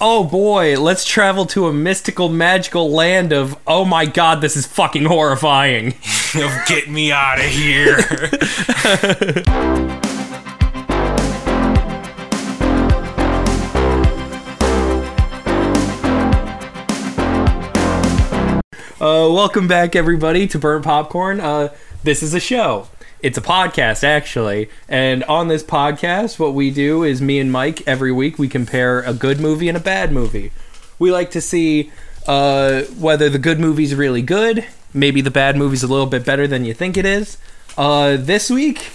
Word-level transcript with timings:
oh 0.00 0.24
boy, 0.24 0.78
let's 0.78 1.04
travel 1.04 1.46
to 1.46 1.66
a 1.66 1.72
mystical, 1.72 2.28
magical 2.28 2.90
land 2.90 3.32
of, 3.32 3.58
oh 3.66 3.84
my 3.84 4.06
god, 4.06 4.40
this 4.40 4.56
is 4.56 4.66
fucking 4.66 5.04
horrifying. 5.04 5.94
Get 6.66 6.88
me 6.88 7.12
out 7.12 7.38
of 7.38 7.46
here. 7.46 7.98
Uh, 19.00 19.30
welcome 19.30 19.68
back, 19.68 19.94
everybody, 19.94 20.48
to 20.48 20.58
Burnt 20.58 20.84
Popcorn. 20.84 21.38
Uh, 21.38 21.72
this 22.02 22.20
is 22.20 22.34
a 22.34 22.40
show. 22.40 22.88
It's 23.20 23.36
a 23.36 23.42
podcast, 23.42 24.04
actually. 24.04 24.70
And 24.88 25.24
on 25.24 25.48
this 25.48 25.62
podcast, 25.64 26.38
what 26.38 26.54
we 26.54 26.70
do 26.70 27.02
is 27.02 27.20
me 27.20 27.40
and 27.40 27.50
Mike, 27.50 27.82
every 27.86 28.12
week, 28.12 28.38
we 28.38 28.48
compare 28.48 29.00
a 29.00 29.12
good 29.12 29.40
movie 29.40 29.68
and 29.68 29.76
a 29.76 29.80
bad 29.80 30.12
movie. 30.12 30.52
We 31.00 31.10
like 31.10 31.30
to 31.32 31.40
see 31.40 31.90
uh, 32.28 32.82
whether 32.82 33.28
the 33.28 33.38
good 33.38 33.58
movie's 33.58 33.94
really 33.94 34.22
good, 34.22 34.64
maybe 34.94 35.20
the 35.20 35.32
bad 35.32 35.56
movie's 35.56 35.82
a 35.82 35.88
little 35.88 36.06
bit 36.06 36.24
better 36.24 36.46
than 36.46 36.64
you 36.64 36.74
think 36.74 36.96
it 36.96 37.04
is. 37.04 37.38
Uh, 37.76 38.16
this 38.16 38.50
week, 38.50 38.90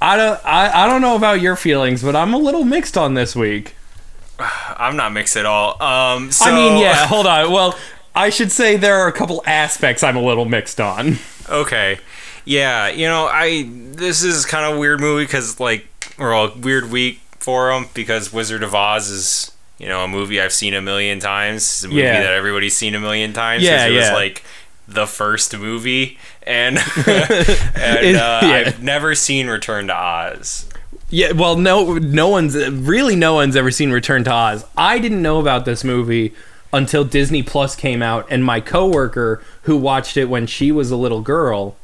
I 0.00 0.16
don't, 0.16 0.40
I, 0.44 0.84
I 0.84 0.86
don't 0.86 1.00
know 1.00 1.16
about 1.16 1.40
your 1.40 1.56
feelings, 1.56 2.02
but 2.04 2.14
I'm 2.14 2.32
a 2.34 2.38
little 2.38 2.64
mixed 2.64 2.96
on 2.96 3.14
this 3.14 3.34
week. 3.34 3.74
I'm 4.38 4.96
not 4.96 5.12
mixed 5.12 5.36
at 5.36 5.46
all. 5.46 5.82
Um, 5.82 6.30
so, 6.30 6.44
I 6.44 6.54
mean, 6.54 6.80
yeah, 6.80 7.06
hold 7.06 7.26
on. 7.26 7.50
Well, 7.50 7.76
I 8.14 8.30
should 8.30 8.52
say 8.52 8.76
there 8.76 8.96
are 9.00 9.08
a 9.08 9.12
couple 9.12 9.42
aspects 9.44 10.04
I'm 10.04 10.16
a 10.16 10.22
little 10.22 10.44
mixed 10.44 10.80
on. 10.80 11.18
Okay. 11.48 11.98
Yeah, 12.44 12.88
you 12.88 13.06
know, 13.06 13.26
I 13.26 13.68
this 13.68 14.22
is 14.22 14.44
kind 14.44 14.64
of 14.70 14.76
a 14.76 14.80
weird 14.80 15.00
movie 15.00 15.24
because 15.24 15.60
like 15.60 15.86
or 16.18 16.32
a 16.32 16.50
weird 16.54 16.90
week 16.90 17.20
for 17.38 17.70
them 17.72 17.86
because 17.94 18.32
Wizard 18.32 18.62
of 18.62 18.74
Oz 18.74 19.08
is 19.08 19.52
you 19.78 19.88
know 19.88 20.04
a 20.04 20.08
movie 20.08 20.40
I've 20.40 20.52
seen 20.52 20.74
a 20.74 20.82
million 20.82 21.20
times. 21.20 21.62
It's 21.62 21.84
a 21.84 21.88
movie 21.88 22.00
Yeah. 22.02 22.20
that 22.22 22.32
everybody's 22.32 22.76
seen 22.76 22.94
a 22.94 23.00
million 23.00 23.32
times. 23.32 23.62
Yeah, 23.62 23.86
it 23.86 23.96
was 23.96 24.10
like 24.10 24.42
the 24.88 25.06
first 25.06 25.56
movie, 25.56 26.18
and 26.46 26.78
and 26.96 27.06
It- 27.06 28.16
uh, 28.16 28.40
yeah. 28.42 28.64
I've 28.66 28.82
never 28.82 29.14
seen 29.14 29.46
Return 29.48 29.86
to 29.88 29.94
Oz. 29.96 30.68
Yeah, 31.10 31.32
well, 31.32 31.56
no, 31.56 31.98
no 31.98 32.28
one's 32.28 32.56
really 32.56 33.16
no 33.16 33.34
one's 33.34 33.54
ever 33.54 33.70
seen 33.70 33.90
Return 33.92 34.24
to 34.24 34.32
Oz. 34.32 34.64
I 34.76 34.98
didn't 34.98 35.20
know 35.22 35.38
about 35.40 35.64
this 35.66 35.84
movie 35.84 36.32
until 36.72 37.04
Disney 37.04 37.42
Plus 37.42 37.76
came 37.76 38.02
out, 38.02 38.26
and 38.30 38.42
my 38.44 38.60
coworker 38.60 39.42
who 39.62 39.76
watched 39.76 40.16
it 40.16 40.24
when 40.30 40.46
she 40.46 40.72
was 40.72 40.90
a 40.90 40.96
little 40.96 41.20
girl, 41.20 41.76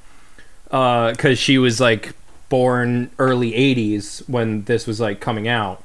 because 0.69 1.39
she 1.39 1.59
was 1.59 1.81
like 1.81 2.13
born 2.49 3.11
early 3.19 3.53
'80s 3.53 4.29
when 4.29 4.65
this 4.65 4.87
was 4.87 5.01
like 5.01 5.21
coming 5.21 5.49
out. 5.49 5.83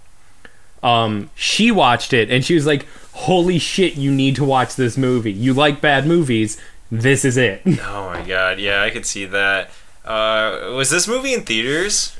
Um, 0.81 1.29
she 1.35 1.71
watched 1.71 2.13
it 2.13 2.29
and 2.29 2.43
she 2.43 2.55
was 2.55 2.65
like, 2.65 2.85
"Holy 3.13 3.59
shit! 3.59 3.95
You 3.95 4.11
need 4.11 4.35
to 4.35 4.43
watch 4.43 4.75
this 4.75 4.97
movie. 4.97 5.31
You 5.31 5.53
like 5.53 5.81
bad 5.81 6.05
movies? 6.05 6.59
This 6.91 7.25
is 7.25 7.37
it." 7.37 7.61
Oh 7.81 8.09
my 8.09 8.21
god, 8.27 8.59
yeah, 8.59 8.83
I 8.83 8.89
could 8.89 9.05
see 9.05 9.25
that. 9.25 9.71
Uh, 10.05 10.73
was 10.75 10.89
this 10.89 11.07
movie 11.07 11.33
in 11.33 11.43
theaters? 11.43 12.15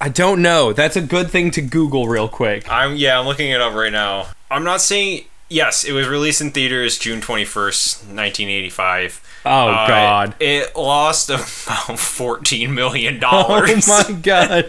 I 0.00 0.08
don't 0.08 0.42
know. 0.42 0.72
That's 0.72 0.96
a 0.96 1.00
good 1.00 1.30
thing 1.30 1.50
to 1.52 1.62
Google 1.62 2.06
real 2.06 2.28
quick. 2.28 2.70
I'm 2.70 2.96
yeah, 2.96 3.18
I'm 3.18 3.26
looking 3.26 3.50
it 3.50 3.60
up 3.60 3.74
right 3.74 3.92
now. 3.92 4.28
I'm 4.50 4.62
not 4.62 4.80
saying 4.80 5.24
yes, 5.48 5.84
it 5.84 5.92
was 5.92 6.06
released 6.06 6.40
in 6.40 6.50
theaters 6.50 6.98
June 6.98 7.20
21st, 7.20 8.14
1985. 8.14 9.35
Oh 9.46 9.68
Uh, 9.68 9.86
God. 9.86 10.34
It 10.40 10.74
lost 10.76 11.30
about 11.30 11.98
fourteen 11.98 12.74
million 12.74 13.20
dollars. 13.20 13.86
Oh 13.88 14.04
my 14.10 14.18
god. 14.20 14.64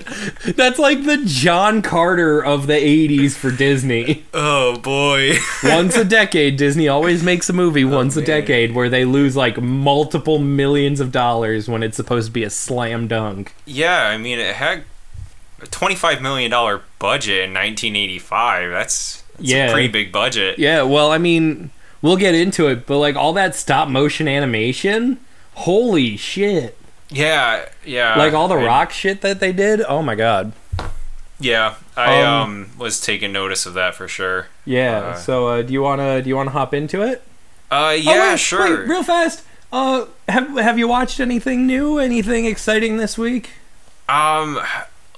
That's 0.55 0.77
like 0.79 1.03
the 1.05 1.21
John 1.25 1.81
Carter 1.81 2.43
of 2.43 2.67
the 2.67 2.73
80s 2.73 3.33
for 3.35 3.51
Disney. 3.51 4.25
oh 4.33 4.77
boy. 4.77 5.33
Once 5.63 5.95
a 5.95 6.05
decade, 6.05 6.57
Disney 6.57 6.87
always 6.87 7.23
makes 7.23 7.49
a 7.49 7.53
movie 7.53 7.83
once 7.85 8.15
a 8.15 8.21
decade 8.21 8.75
where 8.75 8.89
they 8.89 9.03
lose 9.05 9.35
like 9.35 9.59
multiple 9.61 10.39
millions 10.39 10.99
of 10.99 11.11
dollars 11.11 11.67
when 11.67 11.81
it's 11.83 11.97
supposed 11.97 12.27
to 12.27 12.31
be 12.31 12.43
a 12.43 12.49
slam 12.49 13.07
dunk. 13.07 13.53
yeah, 13.65 14.03
I 14.07 14.17
mean 14.17 14.39
it 14.39 14.55
had 14.55 14.83
a 15.61 15.65
25 15.65 16.21
million 16.21 16.51
dollar 16.51 16.81
budget 16.99 17.45
in 17.45 17.53
1985. 17.53 18.69
That's, 18.71 19.23
that's 19.37 19.49
Yeah. 19.49 19.67
a 19.69 19.71
pretty 19.71 19.87
big 19.87 20.11
budget. 20.11 20.59
Yeah, 20.59 20.83
well, 20.83 21.11
I 21.11 21.17
mean, 21.17 21.71
we'll 22.01 22.17
get 22.17 22.35
into 22.35 22.67
it, 22.67 22.85
but 22.85 22.97
like 22.99 23.15
all 23.15 23.33
that 23.33 23.55
stop 23.55 23.87
motion 23.89 24.27
animation, 24.27 25.19
holy 25.55 26.17
shit. 26.17 26.77
Yeah, 27.09 27.65
yeah. 27.85 28.17
Like 28.17 28.33
all 28.33 28.47
the 28.47 28.55
I- 28.55 28.65
rock 28.65 28.91
shit 28.91 29.21
that 29.21 29.39
they 29.39 29.51
did, 29.51 29.81
oh 29.81 30.01
my 30.01 30.15
god. 30.15 30.51
Yeah, 31.39 31.75
I 31.95 32.21
Um, 32.21 32.41
um, 32.41 32.69
was 32.79 32.99
taking 32.99 33.31
notice 33.31 33.65
of 33.67 33.75
that 33.75 33.93
for 33.95 34.07
sure. 34.07 34.47
Yeah, 34.65 34.97
Uh, 34.97 35.13
so 35.15 35.47
uh, 35.47 35.61
do 35.61 35.71
you 35.71 35.81
want 35.83 36.01
to 36.01 36.21
do 36.23 36.29
you 36.29 36.35
want 36.35 36.47
to 36.47 36.53
hop 36.53 36.73
into 36.73 37.01
it? 37.03 37.21
Uh, 37.71 37.89
Oh, 37.89 37.91
yeah, 37.91 38.31
wait, 38.31 38.39
sure. 38.39 38.79
Wait, 38.79 38.87
real 38.89 39.03
fast. 39.03 39.43
Uh, 39.71 40.05
have 40.27 40.49
have 40.57 40.79
you 40.79 40.87
watched 40.87 41.19
anything 41.19 41.67
new? 41.67 41.99
Anything 41.99 42.45
exciting 42.45 42.97
this 42.97 43.17
week? 43.17 43.51
Um, 44.09 44.59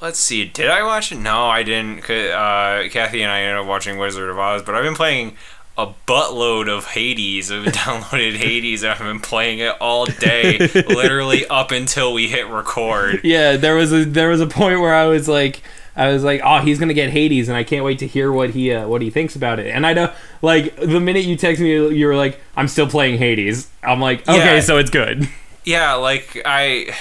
let's 0.02 0.20
see. 0.20 0.44
Did 0.46 0.70
I 0.70 0.84
watch 0.84 1.12
it? 1.12 1.20
No, 1.20 1.46
I 1.46 1.64
didn't. 1.64 2.00
Uh, 2.10 2.90
Kathy 2.90 3.22
and 3.22 3.32
I 3.32 3.42
ended 3.42 3.58
up 3.62 3.68
watching 3.68 3.98
Wizard 3.98 4.30
of 4.30 4.38
Oz, 4.40 4.62
but 4.64 4.74
I've 4.76 4.84
been 4.84 4.96
playing 4.96 5.38
a 5.84 5.94
buttload 6.08 6.68
of 6.70 6.86
Hades. 6.88 7.52
I've 7.52 7.64
downloaded 7.74 8.36
Hades 8.36 8.84
and 8.84 8.92
I've 8.92 9.00
been 9.00 9.20
playing 9.20 9.60
it 9.60 9.76
all 9.80 10.06
day, 10.06 10.58
literally 10.74 11.46
up 11.48 11.72
until 11.72 12.14
we 12.14 12.28
hit 12.28 12.48
record. 12.48 13.22
Yeah, 13.24 13.56
there 13.58 13.76
was 13.76 13.92
a 13.94 14.04
there 14.06 14.30
was 14.30 14.42
a 14.42 14.48
point 14.48 14.80
where 14.82 14.94
I 14.96 15.06
was 15.06 15.28
like. 15.28 15.62
I 15.96 16.14
was 16.14 16.24
like, 16.24 16.40
"Oh, 16.46 16.60
he's 16.60 16.80
gonna 16.80 16.94
get 16.94 17.10
Hades," 17.10 17.50
and 17.50 17.58
I 17.58 17.66
can't 17.66 17.84
wait 17.84 18.00
to 18.00 18.08
hear 18.08 18.32
what 18.32 18.52
he 18.52 18.72
uh, 18.72 18.88
what 18.88 19.02
he 19.02 19.10
thinks 19.10 19.36
about 19.36 19.60
it. 19.60 19.68
And 19.68 19.86
I 19.86 19.92
know, 19.94 20.14
like, 20.42 20.74
the 20.78 21.00
minute 21.02 21.26
you 21.26 21.36
text 21.36 21.62
me, 21.62 21.72
you 21.94 22.08
were 22.08 22.16
like, 22.16 22.40
"I'm 22.56 22.70
still 22.70 22.88
playing 22.88 23.18
Hades." 23.18 23.68
I'm 23.84 24.00
like, 24.00 24.22
"Okay, 24.30 24.56
Yeah. 24.56 24.60
so 24.62 24.78
it's 24.78 24.92
good." 24.92 25.28
Yeah, 25.66 25.96
like 25.96 26.42
I. 26.46 26.96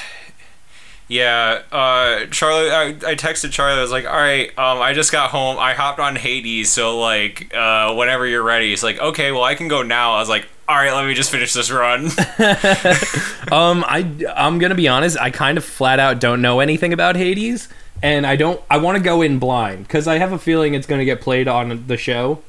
Yeah, 1.08 1.62
uh, 1.72 2.26
Charlie. 2.26 2.70
I, 2.70 2.88
I 2.88 3.14
texted 3.14 3.50
Charlie. 3.50 3.78
I 3.78 3.80
was 3.82 3.90
like, 3.90 4.04
"All 4.06 4.12
right, 4.12 4.48
um, 4.58 4.80
I 4.82 4.92
just 4.92 5.10
got 5.10 5.30
home. 5.30 5.58
I 5.58 5.72
hopped 5.72 5.98
on 5.98 6.16
Hades, 6.16 6.70
so 6.70 6.98
like, 7.00 7.52
uh, 7.54 7.94
whenever 7.94 8.26
you're 8.26 8.42
ready." 8.42 8.68
He's 8.70 8.82
like, 8.82 9.00
"Okay, 9.00 9.32
well, 9.32 9.42
I 9.42 9.54
can 9.54 9.68
go 9.68 9.82
now." 9.82 10.12
I 10.14 10.20
was 10.20 10.28
like, 10.28 10.46
"All 10.68 10.76
right, 10.76 10.92
let 10.92 11.06
me 11.06 11.14
just 11.14 11.30
finish 11.30 11.52
this 11.54 11.70
run." 11.70 12.10
Um, 13.50 13.82
I 13.88 14.06
I'm 14.36 14.58
gonna 14.58 14.74
be 14.74 14.88
honest. 14.88 15.16
I 15.18 15.30
kind 15.30 15.56
of 15.56 15.64
flat 15.64 15.98
out 15.98 16.20
don't 16.20 16.42
know 16.42 16.60
anything 16.60 16.92
about 16.92 17.16
Hades, 17.16 17.68
and 18.02 18.26
I 18.26 18.36
don't. 18.36 18.60
I 18.68 18.76
want 18.76 18.98
to 18.98 19.02
go 19.02 19.22
in 19.22 19.38
blind 19.38 19.84
because 19.84 20.06
I 20.06 20.18
have 20.18 20.32
a 20.32 20.38
feeling 20.38 20.74
it's 20.74 20.86
gonna 20.86 21.06
get 21.06 21.22
played 21.22 21.48
on 21.48 21.86
the 21.86 21.96
show. 21.96 22.42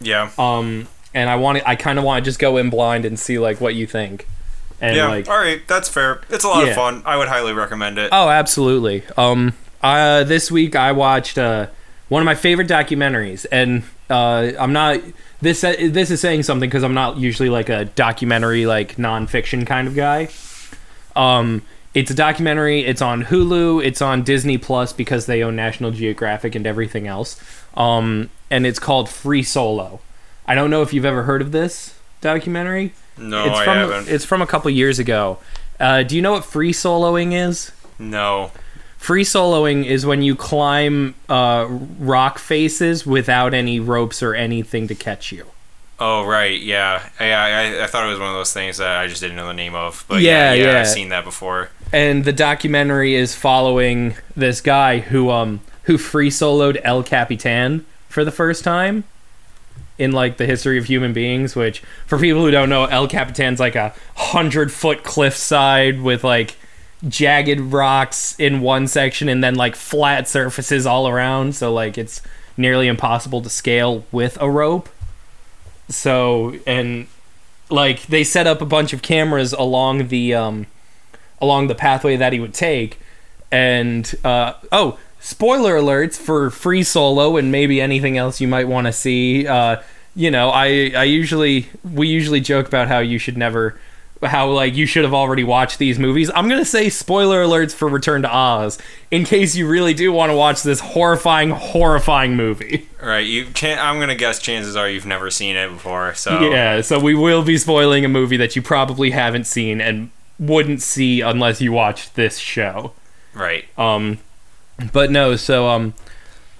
yeah. 0.00 0.30
Um, 0.36 0.88
and 1.14 1.30
I 1.30 1.36
want 1.36 1.58
to. 1.58 1.66
I 1.68 1.76
kind 1.76 1.98
of 1.98 2.04
want 2.04 2.22
to 2.22 2.28
just 2.28 2.38
go 2.38 2.58
in 2.58 2.68
blind 2.68 3.06
and 3.06 3.18
see 3.18 3.38
like 3.38 3.62
what 3.62 3.74
you 3.74 3.86
think. 3.86 4.26
And 4.82 4.94
Yeah, 4.96 5.06
like, 5.08 5.28
all 5.30 5.38
right, 5.38 5.66
that's 5.68 5.88
fair. 5.88 6.20
It's 6.28 6.44
a 6.44 6.48
lot 6.48 6.64
Yeah. 6.64 6.70
of 6.70 6.76
fun. 6.76 7.02
I 7.06 7.16
would 7.16 7.28
highly 7.28 7.52
recommend 7.54 7.98
it. 7.98 8.10
oh, 8.12 8.28
absolutely. 8.28 9.04
Um, 9.16 9.54
uh, 9.82 10.24
this 10.24 10.50
week 10.50 10.76
I 10.76 10.92
watched 10.92 11.38
uh 11.38 11.66
one 12.08 12.20
of 12.20 12.26
my 12.26 12.34
favorite 12.34 12.68
documentaries, 12.68 13.46
and 13.50 13.84
uh, 14.10 14.50
I'm 14.58 14.72
not. 14.74 15.00
This 15.40 15.62
this 15.62 16.10
is 16.10 16.20
saying 16.20 16.42
something 16.42 16.68
because 16.68 16.82
I'm 16.82 16.92
not 16.94 17.16
usually 17.16 17.48
like 17.48 17.68
a 17.70 17.86
documentary 17.86 18.66
like 18.66 18.96
nonfiction 18.96 19.66
kind 19.66 19.88
of 19.88 19.94
guy. 19.96 20.28
Um, 21.16 21.62
it's 21.94 22.10
a 22.10 22.14
documentary. 22.14 22.80
It's 22.84 23.02
on 23.02 23.24
Hulu. 23.24 23.84
It's 23.84 24.00
on 24.02 24.22
Disney 24.22 24.58
Plus 24.58 24.92
because 24.92 25.26
they 25.26 25.42
own 25.42 25.56
National 25.56 25.90
Geographic 25.90 26.54
and 26.54 26.66
everything 26.66 27.06
else. 27.06 27.40
Um, 27.76 28.30
and 28.50 28.66
it's 28.66 28.78
called 28.78 29.08
Free 29.08 29.42
Solo. 29.42 30.00
I 30.46 30.54
don't 30.54 30.70
know 30.70 30.82
if 30.82 30.92
you've 30.92 31.04
ever 31.04 31.22
heard 31.24 31.40
of 31.42 31.52
this 31.52 31.94
documentary. 32.20 32.92
No, 33.16 33.46
it's 33.46 33.58
I 33.58 33.64
from 33.64 33.76
haven't. 33.76 34.08
it's 34.08 34.24
from 34.24 34.42
a 34.42 34.46
couple 34.46 34.70
years 34.70 34.98
ago. 34.98 35.38
Uh, 35.80 36.02
do 36.02 36.14
you 36.16 36.22
know 36.22 36.32
what 36.32 36.44
free 36.44 36.72
soloing 36.72 37.32
is? 37.32 37.72
no. 37.98 38.50
Free 38.98 39.24
soloing 39.24 39.84
is 39.84 40.06
when 40.06 40.22
you 40.22 40.36
climb 40.36 41.16
uh, 41.28 41.66
rock 41.98 42.38
faces 42.38 43.04
without 43.04 43.52
any 43.52 43.80
ropes 43.80 44.22
or 44.22 44.32
anything 44.32 44.86
to 44.86 44.94
catch 44.94 45.32
you. 45.32 45.46
Oh, 45.98 46.24
right. 46.24 46.60
Yeah. 46.60 47.08
Yeah. 47.18 47.42
I, 47.80 47.82
I 47.82 47.86
thought 47.88 48.04
it 48.06 48.10
was 48.10 48.20
one 48.20 48.28
of 48.28 48.34
those 48.36 48.52
things 48.52 48.76
that 48.76 48.98
I 48.98 49.08
just 49.08 49.20
didn't 49.20 49.36
know 49.36 49.48
the 49.48 49.54
name 49.54 49.74
of. 49.74 50.04
But 50.06 50.22
Yeah, 50.22 50.52
yeah, 50.52 50.62
yeah, 50.62 50.72
yeah. 50.74 50.80
I've 50.82 50.88
seen 50.88 51.08
that 51.08 51.24
before. 51.24 51.70
And 51.92 52.24
the 52.24 52.32
documentary 52.32 53.16
is 53.16 53.34
following 53.34 54.14
this 54.36 54.60
guy 54.60 55.00
who 55.00 55.30
um 55.30 55.62
who 55.84 55.98
free 55.98 56.30
soloed 56.30 56.80
El 56.84 57.02
Capitan 57.02 57.84
for 58.08 58.24
the 58.24 58.30
first 58.30 58.62
time 58.62 59.02
in 59.98 60.12
like 60.12 60.36
the 60.36 60.46
history 60.46 60.78
of 60.78 60.86
human 60.86 61.12
beings. 61.12 61.54
Which 61.54 61.80
for 62.06 62.18
people 62.18 62.42
who 62.42 62.50
don't 62.50 62.68
know, 62.68 62.84
El 62.86 63.08
Capitan's 63.08 63.60
like 63.60 63.74
a 63.76 63.94
hundred 64.16 64.72
foot 64.72 65.04
cliffside 65.04 66.00
with 66.00 66.24
like 66.24 66.56
jagged 67.08 67.60
rocks 67.60 68.38
in 68.38 68.60
one 68.60 68.86
section 68.86 69.28
and 69.28 69.42
then 69.42 69.54
like 69.54 69.74
flat 69.74 70.28
surfaces 70.28 70.86
all 70.86 71.08
around. 71.08 71.54
So 71.54 71.72
like 71.72 71.98
it's 71.98 72.22
nearly 72.56 72.86
impossible 72.86 73.42
to 73.42 73.50
scale 73.50 74.04
with 74.12 74.40
a 74.40 74.50
rope. 74.50 74.88
So 75.88 76.54
and 76.66 77.06
like 77.70 78.02
they 78.06 78.24
set 78.24 78.46
up 78.46 78.60
a 78.60 78.66
bunch 78.66 78.92
of 78.92 79.02
cameras 79.02 79.52
along 79.52 80.08
the 80.08 80.34
um 80.34 80.66
along 81.40 81.66
the 81.66 81.74
pathway 81.74 82.16
that 82.16 82.32
he 82.32 82.38
would 82.38 82.54
take 82.54 83.00
and 83.50 84.14
uh 84.24 84.54
oh 84.70 84.98
spoiler 85.22 85.74
alerts 85.76 86.18
for 86.18 86.50
Free 86.50 86.82
Solo 86.82 87.36
and 87.36 87.50
maybe 87.50 87.80
anything 87.80 88.18
else 88.18 88.40
you 88.40 88.48
might 88.48 88.68
want 88.68 88.86
to 88.88 88.92
see. 88.92 89.46
Uh, 89.46 89.80
you 90.14 90.30
know, 90.30 90.50
I 90.50 90.92
I 90.94 91.04
usually 91.04 91.68
we 91.82 92.08
usually 92.08 92.40
joke 92.40 92.66
about 92.66 92.88
how 92.88 92.98
you 92.98 93.18
should 93.18 93.38
never 93.38 93.78
how 94.22 94.50
like 94.50 94.74
you 94.74 94.86
should 94.86 95.04
have 95.04 95.14
already 95.14 95.44
watched 95.44 95.78
these 95.78 95.98
movies. 95.98 96.30
I'm 96.34 96.48
gonna 96.48 96.64
say 96.64 96.90
spoiler 96.90 97.42
alerts 97.42 97.72
for 97.74 97.88
Return 97.88 98.22
to 98.22 98.34
Oz 98.34 98.78
in 99.10 99.24
case 99.24 99.56
you 99.56 99.66
really 99.66 99.94
do 99.94 100.12
want 100.12 100.30
to 100.30 100.36
watch 100.36 100.62
this 100.62 100.80
horrifying, 100.80 101.50
horrifying 101.50 102.36
movie. 102.36 102.88
Right. 103.02 103.26
You. 103.26 103.46
Chan- 103.52 103.80
I'm 103.80 103.98
gonna 103.98 104.14
guess 104.14 104.38
chances 104.38 104.76
are 104.76 104.88
you've 104.88 105.06
never 105.06 105.30
seen 105.30 105.56
it 105.56 105.68
before. 105.70 106.14
So 106.14 106.50
Yeah, 106.50 106.82
so 106.82 107.00
we 107.00 107.14
will 107.14 107.42
be 107.42 107.58
spoiling 107.58 108.04
a 108.04 108.08
movie 108.08 108.36
that 108.36 108.54
you 108.54 108.62
probably 108.62 109.10
haven't 109.10 109.44
seen 109.46 109.80
and 109.80 110.10
wouldn't 110.38 110.82
see 110.82 111.20
unless 111.20 111.60
you 111.60 111.72
watched 111.72 112.14
this 112.14 112.38
show. 112.38 112.92
Right. 113.34 113.64
Um, 113.78 114.18
but 114.92 115.10
no, 115.10 115.36
so 115.36 115.68
um, 115.68 115.94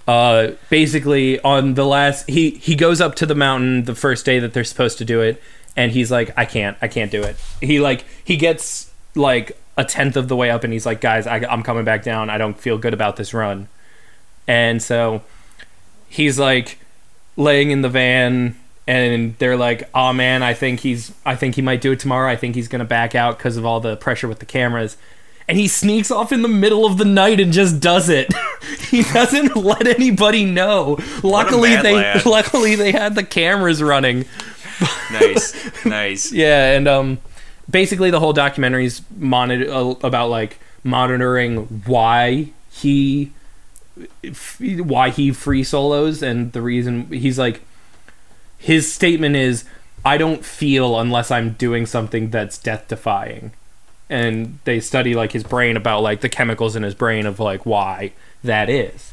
uh, 0.07 0.53
basically 0.69 1.41
on 1.41 1.75
the 1.75 1.85
last 1.85 2.29
he 2.29 2.51
he 2.51 2.75
goes 2.75 3.01
up 3.01 3.15
to 3.17 3.27
the 3.27 3.35
mountain 3.35 3.85
the 3.85 3.95
first 3.95 4.27
day 4.27 4.39
that 4.39 4.53
they're 4.53 4.65
supposed 4.65 4.99
to 4.99 5.05
do 5.05 5.21
it, 5.21 5.43
and 5.77 5.93
he's 5.93 6.11
like, 6.11 6.37
I 6.37 6.45
can't, 6.45 6.77
I 6.83 6.89
can't 6.89 7.11
do 7.11 7.23
it. 7.23 7.37
He 7.61 7.81
like 7.81 8.05
he 8.25 8.37
gets 8.37 8.93
like 9.15 9.59
a 9.77 9.85
tenth 9.85 10.17
of 10.17 10.29
the 10.29 10.37
way 10.37 10.51
up, 10.51 10.65
and 10.65 10.73
he's 10.73 10.87
like, 10.87 11.01
guys, 11.01 11.27
I, 11.27 11.39
I'm 11.39 11.63
coming 11.63 11.85
back 11.85 12.03
down. 12.03 12.31
I 12.31 12.39
don't 12.39 12.59
feel 12.59 12.79
good 12.79 12.95
about 12.95 13.17
this 13.17 13.33
run, 13.33 13.69
and 14.47 14.83
so 14.83 15.23
he's 16.09 16.39
like 16.39 16.79
laying 17.37 17.71
in 17.71 17.81
the 17.81 17.89
van 17.89 18.55
and 18.87 19.37
they're 19.39 19.57
like 19.57 19.89
oh 19.95 20.13
man 20.13 20.43
i 20.43 20.53
think 20.53 20.81
he's 20.81 21.13
i 21.25 21.35
think 21.35 21.55
he 21.55 21.63
might 21.63 21.81
do 21.81 21.93
it 21.93 22.01
tomorrow 22.01 22.31
i 22.31 22.37
think 22.37 22.55
he's 22.55 22.69
gonna 22.69 22.85
back 22.85 23.15
out 23.15 23.39
because 23.39 23.57
of 23.57 23.65
all 23.65 23.81
the 23.81 23.97
pressure 23.97 24.29
with 24.29 24.39
the 24.39 24.47
cameras 24.47 24.97
and 25.53 25.61
he 25.61 25.69
sneaks 25.69 26.11
off 26.11 26.33
in 26.33 26.41
the 26.41 26.49
middle 26.49 26.87
of 26.87 26.97
the 26.97 27.05
night 27.05 27.39
and 27.39 27.53
just 27.53 27.79
does 27.79 28.09
it 28.09 28.33
he 28.89 29.03
doesn't 29.03 29.55
let 29.55 29.87
anybody 29.87 30.47
know 30.47 30.97
luckily 31.23 31.77
they 31.77 31.95
lad. 31.95 32.25
luckily 32.37 32.75
they 32.75 32.91
had 32.91 33.15
the 33.15 33.23
cameras 33.23 33.83
running 33.83 34.25
Nice. 35.13 35.85
nice. 35.85 36.33
yeah 36.33 36.73
and 36.73 36.89
um 36.89 37.19
basically 37.71 38.11
the 38.11 38.19
whole 38.19 38.33
documentary's 38.33 39.03
monitor 39.19 39.71
uh, 39.71 39.91
about 40.03 40.31
like 40.31 40.59
monitoring 40.85 41.67
why 41.85 42.49
he 42.71 43.31
f- 44.25 44.59
why 44.61 45.11
he 45.11 45.33
free 45.33 45.63
solos 45.63 46.23
and 46.23 46.53
the 46.53 46.63
reason 46.63 47.07
he's 47.09 47.39
like 47.39 47.61
his 48.57 48.91
statement 48.91 49.37
is 49.37 49.65
i 50.03 50.17
don't 50.17 50.47
feel 50.47 50.99
unless 50.99 51.31
i'm 51.31 51.53
doing 51.53 51.85
something 51.85 52.31
that's 52.31 52.57
death 52.57 52.89
defying 52.89 53.53
and 54.13 54.59
they 54.65 54.79
study 54.81 55.15
like 55.15 55.33
his 55.33 55.43
brain 55.45 55.77
about 55.77 56.03
like 56.03 56.21
the 56.21 56.29
chemicals 56.29 56.77
in 56.77 56.83
his 56.85 56.95
brain 56.95 57.27
of 57.27 57.41
like 57.41 57.67
why 57.67 58.13
that 58.45 58.69
is 58.71 59.13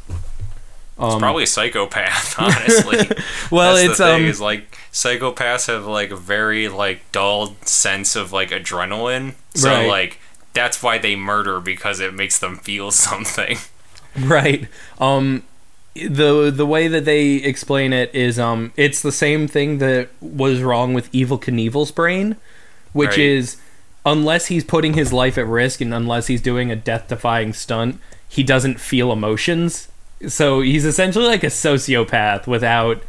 um, 0.98 1.18
Probably 1.20 1.44
a 1.44 1.48
psychopath, 1.48 2.36
honestly. 2.40 2.98
well 3.52 3.76
That's 3.76 3.90
it's 3.90 3.98
the 4.00 4.06
thing 4.06 4.24
um 4.24 4.30
is 4.30 4.42
like 4.42 4.78
psychopaths 4.92 5.68
have 5.68 5.86
like 5.86 6.12
a 6.12 6.16
very 6.18 6.68
like 6.68 7.10
dull 7.14 7.56
sense 7.62 8.16
of 8.18 8.34
like 8.34 8.50
adrenaline. 8.50 9.36
So 9.56 9.70
Right. 9.70 9.88
like 9.88 10.20
that's 10.54 10.84
why 10.84 10.98
they 10.98 11.16
murder 11.16 11.60
because 11.62 12.00
it 12.02 12.14
makes 12.14 12.38
them 12.40 12.58
feel 12.58 12.92
something. 13.08 13.58
Right. 14.20 14.68
Um 15.00 15.44
the 15.96 16.52
the 16.52 16.66
way 16.66 16.88
that 16.90 17.06
they 17.06 17.36
explain 17.36 17.94
it 17.94 18.14
is 18.14 18.38
um 18.38 18.74
it's 18.76 19.02
the 19.02 19.12
same 19.12 19.48
thing 19.48 19.78
that 19.80 20.10
was 20.22 20.62
wrong 20.62 20.94
with 20.94 21.10
Evel 21.14 21.42
Knievel's 21.42 21.92
brain, 21.92 22.36
which 22.94 23.12
Right. 23.12 23.20
is 23.20 23.58
unless 24.12 24.48
he's 24.48 24.64
putting 24.64 24.94
his 24.94 25.14
life 25.14 25.38
at 25.38 25.48
risk 25.48 25.82
and 25.82 25.94
unless 25.94 26.28
he's 26.28 26.42
doing 26.42 26.72
a 26.72 26.76
death-defying 26.76 27.54
stunt, 27.54 28.00
he 28.28 28.44
doesn't 28.44 28.80
feel 28.80 29.12
emotions. 29.12 29.88
So 30.28 30.62
he's 30.62 30.86
essentially 30.86 31.26
like 31.26 31.44
a 31.44 31.48
sociopath 31.48 32.48
without 32.48 33.04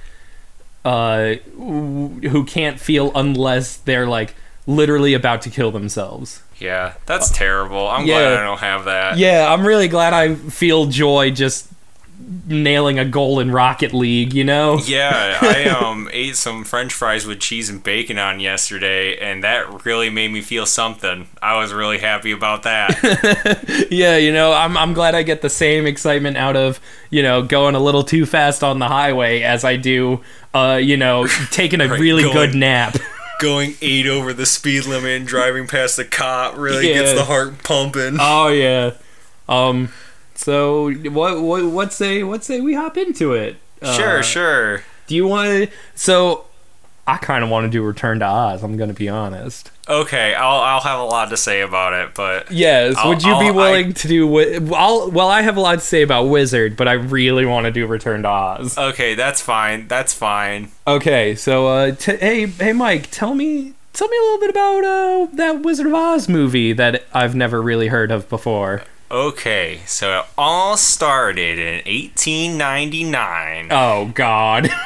uh 0.82 1.34
who 1.56 2.44
can't 2.46 2.80
feel 2.80 3.12
unless 3.14 3.76
they're 3.76 4.06
like 4.06 4.34
literally 4.66 5.12
about 5.12 5.42
to 5.42 5.50
kill 5.50 5.70
themselves. 5.70 6.42
Yeah, 6.58 6.94
that's 7.06 7.30
terrible. 7.30 7.86
I'm 7.88 8.06
yeah. 8.06 8.18
glad 8.18 8.32
I 8.38 8.44
don't 8.44 8.60
have 8.60 8.84
that. 8.84 9.18
Yeah, 9.18 9.52
I'm 9.52 9.66
really 9.66 9.88
glad 9.88 10.12
I 10.12 10.34
feel 10.34 10.86
joy 10.86 11.30
just 11.30 11.68
nailing 12.46 12.98
a 12.98 13.04
goal 13.04 13.40
in 13.40 13.50
Rocket 13.50 13.92
League, 13.92 14.32
you 14.32 14.44
know? 14.44 14.78
Yeah, 14.84 15.38
I 15.40 15.64
um 15.84 16.08
ate 16.12 16.36
some 16.36 16.64
French 16.64 16.92
fries 16.92 17.26
with 17.26 17.40
cheese 17.40 17.68
and 17.68 17.82
bacon 17.82 18.18
on 18.18 18.38
yesterday, 18.40 19.16
and 19.18 19.42
that 19.42 19.84
really 19.84 20.10
made 20.10 20.30
me 20.30 20.40
feel 20.40 20.64
something. 20.66 21.26
I 21.42 21.56
was 21.58 21.72
really 21.72 21.98
happy 21.98 22.30
about 22.32 22.62
that. 22.62 23.88
yeah, 23.90 24.16
you 24.16 24.32
know, 24.32 24.52
I'm 24.52 24.76
I'm 24.76 24.92
glad 24.94 25.14
I 25.14 25.22
get 25.24 25.42
the 25.42 25.50
same 25.50 25.86
excitement 25.86 26.36
out 26.36 26.56
of, 26.56 26.80
you 27.10 27.22
know, 27.22 27.42
going 27.42 27.74
a 27.74 27.80
little 27.80 28.04
too 28.04 28.26
fast 28.26 28.62
on 28.62 28.78
the 28.78 28.88
highway 28.88 29.42
as 29.42 29.64
I 29.64 29.76
do 29.76 30.20
uh, 30.54 30.80
you 30.82 30.96
know, 30.96 31.26
taking 31.50 31.80
a 31.80 31.88
Right, 31.88 32.00
really 32.00 32.22
going- 32.22 32.34
good 32.34 32.54
nap. 32.54 32.96
Going 33.40 33.74
eight 33.80 34.06
over 34.06 34.32
the 34.34 34.44
speed 34.44 34.84
limit 34.84 35.12
and 35.12 35.26
driving 35.26 35.66
past 35.66 35.96
the 35.96 36.04
cop 36.04 36.58
really 36.58 36.88
Yeah. 36.90 36.96
gets 37.02 37.14
the 37.14 37.24
heart 37.24 37.62
pumping. 37.64 38.18
oh 38.20 38.48
yeah. 38.48 38.92
Um 39.48 39.90
so 40.44 40.90
what 40.92 41.40
what 41.42 41.64
what 41.66 41.92
say 41.92 42.22
what 42.22 42.42
say 42.44 42.60
we 42.60 42.74
hop 42.74 42.96
into 42.96 43.32
it? 43.34 43.56
sure, 43.82 44.18
Uh, 44.18 44.22
sure. 44.22 44.82
Do 45.06 45.14
you 45.14 45.26
want 45.26 45.48
to 45.48 45.68
so 45.94 46.44
I 47.06 47.16
kind 47.16 47.42
of 47.42 47.50
want 47.50 47.64
to 47.64 47.70
do 47.70 47.82
Return 47.82 48.20
to 48.20 48.24
Oz, 48.26 48.62
I'm 48.62 48.76
going 48.76 48.88
to 48.90 48.94
be 48.94 49.08
honest. 49.08 49.70
Okay, 49.88 50.34
I'll 50.34 50.60
I'll 50.60 50.80
have 50.80 51.00
a 51.00 51.04
lot 51.04 51.30
to 51.30 51.36
say 51.36 51.60
about 51.62 51.92
it, 51.92 52.14
but 52.14 52.50
Yes. 52.52 52.94
I'll- 52.96 53.08
would 53.08 53.22
you 53.24 53.34
be 53.40 53.46
I'll- 53.46 53.54
willing 53.54 53.92
to 53.94 54.06
do? 54.08 54.26
Wi- 54.26 54.60
I'll, 54.76 55.10
well, 55.10 55.28
I 55.28 55.42
have 55.42 55.56
a 55.56 55.60
lot 55.60 55.80
to 55.80 55.84
say 55.84 56.02
about 56.02 56.24
Wizard, 56.24 56.76
but 56.76 56.86
I 56.86 56.92
really 56.92 57.44
want 57.46 57.64
to 57.64 57.72
do 57.72 57.86
Return 57.86 58.22
to 58.22 58.28
Oz. 58.28 58.78
okay, 58.78 59.14
that's 59.14 59.40
fine. 59.40 59.88
That's 59.88 60.14
fine. 60.14 60.70
Okay, 60.86 61.34
so 61.34 61.66
uh, 61.66 61.90
t- 61.96 62.16
hey, 62.16 62.46
hey, 62.46 62.72
Mike, 62.72 63.08
tell 63.10 63.34
me, 63.34 63.74
tell 63.92 64.06
me 64.08 64.16
a 64.16 64.20
little 64.22 64.38
bit 64.40 64.50
about 64.50 64.84
uh, 64.84 65.26
that 65.32 65.62
Wizard 65.62 65.86
of 65.88 65.94
Oz 65.94 66.28
movie 66.28 66.72
that 66.74 67.02
I've 67.12 67.34
never 67.34 67.60
really 67.60 67.88
heard 67.88 68.12
of 68.12 68.28
before. 68.28 68.84
Okay, 69.10 69.80
so 69.86 70.20
it 70.20 70.26
all 70.38 70.76
started 70.76 71.58
in 71.58 71.74
1899. 71.84 73.68
Oh 73.70 74.10
God. 74.14 74.70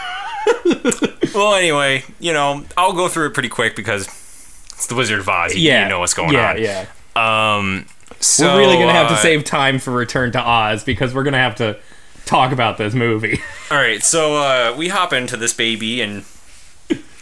Well, 1.34 1.54
anyway, 1.54 2.04
you 2.20 2.32
know, 2.32 2.64
I'll 2.76 2.92
go 2.92 3.08
through 3.08 3.26
it 3.26 3.34
pretty 3.34 3.48
quick 3.48 3.74
because 3.74 4.06
it's 4.06 4.86
the 4.86 4.94
Wizard 4.94 5.18
of 5.18 5.28
Oz. 5.28 5.54
You, 5.54 5.62
yeah. 5.62 5.82
you 5.82 5.88
know 5.88 5.98
what's 5.98 6.14
going 6.14 6.32
yeah, 6.32 6.50
on. 6.50 6.62
Yeah. 6.62 6.86
Um, 7.16 7.86
so 8.20 8.54
We're 8.54 8.60
really 8.60 8.76
gonna 8.76 8.92
have 8.92 9.08
to 9.08 9.14
uh, 9.14 9.18
save 9.18 9.44
time 9.44 9.80
for 9.80 9.90
Return 9.90 10.30
to 10.32 10.40
Oz 10.40 10.84
because 10.84 11.12
we're 11.12 11.24
gonna 11.24 11.38
have 11.38 11.56
to 11.56 11.76
talk 12.24 12.52
about 12.52 12.78
this 12.78 12.94
movie. 12.94 13.40
All 13.70 13.76
right, 13.76 14.02
so 14.02 14.36
uh, 14.36 14.74
we 14.78 14.88
hop 14.88 15.12
into 15.12 15.36
this 15.36 15.52
baby 15.52 16.00
and, 16.00 16.24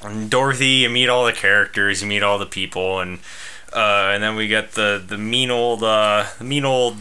and 0.02 0.30
Dorothy. 0.30 0.66
You 0.66 0.90
meet 0.90 1.09
all 1.09 1.25
the 1.25 1.32
characters, 1.32 2.02
you 2.02 2.09
meet 2.09 2.23
all 2.23 2.38
the 2.38 2.47
people, 2.47 3.00
and 3.00 3.18
uh, 3.75 4.11
and 4.12 4.23
then 4.23 4.37
we 4.37 4.49
get 4.49 4.73
the 4.73 5.02
the 5.05 5.19
mean 5.19 5.50
old 5.50 5.83
uh, 5.83 6.26
mean 6.41 6.64
old 6.64 6.97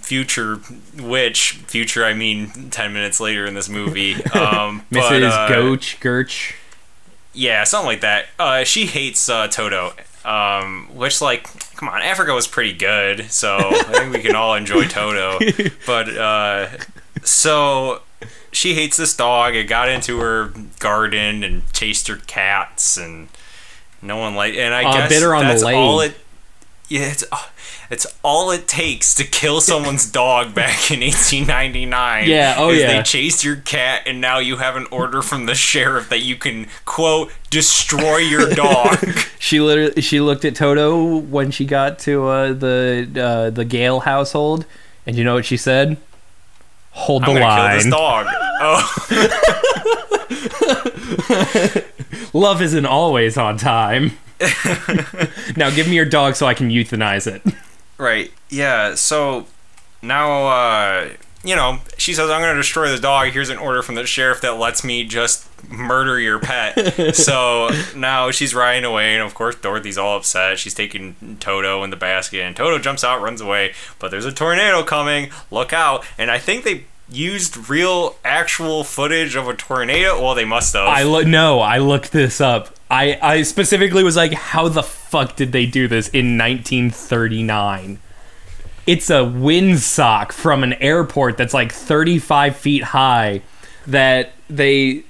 future 0.00 0.60
witch. 0.96 1.52
Future, 1.66 2.04
I 2.04 2.14
mean, 2.14 2.70
ten 2.70 2.92
minutes 2.92 3.20
later 3.20 3.46
in 3.46 3.54
this 3.54 3.68
movie, 3.68 4.14
um, 4.34 4.84
but, 4.90 5.10
Mrs. 5.12 5.30
uh, 5.30 5.48
Goach, 5.48 6.00
Gerch. 6.00 6.54
Yeah, 7.32 7.64
something 7.64 7.86
like 7.86 8.00
that. 8.00 8.26
Uh, 8.38 8.64
she 8.64 8.86
hates 8.86 9.28
uh, 9.28 9.46
Toto, 9.48 9.92
um, 10.24 10.88
which 10.94 11.20
like, 11.20 11.44
come 11.76 11.88
on, 11.88 12.02
Africa 12.02 12.32
was 12.32 12.48
pretty 12.48 12.72
good, 12.72 13.30
so 13.30 13.56
I 13.56 13.82
think 13.92 14.14
we 14.14 14.20
can 14.20 14.34
all 14.34 14.54
enjoy 14.54 14.86
Toto. 14.86 15.38
But 15.86 16.08
uh, 16.16 16.68
so 17.22 18.02
she 18.50 18.74
hates 18.74 18.96
this 18.96 19.16
dog. 19.16 19.54
It 19.54 19.64
got 19.64 19.88
into 19.88 20.18
her 20.18 20.52
garden 20.80 21.44
and 21.44 21.70
chased 21.72 22.08
her 22.08 22.16
cats, 22.16 22.96
and 22.96 23.28
no 24.02 24.16
one 24.16 24.34
like. 24.34 24.54
And 24.54 24.74
I 24.74 24.84
Uh, 24.84 24.92
guess 24.92 25.08
bit 25.10 25.22
her 25.22 25.34
on 25.34 25.42
the 25.46 25.48
that's 25.52 25.62
all 25.62 26.00
it. 26.00 26.14
Yeah, 26.88 27.02
it's 27.10 27.24
uh, 27.30 27.36
it's 27.90 28.06
all 28.22 28.50
it 28.50 28.66
takes 28.66 29.14
to 29.16 29.24
kill 29.24 29.60
someone's 29.60 30.10
dog 30.10 30.54
back 30.54 30.90
in 30.90 31.00
1899. 31.00 32.28
Yeah, 32.28 32.54
oh 32.56 32.70
is 32.70 32.80
yeah. 32.80 32.96
They 32.96 33.02
chased 33.02 33.44
your 33.44 33.56
cat, 33.56 34.02
and 34.06 34.20
now 34.22 34.38
you 34.38 34.56
have 34.56 34.74
an 34.76 34.86
order 34.90 35.20
from 35.20 35.44
the 35.46 35.54
sheriff 35.54 36.08
that 36.08 36.20
you 36.20 36.36
can 36.36 36.66
quote 36.86 37.30
destroy 37.50 38.18
your 38.18 38.48
dog. 38.54 38.98
She 39.38 39.60
literally 39.60 40.00
she 40.00 40.20
looked 40.20 40.44
at 40.46 40.54
Toto 40.54 41.18
when 41.18 41.50
she 41.50 41.64
got 41.66 41.98
to 42.00 42.26
uh, 42.28 42.52
the 42.54 43.08
uh, 43.22 43.50
the 43.50 43.64
Gale 43.66 44.00
household, 44.00 44.64
and 45.06 45.14
you 45.16 45.24
know 45.24 45.34
what 45.34 45.44
she 45.44 45.56
said? 45.58 45.98
Hold 46.92 47.22
I'm 47.24 47.34
the 47.34 47.40
gonna 47.40 47.54
kill 47.54 47.64
line. 47.64 47.76
this 47.76 47.86
dog. 47.90 48.26
Oh, 48.60 50.17
Love 52.32 52.62
isn't 52.62 52.86
always 52.86 53.36
on 53.36 53.56
time. 53.56 54.12
now 55.56 55.70
give 55.70 55.88
me 55.88 55.96
your 55.96 56.04
dog 56.04 56.36
so 56.36 56.46
I 56.46 56.54
can 56.54 56.70
euthanize 56.70 57.26
it. 57.26 57.42
right. 57.98 58.32
Yeah. 58.50 58.94
So 58.94 59.46
now 60.02 60.46
uh, 60.46 61.08
you 61.44 61.54
know, 61.54 61.78
she 61.96 62.14
says, 62.14 62.30
I'm 62.30 62.40
going 62.40 62.54
to 62.54 62.60
destroy 62.60 62.90
the 62.90 63.00
dog. 63.00 63.28
Here's 63.28 63.48
an 63.48 63.58
order 63.58 63.82
from 63.82 63.94
the 63.94 64.04
sheriff 64.06 64.40
that 64.40 64.58
lets 64.58 64.82
me 64.82 65.04
just 65.04 65.46
murder 65.70 66.18
your 66.18 66.38
pet. 66.40 67.14
so 67.14 67.70
now 67.94 68.30
she's 68.30 68.54
riding 68.54 68.84
away, 68.84 69.14
and 69.14 69.22
of 69.22 69.34
course, 69.34 69.54
Dorothy's 69.54 69.96
all 69.96 70.16
upset. 70.16 70.58
She's 70.58 70.74
taking 70.74 71.36
Toto 71.38 71.84
in 71.84 71.90
the 71.90 71.96
basket, 71.96 72.40
and 72.40 72.56
Toto 72.56 72.78
jumps 72.78 73.04
out, 73.04 73.22
runs 73.22 73.40
away, 73.40 73.72
but 73.98 74.10
there's 74.10 74.24
a 74.24 74.32
tornado 74.32 74.82
coming. 74.82 75.30
Look 75.50 75.72
out. 75.72 76.04
And 76.18 76.30
I 76.30 76.38
think 76.38 76.64
they 76.64 76.84
used 77.10 77.68
real, 77.68 78.16
actual 78.24 78.84
footage 78.84 79.34
of 79.36 79.48
a 79.48 79.54
tornado. 79.54 80.20
Well, 80.22 80.34
they 80.34 80.44
must 80.44 80.74
have. 80.74 80.86
I 80.86 81.02
look 81.02 81.26
no, 81.26 81.60
I 81.60 81.78
looked 81.78 82.12
this 82.12 82.40
up. 82.40 82.74
I 82.90 83.18
I 83.20 83.42
specifically 83.42 84.02
was 84.02 84.16
like, 84.16 84.32
how 84.32 84.68
the 84.68 84.82
fuck 84.82 85.36
did 85.36 85.52
they 85.52 85.66
do 85.66 85.88
this 85.88 86.08
in 86.08 86.38
1939? 86.38 87.98
It's 88.86 89.10
a 89.10 89.20
windsock 89.20 90.32
from 90.32 90.62
an 90.62 90.72
airport 90.74 91.36
that's 91.36 91.52
like 91.52 91.72
35 91.72 92.56
feet 92.56 92.84
high 92.84 93.42
that 93.86 94.32
they 94.48 95.04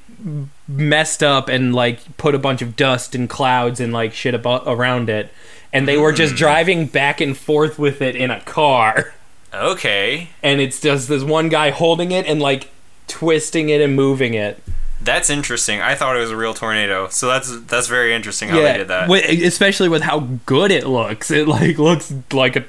messed 0.67 1.23
up 1.23 1.49
and 1.49 1.75
like 1.75 2.17
put 2.17 2.35
a 2.35 2.39
bunch 2.39 2.61
of 2.61 2.77
dust 2.77 3.15
and 3.15 3.31
clouds 3.31 3.81
and 3.81 3.93
like 3.93 4.13
shit 4.13 4.35
about 4.35 4.65
around 4.67 5.09
it 5.09 5.33
and 5.73 5.87
they 5.87 5.97
were 5.97 6.13
just 6.13 6.33
hmm. 6.33 6.39
driving 6.39 6.87
back 6.87 7.21
and 7.21 7.37
forth 7.37 7.79
with 7.79 8.03
it 8.03 8.17
in 8.17 8.31
a 8.31 8.41
car 8.43 9.15
okay. 9.53 10.29
and 10.43 10.61
it's 10.61 10.81
just 10.81 11.09
this 11.09 11.23
one 11.23 11.49
guy 11.49 11.71
holding 11.71 12.13
it 12.13 12.27
and 12.27 12.41
like 12.41 12.71
twisting 13.07 13.69
it 13.69 13.81
and 13.81 13.97
moving 13.97 14.35
it 14.35 14.63
That's 15.01 15.31
interesting. 15.31 15.81
I 15.81 15.95
thought 15.95 16.17
it 16.17 16.21
was 16.21 16.31
a 16.33 16.37
real 16.37 16.55
tornado. 16.55 17.09
So 17.09 17.29
that's 17.29 17.61
that's 17.63 17.87
very 17.87 18.13
interesting 18.15 18.49
how 18.49 18.57
they 18.61 18.79
did 18.79 18.89
that. 18.89 19.09
especially 19.11 19.89
with 19.89 20.03
how 20.03 20.21
good 20.45 20.71
it 20.73 20.87
looks. 20.87 21.31
It 21.31 21.47
like 21.47 21.79
looks 21.89 22.13
like 22.33 22.57
a 22.57 22.65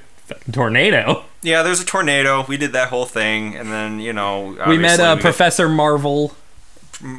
tornado. 0.51 1.24
Yeah, 1.41 1.63
there's 1.63 1.81
a 1.81 1.86
tornado. 1.86 2.45
We 2.48 2.57
did 2.57 2.74
that 2.74 2.89
whole 2.89 3.05
thing, 3.05 3.55
and 3.55 3.71
then 3.71 4.00
you 4.00 4.13
know 4.13 4.55
We 4.67 4.77
met 4.77 5.00
uh, 5.00 5.15
we 5.15 5.15
got- 5.15 5.21
Professor 5.21 5.67
Marvel. 5.69 6.36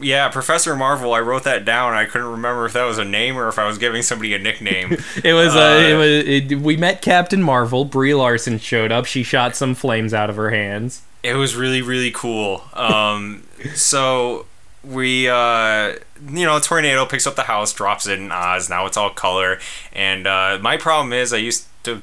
Yeah, 0.03 0.29
Professor 0.29 0.77
Marvel. 0.77 1.15
I 1.15 1.21
wrote 1.21 1.45
that 1.45 1.65
down. 1.65 1.95
I 1.95 2.05
couldn't 2.05 2.31
remember 2.31 2.67
if 2.67 2.75
that 2.75 2.85
was 2.85 2.99
a 2.99 3.05
name 3.05 3.37
or 3.37 3.49
if 3.49 3.59
I 3.59 3.67
was 3.67 3.79
giving 3.79 4.03
somebody 4.03 4.35
a 4.35 4.39
nickname. 4.39 4.97
It 5.25 5.33
was 5.33 5.55
uh, 5.55 5.61
Uh, 5.61 5.79
it 5.89 5.95
was 5.97 6.53
it, 6.53 6.59
we 6.61 6.77
met 6.77 7.01
Captain 7.03 7.43
Marvel. 7.43 7.85
Brie 7.85 8.15
Larson 8.15 8.59
showed 8.59 8.93
up. 8.93 9.07
She 9.07 9.23
shot 9.23 9.57
some 9.57 9.75
flames 9.75 10.13
out 10.13 10.29
of 10.31 10.37
her 10.37 10.51
hands. 10.51 11.03
it 11.23 11.35
was 11.35 11.55
really 11.57 11.83
really 11.83 12.11
cool. 12.11 12.63
Um, 12.75 13.45
so 13.75 14.47
we 14.85 15.29
uh, 15.29 15.95
you 16.27 16.45
know, 16.47 16.57
a 16.57 16.61
tornado 16.61 17.07
picks 17.07 17.27
up 17.27 17.37
the 17.37 17.43
house, 17.45 17.73
drops 17.73 18.07
it 18.07 18.19
in 18.19 18.31
Oz. 18.33 18.69
Now 18.71 18.87
it's 18.87 18.97
all 18.97 19.11
color. 19.11 19.59
And 19.93 20.27
uh, 20.27 20.59
my 20.61 20.77
problem 20.77 21.13
is, 21.13 21.33
I 21.33 21.39
used 21.39 21.67
to 21.85 22.03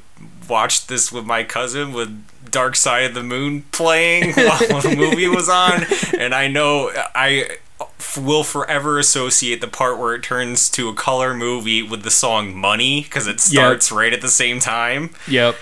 watch 0.49 0.87
this 0.87 1.11
with 1.11 1.25
my 1.25 1.43
cousin 1.43 1.93
with 1.93 2.23
Dark 2.51 2.75
Side 2.75 3.05
of 3.05 3.13
the 3.13 3.23
Moon 3.23 3.63
playing 3.71 4.33
while 4.35 4.81
the 4.81 4.95
movie 4.95 5.27
was 5.27 5.49
on, 5.49 5.85
and 6.17 6.33
I 6.33 6.47
know 6.47 6.91
I 7.15 7.57
will 8.19 8.43
forever 8.43 8.97
associate 8.97 9.61
the 9.61 9.67
part 9.67 9.99
where 9.99 10.15
it 10.15 10.23
turns 10.23 10.69
to 10.71 10.89
a 10.89 10.93
color 10.93 11.33
movie 11.33 11.83
with 11.83 12.03
the 12.03 12.11
song 12.11 12.55
"Money" 12.55 13.01
because 13.03 13.27
it 13.27 13.39
starts 13.39 13.91
right 13.91 14.11
at 14.13 14.21
the 14.21 14.29
same 14.29 14.59
time 14.59 15.11
Yep. 15.27 15.55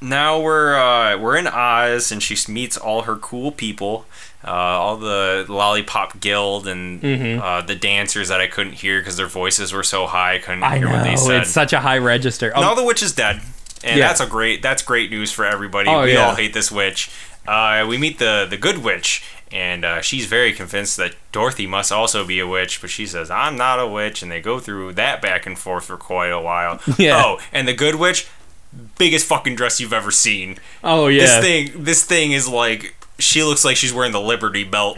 now 0.00 0.40
we're 0.40 0.74
uh, 0.76 1.18
we're 1.18 1.36
in 1.36 1.46
Oz, 1.46 2.12
and 2.12 2.22
she 2.22 2.36
meets 2.52 2.76
all 2.76 3.02
her 3.02 3.16
cool 3.16 3.50
people, 3.52 4.06
uh, 4.44 4.50
all 4.50 4.96
the 4.96 5.44
Lollipop 5.48 6.20
Guild, 6.20 6.66
and 6.68 7.02
Mm-hmm. 7.02 7.42
uh, 7.42 7.62
the 7.62 7.74
dancers 7.74 8.28
that 8.28 8.40
I 8.40 8.46
couldn't 8.46 8.74
hear 8.74 9.00
because 9.00 9.16
their 9.16 9.26
voices 9.26 9.72
were 9.72 9.82
so 9.82 10.06
high, 10.06 10.34
I 10.34 10.38
couldn't 10.38 10.62
I 10.62 10.78
hear 10.78 10.88
what 10.88 11.02
they 11.04 11.16
said. 11.16 11.42
it's 11.42 11.50
such 11.50 11.72
a 11.72 11.80
high 11.80 11.98
register. 11.98 12.52
Oh, 12.54 12.60
now 12.60 12.74
the 12.74 12.84
witch 12.84 13.02
is 13.02 13.12
dead, 13.12 13.40
and 13.82 13.98
Yeah. 13.98 14.06
that's 14.08 14.20
a 14.20 14.26
great 14.26 14.62
that's 14.62 14.82
great 14.82 15.10
news 15.10 15.32
for 15.32 15.44
everybody. 15.44 15.88
Oh, 15.88 16.04
we 16.04 16.12
yeah. 16.12 16.26
all 16.28 16.34
hate 16.36 16.52
this 16.54 16.70
witch. 16.70 17.10
Uh, 17.48 17.84
we 17.88 17.96
meet 17.98 18.18
the 18.18 18.46
the 18.48 18.56
good 18.56 18.78
witch, 18.78 19.22
and 19.52 19.84
uh, 19.84 20.00
she's 20.00 20.26
very 20.26 20.52
convinced 20.52 20.96
that 20.96 21.14
Dorothy 21.32 21.66
must 21.66 21.90
also 21.90 22.24
be 22.24 22.38
a 22.38 22.46
witch, 22.46 22.80
but 22.80 22.90
she 22.90 23.06
says 23.06 23.30
I'm 23.30 23.56
not 23.56 23.80
a 23.80 23.86
witch, 23.86 24.22
and 24.22 24.30
they 24.30 24.40
go 24.40 24.60
through 24.60 24.92
that 24.94 25.20
back 25.20 25.46
and 25.46 25.58
forth 25.58 25.84
for 25.84 25.96
quite 25.96 26.30
a 26.32 26.40
while. 26.40 26.80
Yeah. 26.98 27.22
Oh, 27.24 27.38
and 27.52 27.66
the 27.66 27.72
good 27.72 27.94
witch, 27.94 28.28
biggest 28.98 29.26
fucking 29.26 29.56
dress 29.56 29.80
you've 29.80 29.92
ever 29.92 30.10
seen. 30.10 30.58
oh 30.84 31.08
yeah. 31.08 31.40
This 31.40 31.44
thing, 31.44 31.84
this 31.84 32.04
thing 32.04 32.32
is 32.32 32.46
like 32.46 32.94
she 33.20 33.42
looks 33.42 33.64
like 33.64 33.76
she's 33.76 33.92
wearing 33.92 34.12
the 34.12 34.20
Liberty 34.20 34.64
Bell. 34.64 34.96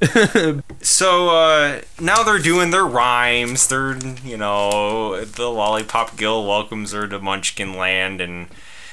so 0.80 1.28
uh, 1.30 1.80
now 2.00 2.22
they're 2.22 2.38
doing 2.38 2.70
their 2.70 2.84
rhymes. 2.84 3.68
They're 3.68 3.96
you 4.24 4.36
know 4.36 5.24
the 5.24 5.50
Lollipop 5.50 6.16
Guild 6.16 6.46
welcomes 6.46 6.92
her 6.92 7.06
to 7.08 7.18
Munchkin 7.18 7.74
Land, 7.74 8.20
and 8.20 8.48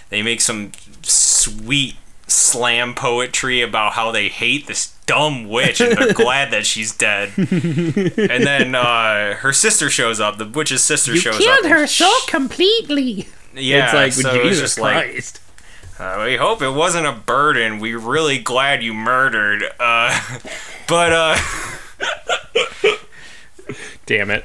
they 0.09 0.21
make 0.21 0.41
some 0.41 0.71
sweet 1.01 1.95
slam 2.27 2.93
poetry 2.93 3.61
about 3.61 3.93
how 3.93 4.11
they 4.11 4.27
hate 4.27 4.67
this 4.67 4.93
dumb 5.05 5.47
witch 5.47 5.79
and 5.81 5.97
they're 5.97 6.13
glad 6.25 6.51
that 6.51 6.65
she's 6.65 6.95
dead. 6.95 7.31
and 7.37 8.43
then 8.45 8.75
uh, 8.75 9.35
her 9.35 9.53
sister 9.53 9.89
shows 9.89 10.19
up. 10.19 10.37
The 10.37 10.45
witch's 10.45 10.83
sister 10.83 11.13
you 11.13 11.19
shows 11.19 11.35
up. 11.35 11.41
killed 11.41 11.65
her 11.67 11.87
so 11.87 12.11
sh- 12.23 12.29
completely. 12.29 13.27
Yeah, 13.55 13.85
it's 13.85 13.93
like 13.93 14.13
so 14.13 14.33
it's 14.35 14.43
Jesus 14.43 14.75
just 14.75 14.79
like 14.79 15.23
uh, 15.99 16.23
we 16.25 16.35
hope 16.35 16.61
it 16.61 16.69
wasn't 16.71 17.07
a 17.07 17.11
burden. 17.11 17.79
We're 17.79 17.97
really 17.97 18.37
glad 18.37 18.83
you 18.83 18.93
murdered. 18.93 19.63
Uh, 19.79 20.19
but 20.87 21.11
uh, 21.13 21.37
Damn 24.05 24.29
it. 24.31 24.43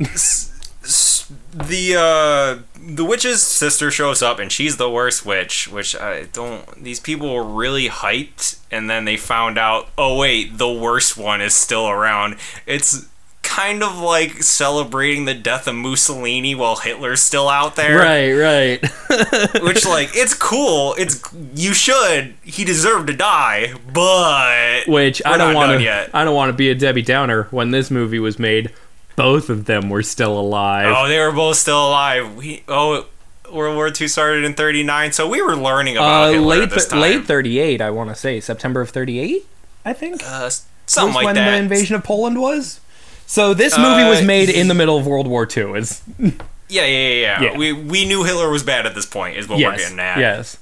the 1.52 1.96
uh, 1.98 2.71
the 2.82 3.04
witch's 3.04 3.42
sister 3.42 3.90
shows 3.90 4.22
up, 4.22 4.38
and 4.38 4.50
she's 4.50 4.76
the 4.76 4.90
worst 4.90 5.24
witch. 5.24 5.68
Which 5.68 5.94
I 5.96 6.24
don't. 6.24 6.82
These 6.82 7.00
people 7.00 7.32
were 7.32 7.44
really 7.44 7.88
hyped, 7.88 8.58
and 8.70 8.90
then 8.90 9.04
they 9.04 9.16
found 9.16 9.58
out. 9.58 9.88
Oh 9.96 10.18
wait, 10.18 10.58
the 10.58 10.70
worst 10.70 11.16
one 11.16 11.40
is 11.40 11.54
still 11.54 11.88
around. 11.88 12.36
It's 12.66 13.08
kind 13.42 13.82
of 13.82 13.98
like 13.98 14.42
celebrating 14.42 15.26
the 15.26 15.34
death 15.34 15.66
of 15.66 15.74
Mussolini 15.74 16.54
while 16.54 16.76
Hitler's 16.76 17.20
still 17.20 17.48
out 17.48 17.76
there. 17.76 17.98
Right, 17.98 18.32
right. 18.32 19.62
Which 19.62 19.84
like 19.86 20.10
it's 20.14 20.34
cool. 20.34 20.94
It's 20.98 21.22
you 21.54 21.74
should. 21.74 22.34
He 22.42 22.64
deserved 22.64 23.08
to 23.08 23.12
die, 23.12 23.74
but 23.92 24.88
Which 24.88 25.20
I 25.24 25.36
don't 25.36 25.54
want 25.54 25.80
to. 25.80 26.10
I 26.16 26.24
don't 26.24 26.34
want 26.34 26.48
to 26.48 26.54
be 26.54 26.70
a 26.70 26.74
Debbie 26.74 27.02
Downer. 27.02 27.44
When 27.50 27.70
this 27.70 27.90
movie 27.90 28.18
was 28.18 28.38
made, 28.38 28.72
both 29.16 29.48
of 29.50 29.64
them 29.66 29.90
were 29.90 30.02
still 30.02 30.38
alive. 30.38 30.94
Oh, 30.96 31.08
they 31.08 31.18
were 31.18 31.32
both 31.32 31.56
still 31.56 31.88
alive. 31.88 32.34
We 32.36 32.62
oh, 32.68 33.06
World 33.52 33.76
War 33.76 33.88
II 33.88 34.08
started 34.08 34.44
in 34.44 34.54
'39, 34.54 35.12
so 35.12 35.28
we 35.28 35.42
were 35.42 35.54
learning 35.56 35.96
about 35.96 36.24
uh, 36.24 36.32
Hitler 36.32 36.46
late 36.46 36.62
at 36.62 36.70
this 36.70 36.86
time. 36.86 37.00
late 37.00 37.24
thirty 37.24 37.58
eight. 37.58 37.80
I 37.80 37.90
want 37.90 38.10
to 38.10 38.14
say 38.16 38.40
September 38.40 38.80
of 38.80 38.90
thirty 38.90 39.18
eight. 39.18 39.46
I 39.84 39.92
think 39.92 40.22
uh, 40.22 40.40
was 40.44 40.64
something 40.86 41.14
like 41.14 41.24
when 41.26 41.34
that. 41.34 41.50
the 41.50 41.56
invasion 41.56 41.96
of 41.96 42.04
Poland 42.04 42.40
was. 42.40 42.80
So 43.26 43.54
this 43.54 43.76
movie 43.78 44.04
was 44.04 44.20
Uh, 44.20 44.24
made 44.24 44.50
in 44.50 44.68
the 44.68 44.74
middle 44.74 44.98
of 44.98 45.06
World 45.06 45.26
War 45.26 45.46
II. 45.48 45.72
Is 45.78 46.02
Yeah, 46.18 46.32
yeah, 46.68 46.86
yeah, 46.86 47.14
yeah, 47.14 47.40
Yeah. 47.42 47.56
We 47.58 47.72
we 47.72 48.04
knew 48.06 48.24
Hitler 48.24 48.48
was 48.50 48.62
bad 48.62 48.86
at 48.86 48.94
this 48.94 49.06
point. 49.06 49.36
Is 49.36 49.48
what 49.48 49.56
we're 49.56 49.70
yes, 49.72 49.80
getting 49.82 49.98
at. 50.00 50.18
yes. 50.18 50.56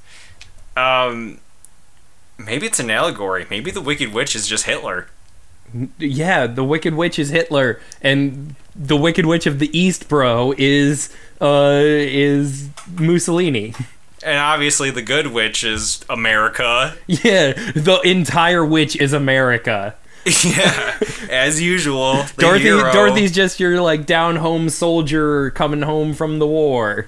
Um, 0.76 1.38
maybe 2.38 2.66
it's 2.66 2.80
an 2.80 2.90
allegory. 2.90 3.46
Maybe 3.50 3.70
the 3.70 3.80
Wicked 3.80 4.12
Witch 4.12 4.34
is 4.34 4.46
just 4.48 4.64
Hitler. 4.66 5.08
Yeah, 5.98 6.46
the 6.46 6.64
Wicked 6.64 6.94
Witch 6.94 7.18
is 7.18 7.30
Hitler, 7.30 7.80
and 8.02 8.54
the 8.74 8.96
Wicked 8.96 9.26
Witch 9.26 9.46
of 9.46 9.58
the 9.58 9.76
East, 9.78 10.08
bro, 10.08 10.54
is 10.58 11.10
uh 11.40 11.80
is 11.82 12.68
Mussolini. 12.98 13.74
And 14.22 14.38
obviously, 14.38 14.90
the 14.90 15.02
Good 15.02 15.28
Witch 15.28 15.64
is 15.64 16.04
America. 16.10 16.94
Yeah, 17.06 17.52
the 17.74 18.00
entire 18.04 18.64
witch 18.64 18.96
is 18.96 19.12
America. 19.12 19.94
yeah, 20.44 20.98
as 21.30 21.62
usual. 21.62 22.24
Dorothy, 22.36 22.64
hero. 22.64 22.92
Dorothy's 22.92 23.32
just 23.32 23.58
your 23.58 23.80
like 23.80 24.04
down 24.04 24.36
home 24.36 24.68
soldier 24.68 25.50
coming 25.52 25.82
home 25.82 26.12
from 26.12 26.38
the 26.38 26.46
war. 26.46 27.06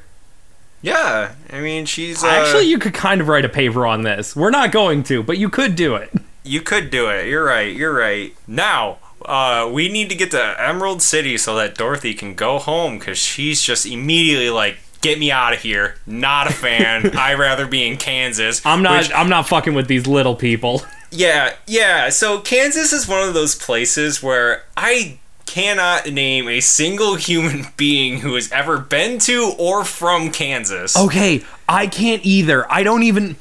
Yeah, 0.80 1.32
I 1.50 1.60
mean, 1.60 1.84
she's 1.84 2.24
uh, 2.24 2.28
Actually, 2.28 2.64
you 2.64 2.78
could 2.78 2.94
kind 2.94 3.20
of 3.20 3.28
write 3.28 3.44
a 3.44 3.48
paper 3.48 3.86
on 3.86 4.02
this. 4.02 4.34
We're 4.34 4.50
not 4.50 4.72
going 4.72 5.02
to, 5.04 5.22
but 5.22 5.36
you 5.38 5.48
could 5.50 5.76
do 5.76 5.94
it. 5.94 6.10
You 6.44 6.60
could 6.60 6.90
do 6.90 7.08
it. 7.08 7.28
You're 7.28 7.44
right. 7.44 7.74
You're 7.74 7.94
right. 7.94 8.34
Now, 8.46 8.98
uh, 9.24 9.70
we 9.72 9.88
need 9.88 10.08
to 10.10 10.14
get 10.16 10.30
to 10.32 10.56
Emerald 10.60 11.00
City 11.02 11.38
so 11.38 11.54
that 11.56 11.76
Dorothy 11.76 12.14
can 12.14 12.34
go 12.34 12.58
home 12.58 12.98
because 12.98 13.18
she's 13.18 13.62
just 13.62 13.86
immediately 13.86 14.50
like, 14.50 14.78
"Get 15.00 15.18
me 15.18 15.30
out 15.30 15.52
of 15.52 15.60
here! 15.60 15.96
Not 16.06 16.48
a 16.48 16.52
fan. 16.52 17.16
I'd 17.16 17.38
rather 17.38 17.66
be 17.66 17.86
in 17.86 17.96
Kansas." 17.96 18.60
I'm 18.66 18.82
not. 18.82 19.02
Which- 19.04 19.12
I'm 19.14 19.28
not 19.28 19.46
fucking 19.48 19.74
with 19.74 19.86
these 19.86 20.06
little 20.06 20.34
people. 20.34 20.82
yeah, 21.12 21.54
yeah. 21.66 22.08
So 22.08 22.40
Kansas 22.40 22.92
is 22.92 23.06
one 23.06 23.22
of 23.26 23.34
those 23.34 23.54
places 23.54 24.20
where 24.22 24.64
I 24.76 25.18
cannot 25.46 26.10
name 26.10 26.48
a 26.48 26.58
single 26.60 27.14
human 27.16 27.66
being 27.76 28.20
who 28.20 28.34
has 28.34 28.50
ever 28.50 28.78
been 28.78 29.18
to 29.20 29.54
or 29.58 29.84
from 29.84 30.30
Kansas. 30.32 30.96
Okay, 30.96 31.44
I 31.68 31.86
can't 31.86 32.24
either. 32.26 32.70
I 32.72 32.82
don't 32.82 33.04
even. 33.04 33.36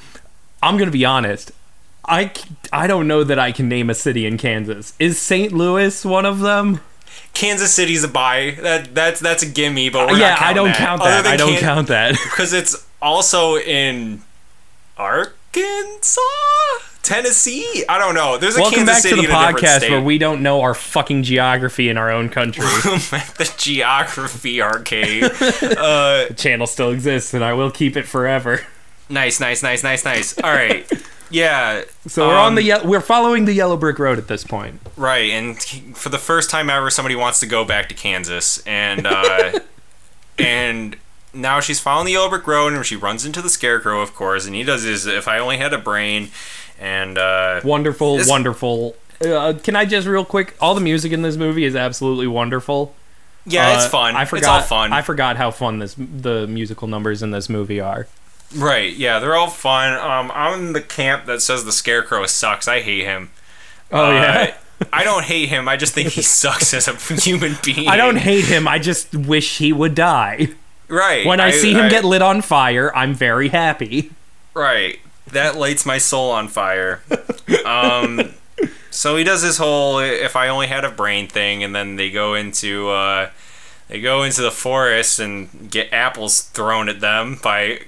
I'm 0.61 0.77
gonna 0.77 0.91
be 0.91 1.05
honest. 1.05 1.51
I, 2.05 2.31
I 2.73 2.87
don't 2.87 3.07
know 3.07 3.23
that 3.23 3.39
I 3.39 3.51
can 3.51 3.69
name 3.69 3.89
a 3.89 3.93
city 3.93 4.25
in 4.25 4.37
Kansas. 4.37 4.93
Is 4.99 5.19
St. 5.19 5.51
Louis 5.51 6.03
one 6.03 6.25
of 6.25 6.39
them? 6.39 6.81
Kansas 7.33 7.73
City's 7.73 8.03
a 8.03 8.07
buy. 8.07 8.57
That 8.61 8.93
that's 8.93 9.19
that's 9.19 9.43
a 9.43 9.45
gimme, 9.45 9.89
but 9.89 10.09
we're 10.09 10.17
yeah, 10.17 10.31
not 10.31 10.41
I 10.41 10.53
don't 10.53 10.67
that. 10.67 10.77
count 10.77 11.03
that. 11.03 11.25
I 11.25 11.37
don't 11.37 11.53
Kan- 11.53 11.61
count 11.61 11.87
that. 11.87 12.11
because 12.23 12.53
it's 12.53 12.87
also 13.01 13.57
in 13.57 14.21
Arkansas. 14.97 16.21
Tennessee? 17.03 17.83
I 17.89 17.97
don't 17.97 18.13
know. 18.13 18.37
There's 18.37 18.57
a 18.57 18.61
Welcome 18.61 18.85
Kansas 18.85 18.95
back 18.95 19.01
City 19.01 19.15
to 19.15 19.21
the 19.21 19.27
in 19.27 19.33
a 19.33 19.51
different 19.53 19.57
podcast 19.57 19.89
where 19.89 20.01
we 20.01 20.17
don't 20.17 20.43
know 20.43 20.61
our 20.61 20.75
fucking 20.75 21.23
geography 21.23 21.89
in 21.89 21.97
our 21.97 22.11
own 22.11 22.29
country. 22.29 22.63
the 22.65 23.53
geography 23.57 24.61
arcade. 24.61 25.23
uh, 25.23 26.27
the 26.27 26.35
channel 26.37 26.67
still 26.67 26.91
exists, 26.91 27.33
and 27.33 27.43
I 27.43 27.53
will 27.53 27.71
keep 27.71 27.97
it 27.97 28.03
forever. 28.03 28.61
nice, 29.09 29.39
nice, 29.39 29.63
nice, 29.63 29.83
nice, 29.83 30.05
nice. 30.05 30.37
All 30.39 30.51
right. 30.53 30.87
Yeah. 31.31 31.83
So 32.07 32.27
we're 32.27 32.35
on 32.37 32.47
um, 32.49 32.55
the 32.55 32.63
ye- 32.63 32.81
we're 32.83 33.01
following 33.01 33.45
the 33.45 33.53
yellow 33.53 33.77
brick 33.77 33.97
road 33.99 34.17
at 34.17 34.27
this 34.27 34.43
point. 34.43 34.79
Right, 34.97 35.29
and 35.31 35.59
for 35.95 36.09
the 36.09 36.17
first 36.17 36.49
time 36.49 36.69
ever, 36.69 36.89
somebody 36.89 37.15
wants 37.15 37.39
to 37.39 37.45
go 37.45 37.63
back 37.65 37.89
to 37.89 37.95
Kansas, 37.95 38.61
and 38.65 39.07
uh, 39.07 39.59
and 40.39 40.95
now 41.33 41.59
she's 41.59 41.79
following 41.79 42.05
the 42.05 42.11
yellow 42.13 42.29
brick 42.29 42.45
road, 42.47 42.73
and 42.73 42.85
she 42.85 42.95
runs 42.95 43.25
into 43.25 43.41
the 43.41 43.49
scarecrow, 43.49 44.01
of 44.01 44.13
course, 44.13 44.45
and 44.45 44.55
he 44.55 44.63
does 44.63 44.83
his 44.83 45.05
"if 45.07 45.27
I 45.27 45.39
only 45.39 45.57
had 45.57 45.73
a 45.73 45.77
brain," 45.77 46.29
and 46.79 47.17
uh, 47.17 47.61
Wonderful, 47.63 48.17
This- 48.17 48.29
wonderful. 48.29 48.95
Uh, 49.23 49.53
can 49.63 49.75
I 49.75 49.85
just 49.85 50.07
real 50.07 50.25
quick? 50.25 50.55
All 50.59 50.73
the 50.73 50.81
music 50.81 51.11
in 51.11 51.21
this 51.21 51.37
movie 51.37 51.63
is 51.63 51.75
absolutely 51.75 52.25
wonderful. 52.25 52.95
yeah, 53.45 53.75
it's 53.75 53.85
Uh, 53.85 53.89
fun. 53.89 54.15
I 54.15 54.25
forgot. 54.25 54.39
It's 54.39 54.47
all 54.47 54.61
fun. 54.61 54.91
I 54.93 55.03
forgot 55.03 55.37
how 55.37 55.51
fun 55.51 55.77
this 55.77 55.95
the 55.95 56.47
musical 56.47 56.87
numbers 56.87 57.21
in 57.21 57.29
this 57.31 57.47
movie 57.47 57.79
are. 57.79 58.07
Right? 58.55 58.93
Yeah, 58.93 59.19
they're 59.19 59.35
all 59.35 59.49
fun. 59.49 59.93
Um, 59.93 60.31
I'm 60.33 60.59
in 60.67 60.73
the 60.73 60.81
camp 60.81 61.25
that 61.25 61.41
says 61.41 61.65
the 61.65 61.71
scarecrow 61.71 62.25
sucks. 62.25 62.67
I 62.67 62.81
hate 62.81 63.03
him. 63.05 63.31
Oh 63.91 64.05
Uh, 64.05 64.11
yeah. 64.13 64.57
I 64.91 65.03
don't 65.03 65.25
hate 65.25 65.49
him. 65.49 65.67
I 65.69 65.77
just 65.77 65.93
think 65.93 66.09
he 66.09 66.21
sucks 66.41 66.73
as 66.73 66.87
a 66.87 66.95
human 67.21 67.55
being. 67.63 67.87
I 67.87 67.97
don't 67.97 68.15
hate 68.17 68.45
him. 68.45 68.67
I 68.67 68.79
just 68.79 69.13
wish 69.15 69.59
he 69.59 69.71
would 69.71 69.93
die. 69.95 70.49
Right. 70.87 71.25
When 71.25 71.39
I, 71.39 71.51
see 71.51 71.73
him 71.73 71.85
I- 71.85 71.89
get 71.89 72.03
lit 72.03 72.21
on 72.21 72.41
fire, 72.41 72.93
I'm 72.95 73.13
very 73.13 73.49
happy. 73.49 74.11
Right. 74.53 74.99
That 75.27 75.55
lights 75.55 75.85
my 75.85 75.97
soul 75.99 76.31
on 76.31 76.47
fire. 76.49 77.01
Um, 77.65 78.33
so 78.89 79.15
he 79.15 79.23
does 79.23 79.41
this 79.41 79.57
whole 79.57 79.99
"if 79.99 80.35
I 80.35 80.47
only 80.49 80.67
had 80.67 80.83
a 80.83 80.89
brain" 80.91 81.27
thing, 81.27 81.63
and 81.63 81.73
then 81.75 81.95
they 81.95 82.09
go 82.11 82.33
into 82.33 82.89
uh, 82.89 83.29
they 83.87 84.01
go 84.01 84.23
into 84.23 84.41
the 84.41 84.51
forest 84.51 85.19
and 85.19 85.69
get 85.71 85.93
apples 85.93 86.41
thrown 86.41 86.89
at 86.89 86.99
them 86.99 87.39
by 87.41 87.81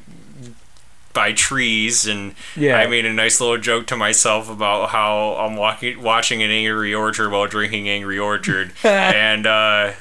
by 1.13 1.31
trees, 1.31 2.07
and 2.07 2.33
Yeah. 2.55 2.77
I 2.77 2.87
made 2.87 3.05
a 3.05 3.13
nice 3.13 3.39
little 3.39 3.57
joke 3.57 3.85
to 3.87 3.95
myself 3.95 4.49
about 4.49 4.89
how 4.89 5.35
I'm 5.39 5.55
walking 5.55 6.01
watching 6.01 6.41
an 6.41 6.49
Angry 6.49 6.93
Orchard 6.93 7.29
while 7.29 7.45
drinking 7.47 7.87
Angry 7.87 8.17
Orchard, 8.19 8.71
and 8.83 9.45
uh, 9.47 9.91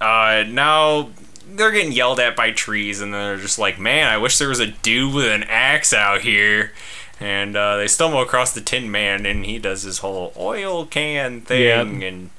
uh, 0.00 0.44
now 0.48 1.10
they're 1.48 1.70
getting 1.70 1.92
yelled 1.92 2.20
at 2.20 2.36
by 2.36 2.50
trees, 2.50 3.00
and 3.00 3.14
they're 3.14 3.36
just 3.38 3.58
like, 3.58 3.78
"Man, 3.78 4.08
I 4.08 4.18
wish 4.18 4.38
there 4.38 4.48
was 4.48 4.60
a 4.60 4.66
dude 4.66 5.14
with 5.14 5.26
an 5.26 5.44
axe 5.44 5.92
out 5.92 6.22
here." 6.22 6.72
And 7.18 7.56
uh, 7.56 7.78
they 7.78 7.86
stumble 7.86 8.20
across 8.20 8.52
the 8.52 8.60
Tin 8.60 8.90
Man, 8.90 9.24
and 9.24 9.46
he 9.46 9.58
does 9.58 9.84
his 9.84 9.98
whole 9.98 10.34
oil 10.36 10.84
can 10.84 11.40
thing, 11.40 11.62
Yep. 11.62 11.86
and 12.12 12.30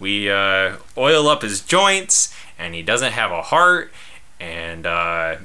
we 0.00 0.28
uh, 0.28 0.76
oil 0.98 1.28
up 1.28 1.42
his 1.42 1.60
joints, 1.60 2.34
and 2.58 2.74
he 2.74 2.82
doesn't 2.82 3.12
have 3.12 3.30
a 3.30 3.42
heart, 3.42 3.92
and 4.40 4.86
uh, 4.86 5.36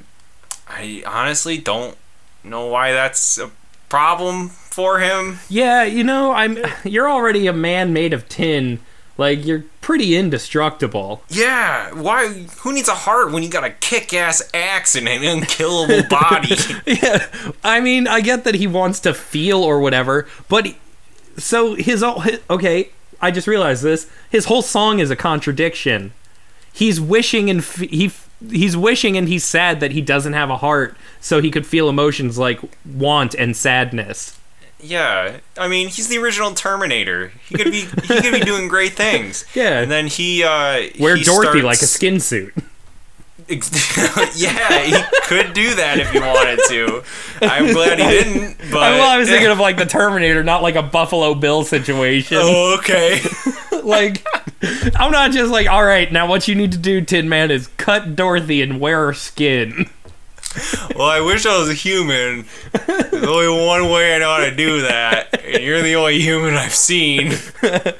I 0.70 1.02
honestly 1.06 1.58
don't 1.58 1.96
know 2.44 2.66
why 2.66 2.92
that's 2.92 3.38
a 3.38 3.50
problem 3.88 4.48
for 4.48 5.00
him. 5.00 5.40
Yeah, 5.48 5.82
you 5.84 6.04
know, 6.04 6.32
I'm. 6.32 6.58
You're 6.84 7.10
already 7.10 7.46
a 7.46 7.52
man 7.52 7.92
made 7.92 8.12
of 8.12 8.28
tin. 8.28 8.78
Like 9.18 9.44
you're 9.44 9.64
pretty 9.82 10.16
indestructible. 10.16 11.22
Yeah, 11.28 11.92
why? 11.92 12.28
Who 12.60 12.72
needs 12.72 12.88
a 12.88 12.94
heart 12.94 13.32
when 13.32 13.42
you 13.42 13.50
got 13.50 13.64
a 13.64 13.70
kick-ass 13.70 14.48
axe 14.54 14.94
and 14.96 15.06
an 15.06 15.22
unkillable 15.22 16.04
body? 16.08 16.54
yeah, 16.86 17.26
I 17.62 17.80
mean, 17.80 18.06
I 18.08 18.22
get 18.22 18.44
that 18.44 18.54
he 18.54 18.66
wants 18.66 18.98
to 19.00 19.12
feel 19.12 19.62
or 19.62 19.78
whatever, 19.78 20.26
but 20.48 20.64
he- 20.66 20.76
so 21.36 21.74
his, 21.74 22.00
whole- 22.02 22.22
okay. 22.48 22.90
I 23.20 23.30
just 23.30 23.46
realized 23.46 23.82
this. 23.82 24.10
His 24.30 24.46
whole 24.46 24.62
song 24.62 25.00
is 25.00 25.10
a 25.10 25.16
contradiction. 25.16 26.12
He's 26.72 26.98
wishing 26.98 27.50
and 27.50 27.58
f- 27.60 27.74
he 27.80 28.10
he's 28.48 28.76
wishing 28.76 29.16
and 29.16 29.28
he's 29.28 29.44
sad 29.44 29.80
that 29.80 29.92
he 29.92 30.00
doesn't 30.00 30.32
have 30.32 30.50
a 30.50 30.56
heart, 30.58 30.96
so 31.20 31.40
he 31.40 31.50
could 31.50 31.66
feel 31.66 31.88
emotions 31.88 32.38
like 32.38 32.60
want 32.84 33.34
and 33.34 33.56
sadness. 33.56 34.38
yeah, 34.82 35.38
I 35.58 35.68
mean, 35.68 35.88
he's 35.88 36.08
the 36.08 36.18
original 36.18 36.52
Terminator. 36.54 37.32
He 37.48 37.54
could 37.56 37.70
be 37.70 37.80
he 37.82 38.20
could 38.20 38.32
be 38.32 38.40
doing 38.40 38.68
great 38.68 38.92
things. 38.94 39.44
Yeah. 39.54 39.80
and 39.80 39.90
then 39.90 40.06
he 40.06 40.42
uh, 40.42 40.88
Wear 40.98 41.16
he 41.16 41.24
Dorothy 41.24 41.60
like 41.62 41.82
a 41.82 41.86
skin 41.86 42.18
suit. 42.20 42.54
Yeah, 43.50 44.78
he 44.84 44.94
could 45.24 45.54
do 45.54 45.74
that 45.74 45.98
if 45.98 46.10
he 46.12 46.20
wanted 46.20 46.60
to. 46.68 47.02
I'm 47.42 47.72
glad 47.72 47.98
he 47.98 48.04
didn't. 48.06 48.56
But 48.70 48.82
I, 48.82 48.90
well, 48.92 49.10
I 49.10 49.18
was 49.18 49.28
thinking 49.28 49.50
of 49.50 49.58
like 49.58 49.76
the 49.76 49.86
Terminator, 49.86 50.44
not 50.44 50.62
like 50.62 50.76
a 50.76 50.82
Buffalo 50.84 51.34
Bill 51.34 51.64
situation. 51.64 52.38
Oh, 52.40 52.76
okay. 52.78 53.20
Like 53.84 54.24
I'm 54.96 55.12
not 55.12 55.32
just 55.32 55.50
like, 55.50 55.68
all 55.68 55.84
right, 55.84 56.10
now 56.10 56.26
what 56.26 56.48
you 56.48 56.54
need 56.54 56.72
to 56.72 56.78
do, 56.78 57.00
Tin 57.00 57.28
Man, 57.28 57.50
is 57.50 57.68
cut 57.76 58.16
Dorothy 58.16 58.62
and 58.62 58.80
wear 58.80 59.06
her 59.06 59.14
skin. 59.14 59.90
Well, 60.96 61.08
I 61.08 61.20
wish 61.20 61.46
I 61.46 61.58
was 61.58 61.68
a 61.68 61.74
human. 61.74 62.44
There's 62.72 63.24
only 63.24 63.66
one 63.66 63.88
way 63.90 64.16
I 64.16 64.18
know 64.18 64.30
how 64.34 64.44
to 64.44 64.54
do 64.54 64.82
that, 64.82 65.40
and 65.44 65.62
you're 65.62 65.80
the 65.80 65.94
only 65.94 66.20
human 66.20 66.54
I've 66.54 66.74
seen. 66.74 67.34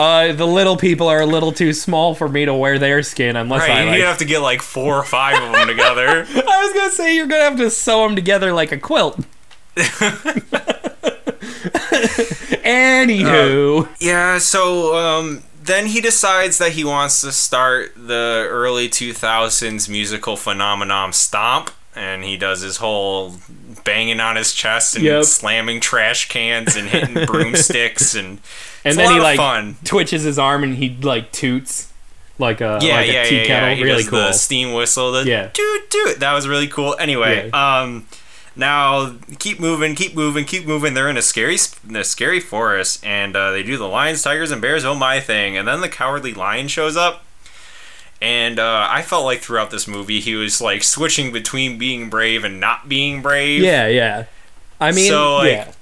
Uh, 0.00 0.32
the 0.32 0.46
little 0.46 0.78
people 0.78 1.08
are 1.08 1.20
a 1.20 1.26
little 1.26 1.52
too 1.52 1.74
small 1.74 2.14
for 2.14 2.26
me 2.26 2.46
to 2.46 2.54
wear 2.54 2.78
their 2.78 3.02
skin 3.02 3.36
unless 3.36 3.68
Right, 3.68 3.86
I 3.86 3.96
you'd 3.96 4.06
have 4.06 4.16
to 4.18 4.24
get 4.24 4.38
like 4.38 4.62
four 4.62 4.96
or 4.96 5.04
five 5.04 5.42
of 5.42 5.52
them 5.52 5.68
together. 5.68 6.08
I 6.26 6.64
was 6.64 6.72
gonna 6.72 6.90
say 6.90 7.14
you're 7.14 7.26
gonna 7.26 7.44
have 7.44 7.58
to 7.58 7.70
sew 7.70 8.06
them 8.06 8.16
together 8.16 8.54
like 8.54 8.72
a 8.72 8.78
quilt. 8.78 9.18
Anywho, 12.64 13.88
Yeah, 14.00 14.38
so 14.38 14.96
um, 14.96 15.42
then 15.62 15.86
he 15.86 16.00
decides 16.00 16.58
that 16.58 16.72
he 16.72 16.84
wants 16.84 17.20
to 17.22 17.32
start 17.32 17.92
the 17.96 18.46
early 18.48 18.88
2000s 18.88 19.88
musical 19.88 20.36
phenomenon 20.36 21.12
Stomp, 21.12 21.70
and 21.94 22.24
he 22.24 22.36
does 22.36 22.60
his 22.60 22.78
whole 22.78 23.34
banging 23.84 24.20
on 24.20 24.36
his 24.36 24.52
chest 24.54 24.94
and 24.96 25.04
Yep. 25.04 25.24
slamming 25.24 25.80
trash 25.80 26.28
cans 26.28 26.76
and 26.76 26.88
hitting 26.88 27.14
broomsticks 27.26 28.14
and 28.14 28.38
and 28.84 28.96
then 28.96 29.12
he 29.12 29.20
like 29.20 29.36
fun. 29.36 29.76
twitches 29.84 30.22
his 30.22 30.38
arm 30.38 30.62
and 30.64 30.76
he 30.76 30.90
like 31.02 31.32
toots 31.32 31.92
like 32.38 32.60
a 32.60 32.78
Yeah, 32.80 32.96
like 32.96 33.12
yeah, 33.12 33.22
a 33.22 33.28
tea 33.28 33.36
yeah, 33.38 33.46
kettle. 33.46 33.68
yeah. 33.70 33.74
He 33.74 33.82
really 33.84 34.04
cool. 34.04 34.18
the 34.20 34.32
steam 34.32 34.72
whistle. 34.72 35.12
The 35.12 35.24
Yeah. 35.26 35.48
toot 35.48 35.90
toot. 35.90 36.20
That 36.20 36.32
was 36.32 36.46
really 36.48 36.68
cool. 36.68 36.96
Anyway, 36.98 37.50
um, 37.50 38.06
now 38.56 39.16
keep 39.38 39.60
moving, 39.60 39.94
keep 39.94 40.14
moving, 40.14 40.44
keep 40.44 40.66
moving. 40.66 40.94
They're 40.94 41.08
in 41.08 41.16
a 41.16 41.22
scary, 41.22 41.56
in 41.88 41.96
a 41.96 42.04
scary 42.04 42.40
forest, 42.40 43.04
and 43.04 43.34
uh, 43.36 43.50
they 43.52 43.62
do 43.62 43.76
the 43.76 43.86
lions, 43.88 44.22
tigers, 44.22 44.50
and 44.50 44.60
bears. 44.60 44.84
Oh 44.84 44.94
my 44.94 45.20
thing! 45.20 45.56
And 45.56 45.66
then 45.68 45.80
the 45.80 45.88
cowardly 45.88 46.34
lion 46.34 46.68
shows 46.68 46.96
up. 46.96 47.24
And 48.22 48.58
uh, 48.58 48.86
I 48.90 49.00
felt 49.02 49.24
like 49.24 49.40
throughout 49.40 49.70
this 49.70 49.88
movie, 49.88 50.20
he 50.20 50.34
was 50.34 50.60
like 50.60 50.82
switching 50.82 51.32
between 51.32 51.78
being 51.78 52.10
brave 52.10 52.44
and 52.44 52.60
not 52.60 52.88
being 52.88 53.22
brave. 53.22 53.62
Yeah, 53.62 53.86
yeah. 53.86 54.26
I 54.78 54.92
mean, 54.92 55.08
So, 55.08 55.36
like, 55.36 55.52
yeah. 55.52 55.72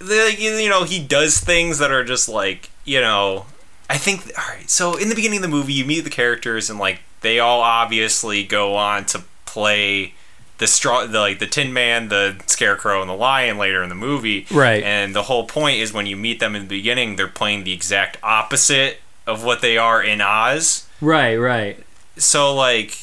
the, 0.00 0.34
you 0.38 0.68
know 0.68 0.84
he 0.84 0.98
does 1.02 1.38
things 1.38 1.78
that 1.78 1.90
are 1.90 2.04
just 2.04 2.28
like 2.28 2.70
you 2.84 3.00
know 3.00 3.46
i 3.90 3.98
think 3.98 4.30
all 4.38 4.44
right 4.54 4.70
so 4.70 4.96
in 4.96 5.08
the 5.08 5.14
beginning 5.16 5.38
of 5.38 5.42
the 5.42 5.48
movie 5.48 5.72
you 5.72 5.84
meet 5.84 6.02
the 6.02 6.10
characters 6.10 6.70
and 6.70 6.78
like 6.78 7.00
they 7.22 7.40
all 7.40 7.60
obviously 7.60 8.44
go 8.44 8.76
on 8.76 9.04
to 9.06 9.24
play 9.44 10.14
the 10.58 10.66
straw 10.66 11.06
the 11.06 11.18
like 11.20 11.38
the 11.38 11.46
tin 11.46 11.72
man 11.72 12.08
the 12.08 12.36
scarecrow 12.46 13.00
and 13.00 13.08
the 13.08 13.14
lion 13.14 13.56
later 13.58 13.82
in 13.82 13.88
the 13.88 13.94
movie 13.94 14.46
Right. 14.50 14.82
and 14.82 15.14
the 15.14 15.22
whole 15.24 15.46
point 15.46 15.78
is 15.78 15.92
when 15.92 16.06
you 16.06 16.16
meet 16.16 16.40
them 16.40 16.54
in 16.56 16.62
the 16.62 16.68
beginning 16.68 17.16
they're 17.16 17.28
playing 17.28 17.64
the 17.64 17.72
exact 17.72 18.18
opposite 18.22 19.00
of 19.26 19.44
what 19.44 19.60
they 19.60 19.78
are 19.78 20.02
in 20.02 20.20
oz 20.20 20.86
Right, 21.00 21.36
right. 21.36 21.78
so 22.16 22.54
like 22.54 22.98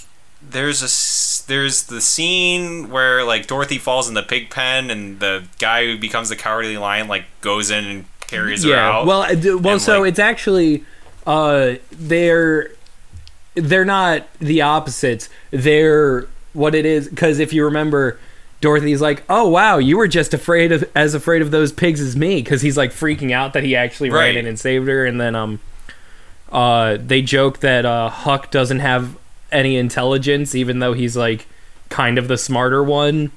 there's 0.47 0.81
a 0.83 1.47
there's 1.47 1.83
the 1.83 2.01
scene 2.01 2.89
where 2.89 3.23
like 3.23 3.47
Dorothy 3.47 3.77
falls 3.77 4.07
in 4.07 4.13
the 4.15 4.21
pig 4.23 4.49
pen 4.49 4.89
and 4.91 5.19
the 5.19 5.43
guy 5.59 5.85
who 5.85 5.97
becomes 5.97 6.29
the 6.29 6.35
cowardly 6.35 6.77
lion 6.77 7.07
like 7.07 7.25
goes 7.41 7.71
in 7.71 7.85
and 7.85 8.05
carries 8.27 8.63
her 8.63 8.69
yeah. 8.71 8.89
out. 8.89 9.05
Well, 9.07 9.21
uh, 9.21 9.33
d- 9.35 9.53
well, 9.55 9.79
so 9.79 10.01
like- 10.01 10.09
it's 10.09 10.19
actually 10.19 10.83
uh, 11.25 11.75
they're 11.91 12.71
they're 13.55 13.85
not 13.85 14.27
the 14.39 14.61
opposites. 14.61 15.29
They're 15.51 16.27
what 16.55 16.73
it 16.73 16.85
is 16.85 17.07
because 17.09 17.39
if 17.39 17.53
you 17.53 17.65
remember, 17.65 18.17
Dorothy's 18.61 19.01
like, 19.01 19.23
"Oh 19.29 19.47
wow, 19.47 19.77
you 19.77 19.97
were 19.97 20.07
just 20.07 20.33
afraid 20.33 20.71
of 20.71 20.89
as 20.95 21.13
afraid 21.13 21.41
of 21.41 21.51
those 21.51 21.71
pigs 21.71 21.99
as 22.01 22.15
me," 22.15 22.41
because 22.41 22.61
he's 22.61 22.77
like 22.77 22.91
freaking 22.91 23.31
out 23.31 23.53
that 23.53 23.63
he 23.63 23.75
actually 23.75 24.09
Right. 24.09 24.27
ran 24.29 24.37
in 24.37 24.45
and 24.47 24.59
saved 24.59 24.87
her, 24.87 25.05
and 25.05 25.19
then 25.21 25.35
um, 25.35 25.59
uh, 26.51 26.97
they 26.99 27.21
joke 27.21 27.59
that 27.59 27.85
uh, 27.85 28.09
Hunk 28.09 28.51
doesn't 28.51 28.79
have 28.79 29.15
any 29.51 29.77
intelligence, 29.77 30.55
even 30.55 30.79
though 30.79 30.93
he's 30.93 31.15
like 31.17 31.45
kind 31.89 32.17
of 32.17 32.27
the 32.27 32.37
smarter 32.37 32.83
one. 32.83 33.31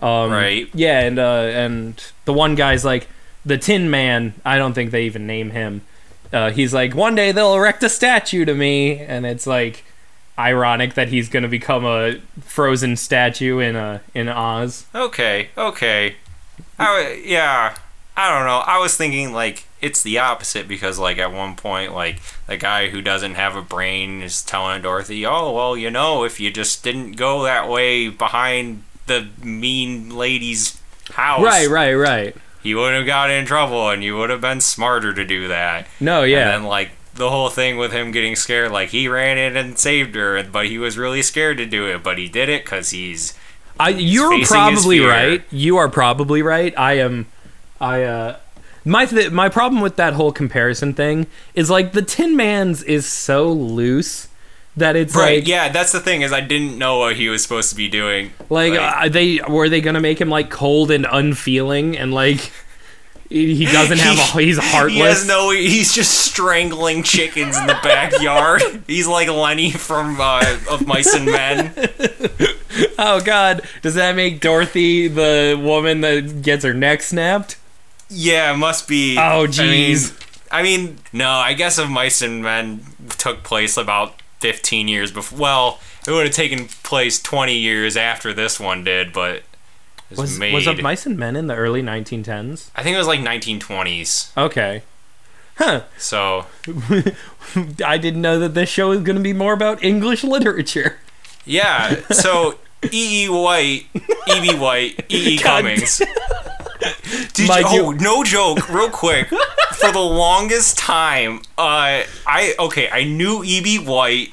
Um, 0.00 0.30
Right. 0.30 0.68
Yeah, 0.74 1.00
and 1.00 1.18
uh, 1.18 1.22
and 1.52 2.02
the 2.24 2.32
one 2.32 2.54
guy's 2.54 2.84
like 2.84 3.08
the 3.46 3.56
Tin 3.58 3.90
Man. 3.90 4.34
I 4.44 4.58
don't 4.58 4.72
think 4.72 4.90
they 4.90 5.04
even 5.04 5.26
name 5.26 5.50
him. 5.50 5.82
Uh, 6.32 6.50
he's 6.50 6.72
like, 6.72 6.94
one 6.94 7.14
day 7.14 7.30
they'll 7.30 7.54
erect 7.54 7.82
a 7.82 7.88
statue 7.88 8.44
to 8.46 8.54
me, 8.54 8.98
and 8.98 9.24
it's 9.26 9.46
like 9.46 9.84
ironic 10.38 10.94
that 10.94 11.08
he's 11.08 11.28
gonna 11.28 11.48
become 11.48 11.84
a 11.84 12.16
frozen 12.40 12.96
statue 12.96 13.58
in 13.58 13.76
uh 13.76 13.98
in 14.14 14.28
Oz. 14.28 14.86
okay, 14.94 15.48
okay. 15.56 16.16
I, 16.78 17.22
yeah. 17.24 17.76
I 18.16 18.28
don't 18.30 18.46
know. 18.46 18.58
I 18.58 18.78
was 18.78 18.96
thinking 18.96 19.32
like 19.32 19.64
it's 19.80 20.02
the 20.02 20.18
opposite 20.18 20.68
because 20.68 20.98
like 20.98 21.18
at 21.18 21.32
one 21.32 21.54
point 21.56 21.94
like 21.94 22.20
the 22.46 22.56
guy 22.56 22.88
who 22.90 23.00
doesn't 23.00 23.34
have 23.36 23.56
a 23.56 23.62
brain 23.62 24.20
is 24.22 24.42
telling 24.42 24.82
Dorothy, 24.82 25.24
"Oh, 25.24 25.52
well, 25.52 25.76
you 25.76 25.90
know, 25.90 26.24
if 26.24 26.38
you 26.40 26.50
just 26.50 26.82
didn't 26.84 27.12
go 27.12 27.42
that 27.44 27.68
way 27.68 28.08
behind 28.08 28.82
the 29.06 29.28
mean 29.42 30.10
lady's 30.10 30.78
house, 31.12 31.42
Right, 31.42 31.68
right, 31.68 31.94
right. 31.94 32.36
you 32.62 32.76
wouldn't 32.76 32.98
have 32.98 33.06
got 33.06 33.30
in 33.30 33.46
trouble 33.46 33.88
and 33.90 34.04
you 34.04 34.16
would 34.16 34.30
have 34.30 34.40
been 34.42 34.60
smarter 34.60 35.12
to 35.14 35.24
do 35.24 35.48
that." 35.48 35.86
No, 35.98 36.22
yeah. 36.22 36.40
And 36.40 36.50
then 36.50 36.62
like 36.68 36.90
the 37.14 37.30
whole 37.30 37.48
thing 37.50 37.76
with 37.76 37.92
him 37.92 38.10
getting 38.10 38.36
scared, 38.36 38.70
like 38.72 38.90
he 38.90 39.08
ran 39.08 39.38
in 39.38 39.56
and 39.56 39.78
saved 39.78 40.14
her, 40.14 40.42
but 40.42 40.66
he 40.66 40.78
was 40.78 40.96
really 40.96 41.22
scared 41.22 41.58
to 41.58 41.66
do 41.66 41.86
it, 41.86 42.02
but 42.02 42.18
he 42.18 42.28
did 42.28 42.48
it 42.48 42.64
because 42.64 42.90
he's 42.90 43.34
I, 43.78 43.90
you're 43.90 44.44
probably 44.44 45.00
right. 45.00 45.42
You 45.50 45.76
are 45.76 45.88
probably 45.88 46.42
right. 46.42 46.72
I 46.78 46.94
am. 46.94 47.26
I 47.80 48.02
uh, 48.04 48.36
my 48.84 49.06
th- 49.06 49.30
my 49.30 49.48
problem 49.48 49.82
with 49.82 49.96
that 49.96 50.12
whole 50.14 50.32
comparison 50.32 50.94
thing 50.94 51.26
is 51.54 51.70
like 51.70 51.92
the 51.92 52.02
Tin 52.02 52.36
Man's 52.36 52.82
is 52.82 53.06
so 53.06 53.50
loose 53.52 54.28
that 54.76 54.96
it's 54.96 55.14
right. 55.14 55.40
like 55.40 55.48
yeah, 55.48 55.68
that's 55.68 55.92
the 55.92 56.00
thing 56.00 56.22
is 56.22 56.32
I 56.32 56.40
didn't 56.40 56.78
know 56.78 56.98
what 56.98 57.16
he 57.16 57.28
was 57.28 57.42
supposed 57.42 57.70
to 57.70 57.76
be 57.76 57.88
doing. 57.88 58.32
like, 58.48 58.72
Like- 58.72 58.78
uh, 58.78 59.08
they 59.08 59.40
were 59.48 59.68
they 59.68 59.80
gonna 59.80 60.00
make 60.00 60.20
him 60.20 60.28
like 60.30 60.50
cold 60.50 60.90
and 60.90 61.06
unfeeling 61.10 61.96
and 61.98 62.12
like 62.14 62.52
he 63.32 63.64
doesn't 63.64 63.98
have 63.98 64.18
a 64.18 64.40
he's 64.40 64.58
heartless. 64.58 64.94
He 64.94 65.00
has 65.00 65.26
no. 65.26 65.50
He's 65.50 65.92
just 65.92 66.12
strangling 66.26 67.02
chickens 67.02 67.56
in 67.56 67.66
the 67.66 67.78
backyard. 67.82 68.62
he's 68.86 69.06
like 69.06 69.28
Lenny 69.28 69.70
from 69.70 70.18
uh, 70.20 70.58
of 70.70 70.86
Mice 70.86 71.14
and 71.14 71.26
Men. 71.26 71.72
oh 72.98 73.20
God, 73.24 73.62
does 73.80 73.94
that 73.94 74.14
make 74.16 74.40
Dorothy 74.40 75.08
the 75.08 75.58
woman 75.60 76.02
that 76.02 76.42
gets 76.42 76.64
her 76.64 76.74
neck 76.74 77.02
snapped? 77.02 77.58
Yeah, 78.08 78.52
it 78.52 78.56
must 78.58 78.86
be. 78.86 79.16
Oh, 79.16 79.20
I 79.20 79.46
mean- 79.46 79.48
jeez. 79.48 80.18
I 80.50 80.62
mean, 80.62 80.98
no. 81.14 81.30
I 81.30 81.54
guess 81.54 81.78
if 81.78 81.88
Mice 81.88 82.20
and 82.20 82.42
Men 82.42 82.84
took 83.16 83.42
place 83.42 83.78
about 83.78 84.20
15 84.40 84.86
years 84.88 85.10
before. 85.10 85.38
Well, 85.38 85.80
it 86.06 86.10
would 86.10 86.26
have 86.26 86.34
taken 86.34 86.66
place 86.82 87.22
20 87.22 87.56
years 87.56 87.96
after 87.96 88.34
this 88.34 88.60
one 88.60 88.84
did, 88.84 89.14
but 89.14 89.44
was, 90.12 90.30
Was 90.30 90.38
made. 90.38 90.54
was 90.54 90.66
of 90.66 90.80
Mice 90.80 91.06
and 91.06 91.16
Men 91.18 91.36
in 91.36 91.46
the 91.46 91.54
early 91.54 91.82
1910s? 91.82 92.70
I 92.74 92.82
think 92.82 92.94
it 92.94 92.98
was 92.98 93.06
like 93.06 93.20
1920s. 93.20 94.36
Okay. 94.36 94.82
Huh. 95.56 95.82
So 95.98 96.46
I 97.84 97.98
didn't 97.98 98.22
know 98.22 98.38
that 98.38 98.54
this 98.54 98.68
show 98.68 98.88
was 98.90 99.00
going 99.00 99.16
to 99.16 99.22
be 99.22 99.32
more 99.32 99.52
about 99.52 99.82
English 99.84 100.24
literature. 100.24 100.98
yeah. 101.44 102.00
So 102.10 102.58
E. 102.92 103.24
E. 103.24 103.28
White, 103.28 103.86
E. 103.94 104.40
B. 104.40 104.54
White, 104.56 105.04
E. 105.08 105.34
E. 105.34 105.38
Cummings. 105.38 106.02
Did 107.34 107.46
My 107.48 107.60
you, 107.60 107.84
oh, 107.86 107.90
no 107.92 108.24
joke, 108.24 108.68
real 108.68 108.90
quick. 108.90 109.28
For 109.28 109.92
the 109.92 110.00
longest 110.00 110.78
time, 110.78 111.38
uh, 111.56 112.02
I 112.26 112.54
okay, 112.58 112.88
I 112.90 113.04
knew 113.04 113.44
E.B. 113.44 113.78
White, 113.84 114.32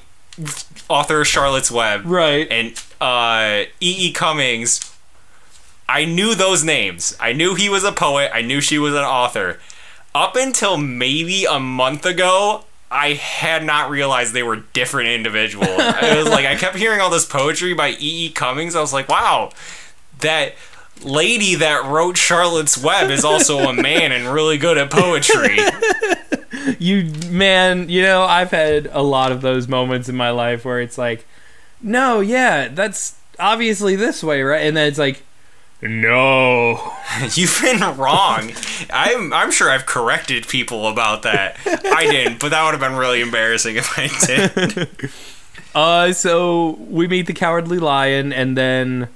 author 0.90 1.22
of 1.22 1.28
Charlotte's 1.28 1.70
Web, 1.72 2.02
Right. 2.06 2.48
and 2.50 2.74
uh, 3.00 3.66
E. 3.80 4.08
E. 4.08 4.12
Cummings. 4.14 4.80
I 5.90 6.06
knew 6.06 6.36
those 6.36 6.64
names. 6.64 7.18
I 7.20 7.34
knew 7.34 7.56
he 7.56 7.68
was 7.68 7.84
a 7.84 7.92
poet. 7.92 8.30
I 8.32 8.44
knew 8.44 8.62
she 8.62 8.78
was 8.78 8.94
an 8.94 9.00
author. 9.00 9.60
Up 10.14 10.36
until 10.36 10.78
maybe 10.78 11.46
a 11.46 11.60
month 11.60 12.06
ago, 12.06 12.66
I 12.92 13.14
had 13.14 13.66
not 13.66 13.90
realized 13.90 14.34
they 14.34 14.44
were 14.44 14.58
different 14.74 15.10
individuals. 15.10 15.70
it 15.80 16.16
was 16.16 16.30
like 16.30 16.46
I 16.46 16.56
kept 16.56 16.76
hearing 16.76 17.02
all 17.02 17.10
this 17.10 17.26
poetry 17.26 17.74
by 17.74 17.90
E. 17.90 17.96
E. 18.00 18.30
Cummings. 18.30 18.76
I 18.76 18.82
was 18.82 18.94
like, 18.94 19.10
wow, 19.10 19.50
that 20.20 20.54
lady 21.02 21.56
that 21.56 21.86
wrote 21.86 22.18
Charlotte's 22.18 22.78
Web 22.78 23.10
is 23.10 23.26
also 23.26 23.58
a 23.58 23.74
man 23.74 24.12
and 24.12 24.32
really 24.32 24.60
good 24.60 24.78
at 24.78 24.92
poetry. 24.92 25.58
You 26.78 27.12
man, 27.30 27.90
you 27.90 28.02
know, 28.02 28.24
I've 28.24 28.52
had 28.52 28.90
a 28.92 29.02
lot 29.02 29.32
of 29.32 29.42
those 29.42 29.68
moments 29.68 30.10
in 30.10 30.16
my 30.16 30.30
life 30.30 30.66
where 30.66 30.80
it's 30.82 30.98
like, 30.98 31.26
"No, 31.82 32.20
yeah, 32.20 32.68
that's 32.68 33.16
obviously 33.40 33.96
this 33.96 34.24
way, 34.24 34.42
right?" 34.42 34.66
And 34.66 34.76
then 34.76 34.88
it's 34.88 35.00
like, 35.00 35.24
"No." 35.82 36.94
You've 37.34 37.60
been 37.62 37.80
wrong. 37.98 38.52
I'm 38.92 39.34
I'm 39.34 39.52
sure 39.52 39.70
I've 39.70 39.86
corrected 39.86 40.48
people 40.48 40.88
about 40.88 41.24
that. 41.24 41.58
I 41.66 42.06
didn't, 42.06 42.40
but 42.40 42.50
that 42.50 42.64
would 42.64 42.72
have 42.72 42.80
been 42.80 42.98
really 42.98 43.22
embarrassing 43.22 43.76
if 43.78 43.98
I 43.98 44.10
did. 44.26 44.90
Uh 45.76 46.12
so 46.14 46.72
we 46.90 47.08
meet 47.08 47.28
the 47.28 47.34
cowardly 47.34 47.78
lion 47.78 48.34
and 48.34 48.58
then 48.58 49.08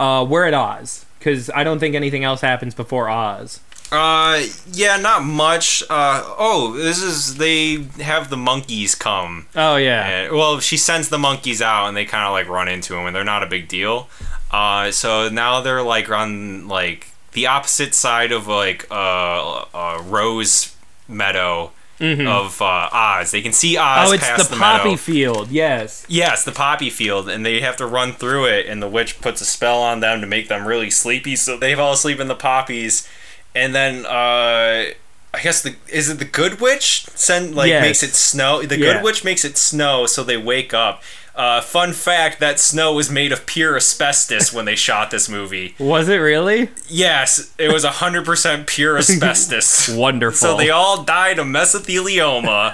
uh 0.00 0.26
we're 0.28 0.44
at 0.44 0.54
Oz 0.54 1.04
cuz 1.20 1.48
I 1.54 1.62
don't 1.62 1.78
think 1.78 1.94
anything 1.94 2.24
else 2.24 2.40
happens 2.40 2.74
before 2.74 3.08
Oz. 3.08 3.60
Uh, 3.92 4.42
yeah, 4.72 4.96
not 4.96 5.24
much. 5.24 5.82
Uh, 5.90 6.22
oh, 6.38 6.74
this 6.76 7.02
is 7.02 7.36
they 7.36 7.84
have 8.00 8.30
the 8.30 8.36
monkeys 8.36 8.94
come. 8.94 9.46
Oh 9.56 9.76
yeah. 9.76 10.06
And, 10.06 10.32
well, 10.36 10.60
she 10.60 10.76
sends 10.76 11.08
the 11.08 11.18
monkeys 11.18 11.60
out, 11.60 11.86
and 11.88 11.96
they 11.96 12.04
kind 12.04 12.24
of 12.24 12.32
like 12.32 12.48
run 12.48 12.68
into 12.68 12.94
him, 12.96 13.06
and 13.06 13.16
they're 13.16 13.24
not 13.24 13.42
a 13.42 13.46
big 13.46 13.66
deal. 13.66 14.08
Uh, 14.50 14.90
so 14.90 15.28
now 15.28 15.60
they're 15.60 15.82
like 15.82 16.10
on 16.10 16.66
like 16.68 17.08
the 17.32 17.46
opposite 17.46 17.94
side 17.94 18.32
of 18.32 18.46
like 18.48 18.86
uh, 18.90 19.64
uh 19.72 20.02
Rose 20.04 20.74
Meadow 21.06 21.72
of 22.00 22.62
uh, 22.62 22.88
Oz. 22.92 23.30
They 23.30 23.42
can 23.42 23.52
see 23.52 23.76
Oz. 23.76 24.08
oh, 24.08 24.12
it's 24.12 24.26
the, 24.48 24.54
the 24.54 24.58
poppy 24.58 24.88
meadow. 24.90 24.96
field. 24.96 25.50
Yes. 25.50 26.06
Yes, 26.08 26.44
the 26.44 26.52
poppy 26.52 26.88
field, 26.88 27.28
and 27.28 27.44
they 27.44 27.60
have 27.60 27.76
to 27.76 27.86
run 27.86 28.12
through 28.12 28.46
it, 28.46 28.66
and 28.66 28.82
the 28.82 28.88
witch 28.88 29.20
puts 29.20 29.40
a 29.42 29.44
spell 29.44 29.82
on 29.82 30.00
them 30.00 30.20
to 30.22 30.26
make 30.26 30.48
them 30.48 30.66
really 30.66 30.88
sleepy, 30.90 31.36
so 31.36 31.58
they 31.58 31.74
fall 31.74 31.92
asleep 31.92 32.18
in 32.18 32.26
the 32.28 32.34
poppies, 32.34 33.06
and 33.54 33.74
then 33.74 34.06
uh, 34.06 34.92
I 35.34 35.40
guess 35.42 35.62
the 35.62 35.76
is 35.88 36.08
it 36.08 36.18
the 36.18 36.24
good 36.24 36.60
witch 36.60 37.06
send 37.14 37.54
like 37.54 37.68
Yes. 37.68 37.82
makes 37.84 38.02
it 38.02 38.14
snow. 38.14 38.62
The 38.62 38.78
Yeah. 38.78 38.94
good 38.94 39.04
witch 39.04 39.22
makes 39.22 39.44
it 39.44 39.58
snow, 39.58 40.06
so 40.06 40.24
they 40.24 40.38
wake 40.38 40.72
up. 40.72 41.02
Uh, 41.34 41.60
fun 41.60 41.92
fact: 41.92 42.40
that 42.40 42.58
snow 42.60 42.92
was 42.94 43.10
made 43.10 43.32
of 43.32 43.46
pure 43.46 43.76
asbestos 43.76 44.52
when 44.52 44.64
they 44.64 44.74
shot 44.76 45.10
this 45.10 45.28
movie. 45.28 45.74
Was 45.78 46.08
it 46.08 46.16
really? 46.16 46.68
Yes, 46.88 47.54
it 47.58 47.72
was 47.72 47.84
hundred 47.84 48.24
percent 48.24 48.66
pure 48.66 48.98
asbestos. 48.98 49.88
Wonderful. 49.88 50.36
So 50.36 50.56
they 50.56 50.70
all 50.70 51.02
died 51.02 51.38
of 51.38 51.46
mesothelioma. 51.46 52.70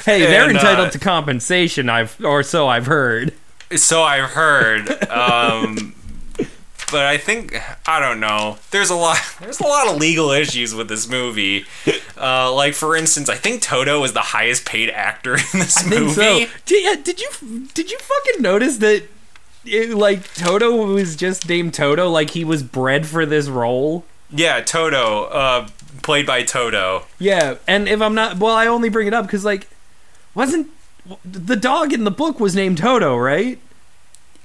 Hey, 0.04 0.20
they're 0.26 0.48
and, 0.48 0.56
uh, 0.56 0.60
entitled 0.60 0.92
to 0.92 0.98
compensation, 0.98 1.88
I've 1.88 2.16
or 2.24 2.42
so 2.42 2.66
I've 2.66 2.86
heard. 2.86 3.34
So 3.76 4.02
I've 4.02 4.30
heard. 4.30 4.90
Um, 5.08 5.94
but 6.90 7.06
I 7.06 7.16
think 7.18 7.56
I 7.88 8.00
don't 8.00 8.20
know. 8.20 8.58
There's 8.70 8.90
a 8.90 8.94
lot. 8.94 9.18
There's 9.40 9.60
a 9.60 9.66
lot 9.66 9.88
of 9.88 9.96
legal 9.96 10.30
issues 10.30 10.74
with 10.74 10.88
this 10.88 11.08
movie. 11.08 11.64
Uh, 12.20 12.52
like 12.52 12.74
for 12.74 12.94
instance, 12.94 13.30
I 13.30 13.34
think 13.36 13.62
Toto 13.62 14.04
is 14.04 14.12
the 14.12 14.20
highest 14.20 14.66
paid 14.66 14.90
actor 14.90 15.36
in 15.36 15.40
this 15.54 15.78
I 15.78 15.82
think 15.88 16.00
movie. 16.02 16.12
so. 16.12 16.46
Did, 16.66 16.84
yeah, 16.84 16.94
did 17.02 17.18
you 17.18 17.66
did 17.72 17.90
you 17.90 17.96
fucking 17.98 18.42
notice 18.42 18.76
that 18.76 19.04
it, 19.64 19.94
like 19.96 20.34
Toto 20.34 20.84
was 20.92 21.16
just 21.16 21.48
named 21.48 21.72
Toto 21.72 22.10
like 22.10 22.30
he 22.30 22.44
was 22.44 22.62
bred 22.62 23.06
for 23.06 23.24
this 23.24 23.48
role? 23.48 24.04
Yeah, 24.30 24.60
Toto, 24.60 25.24
uh, 25.30 25.68
played 26.02 26.26
by 26.26 26.42
Toto. 26.42 27.06
Yeah, 27.18 27.54
and 27.66 27.88
if 27.88 28.02
I'm 28.02 28.14
not 28.14 28.36
well, 28.36 28.54
I 28.54 28.66
only 28.66 28.90
bring 28.90 29.06
it 29.06 29.14
up 29.14 29.26
cuz 29.26 29.42
like 29.42 29.68
wasn't 30.34 30.68
the 31.24 31.56
dog 31.56 31.94
in 31.94 32.04
the 32.04 32.10
book 32.10 32.38
was 32.38 32.54
named 32.54 32.76
Toto, 32.76 33.16
right? 33.16 33.58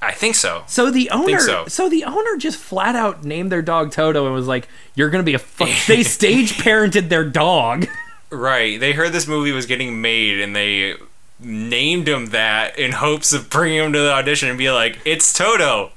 I 0.06 0.12
think 0.12 0.36
so. 0.36 0.64
So 0.68 0.92
the 0.92 1.10
owner, 1.10 1.40
so. 1.40 1.66
so. 1.68 1.90
the 1.90 2.04
owner 2.04 2.38
just 2.38 2.58
flat 2.58 2.96
out 2.96 3.24
named 3.24 3.52
their 3.52 3.64
dog 3.64 3.92
Toto 3.92 4.26
and 4.26 4.36
was 4.36 4.48
like, 4.48 4.68
"You're 4.94 5.10
gonna 5.10 5.24
be 5.24 5.34
a." 5.34 5.40
Fu-. 5.40 5.66
they 5.88 6.04
stage 6.04 6.54
parented 6.54 7.10
their 7.10 7.26
dog. 7.26 7.88
Right. 8.30 8.80
They 8.80 8.94
heard 8.94 9.14
this 9.14 9.28
movie 9.28 9.52
was 9.52 9.66
getting 9.66 10.02
made, 10.02 10.40
and 10.40 10.56
they 10.56 10.94
named 11.40 12.08
him 12.08 12.28
that 12.28 12.78
in 12.78 12.92
hopes 12.92 13.34
of 13.34 13.50
bringing 13.50 13.80
him 13.80 13.94
to 13.94 14.00
the 14.00 14.12
audition 14.12 14.50
and 14.50 14.58
be 14.58 14.70
like, 14.70 15.00
"It's 15.06 15.34
Toto." 15.34 15.92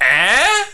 Eh? 0.00 0.64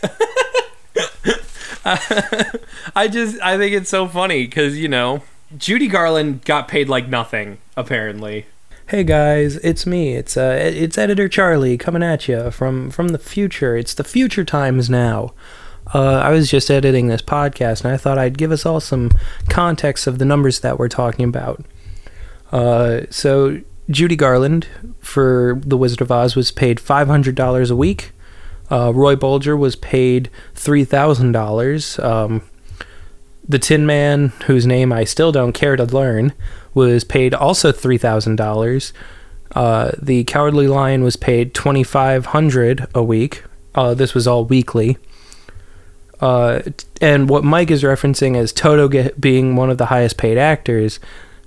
I 1.85 3.09
just, 3.11 3.41
I 3.41 3.57
think 3.59 3.75
it's 3.75 3.91
so 3.91 4.09
funny 4.09 4.45
because 4.45 4.79
you 4.79 4.89
know, 4.89 5.23
Judy 5.57 5.89
Garland 5.89 6.45
got 6.45 6.69
paid 6.69 6.89
like 6.89 7.09
nothing 7.09 7.59
apparently. 7.77 8.47
Hey 8.89 9.05
guys, 9.05 9.57
it's 9.57 9.85
me. 9.85 10.15
It's 10.15 10.35
uh, 10.35 10.57
it's 10.59 10.97
editor 10.97 11.29
Charlie 11.29 11.77
coming 11.77 12.03
at 12.03 12.27
you 12.27 12.51
from 12.51 12.91
from 12.91 13.09
the 13.09 13.19
future. 13.19 13.77
It's 13.77 13.93
the 13.93 14.03
future 14.03 14.47
times 14.47 14.89
now. 14.89 15.35
Uh, 15.93 16.15
I 16.15 16.31
was 16.31 16.51
just 16.51 16.71
editing 16.71 17.09
this 17.09 17.21
podcast, 17.21 17.85
and 17.85 17.93
I 17.93 17.99
thought 17.99 18.17
I'd 18.17 18.39
give 18.39 18.51
us 18.51 18.65
all 18.65 18.81
some 18.81 19.11
context 19.51 20.07
of 20.07 20.19
the 20.19 20.25
numbers 20.25 20.61
that 20.61 20.79
we're 20.79 20.89
talking 20.89 21.27
about. 21.27 21.63
Uh, 22.51 23.03
so 23.11 23.61
Judy 23.91 24.17
Garland 24.17 24.67
for 25.01 25.61
The 25.67 25.77
Wizard 25.77 26.01
of 26.01 26.11
Oz 26.11 26.35
was 26.35 26.51
paid 26.51 26.81
five 26.81 27.09
hundred 27.09 27.35
dollars 27.35 27.71
a 27.71 27.77
week. 27.77 28.13
Uh, 28.71 28.91
Ray 28.95 29.17
Bolger 29.17 29.59
was 29.59 29.77
paid 29.77 30.31
three 30.55 30.87
thousand 30.87 31.33
dollars. 31.33 31.99
Um, 31.99 32.41
the 33.47 33.59
Tin 33.59 33.85
Man, 33.85 34.29
whose 34.47 34.67
name 34.67 34.95
I 34.95 35.05
still 35.05 35.31
don't 35.31 35.53
care 35.53 35.77
to 35.77 35.85
learn, 35.85 36.33
was 36.75 37.05
paid 37.05 37.35
also 37.35 37.73
three 37.73 37.99
thousand 37.99 38.37
dollars. 38.37 38.93
Uh, 39.55 39.93
the 40.01 40.25
Cowardly 40.25 40.69
Lion 40.69 41.03
was 41.03 41.17
paid 41.17 41.55
twenty 41.55 41.83
five 41.85 42.27
hundred 42.27 42.87
a 42.95 43.03
week. 43.03 43.45
Uh, 43.75 43.95
this 43.95 44.15
was 44.15 44.27
all 44.27 44.45
weekly. 44.45 44.97
uh, 46.21 46.61
and 47.01 47.29
what 47.29 47.45
Mike 47.45 47.71
is 47.71 47.83
referencing 47.83 48.37
as 48.37 48.53
Toto 48.53 48.89
get, 48.89 49.21
being 49.21 49.55
one 49.57 49.71
of 49.71 49.79
the 49.79 49.87
highest 49.87 50.17
paid 50.17 50.37
actors. 50.37 50.99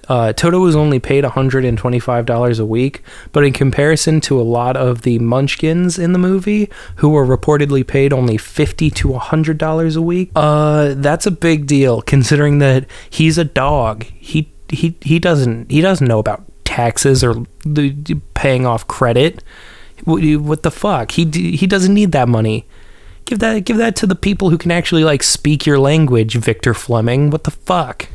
Uh, 0.10 0.34
Toto 0.34 0.60
was 0.60 0.75
only 0.75 0.99
paid 0.99 1.23
$125 1.23 2.60
a 2.60 2.65
week, 2.65 3.01
but 3.31 3.43
in 3.45 3.53
comparison 3.53 4.19
to 4.21 4.41
a 4.41 4.43
lot 4.43 4.75
of 4.75 5.03
the 5.03 5.19
munchkins 5.19 5.97
in 5.99 6.12
the 6.12 6.19
movie, 6.19 6.69
who 6.97 7.10
were 7.10 7.25
reportedly 7.25 7.86
paid 7.86 8.12
only 8.12 8.36
50 8.38 8.89
to 8.89 9.10
$100 9.10 9.95
a 9.95 10.01
week, 10.01 10.31
uh, 10.36 10.95
that's 10.97 11.25
a 11.25 11.31
big 11.31 11.65
deal 11.65 12.01
considering 12.01 12.57
that 12.60 12.86
he's 13.10 13.38
a 13.38 13.45
dog. 13.45 14.03
He, 14.03 14.51
he, 14.71 14.95
he, 15.01 15.19
doesn't, 15.19 15.71
he 15.71 15.81
doesn't 15.81 16.07
know 16.07 16.19
about 16.19 16.43
taxes 16.63 17.23
or 17.23 17.45
the, 17.65 17.91
paying 18.34 18.65
off 18.65 18.88
credit. 18.88 19.43
What, 20.03 20.23
what 20.38 20.63
the 20.63 20.71
fuck? 20.71 21.12
He, 21.12 21.25
he 21.25 21.67
doesn't 21.67 21.93
need 21.93 22.12
that 22.13 22.27
money. 22.27 22.65
Give 23.25 23.39
that, 23.39 23.65
give 23.65 23.77
that 23.77 23.95
to 23.97 24.07
the 24.07 24.15
people 24.15 24.49
who 24.49 24.57
can 24.57 24.71
actually 24.71 25.03
like 25.03 25.23
speak 25.23 25.65
your 25.65 25.79
language, 25.79 26.36
Victor 26.36 26.73
Fleming. 26.73 27.29
What 27.29 27.43
the 27.43 27.51
fuck? 27.51 28.10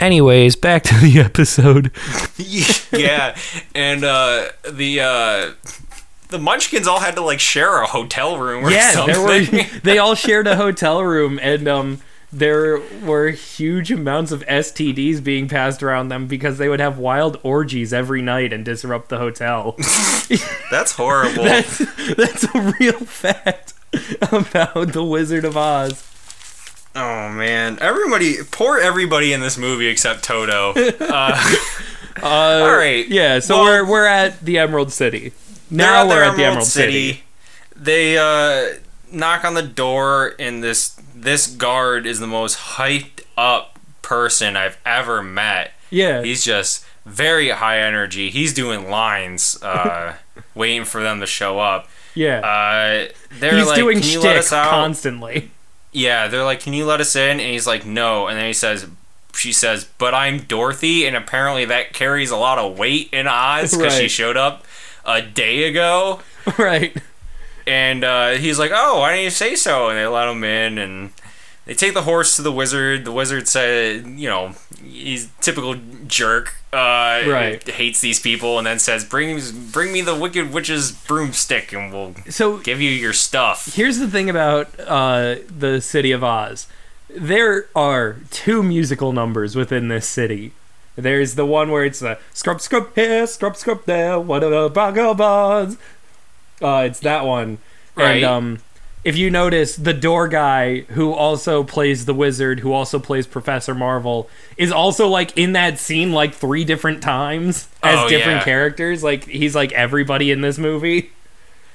Anyways, 0.00 0.56
back 0.56 0.82
to 0.84 0.94
the 1.00 1.20
episode. 1.20 1.92
yeah, 2.92 3.36
and 3.74 4.02
uh, 4.02 4.48
the 4.68 5.00
uh, 5.00 5.52
the 6.32 6.38
Munchkins 6.40 6.88
all 6.88 6.98
had 6.98 7.14
to 7.14 7.20
like 7.20 7.38
share 7.38 7.80
a 7.82 7.86
hotel 7.86 8.36
room 8.38 8.64
or 8.64 8.70
yeah, 8.70 8.90
something. 8.90 9.22
were 9.22 9.62
they 9.84 9.98
all 9.98 10.16
shared 10.16 10.48
a 10.48 10.56
hotel 10.56 11.04
room 11.04 11.38
and 11.40 11.68
um 11.68 12.00
there 12.32 12.80
were 13.04 13.28
huge 13.30 13.90
amounts 13.92 14.32
of 14.32 14.44
STDs 14.46 15.22
being 15.22 15.48
passed 15.48 15.82
around 15.82 16.08
them 16.08 16.26
because 16.26 16.56
they 16.58 16.68
would 16.68 16.80
have 16.80 16.96
wild 16.98 17.38
orgies 17.42 17.92
every 17.92 18.22
night 18.22 18.52
and 18.52 18.64
disrupt 18.64 19.08
the 19.10 19.18
hotel. 19.18 19.76
That's 20.70 20.92
horrible. 20.92 21.44
that's 21.44 21.78
that's 22.16 22.44
a 22.54 22.74
real 22.80 23.00
fact 23.00 23.74
about 24.32 24.92
the 24.94 25.04
Wizard 25.04 25.44
of 25.44 25.56
Oz. 25.56 26.02
oh 26.96 27.28
man, 27.30 27.78
everybody, 27.80 28.36
poor 28.50 28.78
everybody 28.78 29.32
in 29.34 29.40
this 29.40 29.58
movie 29.58 29.86
except 29.88 30.24
Toto. 30.24 30.72
Uh, 31.00 31.54
Uh, 32.22 32.26
All 32.68 32.76
right. 32.76 33.08
Yeah, 33.08 33.38
so 33.40 33.56
Well- 33.56 33.64
we're 33.64 33.84
we're 33.90 34.06
at 34.06 34.40
the 34.44 34.58
Emerald 34.58 34.92
City. 34.92 35.32
Now 35.70 36.06
their 36.06 36.16
we're 36.18 36.22
at 36.24 36.36
the 36.36 36.44
Emerald 36.44 36.66
City. 36.66 37.22
They 37.74 38.16
uh, 38.18 38.74
knock 39.10 39.44
on 39.44 39.54
the 39.54 39.62
door, 39.62 40.34
and 40.38 40.62
this 40.62 40.94
this 41.22 41.46
guard 41.46 42.06
is 42.06 42.18
the 42.20 42.26
most 42.26 42.58
hyped 42.58 43.22
up 43.36 43.78
person 44.02 44.56
I've 44.56 44.78
ever 44.84 45.22
met. 45.22 45.72
Yeah. 45.90 46.22
He's 46.22 46.44
just 46.44 46.84
very 47.04 47.50
high 47.50 47.78
energy. 47.80 48.30
He's 48.30 48.52
doing 48.54 48.88
lines, 48.90 49.60
uh, 49.62 50.16
waiting 50.54 50.84
for 50.84 51.02
them 51.02 51.20
to 51.20 51.26
show 51.26 51.58
up. 51.58 51.88
yeah. 52.14 52.40
Uh, 52.40 53.12
they're 53.38 53.56
He's 53.58 53.66
like, 53.66 53.76
doing 53.76 54.00
"Can 54.00 54.08
you 54.10 54.20
let 54.20 54.36
us 54.36 54.52
out?" 54.52 54.70
constantly. 54.70 55.50
Yeah, 55.92 56.28
they're 56.28 56.44
like, 56.44 56.60
"Can 56.60 56.72
you 56.72 56.84
let 56.86 57.00
us 57.00 57.14
in?" 57.16 57.40
And 57.40 57.50
he's 57.50 57.66
like, 57.66 57.84
"No." 57.86 58.26
And 58.26 58.38
then 58.38 58.46
he 58.46 58.52
says, 58.52 58.86
"She 59.34 59.52
says, 59.52 59.84
but 59.98 60.14
I'm 60.14 60.38
Dorothy," 60.40 61.06
and 61.06 61.16
apparently 61.16 61.64
that 61.66 61.92
carries 61.92 62.30
a 62.30 62.36
lot 62.36 62.58
of 62.58 62.78
weight 62.78 63.08
in 63.12 63.26
Oz 63.26 63.76
because 63.76 63.94
she 63.96 64.08
showed 64.08 64.36
up 64.36 64.64
a 65.04 65.20
day 65.22 65.64
ago. 65.64 66.20
right. 66.58 66.96
And 67.66 68.04
uh, 68.04 68.30
he's 68.32 68.58
like, 68.58 68.70
"Oh, 68.74 69.00
why 69.00 69.12
didn't 69.12 69.24
you 69.24 69.30
say 69.30 69.54
so?" 69.54 69.88
And 69.88 69.98
they 69.98 70.06
let 70.06 70.28
him 70.28 70.42
in, 70.44 70.78
and 70.78 71.10
they 71.66 71.74
take 71.74 71.94
the 71.94 72.02
horse 72.02 72.36
to 72.36 72.42
the 72.42 72.52
wizard. 72.52 73.04
The 73.04 73.12
wizard 73.12 73.46
said, 73.48 74.06
"You 74.06 74.28
know, 74.28 74.54
he's 74.82 75.28
typical 75.40 75.76
jerk. 76.06 76.54
Uh, 76.72 77.22
Right. 77.26 77.68
Hates 77.68 78.00
these 78.00 78.18
people, 78.18 78.58
and 78.58 78.66
then 78.66 78.78
says, 78.78 79.04
"Bring, 79.04 79.40
bring 79.70 79.92
me 79.92 80.00
the 80.00 80.14
wicked 80.16 80.52
witch's 80.52 80.90
broomstick, 80.90 81.72
and 81.72 81.92
we'll 81.92 82.14
So 82.30 82.56
give 82.58 82.80
you 82.80 82.90
your 82.90 83.12
stuff." 83.12 83.74
here's 83.74 83.98
the 83.98 84.08
thing 84.08 84.28
about 84.30 84.68
uh, 84.80 85.36
the 85.56 85.80
city 85.80 86.10
of 86.12 86.24
Oz. 86.24 86.66
There 87.14 87.66
are 87.76 88.16
two 88.30 88.62
musical 88.62 89.12
numbers 89.12 89.54
within 89.54 89.88
this 89.88 90.08
city. 90.08 90.52
There's 90.96 91.34
the 91.36 91.44
one 91.46 91.70
where 91.70 91.84
it's 91.84 92.00
the 92.00 92.18
scrub 92.32 92.60
scrub 92.60 92.94
here, 92.94 93.26
scrub 93.26 93.56
scrub 93.56 93.84
there, 93.84 94.18
what 94.18 94.42
are 94.42 94.50
the 94.50 94.68
vagabonds? 94.68 95.76
Uh, 96.62 96.84
it's 96.86 97.00
that 97.00 97.24
one. 97.24 97.58
Right. 97.94 98.16
And 98.16 98.24
um, 98.24 98.58
if 99.04 99.16
you 99.16 99.30
notice, 99.30 99.74
the 99.76 99.92
door 99.92 100.28
guy 100.28 100.80
who 100.82 101.12
also 101.12 101.64
plays 101.64 102.04
the 102.06 102.14
wizard, 102.14 102.60
who 102.60 102.72
also 102.72 102.98
plays 102.98 103.26
Professor 103.26 103.74
Marvel, 103.74 104.30
is 104.56 104.70
also 104.72 105.08
like 105.08 105.36
in 105.36 105.52
that 105.54 105.78
scene 105.78 106.12
like 106.12 106.34
three 106.34 106.64
different 106.64 107.02
times 107.02 107.68
as 107.82 107.98
Oh, 107.98 108.08
different 108.08 108.38
yeah. 108.38 108.44
characters. 108.44 109.02
Like 109.02 109.24
he's 109.24 109.54
like 109.54 109.72
everybody 109.72 110.30
in 110.30 110.40
this 110.40 110.56
movie. 110.58 111.10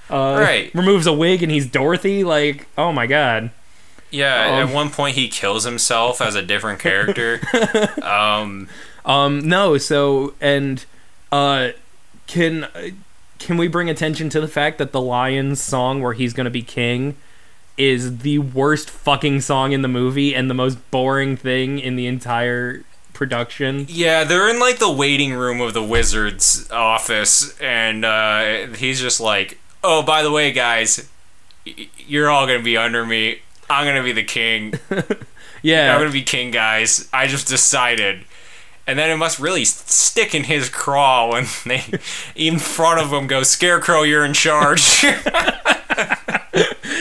Uh, 0.09 0.37
Right. 0.39 0.73
Removes 0.73 1.05
a 1.05 1.11
wig 1.13 1.43
and 1.43 1.51
he's 1.51 1.65
Dorothy. 1.67 2.23
Like, 2.23 2.65
oh 2.77 2.91
my 2.93 3.07
god. 3.07 3.51
Yeah, 4.09 4.61
Um, 4.61 4.69
at 4.69 4.73
one 4.73 4.89
point 4.89 5.17
he 5.17 5.27
kills 5.27 5.65
himself 5.65 6.21
as 6.21 6.33
a 6.33 6.41
different 6.41 6.79
character. 6.79 7.41
um, 8.01 8.69
Um, 9.03 9.39
no. 9.47 9.77
So 9.77 10.33
and 10.39 10.85
uh, 11.29 11.71
can 12.25 12.67
can 13.39 13.57
we 13.57 13.67
bring 13.67 13.89
attention 13.89 14.29
to 14.29 14.41
the 14.41 14.47
fact 14.47 14.77
that 14.77 14.91
the 14.91 15.01
Lions 15.01 15.61
song 15.61 16.01
where 16.01 16.13
he's 16.13 16.33
gonna 16.33 16.49
be 16.49 16.61
king 16.63 17.15
is 17.77 18.19
the 18.19 18.39
worst 18.39 18.89
fucking 18.89 19.39
song 19.41 19.71
in 19.71 19.83
the 19.83 19.87
movie 19.87 20.33
and 20.33 20.49
the 20.49 20.53
most 20.55 20.77
boring 20.89 21.37
thing 21.37 21.77
in 21.79 21.95
the 21.95 22.07
entire 22.07 22.83
production. 23.13 23.85
yeah, 23.89 24.23
they're 24.23 24.49
in 24.49 24.59
like 24.59 24.79
the 24.79 24.91
waiting 24.91 25.33
room 25.33 25.59
of 25.61 25.73
the 25.73 25.83
wizard's 25.83 26.69
office, 26.71 27.57
and 27.59 28.03
uh, 28.05 28.67
he's 28.75 28.99
just 28.99 29.19
like, 29.19 29.59
"Oh, 29.83 30.01
by 30.03 30.21
the 30.23 30.31
way, 30.31 30.51
guys, 30.51 31.07
you're 31.65 32.29
all 32.29 32.45
gonna 32.47 32.61
be 32.63 32.77
under 32.77 33.05
me. 33.05 33.41
I'm 33.69 33.85
gonna 33.85 34.03
be 34.03 34.11
the 34.13 34.23
king. 34.23 34.73
Yeah. 35.63 35.93
I'm 35.95 35.99
gonna 35.99 36.11
be 36.11 36.21
king, 36.21 36.51
guys. 36.51 37.09
I 37.11 37.25
just 37.27 37.47
decided." 37.47 38.23
And 38.87 38.97
then 38.97 39.09
it 39.11 39.17
must 39.17 39.37
really 39.39 39.65
stick 39.65 40.33
in 40.33 40.45
his 40.45 40.69
craw 40.69 41.29
when 41.33 41.45
they, 41.65 41.83
in 42.35 42.57
front 42.57 43.01
of 43.01 43.11
him, 43.11 43.27
go, 43.27 43.43
"Scarecrow, 43.43 44.03
you're 44.03 44.23
in 44.25 44.33
charge." 44.33 45.03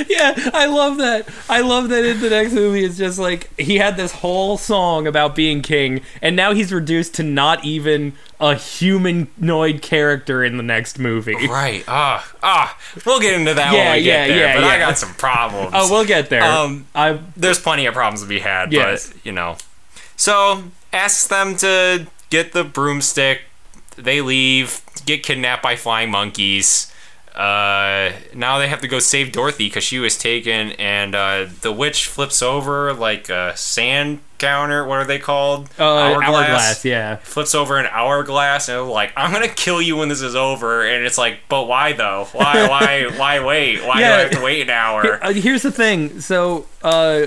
Yeah, 0.08 0.34
I 0.52 0.66
love 0.66 0.98
that. 0.98 1.26
I 1.48 1.60
love 1.62 1.88
that 1.88 2.04
in 2.04 2.20
the 2.20 2.28
next 2.30 2.52
movie 2.52 2.84
it's 2.84 2.96
just 2.98 3.18
like 3.18 3.48
he 3.58 3.76
had 3.76 3.96
this 3.96 4.12
whole 4.12 4.56
song 4.58 5.06
about 5.06 5.34
being 5.34 5.62
king 5.62 6.02
and 6.20 6.36
now 6.36 6.52
he's 6.52 6.72
reduced 6.72 7.14
to 7.14 7.22
not 7.22 7.64
even 7.64 8.12
a 8.38 8.54
humanoid 8.54 9.80
character 9.82 10.44
in 10.44 10.56
the 10.58 10.62
next 10.62 10.98
movie. 10.98 11.34
right? 11.48 11.82
Ah, 11.88 12.30
ah. 12.42 12.78
We'll 13.06 13.20
get 13.20 13.34
into 13.34 13.54
that 13.54 13.72
Yeah, 13.72 13.84
when 13.90 13.92
we 13.98 14.06
yeah, 14.06 14.26
get 14.26 14.34
there. 14.34 14.38
yeah, 14.38 14.54
but 14.56 14.64
I 14.64 14.78
got 14.78 14.98
some 14.98 15.14
problems. 15.14 15.70
Oh, 15.74 15.90
we'll 15.90 16.04
get 16.06 16.28
there. 16.30 16.42
Um, 16.44 16.86
I 16.94 17.18
there's 17.36 17.58
plenty 17.58 17.86
of 17.86 17.94
problems 17.94 18.20
to 18.22 18.28
be 18.28 18.38
had, 18.40 18.72
Yes. 18.72 19.08
but 19.10 19.24
you 19.26 19.32
know. 19.32 19.56
So 20.16 20.64
asks 20.92 21.26
them 21.26 21.56
to 21.58 22.06
get 22.30 22.52
the 22.52 22.64
broomstick. 22.64 23.42
They 23.96 24.20
leave, 24.20 24.80
get 25.06 25.22
kidnapped 25.22 25.62
by 25.62 25.76
flying 25.76 26.10
monkeys. 26.10 26.92
Uh, 27.34 28.12
now 28.34 28.58
they 28.58 28.66
have 28.66 28.80
to 28.80 28.88
go 28.88 28.98
save 28.98 29.30
Dorothy 29.30 29.68
because 29.68 29.84
she 29.84 29.98
was 29.98 30.16
taken, 30.16 30.72
and 30.72 31.14
uh, 31.14 31.46
the 31.60 31.70
witch 31.70 32.06
flips 32.06 32.40
over 32.42 32.94
like 32.94 33.28
a 33.28 33.54
sand 33.54 34.20
counter. 34.38 34.86
What 34.86 34.98
are 35.00 35.04
they 35.04 35.18
called? 35.18 35.68
uh, 35.78 35.84
hourglass. 35.84 36.82
yeah. 36.86 37.16
Flips 37.16 37.54
over 37.54 37.76
an 37.76 37.86
hourglass, 37.90 38.70
and 38.70 38.76
they're 38.76 38.84
like, 38.84 39.12
"I'm 39.18 39.32
gonna 39.32 39.48
kill 39.48 39.82
you 39.82 39.96
when 39.98 40.08
this 40.08 40.22
is 40.22 40.34
over." 40.34 40.86
And 40.86 41.04
it's 41.04 41.18
like, 41.18 41.40
"But 41.50 41.64
why 41.68 41.92
though? 41.92 42.26
Why? 42.32 42.66
Why? 42.70 43.10
why 43.18 43.44
wait? 43.44 43.84
Why 43.84 43.98
do 43.98 44.04
I 44.04 44.08
have 44.20 44.30
to 44.30 44.40
wait 44.40 44.62
an 44.62 44.70
hour?" 44.70 45.22
Uh, 45.22 45.32
here's 45.34 45.60
the 45.62 45.72
thing. 45.72 46.20
So, 46.22 46.64
uh, 46.82 47.26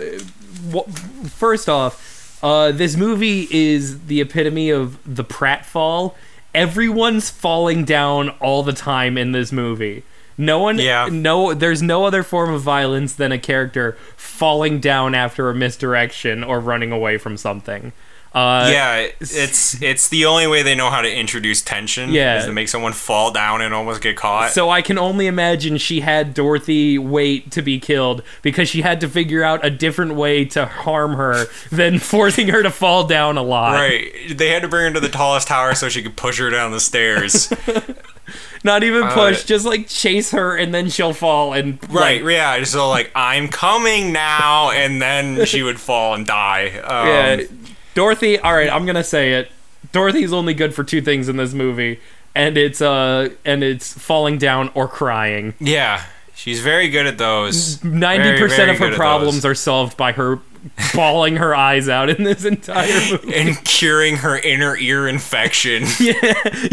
w- 0.72 0.92
first 1.28 1.70
off, 1.70 2.09
uh, 2.42 2.72
this 2.72 2.96
movie 2.96 3.48
is 3.52 4.06
the 4.08 4.22
epitome 4.22 4.70
of 4.70 4.98
the 5.06 5.24
pratfall. 5.24 6.16
Everyone's 6.54 7.30
falling 7.30 7.86
down 7.86 8.30
all 8.40 8.64
the 8.64 8.74
time 8.74 9.18
in 9.18 9.32
this 9.34 9.52
movie. 9.52 10.04
No 10.38 10.60
one, 10.60 10.80
Yeah. 10.80 11.10
no, 11.12 11.54
there's 11.54 11.82
no 11.82 12.06
other 12.06 12.24
form 12.24 12.54
of 12.54 12.62
violence 12.62 13.14
than 13.14 13.32
a 13.34 13.38
character 13.38 13.98
falling 14.16 14.80
down 14.80 15.14
after 15.14 15.50
a 15.50 15.54
misdirection 15.56 16.44
or 16.44 16.60
running 16.62 16.92
away 16.94 17.18
from 17.18 17.36
something. 17.36 17.92
Uh, 18.32 18.70
yeah, 18.72 19.08
it's 19.20 19.82
it's 19.82 20.10
the 20.10 20.26
only 20.26 20.46
way 20.46 20.62
they 20.62 20.76
know 20.76 20.92
how 20.92 21.02
to 21.02 21.12
introduce 21.12 21.64
tension. 21.64 22.12
Yeah. 22.12 22.38
is 22.38 22.46
to 22.46 22.52
make 22.54 22.70
someone 22.70 22.94
fall 22.94 23.32
down 23.32 23.62
and 23.62 23.74
almost 23.74 24.02
get 24.02 24.18
caught. 24.18 24.52
So 24.52 24.70
I 24.70 24.84
can 24.84 25.00
only 25.00 25.26
imagine 25.26 25.78
she 25.78 26.02
had 26.02 26.36
Dorothy 26.36 27.00
wait 27.00 27.50
to 27.52 27.64
be 27.64 27.80
killed 27.80 28.22
because 28.44 28.70
she 28.70 28.84
had 28.84 29.02
to 29.02 29.10
figure 29.10 29.44
out 29.44 29.66
a 29.66 29.72
different 29.72 30.14
way 30.14 30.46
to 30.46 30.66
harm 30.68 31.14
her 31.16 31.46
than 31.72 31.98
forcing 32.00 32.50
her 32.50 32.62
to 32.62 32.70
fall 32.70 33.06
down 33.08 33.36
a 33.38 33.42
lot. 33.44 33.74
right, 33.74 34.12
they 34.32 34.50
had 34.50 34.62
to 34.62 34.68
bring 34.68 34.86
her 34.90 34.94
to 34.94 35.00
the 35.00 35.10
tallest 35.10 35.48
tower 35.48 35.74
so 35.74 35.90
she 35.90 36.04
could 36.04 36.16
push 36.16 36.38
her 36.40 36.52
down 36.52 36.72
the 36.72 36.80
stairs. 36.80 37.52
Not 38.64 38.84
even 38.84 39.04
push, 39.08 39.44
Uh, 39.44 39.48
just 39.48 39.66
like 39.66 39.88
chase 39.88 40.32
her 40.32 40.56
and 40.56 40.74
then 40.74 40.90
she'll 40.90 41.14
fall 41.14 41.54
and 41.54 41.80
right, 41.92 42.22
like, 42.24 42.32
yeah. 42.32 42.64
So 42.64 42.90
like, 42.90 43.10
I'm 43.16 43.48
coming 43.48 44.12
now, 44.12 44.70
and 44.72 45.02
then 45.02 45.46
she 45.46 45.64
would 45.64 45.80
fall 45.80 46.14
and 46.14 46.26
die. 46.28 46.78
Um, 46.80 47.08
yeah. 47.08 47.46
Dorothy, 47.96 48.40
all 48.40 48.54
right, 48.54 48.70
I'm 48.70 48.86
gonna 48.86 49.04
say 49.04 49.34
it. 49.34 49.52
Dorothy's 49.92 50.34
only 50.34 50.54
good 50.54 50.74
for 50.76 50.84
two 50.84 51.02
things 51.02 51.30
in 51.30 51.38
this 51.38 51.54
movie, 51.54 52.00
and 52.36 52.58
it's 52.58 52.82
uh 52.82 53.30
and 53.46 53.64
it's 53.64 53.94
falling 53.98 54.38
down 54.38 54.72
or 54.74 54.88
crying. 54.88 55.54
yeah. 55.60 56.04
She's 56.36 56.62
very 56.62 56.88
good 56.88 57.06
at 57.06 57.18
those. 57.18 57.84
Ninety 57.84 58.40
percent 58.40 58.72
of 58.72 58.78
her 58.78 58.96
problems 58.96 59.44
are 59.44 59.54
solved 59.56 59.98
by 59.98 60.14
her 60.14 60.40
bawling 60.96 61.36
her 61.36 61.54
eyes 61.54 61.90
out 61.90 62.10
in 62.10 62.24
this 62.24 62.46
entire 62.46 62.88
movie. 63.12 63.36
and 63.36 63.62
curing 63.66 64.16
her 64.18 64.38
inner 64.40 64.78
ear 64.78 65.06
infection. 65.10 65.84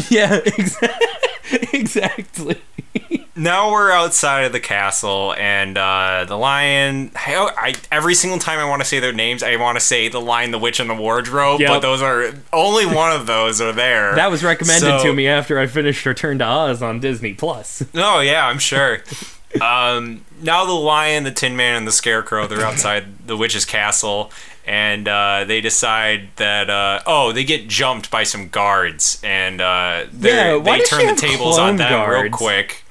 yeah, 0.09 0.37
exactly. 0.57 0.99
exactly. 1.73 2.63
Now 3.37 3.71
we're 3.71 3.91
outside 3.91 4.43
of 4.45 4.53
the 4.53 4.61
castle, 4.61 5.35
and 5.37 5.77
uh, 5.77 6.25
the 6.27 6.37
lion. 6.37 7.11
I, 7.15 7.51
I, 7.57 7.75
every 7.93 8.15
single 8.15 8.39
time 8.39 8.59
I 8.59 8.65
want 8.65 8.81
to 8.83 8.89
say 8.89 8.99
their 8.99 9.13
names, 9.13 9.43
I 9.43 9.57
want 9.57 9.77
to 9.79 9.85
say 9.85 10.09
the 10.09 10.21
lion, 10.21 10.51
the 10.51 10.59
witch, 10.59 10.81
and 10.81 10.89
the 10.89 10.95
wardrobe. 10.95 11.61
Yep. 11.61 11.69
But 11.69 11.79
those 11.81 12.01
are 12.03 12.33
only 12.53 12.87
one 12.87 13.13
of 13.13 13.27
those 13.27 13.61
are 13.61 13.73
there. 13.73 14.15
That 14.15 14.31
was 14.31 14.43
recommended 14.43 15.01
So- 15.01 15.05
to 15.05 15.13
me 15.13 15.29
after 15.29 15.59
I 15.59 15.67
finished 15.67 16.05
Return 16.07 16.39
to 16.39 16.45
Oz 16.45 16.83
on 16.83 16.99
Disney 17.01 17.35
Plus. 17.35 17.83
Oh 17.95 18.21
yeah, 18.21 18.47
I'm 18.47 18.59
sure. 18.59 19.03
um, 19.61 20.25
now 20.43 20.65
the 20.65 20.73
lion, 20.73 21.25
the 21.25 21.31
Tin 21.31 21.57
Man, 21.57 21.77
and 21.77 21.87
the 21.87 21.93
Scarecrow 21.93 22.47
they're 22.47 22.61
outside 22.65 23.27
the 23.27 23.37
witch's 23.37 23.65
castle, 23.65 24.31
and 24.67 25.07
uh, 25.09 25.45
they 25.47 25.61
decide 25.61 26.29
that 26.37 26.69
uh, 26.71 27.01
oh 27.07 27.33
they 27.33 27.45
get 27.45 27.69
jumped 27.69 28.11
by 28.11 28.23
some 28.23 28.49
guards, 28.49 29.21
and 29.23 29.61
uh, 29.61 30.07
Yeah, 30.19 30.59
they 30.59 30.81
turn 30.81 31.07
the 31.07 31.15
tables 31.15 31.59
on 31.59 31.77
them 31.77 32.09
real 32.09 32.31
quick. 32.31 32.85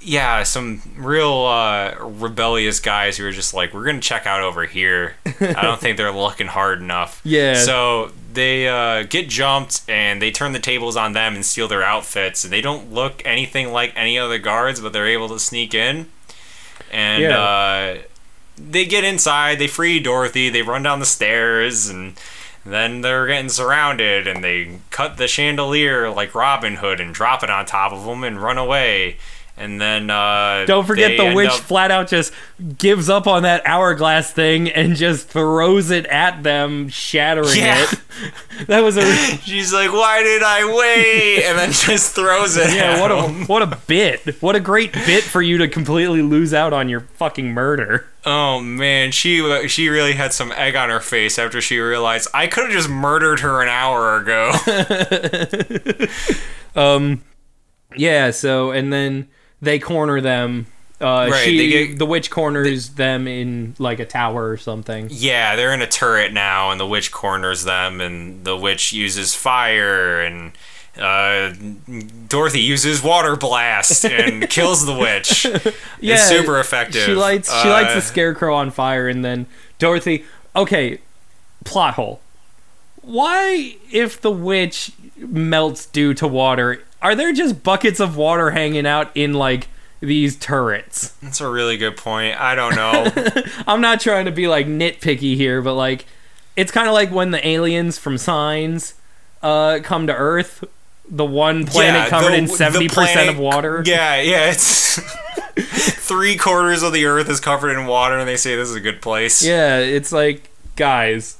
Yeah, 0.00 0.42
some 0.42 0.82
real 0.96 1.44
uh, 1.46 1.94
rebellious 2.00 2.80
guys 2.80 3.16
who 3.16 3.26
are 3.26 3.32
just 3.32 3.54
like, 3.54 3.72
we're 3.72 3.84
gonna 3.84 4.00
check 4.00 4.26
out 4.26 4.42
over 4.42 4.66
here. 4.66 5.14
I 5.40 5.62
don't 5.62 5.80
think 5.80 5.96
they're 5.96 6.12
looking 6.12 6.48
hard 6.48 6.80
enough. 6.80 7.20
Yeah. 7.24 7.54
So 7.54 8.10
they 8.32 8.68
uh, 8.68 9.04
get 9.04 9.28
jumped 9.28 9.82
and 9.88 10.20
they 10.20 10.30
turn 10.30 10.52
the 10.52 10.58
tables 10.58 10.96
on 10.96 11.12
them 11.12 11.34
and 11.34 11.44
steal 11.44 11.68
their 11.68 11.82
outfits. 11.82 12.44
And 12.44 12.52
they 12.52 12.60
don't 12.60 12.92
look 12.92 13.22
anything 13.24 13.72
like 13.72 13.92
any 13.96 14.18
other 14.18 14.38
guards, 14.38 14.80
but 14.80 14.92
they're 14.92 15.06
able 15.06 15.28
to 15.30 15.38
sneak 15.38 15.72
in. 15.74 16.06
And 16.90 17.22
Yeah. 17.22 17.38
uh, 17.38 17.98
they 18.58 18.84
get 18.84 19.04
inside. 19.04 19.58
They 19.58 19.66
free 19.68 19.98
Dorothy. 20.00 20.48
They 20.50 20.62
run 20.62 20.82
down 20.82 21.00
the 21.00 21.06
stairs 21.06 21.88
and. 21.88 22.18
Then 22.64 23.00
they're 23.00 23.26
getting 23.26 23.48
surrounded, 23.48 24.28
and 24.28 24.44
they 24.44 24.78
cut 24.90 25.16
the 25.16 25.26
chandelier 25.26 26.08
like 26.10 26.32
Robin 26.32 26.76
Hood 26.76 27.00
and 27.00 27.12
drop 27.12 27.42
it 27.42 27.50
on 27.50 27.66
top 27.66 27.90
of 27.92 28.04
them 28.04 28.22
and 28.22 28.40
run 28.40 28.56
away. 28.56 29.16
And 29.62 29.80
then 29.80 30.10
uh, 30.10 30.64
Don't 30.66 30.84
forget 30.86 31.16
the 31.16 31.32
witch 31.34 31.48
up- 31.50 31.60
flat 31.60 31.92
out 31.92 32.08
just 32.08 32.32
gives 32.78 33.08
up 33.08 33.28
on 33.28 33.44
that 33.44 33.62
hourglass 33.64 34.32
thing 34.32 34.68
and 34.68 34.96
just 34.96 35.28
throws 35.28 35.92
it 35.92 36.04
at 36.06 36.42
them, 36.42 36.88
shattering 36.88 37.56
Yeah. 37.58 37.84
it. 37.84 38.00
That 38.66 38.80
was 38.80 38.96
a 38.98 39.02
She's 39.44 39.72
like, 39.72 39.90
"Why 39.92 40.22
did 40.22 40.42
I 40.42 40.64
wait?" 40.66 41.44
And 41.44 41.58
then 41.58 41.72
just 41.72 42.14
throws 42.14 42.56
it. 42.56 42.74
yeah. 42.74 42.96
at 42.96 43.00
What 43.00 43.10
a 43.10 43.22
what 43.46 43.62
a 43.62 43.78
bit! 43.86 44.40
What 44.42 44.54
a 44.54 44.60
great 44.60 44.92
bit 44.92 45.24
for 45.24 45.40
you 45.40 45.56
to 45.58 45.68
completely 45.68 46.20
lose 46.22 46.52
out 46.52 46.72
on 46.74 46.88
your 46.90 47.00
fucking 47.00 47.52
murder. 47.52 48.06
Oh 48.26 48.60
man, 48.60 49.10
she 49.10 49.66
she 49.68 49.88
really 49.88 50.12
had 50.12 50.32
some 50.34 50.52
egg 50.52 50.76
on 50.76 50.90
her 50.90 51.00
face 51.00 51.38
after 51.38 51.60
she 51.62 51.78
realized 51.78 52.28
I 52.34 52.46
could 52.46 52.64
have 52.64 52.72
just 52.72 52.90
murdered 52.90 53.40
her 53.40 53.62
an 53.62 53.68
hour 53.68 54.16
ago. 54.18 54.52
Um, 56.76 57.22
yeah. 57.96 58.30
So 58.30 58.70
and 58.70 58.92
then 58.92 59.28
they 59.62 59.78
corner 59.78 60.20
them. 60.20 60.66
Uh, 61.00 61.28
Right, 61.32 61.44
she, 61.44 61.56
they 61.56 61.68
get- 61.88 61.98
the 61.98 62.06
witch 62.06 62.30
corners 62.30 62.90
them 62.90 63.26
in 63.26 63.74
like 63.78 63.98
a 63.98 64.04
tower 64.04 64.50
or 64.50 64.56
something. 64.56 65.08
yeah, 65.10 65.56
they're 65.56 65.72
in 65.72 65.80
a 65.82 65.86
turret 65.86 66.32
now, 66.32 66.70
and 66.70 66.78
the 66.78 66.86
witch 66.86 67.10
corners 67.10 67.64
them, 67.64 68.00
and 68.00 68.44
the 68.44 68.56
witch 68.56 68.92
uses 68.92 69.34
fire, 69.34 70.20
and 70.20 70.52
uh, 71.00 71.52
Dorothy 72.28 72.60
uses 72.60 73.02
water 73.02 73.34
blast 73.34 74.04
and 74.04 74.48
kills 74.50 74.84
the 74.86 74.94
witch. 74.94 75.44
Yeah, 76.00 76.14
it's 76.14 76.28
super 76.28 76.60
effective. 76.60 77.02
She 77.02 77.14
lights 77.14 77.48
she 77.62 77.68
lights 77.68 77.92
Uh, 77.92 77.94
the 77.96 78.02
scarecrow 78.02 78.54
on 78.54 78.70
fire, 78.70 79.08
and 79.08 79.24
then 79.24 79.46
Dorothy. 79.80 80.24
Okay, 80.54 80.98
plot 81.64 81.94
hole. 81.94 82.20
Why, 83.00 83.76
if 83.90 84.20
the 84.20 84.30
witch 84.30 84.92
melts 85.16 85.86
due 85.86 86.14
to 86.14 86.28
water, 86.28 86.82
are 87.02 87.14
there 87.14 87.32
just 87.32 87.62
buckets 87.62 88.00
of 88.00 88.16
water 88.16 88.52
hanging 88.52 88.86
out 88.86 89.10
in 89.14 89.34
like 89.34 89.68
these 90.00 90.36
turrets? 90.36 91.08
That's 91.22 91.40
a 91.40 91.48
really 91.50 91.76
good 91.76 91.96
point. 91.96 92.40
I 92.40 92.54
don't 92.54 92.74
know. 92.74 93.42
I'm 93.66 93.80
not 93.80 94.00
trying 94.00 94.24
to 94.26 94.30
be 94.32 94.48
like 94.48 94.66
nitpicky 94.66 95.36
here, 95.36 95.60
but 95.60 95.74
like, 95.74 96.06
it's 96.56 96.72
kind 96.72 96.88
of 96.88 96.94
like 96.94 97.10
when 97.10 97.30
the 97.32 97.46
aliens 97.46 97.98
from 97.98 98.16
Signs 98.18 98.94
uh, 99.42 99.80
come 99.82 100.06
to 100.06 100.14
Earth. 100.14 100.64
The 101.10 101.24
one 101.26 101.66
planet 101.66 102.02
Yeah, 102.04 102.08
covered 102.08 102.30
the- 102.32 102.36
in 102.36 102.48
seventy 102.48 102.88
percent 102.88 103.10
planet- 103.12 103.34
of 103.34 103.38
water. 103.38 103.82
Yeah, 103.84 104.20
yeah, 104.22 104.50
it's 104.50 104.98
three 105.56 106.36
quarters 106.36 106.82
of 106.82 106.92
the 106.92 107.04
earth 107.06 107.28
is 107.28 107.40
covered 107.40 107.70
in 107.76 107.86
water, 107.86 108.16
and 108.18 108.26
they 108.28 108.36
say 108.36 108.56
this 108.56 108.68
is 108.68 108.76
a 108.76 108.80
good 108.80 109.02
place. 109.02 109.42
Yeah, 109.44 109.78
it's 109.78 110.12
like, 110.12 110.48
guys, 110.76 111.36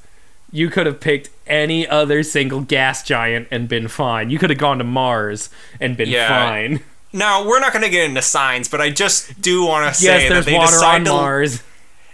you 0.51 0.69
could 0.69 0.87
have 0.87 1.01
picked 1.01 1.31
any 1.47 1.87
other 1.87 2.23
single 2.23 2.61
gas 2.61 3.03
giant 3.03 3.49
and 3.51 3.69
been 3.69 3.89
fine. 3.89 4.31
You 4.31 4.39
could 4.39 4.51
have 4.51 4.59
gone 4.59 4.79
to 4.79 4.85
Mars 4.85 5.51
and 5.81 5.97
been 5.97 6.09
Yeah. 6.09 6.29
fine. 6.29 6.81
Now 7.13 7.47
we're 7.47 7.61
not 7.61 7.73
going 7.73 7.85
to 7.85 7.91
get 7.91 8.05
into 8.09 8.23
signs, 8.23 8.69
but 8.69 8.81
I 8.81 8.91
just 8.91 9.41
do 9.43 9.65
want 9.67 9.93
to 9.95 10.01
say 10.01 10.07
Yes, 10.07 10.23
that 10.23 10.29
there's 10.35 10.47
they 10.47 10.55
water 10.55 10.71
decide 10.73 10.95
on 11.01 11.05
to. 11.05 11.11
Mars. 11.11 11.63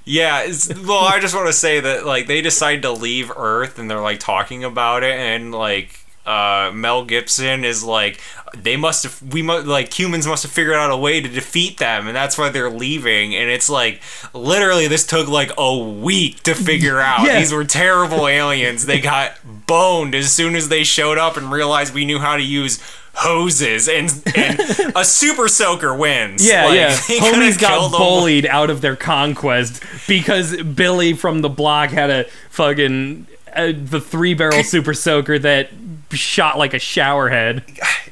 Yeah, 0.04 0.40
it's, 0.40 0.68
well, 0.80 1.04
I 1.04 1.20
just 1.20 1.34
want 1.34 1.46
to 1.48 1.52
say 1.52 1.80
that 1.80 2.06
like 2.06 2.26
they 2.26 2.40
decide 2.40 2.82
to 2.82 2.90
leave 2.90 3.30
Earth, 3.36 3.78
and 3.78 3.90
they're 3.90 4.00
like 4.00 4.18
talking 4.20 4.64
about 4.64 5.04
it, 5.04 5.12
and 5.12 5.52
like. 5.54 5.97
Uh, 6.28 6.70
Mel 6.74 7.04
Gibson 7.06 7.64
is 7.64 7.82
like 7.82 8.20
they 8.56 8.76
must 8.76 9.02
have 9.04 9.22
we 9.32 9.40
must 9.40 9.66
like 9.66 9.92
humans 9.98 10.26
must 10.26 10.42
have 10.42 10.52
figured 10.52 10.74
out 10.76 10.90
a 10.90 10.96
way 10.96 11.20
to 11.20 11.28
defeat 11.28 11.78
them 11.78 12.06
and 12.06 12.14
that's 12.16 12.36
why 12.36 12.48
they're 12.50 12.70
leaving 12.70 13.34
and 13.34 13.48
it's 13.50 13.68
like 13.70 14.00
literally 14.34 14.86
this 14.88 15.06
took 15.06 15.26
like 15.28 15.50
a 15.58 15.76
week 15.78 16.42
to 16.42 16.54
figure 16.54 16.98
out 17.00 17.26
Yeah. 17.26 17.38
these 17.38 17.52
were 17.52 17.64
terrible 17.64 18.26
aliens 18.26 18.84
they 18.86 19.00
got 19.00 19.36
boned 19.66 20.14
as 20.14 20.30
soon 20.32 20.54
as 20.54 20.68
they 20.68 20.82
showed 20.84 21.16
up 21.18 21.36
and 21.36 21.50
realized 21.52 21.94
we 21.94 22.04
knew 22.04 22.18
how 22.18 22.36
to 22.36 22.42
use 22.42 22.78
hoses 23.14 23.88
and 23.88 24.10
and 24.36 24.60
a 24.96 25.04
super 25.04 25.48
soaker 25.48 25.94
wins 25.94 26.46
Yeah, 26.46 26.66
Like, 26.66 26.74
yeah. 26.76 26.90
Homies 27.20 27.58
got 27.60 27.90
bullied 27.90 28.46
out 28.46 28.70
of 28.70 28.80
their 28.80 28.96
conquest 28.96 29.82
because 30.06 30.56
Billy 30.62 31.12
from 31.14 31.40
the 31.42 31.48
block 31.48 31.90
had 31.90 32.10
a 32.10 32.24
fucking 32.50 33.26
uh, 33.54 33.72
the 33.74 34.00
three 34.00 34.34
barrel 34.34 34.62
super 34.74 34.94
soaker 34.94 35.38
that 35.38 35.70
shot 36.12 36.56
like 36.58 36.74
a 36.74 36.78
shower 36.78 37.28
head. 37.28 37.64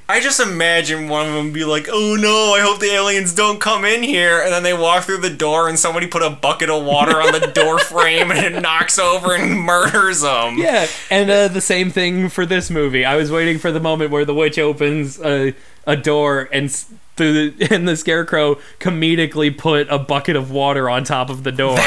I 0.09 0.21
just 0.21 0.39
imagine 0.39 1.09
one 1.09 1.27
of 1.27 1.35
them 1.35 1.53
be 1.53 1.65
like, 1.65 1.89
"Oh 1.91 2.15
no, 2.15 2.55
I 2.55 2.61
hope 2.61 2.79
the 2.79 2.91
aliens 2.93 3.35
don't 3.35 3.61
come 3.61 3.85
in 3.85 4.03
here," 4.03 4.41
and 4.41 4.53
then 4.53 4.63
they 4.63 4.73
walk 4.75 5.05
through 5.05 5.19
the 5.23 5.31
door 5.31 5.69
and 5.69 5.79
somebody 5.79 6.07
put 6.07 6.23
a 6.23 6.31
bucket 6.31 6.71
of 6.71 6.85
water 6.85 7.21
on 7.21 7.33
the 7.33 7.47
door 7.49 7.79
frame 7.79 8.31
and 8.31 8.39
it 8.39 8.61
knocks 8.63 8.99
over 8.99 9.35
and 9.35 9.59
murders 9.61 10.21
them. 10.21 10.59
Yeah, 10.59 10.87
and 11.11 11.31
uh, 11.31 11.49
the 11.49 11.61
same 11.61 11.91
thing 11.91 12.29
for 12.29 12.47
this 12.47 12.71
movie. 12.71 13.05
I 13.05 13.17
was 13.17 13.31
waiting 13.33 13.59
for 13.59 13.73
the 13.73 13.81
moment 13.81 14.11
where 14.11 14.25
the 14.25 14.35
witch 14.35 14.59
opens 14.59 15.21
a, 15.21 15.55
a 15.87 15.97
door 15.97 16.49
and 16.53 16.67
s- 16.67 16.87
the 17.17 17.53
and 17.71 17.89
the 17.89 17.97
scarecrow 17.97 18.57
comedically 18.79 19.57
put 19.57 19.89
a 19.91 19.99
bucket 19.99 20.37
of 20.37 20.51
water 20.53 20.89
on 20.89 21.03
top 21.03 21.31
of 21.31 21.43
the 21.43 21.53
door. 21.53 21.79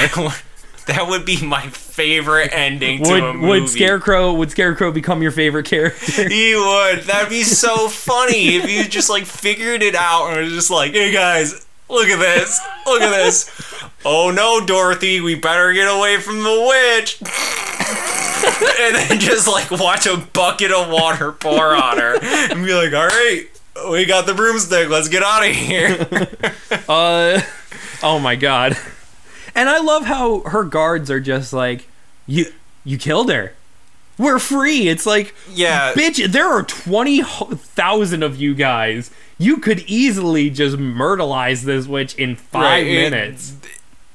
That 0.89 1.07
would 1.07 1.25
be 1.25 1.41
my 1.43 1.67
favorite 1.69 2.49
ending 2.53 3.03
to 3.03 3.13
a 3.29 3.33
movie. 3.33 3.47
would 3.47 3.69
scarecrow 3.69 4.33
would 4.33 4.51
scarecrow 4.51 4.91
become 4.91 5.21
your 5.21 5.31
favorite 5.31 5.65
character? 5.65 6.27
He 6.29 6.55
would. 6.55 7.03
That'd 7.03 7.29
be 7.29 7.43
so 7.43 7.87
funny 7.87 8.55
if 8.55 8.69
you 8.69 8.83
just 8.87 9.09
like 9.09 9.25
figured 9.25 9.81
it 9.83 9.95
out 9.95 10.27
and 10.29 10.45
was 10.45 10.53
just 10.53 10.69
like, 10.71 10.91
"Hey 10.93 11.11
guys, 11.11 11.65
look 11.89 12.07
at 12.07 12.19
this, 12.19 12.59
look 12.85 13.01
at 13.01 13.11
this." 13.11 13.49
Oh 14.05 14.31
no, 14.31 14.65
Dorothy, 14.65 15.19
we 15.21 15.35
better 15.35 15.73
get 15.73 15.85
away 15.87 16.17
from 16.17 16.43
the 16.43 16.67
witch. 16.95 17.21
and 18.79 18.95
then 18.95 19.19
just 19.19 19.47
like 19.47 19.69
watch 19.71 20.05
a 20.07 20.17
bucket 20.17 20.71
of 20.71 20.89
water 20.89 21.31
pour 21.31 21.75
on 21.75 21.97
her 21.97 22.17
and 22.21 22.65
be 22.65 22.73
like, 22.73 22.93
"All 22.93 23.07
right, 23.07 23.45
we 23.91 24.05
got 24.05 24.25
the 24.25 24.33
broomstick. 24.33 24.89
Let's 24.89 25.09
get 25.09 25.23
out 25.23 25.45
of 25.45 25.55
here." 25.55 26.27
Uh, 26.87 27.39
oh 28.01 28.17
my 28.19 28.35
god. 28.35 28.75
And 29.55 29.69
I 29.69 29.79
love 29.79 30.05
how 30.05 30.41
her 30.41 30.63
guards 30.63 31.09
are 31.11 31.19
just 31.19 31.53
like, 31.53 31.87
you 32.27 32.45
you 32.83 32.97
killed 32.97 33.29
her. 33.31 33.53
We're 34.17 34.39
free. 34.39 34.89
It's 34.89 35.05
like, 35.05 35.33
Yeah. 35.49 35.93
bitch, 35.93 36.31
there 36.31 36.47
are 36.49 36.63
20,000 36.63 38.21
of 38.23 38.35
you 38.35 38.53
guys. 38.53 39.11
You 39.37 39.57
could 39.57 39.79
easily 39.87 40.49
just 40.49 40.75
myrtleize 40.77 41.61
this 41.63 41.87
witch 41.87 42.15
in 42.15 42.35
five 42.35 42.63
Right, 42.83 42.87
it- 42.87 43.11
minutes. 43.11 43.53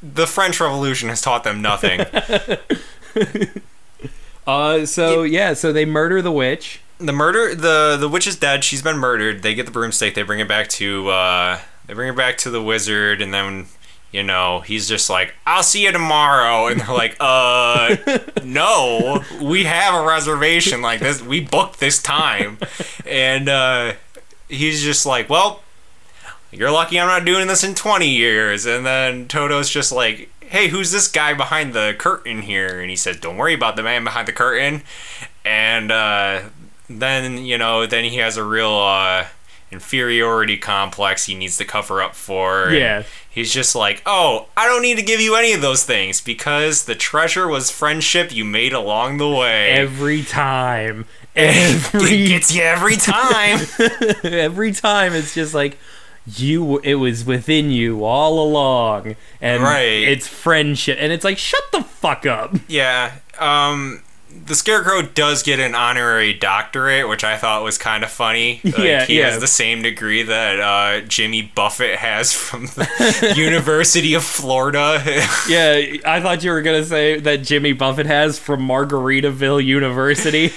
The 0.03 0.27
French 0.27 0.61
Revolution 0.61 1.09
has 1.09 1.23
taught 1.23 1.45
them 1.45 1.63
nothing. 1.63 2.05
Uh, 4.47 4.85
so 4.85 5.23
yeah, 5.23 5.55
so 5.55 5.73
they 5.73 5.87
murder 5.87 6.21
the 6.21 6.31
witch. 6.31 6.81
the 6.99 7.13
murder 7.15 7.55
the 7.55 7.97
the 7.99 8.09
witch 8.09 8.27
is 8.27 8.37
dead 8.37 8.63
she's 8.63 8.83
been 8.83 8.99
murdered 8.99 9.43
they 9.43 9.55
get 9.55 9.65
the 9.67 9.73
broomstick 9.73 10.15
they 10.15 10.23
bring 10.23 10.39
it 10.39 10.47
back 10.47 10.69
to 10.69 11.09
uh 11.09 11.59
they 11.87 11.95
bring 11.95 12.09
it 12.11 12.17
back 12.17 12.37
to 12.39 12.51
the 12.51 12.63
wizard 12.63 13.21
and 13.23 13.33
then 13.35 13.67
you 14.15 14.23
know 14.23 14.61
he's 14.61 14.89
just 14.89 15.11
like 15.11 15.35
i'll 15.45 15.63
see 15.63 15.83
you 15.85 15.91
tomorrow 15.91 16.69
and 16.69 16.81
they're 16.81 16.95
like 16.95 17.17
uh 17.19 17.97
no 18.45 19.23
we 19.43 19.65
have 19.65 19.93
a 19.93 20.07
reservation 20.07 20.81
like 20.81 21.01
this 21.01 21.21
we 21.21 21.41
booked 21.41 21.81
this 21.81 22.01
time 22.01 22.57
and 23.05 23.49
uh 23.49 23.93
he's 24.49 24.83
just 24.83 25.05
like 25.05 25.29
well 25.29 25.61
You're 26.53 26.71
lucky 26.71 27.01
I'm 27.01 27.09
not 27.09 27.25
doing 27.25 27.49
this 27.49 27.65
in 27.65 27.75
20 27.75 28.09
years. 28.09 28.65
And 28.65 28.87
then 28.87 29.27
Toto's 29.27 29.69
just 29.69 29.91
like, 29.91 30.31
Hey, 30.41 30.69
who's 30.69 30.93
this 30.93 31.09
guy 31.09 31.35
behind 31.35 31.73
the 31.73 31.97
curtain 31.99 32.43
here? 32.43 32.81
And 32.81 32.89
he 32.91 32.95
says, 32.97 33.17
Don't 33.19 33.37
worry 33.37 33.55
about 33.55 33.75
the 33.75 33.83
man 33.83 34.05
behind 34.05 34.29
the 34.29 34.33
curtain. 34.33 34.83
And 35.45 35.91
uh, 35.91 36.43
then, 36.89 37.45
you 37.45 37.59
know, 37.59 37.87
then 37.87 38.05
he 38.05 38.19
has 38.19 38.37
a 38.37 38.45
real 38.45 38.71
uh, 38.71 39.27
inferiority 39.71 40.57
complex 40.57 41.27
he 41.27 41.35
needs 41.35 41.57
to 41.59 41.65
cover 41.65 42.01
up 42.03 42.15
for. 42.15 42.71
Yeah. 42.71 43.03
He's 43.29 43.53
just 43.53 43.75
like, 43.75 44.03
Oh, 44.07 44.47
I 44.57 44.67
don't 44.67 44.83
need 44.83 44.97
to 44.99 45.03
give 45.03 45.21
you 45.21 45.35
any 45.35 45.53
of 45.53 45.61
those 45.61 45.85
things 45.85 46.21
because 46.21 46.85
the 46.85 46.95
treasure 46.95 47.49
was 47.49 47.71
friendship 47.71 48.35
you 48.35 48.45
made 48.45 48.73
along 48.73 49.19
the 49.19 49.29
way. 49.29 49.71
Every 49.71 50.23
time. 50.23 51.07
it 51.35 51.95
Every 51.95 52.27
gets 52.29 52.55
you 52.55 52.63
every 52.63 52.95
time. 52.97 53.61
every 54.23 54.71
time 54.73 55.13
it's 55.15 55.35
just 55.35 55.53
like 55.55 55.79
you 56.27 56.79
it 56.79 56.95
was 56.95 57.25
within 57.25 57.71
you 57.71 58.05
all 58.05 58.39
along 58.43 59.15
and 59.43 59.63
Right. 59.63 59.83
it's 60.09 60.27
friendship 60.27 60.97
and 61.01 61.13
it's 61.13 61.25
like 61.25 61.37
shut 61.37 61.61
the 61.73 61.83
fuck 61.83 62.25
up 62.25 62.55
Yeah. 62.69 63.13
Um 63.39 64.03
the 64.47 64.55
Scarecrow 64.55 65.03
does 65.03 65.43
get 65.43 65.59
an 65.61 65.75
honorary 65.75 66.35
doctorate, 66.35 67.09
which 67.09 67.25
I 67.25 67.37
thought 67.37 67.63
was 67.65 67.79
kind 67.79 68.05
of 68.05 68.11
funny. 68.11 68.61
Like, 68.65 68.79
Yeah, 68.79 69.05
he 69.05 69.19
yeah. 69.19 69.31
has 69.31 69.41
the 69.41 69.47
same 69.47 69.83
degree 69.83 70.23
that 70.23 70.61
uh, 70.61 71.01
Jimmy 71.07 71.43
Buffett 71.43 71.97
has 71.99 72.33
from 72.33 72.67
the 72.67 73.35
University 73.37 74.15
of 74.15 74.23
Florida. 74.25 75.01
yeah 75.49 75.97
i 76.05 76.21
thought 76.21 76.43
you 76.43 76.51
were 76.51 76.63
gonna 76.63 76.85
say 76.85 77.19
that 77.21 77.43
jimmy 77.43 77.73
buffett 77.73 78.07
has 78.07 78.39
from 78.39 78.67
margaritaville 78.67 79.63
university 79.65 80.51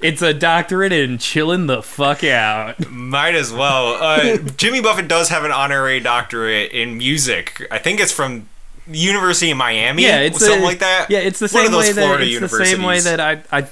it's 0.00 0.22
a 0.22 0.32
doctorate 0.34 0.92
in 0.92 1.18
chilling 1.18 1.66
the 1.66 1.82
fuck 1.82 2.24
out 2.24 2.88
Might 2.90 3.34
as 3.34 3.52
well. 3.52 3.94
Uh, 4.02 4.36
Jimmy 4.56 4.80
Buffett 4.80 5.06
does 5.08 5.28
have 5.28 5.44
an 5.44 5.52
honorary 5.52 6.00
doctorate 6.00 6.72
in 6.72 6.96
music. 6.98 7.66
I 7.70 7.78
think 7.78 8.00
it's 8.00 8.12
from 8.12 8.48
University 8.90 9.50
of 9.52 9.56
Miami. 9.58 10.02
yeah 10.02 10.20
it's 10.20 10.38
something 10.38 10.60
a- 10.62 10.64
like 10.64 10.78
that. 10.80 11.06
yeah 11.10 11.18
it's 11.20 11.38
the 11.38 11.44
One 11.44 11.48
same 11.50 11.66
of 11.66 11.72
those 11.72 11.80
way 11.82 11.92
that 11.92 12.00
Florida 12.04 12.24
it's 12.24 12.40
the 12.40 12.64
same 12.64 12.82
way 12.82 13.00
that 13.00 13.20
I, 13.20 13.42
I 13.52 13.66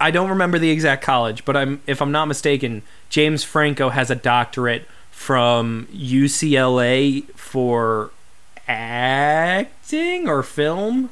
i 0.00 0.10
don't 0.10 0.30
remember 0.30 0.58
the 0.58 0.70
exact 0.70 1.02
college 1.02 1.44
but 1.44 1.56
i'm 1.56 1.80
if 1.86 2.00
i'm 2.00 2.12
not 2.12 2.26
mistaken 2.26 2.82
james 3.10 3.42
franco 3.44 3.88
has 3.90 4.10
a 4.10 4.14
doctorate 4.14 4.86
from 5.10 5.86
ucla 5.92 7.28
for 7.34 8.10
acting 8.68 10.28
or 10.28 10.42
film 10.42 11.10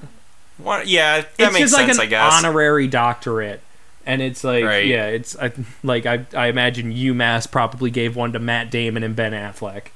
What- 0.58 0.86
yeah, 0.86 1.20
that 1.20 1.28
it's 1.38 1.52
makes 1.52 1.58
just 1.58 1.74
like 1.74 1.86
sense. 1.86 1.98
an 1.98 2.02
I 2.04 2.06
guess. 2.06 2.32
honorary 2.34 2.86
doctorate 2.86 3.60
and 4.06 4.22
it's 4.22 4.44
like 4.44 4.64
Right. 4.64 4.86
yeah 4.86 5.06
it's 5.06 5.36
I, 5.36 5.50
like 5.82 6.06
I, 6.06 6.24
I 6.34 6.46
imagine 6.46 6.92
umass 6.94 7.50
probably 7.50 7.90
gave 7.90 8.14
one 8.16 8.32
to 8.32 8.38
matt 8.38 8.70
damon 8.70 9.02
and 9.02 9.14
ben 9.16 9.32
affleck 9.32 9.86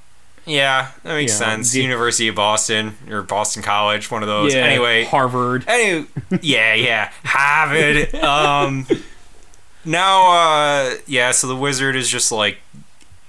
Yeah, 0.47 0.91
that 1.05 1.15
makes 1.15 1.33
sense. 1.35 1.73
the- 1.73 1.83
University 1.83 2.29
of 2.29 2.35
Boston 2.35 2.97
or 3.11 3.23
Boston 3.23 3.63
College, 3.63 4.11
one 4.11 4.23
of 4.23 4.29
those. 4.29 4.55
yeah 4.55 4.61
Anyway, 4.63 5.05
harvard 5.05 5.65
Anyway, 5.69 6.07
yeah, 6.43 6.75
yeah, 6.75 7.13
Harvard. 7.25 8.15
Um, 8.23 8.87
now, 9.85 10.31
uh, 10.33 10.95
yeah. 11.07 11.31
So 11.33 11.47
the 11.47 11.57
wizard 11.57 11.97
is 11.97 12.09
just 12.09 12.31
like, 12.33 12.59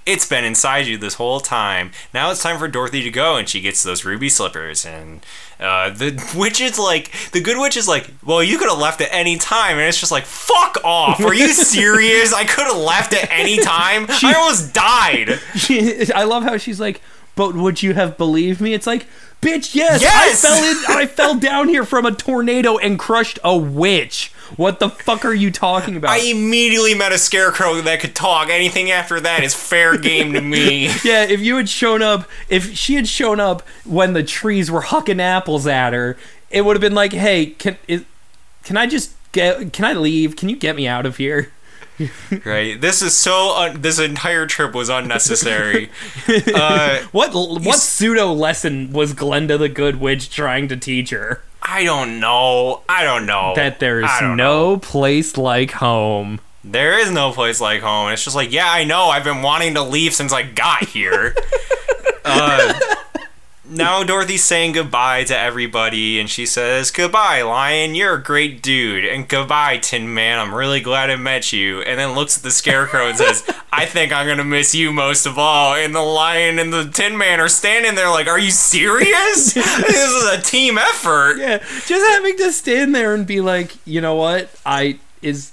it's 0.04 0.26
been 0.26 0.44
inside 0.44 0.86
you 0.86 0.98
this 0.98 1.14
whole 1.14 1.40
time. 1.40 1.92
Now 2.12 2.30
it's 2.30 2.42
time 2.42 2.58
for 2.58 2.68
Dorothy 2.68 3.02
to 3.02 3.10
go, 3.10 3.36
and 3.36 3.48
she 3.48 3.60
gets 3.60 3.82
those 3.82 4.04
ruby 4.04 4.28
slippers. 4.28 4.84
And 4.84 5.24
uh, 5.60 5.90
the 5.90 6.20
witch 6.36 6.60
is 6.60 6.78
like, 6.78 7.12
the 7.32 7.40
good 7.40 7.58
witch 7.58 7.76
is 7.76 7.86
like, 7.86 8.10
well, 8.24 8.42
you 8.42 8.58
could 8.58 8.68
have 8.68 8.78
left 8.78 9.00
at 9.00 9.08
any 9.12 9.36
time, 9.36 9.78
and 9.78 9.86
it's 9.88 10.00
just 10.00 10.12
like, 10.12 10.24
fuck 10.24 10.78
off. 10.84 11.20
Are 11.20 11.34
you 11.34 11.48
serious? 11.52 12.32
I 12.32 12.44
could 12.44 12.66
have 12.66 12.76
left 12.76 13.14
at 13.14 13.30
any 13.30 13.58
time. 13.62 14.06
I 14.08 14.34
almost 14.36 14.74
died. 14.74 15.38
She, 15.54 16.12
I 16.12 16.24
love 16.24 16.42
how 16.42 16.56
she's 16.56 16.80
like, 16.80 17.00
but 17.34 17.54
would 17.54 17.82
you 17.82 17.94
have 17.94 18.18
believed 18.18 18.60
me? 18.60 18.74
It's 18.74 18.86
like, 18.86 19.06
bitch, 19.40 19.74
yes, 19.74 20.02
Yes! 20.02 20.44
I 20.44 20.48
fell 20.48 20.64
in, 20.64 20.98
I 20.98 21.06
fell 21.06 21.34
down 21.36 21.68
here 21.68 21.84
from 21.84 22.04
a 22.06 22.12
tornado 22.12 22.76
and 22.76 22.98
crushed 22.98 23.38
a 23.44 23.56
witch. 23.56 24.31
What 24.56 24.80
the 24.80 24.90
fuck 24.90 25.24
are 25.24 25.32
you 25.32 25.50
talking 25.50 25.96
about? 25.96 26.10
I 26.10 26.18
immediately 26.18 26.94
met 26.94 27.12
a 27.12 27.18
scarecrow 27.18 27.80
that 27.80 28.00
could 28.00 28.14
talk. 28.14 28.48
Anything 28.50 28.90
after 28.90 29.18
that 29.20 29.42
is 29.42 29.54
fair 29.54 29.96
game 29.96 30.32
to 30.34 30.40
me. 30.40 30.86
yeah, 31.04 31.24
if 31.24 31.40
you 31.40 31.56
had 31.56 31.68
shown 31.68 32.02
up, 32.02 32.28
if 32.48 32.74
she 32.76 32.94
had 32.94 33.08
shown 33.08 33.40
up 33.40 33.62
when 33.84 34.12
the 34.12 34.22
trees 34.22 34.70
were 34.70 34.82
hucking 34.82 35.20
apples 35.20 35.66
at 35.66 35.92
her, 35.92 36.16
it 36.50 36.62
would 36.62 36.76
have 36.76 36.80
been 36.82 36.94
like, 36.94 37.12
hey, 37.12 37.46
can 37.46 37.78
is, 37.88 38.04
can 38.64 38.76
I 38.76 38.86
just 38.86 39.14
get, 39.32 39.72
can 39.72 39.84
I 39.84 39.94
leave? 39.94 40.36
Can 40.36 40.48
you 40.48 40.56
get 40.56 40.76
me 40.76 40.86
out 40.86 41.06
of 41.06 41.16
here? 41.16 41.50
Right. 42.44 42.80
This 42.80 43.02
is 43.02 43.14
so. 43.14 43.54
Un- 43.56 43.82
this 43.82 43.98
entire 43.98 44.46
trip 44.46 44.74
was 44.74 44.88
unnecessary. 44.88 45.90
uh, 46.54 47.02
What 47.12 47.32
what 47.32 47.78
pseudo 47.78 48.32
lesson 48.32 48.92
was 48.92 49.14
Glenda 49.14 49.58
the 49.58 49.68
Good 49.68 50.00
Witch 50.00 50.30
trying 50.30 50.68
to 50.68 50.76
teach 50.76 51.10
her? 51.10 51.42
I 51.62 51.84
don't 51.84 52.20
know. 52.20 52.82
I 52.88 53.04
don't 53.04 53.26
know. 53.26 53.52
That 53.54 53.78
there's 53.78 54.08
I 54.08 54.20
don't 54.20 54.36
no 54.36 54.78
place 54.78 55.36
like 55.36 55.70
home. 55.70 56.40
There 56.64 56.98
is 56.98 57.10
no 57.10 57.32
place 57.32 57.60
like 57.60 57.80
home. 57.80 58.12
It's 58.12 58.24
just 58.24 58.36
like, 58.36 58.52
yeah, 58.52 58.70
I 58.70 58.84
know. 58.84 59.06
I've 59.06 59.24
been 59.24 59.42
wanting 59.42 59.74
to 59.74 59.82
leave 59.82 60.14
since 60.14 60.32
I 60.32 60.42
got 60.42 60.84
here. 60.84 61.34
uh, 62.24 62.78
now 63.72 64.04
Dorothy's 64.04 64.44
saying 64.44 64.72
goodbye 64.72 65.24
to 65.24 65.38
everybody, 65.38 66.20
and 66.20 66.28
she 66.28 66.46
says, 66.46 66.90
"Goodbye, 66.90 67.42
Lion. 67.42 67.94
You're 67.94 68.14
a 68.14 68.22
great 68.22 68.62
dude." 68.62 69.04
And 69.04 69.28
goodbye, 69.28 69.78
Tin 69.78 70.12
Man. 70.12 70.38
I'm 70.38 70.54
really 70.54 70.80
glad 70.80 71.10
I 71.10 71.16
met 71.16 71.52
you. 71.52 71.80
And 71.82 71.98
then 71.98 72.14
looks 72.14 72.36
at 72.36 72.42
the 72.42 72.50
Scarecrow 72.50 73.08
and 73.08 73.18
says, 73.18 73.44
"I 73.72 73.86
think 73.86 74.12
I'm 74.12 74.26
gonna 74.26 74.44
miss 74.44 74.74
you 74.74 74.92
most 74.92 75.26
of 75.26 75.38
all." 75.38 75.74
And 75.74 75.94
the 75.94 76.02
Lion 76.02 76.58
and 76.58 76.72
the 76.72 76.88
Tin 76.88 77.16
Man 77.16 77.40
are 77.40 77.48
standing 77.48 77.94
there 77.94 78.10
like, 78.10 78.26
"Are 78.26 78.38
you 78.38 78.50
serious? 78.50 79.52
this 79.54 79.96
is 79.96 80.24
a 80.32 80.40
team 80.40 80.78
effort." 80.78 81.38
Yeah, 81.38 81.58
just 81.86 82.10
having 82.10 82.36
to 82.38 82.52
stand 82.52 82.94
there 82.94 83.14
and 83.14 83.26
be 83.26 83.40
like, 83.40 83.76
you 83.86 84.00
know 84.00 84.14
what? 84.14 84.50
I 84.64 84.98
is 85.20 85.52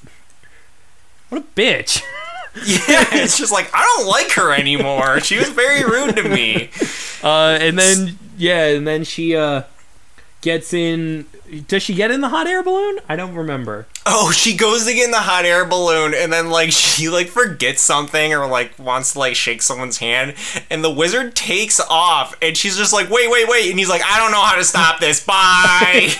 what 1.30 1.42
a 1.42 1.46
bitch. 1.56 2.02
Yeah, 2.66 3.06
it's 3.14 3.38
just 3.38 3.52
like 3.52 3.70
I 3.74 3.84
don't 3.98 4.08
like 4.08 4.32
her 4.34 4.54
anymore. 4.54 5.20
She 5.20 5.38
was 5.38 5.50
very 5.50 5.84
rude 5.84 6.16
to 6.18 6.24
me. 6.24 6.70
Uh, 7.22 7.58
and 7.60 7.78
then 7.78 8.18
yeah, 8.38 8.68
and 8.68 8.88
then 8.88 9.04
she 9.04 9.36
uh 9.36 9.64
gets 10.42 10.74
in. 10.74 11.26
Does 11.68 11.82
she 11.82 11.96
get 11.96 12.12
in 12.12 12.22
the 12.22 12.30
hot 12.30 12.46
air 12.48 12.62
balloon? 12.62 13.00
I 13.10 13.16
don't 13.16 13.34
remember. 13.34 13.88
Oh, 14.06 14.32
she 14.32 14.56
goes 14.56 14.86
to 14.86 14.94
get 14.94 15.06
in 15.06 15.12
the 15.12 15.18
hot 15.20 15.46
air 15.46 15.66
balloon 15.66 16.14
and 16.16 16.32
then 16.32 16.50
like 16.50 16.72
she 16.74 17.10
like 17.10 17.28
forgets 17.28 17.82
something 17.82 18.34
or 18.34 18.48
like 18.48 18.78
wants 18.78 19.14
to 19.14 19.20
like 19.20 19.36
shake 19.36 19.62
someone's 19.62 19.98
hand 19.98 20.36
and 20.70 20.84
the 20.84 20.90
wizard 20.92 21.36
takes 21.36 21.80
off 21.80 22.36
and 22.42 22.56
she's 22.56 22.78
just 22.78 22.94
like, 22.94 23.10
"Wait, 23.10 23.30
wait, 23.30 23.48
wait." 23.48 23.70
And 23.70 23.80
he's 23.80 23.90
like, 23.90 24.04
"I 24.04 24.20
don't 24.20 24.32
know 24.32 24.42
how 24.42 24.56
to 24.56 24.64
stop 24.64 25.00
this. 25.00 25.24
Bye." 25.26 26.10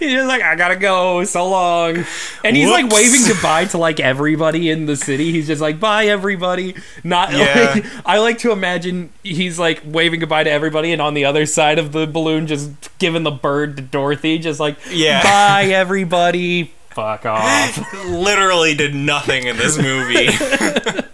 He's 0.00 0.12
just 0.12 0.28
like, 0.28 0.42
I 0.42 0.56
gotta 0.56 0.76
go. 0.76 1.24
So 1.24 1.46
long. 1.48 2.04
And 2.42 2.56
he's 2.56 2.70
like 2.70 2.90
waving 2.90 3.20
goodbye 3.28 3.66
to 3.66 3.78
like 3.78 4.00
everybody 4.00 4.70
in 4.70 4.86
the 4.86 4.96
city. 4.96 5.30
He's 5.30 5.46
just 5.46 5.60
like, 5.60 5.78
bye 5.78 6.06
everybody. 6.06 6.74
Not 7.04 7.32
Yeah. 7.32 7.72
like, 7.74 7.86
I 8.06 8.18
like 8.18 8.38
to 8.38 8.50
imagine 8.52 9.12
he's 9.22 9.58
like 9.58 9.82
waving 9.84 10.20
goodbye 10.20 10.44
to 10.44 10.50
everybody, 10.50 10.92
and 10.92 11.02
on 11.02 11.12
the 11.12 11.26
other 11.26 11.44
side 11.44 11.78
of 11.78 11.92
the 11.92 12.06
balloon, 12.06 12.46
just 12.46 12.70
giving 12.98 13.24
the 13.24 13.30
bird 13.42 13.76
to 13.76 13.82
Dorothy, 13.82 14.38
just 14.38 14.60
like, 14.60 14.76
Yeah. 14.90 15.22
bye 15.24 15.64
everybody. 15.72 16.72
Fuck 16.90 17.24
off. 17.26 17.94
Literally 18.06 18.74
did 18.74 18.94
nothing 18.94 19.46
in 19.46 19.56
this 19.56 19.78
movie. 19.78 20.28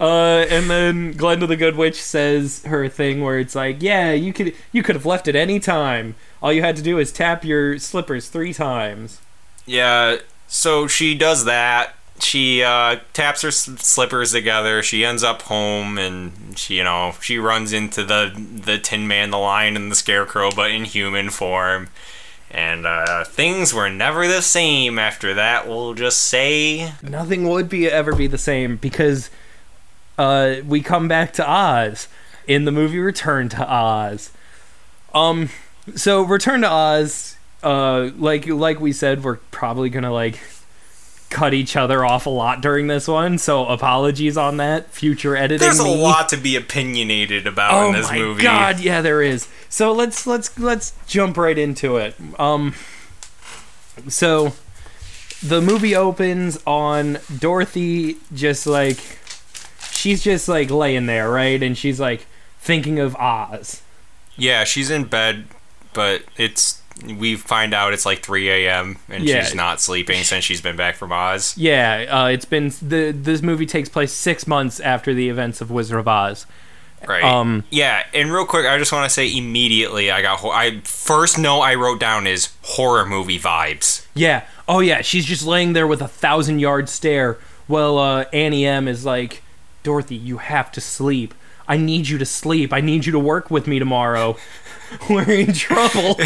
Uh, 0.00 0.46
and 0.48 0.70
then 0.70 1.12
Glenda 1.14 1.48
the 1.48 1.56
Good 1.56 1.74
Witch 1.74 2.00
says 2.00 2.62
her 2.66 2.88
thing 2.88 3.20
where 3.20 3.38
it's 3.40 3.56
like, 3.56 3.82
yeah, 3.82 4.12
you 4.12 4.32
could 4.32 4.54
you 4.70 4.80
could 4.82 4.94
have 4.94 5.04
left 5.04 5.26
at 5.26 5.34
any 5.34 5.58
time. 5.58 6.14
All 6.40 6.52
you 6.52 6.62
had 6.62 6.76
to 6.76 6.82
do 6.82 7.00
is 7.00 7.10
tap 7.10 7.44
your 7.44 7.80
slippers 7.80 8.28
three 8.28 8.52
times. 8.54 9.20
Yeah, 9.66 10.18
so 10.46 10.86
she 10.86 11.16
does 11.16 11.44
that. 11.46 11.94
She 12.20 12.62
uh, 12.62 13.00
taps 13.12 13.42
her 13.42 13.50
slippers 13.50 14.32
together. 14.32 14.82
She 14.82 15.04
ends 15.04 15.22
up 15.22 15.42
home, 15.42 15.98
and 15.98 16.58
she, 16.58 16.76
you 16.76 16.84
know, 16.84 17.14
she 17.20 17.38
runs 17.38 17.72
into 17.72 18.04
the 18.04 18.32
the 18.34 18.78
Tin 18.78 19.06
Man, 19.06 19.30
the 19.30 19.38
Lion, 19.38 19.76
and 19.76 19.90
the 19.90 19.96
Scarecrow, 19.96 20.50
but 20.54 20.70
in 20.70 20.84
human 20.84 21.30
form. 21.30 21.88
And 22.50 22.86
uh, 22.86 23.24
things 23.24 23.74
were 23.74 23.90
never 23.90 24.26
the 24.26 24.40
same 24.40 24.98
after 24.98 25.34
that. 25.34 25.68
We'll 25.68 25.94
just 25.94 26.22
say, 26.22 26.92
nothing 27.02 27.46
would 27.48 27.68
be 27.68 27.88
ever 27.90 28.14
be 28.14 28.26
the 28.26 28.38
same 28.38 28.76
because 28.76 29.30
uh, 30.16 30.56
we 30.66 30.80
come 30.80 31.08
back 31.08 31.32
to 31.34 31.48
Oz 31.48 32.08
in 32.46 32.64
the 32.64 32.72
movie 32.72 32.98
Return 32.98 33.48
to 33.50 33.70
Oz. 33.70 34.32
Um, 35.12 35.50
so 35.94 36.22
Return 36.22 36.62
to 36.62 36.70
Oz, 36.70 37.36
uh, 37.62 38.10
like 38.16 38.46
like 38.46 38.80
we 38.80 38.92
said, 38.92 39.22
we're 39.22 39.36
probably 39.36 39.90
gonna 39.90 40.12
like 40.12 40.40
cut 41.30 41.52
each 41.54 41.76
other 41.76 42.04
off 42.04 42.26
a 42.26 42.30
lot 42.30 42.60
during 42.60 42.86
this 42.86 43.06
one. 43.08 43.38
So 43.38 43.66
apologies 43.66 44.36
on 44.36 44.56
that. 44.58 44.90
Future 44.90 45.36
editing. 45.36 45.58
there's 45.58 45.78
a 45.80 45.84
me. 45.84 46.00
lot 46.02 46.28
to 46.30 46.36
be 46.36 46.56
opinionated 46.56 47.46
about 47.46 47.72
Oh 47.74 47.86
in 47.88 47.92
this 47.94 48.08
my 48.08 48.18
movie. 48.18 48.42
god, 48.42 48.80
yeah, 48.80 49.00
there 49.00 49.22
is. 49.22 49.46
So 49.68 49.92
let's 49.92 50.26
let's 50.26 50.58
let's 50.58 50.94
jump 51.06 51.36
right 51.36 51.58
into 51.58 51.96
it. 51.98 52.14
Um, 52.38 52.74
so 54.08 54.52
the 55.42 55.60
movie 55.60 55.94
opens 55.94 56.58
on 56.66 57.18
Dorothy 57.38 58.16
just 58.34 58.66
like 58.66 58.98
she's 59.90 60.22
just 60.22 60.48
like 60.48 60.70
laying 60.70 61.06
there, 61.06 61.30
right? 61.30 61.62
And 61.62 61.76
she's 61.76 62.00
like 62.00 62.26
thinking 62.60 62.98
of 62.98 63.14
Oz. 63.16 63.82
Yeah, 64.36 64.64
she's 64.64 64.90
in 64.90 65.04
bed, 65.04 65.46
but 65.92 66.22
it's 66.36 66.80
we 67.06 67.36
find 67.36 67.72
out 67.74 67.92
it's 67.92 68.04
like 68.06 68.20
3 68.22 68.48
a.m. 68.50 68.96
and 69.08 69.24
Yeah. 69.24 69.42
she's 69.44 69.54
not 69.54 69.80
sleeping 69.80 70.22
since 70.24 70.44
she's 70.44 70.60
been 70.60 70.76
back 70.76 70.96
from 70.96 71.12
Oz. 71.12 71.54
Yeah, 71.56 72.06
uh, 72.08 72.26
it's 72.28 72.44
been 72.44 72.72
the 72.82 73.12
this 73.16 73.42
movie 73.42 73.66
takes 73.66 73.88
place 73.88 74.12
six 74.12 74.46
months 74.46 74.80
after 74.80 75.14
the 75.14 75.28
events 75.28 75.60
of 75.60 75.70
Wizard 75.70 75.98
of 75.98 76.08
Oz. 76.08 76.46
Right. 77.06 77.22
Um, 77.22 77.62
yeah, 77.70 78.04
and 78.12 78.32
real 78.32 78.44
quick, 78.44 78.66
I 78.66 78.76
just 78.76 78.90
want 78.90 79.04
to 79.04 79.10
say 79.10 79.32
immediately, 79.32 80.10
I 80.10 80.20
got. 80.20 80.40
Ho- 80.40 80.50
I 80.50 80.80
first 80.80 81.38
note 81.38 81.60
I 81.60 81.76
wrote 81.76 82.00
down 82.00 82.26
is 82.26 82.48
horror 82.62 83.06
movie 83.06 83.38
vibes. 83.38 84.04
Yeah. 84.14 84.44
Oh 84.66 84.80
yeah, 84.80 85.00
she's 85.02 85.24
just 85.24 85.46
laying 85.46 85.74
there 85.74 85.86
with 85.86 86.02
a 86.02 86.08
thousand 86.08 86.58
yard 86.58 86.88
stare. 86.88 87.38
Well, 87.68 87.98
uh, 87.98 88.24
Auntie 88.32 88.66
M 88.66 88.88
is 88.88 89.04
like, 89.04 89.42
Dorothy, 89.84 90.16
you 90.16 90.38
have 90.38 90.72
to 90.72 90.80
sleep. 90.80 91.34
I 91.68 91.76
need 91.76 92.08
you 92.08 92.18
to 92.18 92.26
sleep. 92.26 92.72
I 92.72 92.80
need 92.80 93.06
you 93.06 93.12
to 93.12 93.18
work 93.18 93.48
with 93.50 93.66
me 93.68 93.78
tomorrow. 93.78 94.36
We're 95.10 95.30
in 95.30 95.52
trouble. 95.52 96.16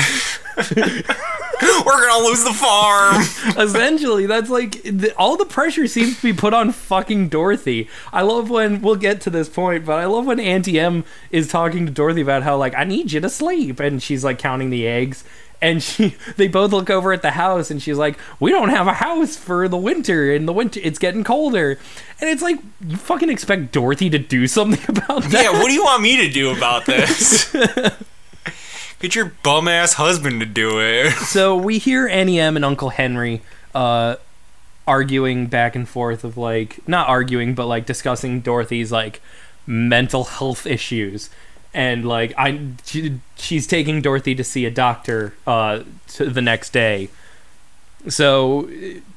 We're 1.62 2.06
gonna 2.08 2.24
lose 2.26 2.44
the 2.44 2.52
farm. 2.52 3.22
Essentially, 3.56 4.26
that's 4.26 4.50
like 4.50 4.82
the, 4.82 5.14
all 5.16 5.36
the 5.36 5.44
pressure 5.44 5.86
seems 5.86 6.16
to 6.16 6.22
be 6.22 6.32
put 6.32 6.52
on 6.54 6.72
fucking 6.72 7.28
Dorothy. 7.28 7.88
I 8.12 8.22
love 8.22 8.50
when 8.50 8.82
we'll 8.82 8.96
get 8.96 9.20
to 9.22 9.30
this 9.30 9.48
point, 9.48 9.84
but 9.84 9.98
I 9.98 10.06
love 10.06 10.26
when 10.26 10.40
Auntie 10.40 10.80
M 10.80 11.04
is 11.30 11.48
talking 11.48 11.86
to 11.86 11.92
Dorothy 11.92 12.20
about 12.20 12.42
how 12.42 12.56
like 12.56 12.74
I 12.74 12.84
need 12.84 13.12
you 13.12 13.20
to 13.20 13.28
sleep, 13.28 13.78
and 13.80 14.02
she's 14.02 14.24
like 14.24 14.38
counting 14.38 14.70
the 14.70 14.86
eggs. 14.86 15.24
And 15.60 15.80
she, 15.80 16.16
they 16.36 16.48
both 16.48 16.72
look 16.72 16.90
over 16.90 17.12
at 17.12 17.22
the 17.22 17.30
house, 17.30 17.70
and 17.70 17.80
she's 17.80 17.96
like, 17.96 18.18
"We 18.40 18.50
don't 18.50 18.70
have 18.70 18.88
a 18.88 18.94
house 18.94 19.36
for 19.36 19.68
the 19.68 19.76
winter. 19.78 20.32
In 20.32 20.46
the 20.46 20.52
winter, 20.52 20.80
it's 20.82 20.98
getting 20.98 21.22
colder." 21.22 21.78
And 22.20 22.28
it's 22.28 22.42
like, 22.42 22.58
you 22.86 22.96
fucking 22.96 23.30
expect 23.30 23.72
Dorothy 23.72 24.10
to 24.10 24.18
do 24.18 24.46
something 24.48 24.84
about 24.96 25.22
that? 25.24 25.44
yeah, 25.44 25.52
what 25.52 25.68
do 25.68 25.72
you 25.72 25.84
want 25.84 26.02
me 26.02 26.16
to 26.18 26.28
do 26.28 26.50
about 26.56 26.86
this? 26.86 27.54
Get 29.03 29.16
your 29.16 29.32
bum 29.42 29.66
ass 29.66 29.94
husband 29.94 30.38
to 30.38 30.46
do 30.46 30.80
it. 30.80 31.11
so 31.14 31.57
we 31.57 31.78
hear 31.78 32.07
Auntie 32.07 32.38
M 32.38 32.55
and 32.55 32.64
Uncle 32.64 32.90
Henry 32.90 33.42
uh, 33.74 34.14
arguing 34.86 35.48
back 35.48 35.74
and 35.74 35.88
forth 35.88 36.22
of 36.22 36.36
like 36.36 36.86
not 36.86 37.09
arguing 37.09 37.57
but 37.57 37.66
like 37.66 37.84
discussing 37.84 38.40
Dorothy's 38.40 38.92
like 38.92 39.20
mental 39.66 40.22
health 40.22 40.66
issues 40.66 41.30
and 41.74 42.07
like 42.07 42.32
I 42.38 42.61
she, 42.84 43.18
she's 43.34 43.66
taking 43.66 44.03
Dorothy 44.03 44.36
to 44.36 44.44
see 44.44 44.66
a 44.66 44.70
doctor 44.70 45.34
uh, 45.48 45.82
the 46.18 46.40
next 46.40 46.72
day. 46.72 47.09
So 48.07 48.70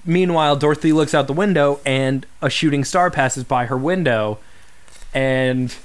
meanwhile 0.04 0.56
Dorothy 0.56 0.94
looks 0.94 1.14
out 1.14 1.28
the 1.28 1.34
window 1.34 1.80
and 1.86 2.26
a 2.42 2.50
shooting 2.50 2.84
star 2.84 3.12
passes 3.12 3.44
by 3.44 3.68
her 3.68 3.78
window 3.78 4.40
and 5.14 5.76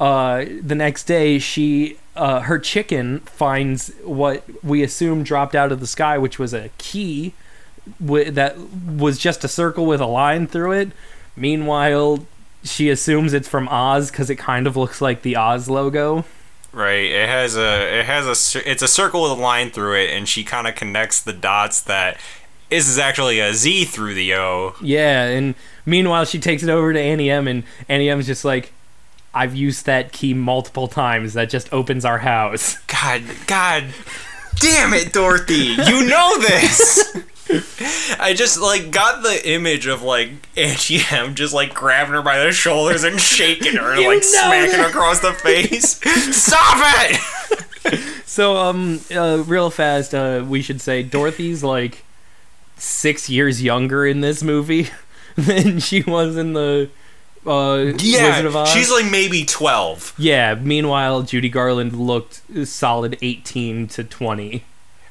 uh, 0.00 0.46
the 0.62 0.74
next 0.74 1.04
day 1.04 1.38
she 1.38 1.98
uh, 2.16 2.40
her 2.40 2.58
chicken 2.58 3.20
finds 3.20 3.90
what 4.04 4.44
we 4.62 4.82
assume 4.82 5.22
dropped 5.22 5.54
out 5.54 5.72
of 5.72 5.80
the 5.80 5.86
sky 5.86 6.18
which 6.18 6.38
was 6.38 6.52
a 6.52 6.68
key 6.78 7.32
wi- 8.00 8.30
that 8.30 8.56
was 8.58 9.18
just 9.18 9.44
a 9.44 9.48
circle 9.48 9.86
with 9.86 10.00
a 10.00 10.06
line 10.06 10.46
through 10.46 10.72
it 10.72 10.90
meanwhile 11.36 12.24
she 12.62 12.88
assumes 12.90 13.32
it's 13.32 13.48
from 13.48 13.68
oz 13.68 14.10
because 14.10 14.30
it 14.30 14.36
kind 14.36 14.66
of 14.66 14.76
looks 14.76 15.00
like 15.00 15.22
the 15.22 15.36
oz 15.36 15.68
logo 15.68 16.24
Right. 16.74 17.10
It 17.10 17.28
has 17.28 17.54
a. 17.54 17.98
It 18.00 18.06
has 18.06 18.24
a. 18.56 18.70
It's 18.70 18.80
a 18.82 18.88
circle 18.88 19.24
with 19.24 19.32
a 19.32 19.34
line 19.34 19.68
through 19.70 19.94
it, 20.04 20.08
and 20.10 20.26
she 20.26 20.42
kind 20.42 20.66
of 20.66 20.74
connects 20.74 21.20
the 21.20 21.34
dots 21.34 21.82
that 21.82 22.18
this 22.70 22.88
is 22.88 22.98
actually 22.98 23.40
a 23.40 23.52
Z 23.52 23.84
through 23.84 24.14
the 24.14 24.32
O. 24.36 24.74
yeah 24.80 25.24
and 25.26 25.54
meanwhile 25.84 26.24
she 26.24 26.38
takes 26.38 26.62
it 26.62 26.70
over 26.70 26.94
to 26.94 26.98
auntie 26.98 27.30
m 27.30 27.46
and 27.46 27.64
auntie 27.90 28.08
m's 28.08 28.26
just 28.26 28.42
like 28.46 28.72
i've 29.34 29.54
used 29.54 29.86
that 29.86 30.12
key 30.12 30.34
multiple 30.34 30.88
times 30.88 31.34
that 31.34 31.48
just 31.48 31.72
opens 31.72 32.04
our 32.04 32.18
house 32.18 32.78
God, 32.86 33.22
God, 33.46 33.84
damn 34.60 34.94
it, 34.94 35.12
Dorothy! 35.12 35.74
You 35.74 36.06
know 36.06 36.38
this. 36.38 37.16
I 38.18 38.32
just 38.32 38.60
like 38.60 38.92
got 38.92 39.22
the 39.22 39.50
image 39.50 39.86
of 39.86 40.02
like 40.02 40.30
Angie 40.56 41.00
M 41.10 41.34
just 41.34 41.52
like 41.52 41.74
grabbing 41.74 42.14
her 42.14 42.22
by 42.22 42.38
the 42.44 42.52
shoulders 42.52 43.02
and 43.02 43.20
shaking 43.20 43.74
her 43.74 43.92
and 43.92 44.00
You 44.00 44.08
like 44.08 44.22
smacking 44.22 44.78
her 44.78 44.88
across 44.88 45.20
the 45.20 45.32
face. 45.32 46.00
Stop 46.36 46.76
it! 46.78 48.00
So, 48.24 48.56
um, 48.56 49.00
uh, 49.14 49.42
real 49.46 49.68
fast, 49.68 50.14
uh, 50.14 50.44
we 50.48 50.62
should 50.62 50.80
say 50.80 51.02
Dorothy's 51.02 51.62
like 51.62 52.04
six 52.76 53.28
years 53.28 53.62
younger 53.62 54.06
in 54.06 54.20
this 54.20 54.42
movie 54.42 54.88
than 55.36 55.80
she 55.80 56.02
was 56.02 56.36
in 56.36 56.52
the 56.52 56.88
uh, 57.46 57.92
Yeah, 57.98 58.64
she's 58.66 58.90
like 58.90 59.10
maybe 59.10 59.44
twelve. 59.44 60.14
yeah. 60.18 60.54
Meanwhile, 60.54 61.22
Judy 61.22 61.48
Garland 61.48 61.92
looked 61.98 62.42
solid 62.66 63.18
eighteen 63.22 63.86
to 63.88 64.04
twenty. 64.04 64.64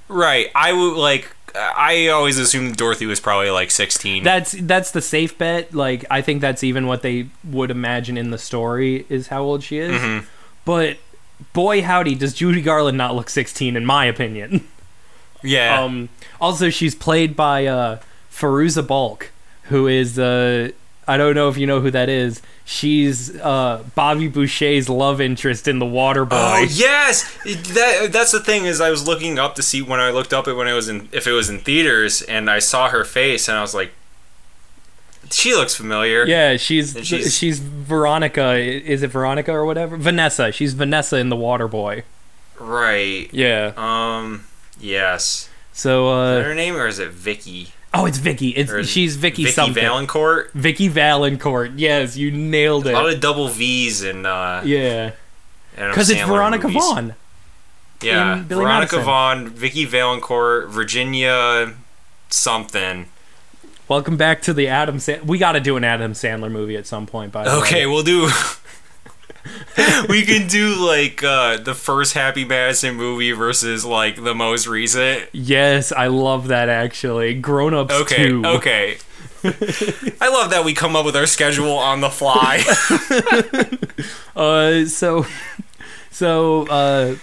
Right. 0.08 0.48
I 0.56 0.74
would 0.74 0.96
like. 0.96 1.36
I 1.54 2.08
always 2.08 2.38
assumed 2.38 2.78
Dorothy 2.78 3.06
was 3.06 3.20
probably 3.20 3.50
like 3.50 3.72
sixteen. 3.72 4.24
That's 4.24 4.54
that's 4.54 4.92
the 4.92 5.02
safe 5.02 5.38
bet. 5.38 5.74
Like, 5.74 6.06
I 6.10 6.22
think 6.22 6.40
that's 6.42 6.64
even 6.64 6.88
what 6.88 7.02
they 7.02 7.28
would 7.44 7.70
imagine 7.72 8.18
in 8.18 8.32
the 8.32 8.38
story 8.38 9.06
is 9.10 9.28
how 9.28 9.44
old 9.44 9.64
she 9.64 9.78
is. 9.80 10.00
Mhm. 10.02 10.26
But 10.64 10.98
boy, 11.54 11.82
howdy, 11.82 12.16
does 12.16 12.34
Judy 12.34 12.62
Garland 12.62 12.98
not 12.98 13.16
look 13.16 13.30
sixteen? 13.30 13.76
In 13.76 13.86
my 13.86 14.06
opinion. 14.06 14.66
yeah. 15.44 15.82
Um, 15.82 16.08
also, 16.40 16.70
she's 16.70 16.96
played 16.96 17.36
by 17.36 17.66
uh, 17.66 18.00
Fairuza 18.32 18.86
Balk, 18.88 19.32
who 19.64 19.88
is 19.88 20.18
uh, 20.18 20.72
I 21.12 21.18
don't 21.18 21.36
know 21.36 21.50
if 21.50 21.58
you 21.58 21.68
know 21.68 21.82
who 21.82 21.92
that 21.92 22.08
is. 22.10 22.42
She's 22.64 23.36
uh, 23.40 23.84
Bobby 23.96 24.30
Boucher's 24.30 24.88
love 24.88 25.20
interest 25.20 25.68
in 25.68 25.80
The 25.80 25.86
Water 25.86 26.24
Boy. 26.26 26.36
Oh 26.38 26.68
yes, 26.70 27.24
that 27.74 28.10
that's 28.14 28.32
the 28.32 28.40
thing 28.40 28.66
is 28.66 28.80
I 28.80 28.90
was 28.90 29.06
looking 29.06 29.38
up 29.38 29.56
to 29.56 29.64
see 29.64 29.82
when 29.82 30.00
I 30.00 30.10
looked 30.12 30.32
up 30.34 30.48
it 30.48 30.54
when 30.54 30.68
it 30.68 30.74
was 30.74 30.88
in 30.88 31.10
if 31.12 31.28
it 31.28 31.32
was 31.34 31.50
in 31.50 31.60
theaters 31.60 32.22
and 32.22 32.50
I 32.50 32.60
saw 32.60 32.90
her 32.90 33.04
face 33.04 33.50
and 33.50 33.58
I 33.58 33.62
was 33.62 33.74
like, 33.76 33.92
she 35.32 35.54
looks 35.54 35.76
familiar. 35.76 36.26
Yeah, 36.26 36.58
she's, 36.58 36.98
she's 37.06 37.36
she's- 37.36 37.60
Veronica. 37.60 38.56
Is 38.56 39.04
it 39.04 39.08
Veronica 39.08 39.52
or 39.52 39.66
whatever? 39.66 39.98
Vanessa. 39.98 40.52
She's 40.52 40.74
Vanessa 40.74 41.18
in 41.18 41.30
The 41.30 41.36
Water 41.36 41.68
Boy. 41.68 42.04
Right. 42.60 43.28
Yeah. 43.34 43.74
Um. 43.76 44.46
Yes. 44.80 45.50
So 45.74 46.10
Is 46.24 46.36
that 46.36 46.42
uh, 46.42 46.50
her 46.50 46.56
name 46.56 46.76
or 46.76 46.88
is 46.88 47.00
it 47.00 47.10
Vicky? 47.12 47.70
Oh, 47.94 48.06
it's 48.06 48.18
Vicky. 48.20 48.50
It's 48.50 48.72
Or 48.72 48.84
she's 48.84 49.18
Vicky, 49.18 49.46
something. 49.46 49.74
Vicky 49.74 49.86
something. 49.86 50.08
Vallencourt. 50.08 50.52
Vicky 50.52 50.90
Vallencourt. 50.90 51.74
Yes, 51.76 52.16
you 52.16 52.32
nailed 52.32 52.88
it. 52.88 52.94
A 52.94 52.98
lot 53.00 53.14
of 53.14 53.20
double 53.20 53.48
V's 53.50 54.02
and 54.04 54.26
uh. 54.26 54.62
Yeah, 54.64 55.12
because 55.76 56.10
it's 56.10 56.22
Veronica 56.22 56.68
movies. 56.68 56.84
Vaughn. 56.84 57.16
Yeah, 58.02 58.44
Veronica 58.44 58.96
Madison. 58.96 59.04
Vaughn, 59.04 59.50
Vicky 59.50 59.86
Vallencourt, 59.86 60.70
Virginia, 60.70 61.74
something. 62.30 63.08
Welcome 63.88 64.16
back 64.16 64.42
to 64.44 64.54
the 64.54 64.68
Adam. 64.70 65.00
Sa- 65.00 65.20
we 65.26 65.38
got 65.38 65.52
to 65.52 65.60
do 65.60 65.76
an 65.76 65.84
Adam 65.84 66.14
Sandler 66.14 66.50
movie 66.50 66.78
at 66.78 66.88
some 66.88 67.06
point. 67.06 67.32
By 67.34 67.44
the 67.44 67.50
way. 67.52 67.58
Okay, 67.58 67.86
we'll 67.86 68.04
do. 68.04 68.30
We 70.10 70.24
can 70.26 70.48
do 70.48 70.76
like 70.76 71.24
uh, 71.24 71.58
the 71.58 71.74
first 71.76 72.14
Happy 72.14 72.44
Madison 72.46 72.96
movie 72.96 73.32
versus 73.32 73.86
like 73.86 74.24
the 74.24 74.36
most 74.36 74.68
recent. 74.68 75.30
Yes, 75.32 75.92
I 75.92 76.08
love 76.08 76.48
that 76.50 76.70
actually. 76.70 77.34
Grown 77.36 77.74
ups 77.74 77.94
Okay, 77.94 78.28
too. 78.28 78.44
okay. 78.46 78.98
I 79.44 80.30
love 80.30 80.52
that 80.52 80.64
we 80.66 80.74
come 80.74 80.96
up 80.96 81.06
with 81.06 81.16
our 81.16 81.26
schedule 81.26 81.72
on 81.78 82.02
the 82.02 82.10
fly. 82.10 82.64
Uh, 84.36 84.86
so, 84.86 85.26
so 86.10 86.66
uh, 86.68 87.16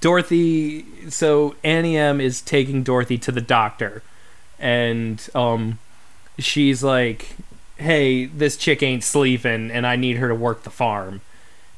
Dorothy. 0.00 0.84
So 1.10 1.54
Auntie 1.62 1.96
M 1.96 2.20
is 2.20 2.40
taking 2.40 2.82
Dorothy 2.82 3.18
to 3.18 3.30
the 3.32 3.40
doctor, 3.42 4.02
and 4.58 5.24
um, 5.34 5.78
she's 6.38 6.82
like, 6.82 7.36
"Hey, 7.76 8.24
this 8.24 8.56
chick 8.56 8.82
ain't 8.82 9.04
sleeping, 9.04 9.70
and 9.70 9.86
I 9.86 9.96
need 9.96 10.16
her 10.16 10.28
to 10.28 10.34
work 10.34 10.62
the 10.62 10.70
farm." 10.70 11.20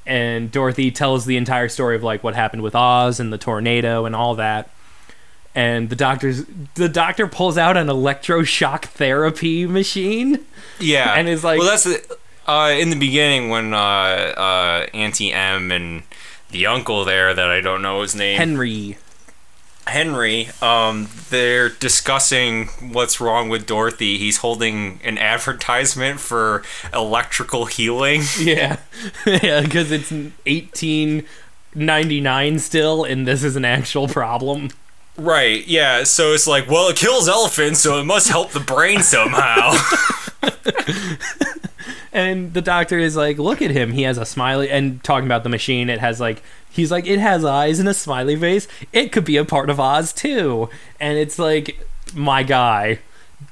And 0.09 0.51
Dorothy 0.51 0.91
tells 0.91 1.27
the 1.27 1.37
entire 1.37 1.69
story 1.69 1.95
of 1.95 2.03
like 2.03 2.25
what 2.25 2.35
happened 2.35 2.63
with 2.63 2.75
Oz 2.75 3.21
and 3.21 3.31
the 3.33 3.39
tornado 3.39 4.07
and 4.07 4.17
all 4.17 4.35
that. 4.37 4.71
And 5.55 5.91
the 5.91 5.97
doctor's 5.97 6.45
the 6.75 6.89
doctor 6.89 7.27
pulls 7.29 7.59
out 7.59 7.77
an 7.77 7.89
electroshock 7.89 8.85
therapy 8.87 9.67
machine. 9.67 10.45
yeah, 10.81 11.15
And 11.15 11.29
it's 11.29 11.45
like- 11.45 11.59
well, 11.59 11.69
that's 11.69 11.85
the, 11.85 12.17
uh, 12.47 12.71
in 12.79 12.89
the 12.91 12.97
beginning 12.97 13.51
when 13.51 13.75
uh, 13.75 13.77
uh, 13.79 14.87
Auntie 14.95 15.33
M 15.33 15.71
and 15.71 16.03
the 16.51 16.67
uncle 16.67 17.05
there 17.05 17.35
that 17.35 17.51
I 17.51 17.61
don't 17.61 17.83
know 17.83 18.01
his 18.01 18.15
name. 18.15 18.39
Henry. 18.39 18.97
Henry, 19.89 20.49
um, 20.63 21.09
they're 21.31 21.69
discussing 21.69 22.69
what's 22.81 23.21
wrong 23.21 23.49
with 23.49 23.67
Dorothy. 23.67 24.19
He's 24.19 24.37
holding 24.39 25.01
an 25.05 25.19
advertisement 25.19 26.21
for 26.21 26.63
electrical 26.93 27.67
healing. 27.67 28.23
Yeah, 28.39 28.77
yeah, 29.27 29.61
because 29.63 29.91
it's 29.93 30.13
1899 30.13 32.59
still, 32.61 33.05
and 33.05 33.27
this 33.27 33.43
is 33.43 33.57
an 33.57 33.65
actual 33.65 34.07
problem. 34.09 34.69
Right, 35.17 35.67
yeah, 35.67 36.05
so 36.05 36.33
it's 36.33 36.47
like, 36.47 36.71
well, 36.71 36.89
it 36.89 36.97
kills 36.97 37.29
elephants, 37.29 37.81
so 37.81 37.99
it 37.99 38.05
must 38.05 38.29
help 38.29 38.53
the 38.53 38.61
brain 38.61 39.03
somehow. 39.03 39.73
and 42.13 42.55
the 42.55 42.63
doctor 42.63 42.99
is 42.99 43.17
like, 43.17 43.39
"Look 43.39 43.63
at 43.63 43.71
him. 43.71 43.93
He 43.93 44.03
has 44.03 44.19
a 44.19 44.25
smiley." 44.25 44.71
And 44.71 45.03
talking 45.03 45.27
about 45.27 45.43
the 45.43 45.49
machine, 45.49 45.91
it 45.91 46.01
has 46.01 46.21
like 46.21 46.43
he's 46.71 46.91
like, 46.91 47.07
"It 47.07 47.19
has 47.19 47.45
eyes 47.45 47.79
and 47.79 47.89
a 47.89 47.95
smiley 47.95 48.37
face. 48.37 48.69
It 48.93 49.13
could 49.13 49.25
be 49.25 49.37
a 49.37 49.45
part 49.45 49.71
of 49.71 49.81
Oz 49.81 50.13
too." 50.13 50.69
And 51.01 51.19
it's 51.19 51.39
like, 51.39 51.79
my 52.15 52.43
guy, 52.43 52.99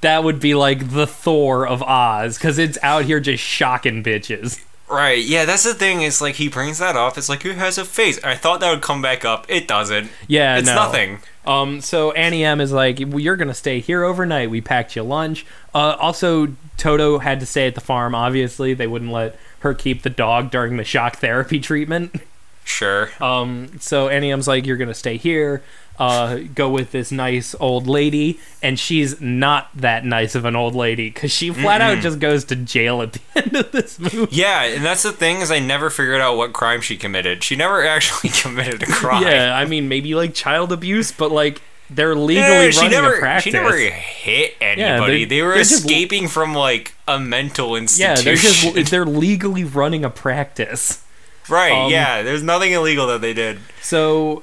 that 0.00 0.24
would 0.24 0.40
be 0.40 0.54
like 0.54 0.90
the 0.90 1.06
Thor 1.06 1.66
of 1.66 1.82
Oz 1.82 2.38
because 2.38 2.58
it's 2.58 2.78
out 2.82 3.04
here 3.04 3.20
just 3.20 3.42
shocking 3.42 4.02
bitches. 4.02 4.60
Right. 4.88 5.24
Yeah, 5.24 5.44
that's 5.44 5.64
the 5.64 5.74
thing. 5.74 6.02
Is 6.02 6.20
like 6.20 6.36
he 6.36 6.48
brings 6.48 6.78
that 6.78 6.96
up. 6.96 7.18
It's 7.18 7.28
like 7.28 7.42
who 7.42 7.50
has 7.52 7.76
a 7.78 7.84
face. 7.84 8.22
I 8.22 8.36
thought 8.36 8.60
that 8.60 8.70
would 8.70 8.82
come 8.82 9.02
back 9.02 9.24
up. 9.24 9.44
It 9.48 9.66
doesn't. 9.66 10.10
Yeah, 10.28 10.58
It's 10.58 10.66
no. 10.66 10.74
nothing. 10.76 11.18
Um, 11.44 11.80
so 11.80 12.12
Auntie 12.12 12.44
M 12.44 12.60
is 12.60 12.72
like, 12.72 12.98
well, 13.00 13.18
"You're 13.20 13.36
gonna 13.36 13.54
stay 13.54 13.80
here 13.80 14.04
overnight. 14.04 14.50
We 14.50 14.60
packed 14.60 14.94
you 14.96 15.02
lunch." 15.02 15.44
Uh, 15.74 15.96
also, 15.98 16.48
Toto 16.76 17.18
had 17.18 17.40
to 17.40 17.46
stay 17.46 17.66
at 17.66 17.74
the 17.74 17.80
farm. 17.80 18.14
Obviously, 18.14 18.74
they 18.74 18.86
wouldn't 18.86 19.10
let 19.12 19.36
her 19.60 19.74
keep 19.74 20.02
the 20.02 20.10
dog 20.10 20.50
during 20.50 20.76
the 20.76 20.84
shock 20.84 21.16
therapy 21.16 21.58
treatment. 21.60 22.14
Sure. 22.66 23.10
Um, 23.20 23.78
so 23.80 24.08
Auntie 24.08 24.30
M's 24.30 24.46
like, 24.48 24.66
"You're 24.66 24.76
gonna 24.76 24.92
stay 24.92 25.16
here. 25.16 25.62
Uh, 25.98 26.40
go 26.54 26.68
with 26.68 26.90
this 26.90 27.10
nice 27.10 27.54
old 27.58 27.86
lady," 27.86 28.38
and 28.62 28.78
she's 28.78 29.18
not 29.20 29.70
that 29.74 30.04
nice 30.04 30.34
of 30.34 30.44
an 30.44 30.54
old 30.56 30.74
lady 30.74 31.08
because 31.08 31.30
she 31.32 31.50
flat 31.50 31.80
out 31.80 32.00
just 32.00 32.18
goes 32.18 32.44
to 32.46 32.56
jail 32.56 33.00
at 33.02 33.12
the 33.14 33.20
end 33.36 33.54
of 33.56 33.70
this 33.72 33.98
movie. 33.98 34.26
Yeah, 34.30 34.64
and 34.64 34.84
that's 34.84 35.04
the 35.04 35.12
thing 35.12 35.36
is 35.38 35.50
I 35.50 35.58
never 35.60 35.88
figured 35.88 36.20
out 36.20 36.36
what 36.36 36.52
crime 36.52 36.80
she 36.82 36.96
committed. 36.96 37.42
She 37.44 37.56
never 37.56 37.82
actually 37.86 38.30
committed 38.30 38.82
a 38.82 38.86
crime. 38.86 39.22
Yeah, 39.22 39.56
I 39.56 39.64
mean 39.64 39.88
maybe 39.88 40.14
like 40.14 40.34
child 40.34 40.72
abuse, 40.72 41.12
but 41.12 41.30
like 41.30 41.62
they're 41.88 42.16
legally 42.16 42.64
Yeah, 42.66 42.70
she 42.72 42.76
running 42.78 42.90
never 42.90 43.14
a 43.14 43.18
practice. 43.20 43.44
she 43.44 43.50
never 43.52 43.76
hit 43.78 44.54
anybody. 44.60 45.24
they- 45.24 45.36
they, 45.36 45.42
were 45.42 45.50
they're 45.50 45.58
just- 45.62 45.84
escaping 45.84 46.26
from 46.26 46.52
like 46.52 46.94
a 47.06 47.18
mental 47.20 47.76
institution. 47.76 48.16
yeah, 48.16 48.22
they're 48.22 48.34
just 48.34 48.90
they're 48.90 49.06
legally 49.06 49.62
running 49.62 50.04
a 50.04 50.10
practice. 50.10 51.04
Right. 51.48 51.72
um, 51.72 51.90
yeah, 51.90 52.22
there's 52.22 52.42
nothing 52.42 52.72
illegal 52.72 53.06
that 53.08 53.20
they 53.20 53.32
did. 53.34 53.58
So 53.82 54.42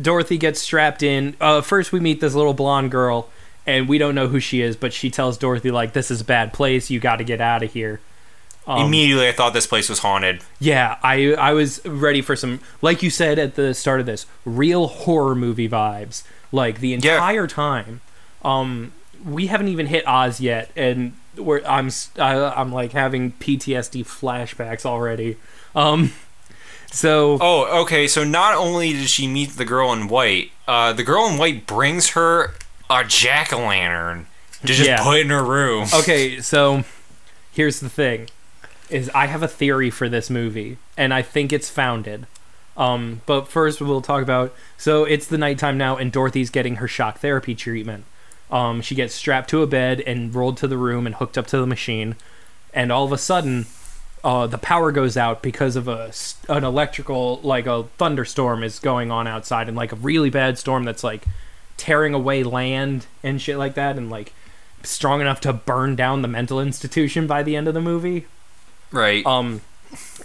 Dorothy 0.00 0.38
gets 0.38 0.60
strapped 0.60 1.02
in. 1.02 1.36
Uh, 1.40 1.60
first, 1.60 1.92
we 1.92 2.00
meet 2.00 2.20
this 2.20 2.34
little 2.34 2.54
blonde 2.54 2.90
girl, 2.90 3.28
and 3.66 3.88
we 3.88 3.98
don't 3.98 4.14
know 4.14 4.28
who 4.28 4.40
she 4.40 4.60
is, 4.62 4.76
but 4.76 4.92
she 4.92 5.10
tells 5.10 5.36
Dorothy 5.38 5.70
like, 5.70 5.92
"This 5.92 6.10
is 6.10 6.20
a 6.20 6.24
bad 6.24 6.52
place. 6.52 6.90
You 6.90 7.00
got 7.00 7.16
to 7.16 7.24
get 7.24 7.40
out 7.40 7.62
of 7.62 7.72
here." 7.72 8.00
Um, 8.66 8.86
Immediately, 8.86 9.28
I 9.28 9.32
thought 9.32 9.54
this 9.54 9.66
place 9.66 9.88
was 9.88 10.00
haunted. 10.00 10.42
Yeah, 10.60 10.98
I 11.02 11.32
I 11.34 11.52
was 11.54 11.84
ready 11.86 12.20
for 12.20 12.36
some, 12.36 12.60
like 12.82 13.02
you 13.02 13.08
said 13.10 13.38
at 13.38 13.54
the 13.54 13.72
start 13.74 13.98
of 14.00 14.06
this, 14.06 14.26
real 14.44 14.86
horror 14.88 15.34
movie 15.34 15.68
vibes. 15.68 16.22
Like 16.52 16.80
the 16.80 16.88
Yeah. 16.88 16.94
entire 17.14 17.46
time. 17.46 18.00
Um, 18.44 18.92
we 19.24 19.46
haven't 19.48 19.68
even 19.68 19.86
hit 19.86 20.06
Oz 20.06 20.40
yet, 20.40 20.70
and 20.76 21.14
we're 21.36 21.62
I'm 21.66 21.86
s- 21.88 22.10
I, 22.18 22.34
I'm 22.38 22.70
like 22.72 22.92
having 22.92 23.32
PTSD 23.32 24.04
flashbacks 24.04 24.84
already. 24.86 25.36
Um, 25.74 26.12
so 26.90 27.38
Oh, 27.40 27.82
okay. 27.82 28.06
So 28.08 28.24
not 28.24 28.54
only 28.54 28.92
did 28.92 29.08
she 29.08 29.26
meet 29.26 29.50
the 29.56 29.64
girl 29.64 29.92
in 29.92 30.08
white, 30.08 30.50
uh, 30.66 30.92
the 30.92 31.04
girl 31.04 31.26
in 31.26 31.38
white 31.38 31.66
brings 31.66 32.10
her 32.10 32.54
a 32.90 33.04
jack 33.04 33.52
o' 33.52 33.58
lantern 33.66 34.26
to 34.62 34.66
just 34.68 34.88
Yeah. 34.88 35.02
put 35.02 35.20
in 35.20 35.30
her 35.30 35.44
room. 35.44 35.88
okay, 35.94 36.40
so 36.40 36.84
here's 37.52 37.80
the 37.80 37.88
thing: 37.90 38.28
is 38.90 39.10
I 39.14 39.26
have 39.26 39.42
a 39.42 39.48
theory 39.48 39.90
for 39.90 40.08
this 40.08 40.30
movie, 40.30 40.78
and 40.96 41.12
I 41.12 41.22
think 41.22 41.52
it's 41.52 41.68
founded. 41.68 42.26
Um, 42.76 43.22
but 43.26 43.48
first, 43.48 43.80
we'll 43.80 44.00
talk 44.00 44.22
about. 44.22 44.54
So 44.76 45.04
it's 45.04 45.26
the 45.26 45.36
nighttime 45.38 45.76
now, 45.78 45.96
and 45.96 46.12
Dorothy's 46.12 46.48
getting 46.50 46.76
her 46.76 46.86
shock 46.88 47.18
therapy 47.18 47.54
treatment. 47.54 48.04
Um, 48.50 48.80
she 48.80 48.94
gets 48.94 49.14
strapped 49.14 49.50
to 49.50 49.62
a 49.62 49.66
bed 49.66 50.00
and 50.06 50.34
rolled 50.34 50.56
to 50.58 50.68
the 50.68 50.78
room 50.78 51.04
and 51.04 51.16
hooked 51.16 51.36
up 51.36 51.46
to 51.48 51.58
the 51.58 51.66
machine, 51.66 52.14
and 52.72 52.90
all 52.92 53.04
of 53.04 53.12
a 53.12 53.18
sudden, 53.18 53.66
uh, 54.24 54.46
the 54.46 54.58
power 54.58 54.92
goes 54.92 55.16
out 55.16 55.42
because 55.42 55.76
of 55.76 55.88
a 55.88 56.12
an 56.48 56.64
electrical 56.64 57.40
like 57.42 57.66
a 57.66 57.84
thunderstorm 57.98 58.62
is 58.62 58.78
going 58.78 59.10
on 59.10 59.26
outside, 59.26 59.68
and 59.68 59.76
like 59.76 59.92
a 59.92 59.96
really 59.96 60.30
bad 60.30 60.58
storm 60.58 60.84
that's 60.84 61.04
like 61.04 61.24
tearing 61.76 62.14
away 62.14 62.42
land 62.42 63.06
and 63.22 63.40
shit 63.40 63.58
like 63.58 63.74
that, 63.74 63.96
and 63.96 64.10
like 64.10 64.32
strong 64.82 65.20
enough 65.20 65.40
to 65.40 65.52
burn 65.52 65.96
down 65.96 66.22
the 66.22 66.28
mental 66.28 66.60
institution 66.60 67.26
by 67.26 67.42
the 67.42 67.56
end 67.56 67.68
of 67.68 67.74
the 67.74 67.80
movie. 67.80 68.26
Right. 68.90 69.24
Um, 69.26 69.60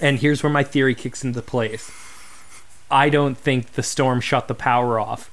and 0.02 0.20
here's 0.20 0.44
where 0.44 0.52
my 0.52 0.64
theory 0.64 0.96
kicks 0.96 1.24
into 1.24 1.42
place. 1.42 1.92
I 2.90 3.10
don't 3.10 3.36
think 3.36 3.74
the 3.74 3.84
storm 3.84 4.22
shut 4.22 4.48
the 4.48 4.56
power 4.56 5.00
off. 5.00 5.32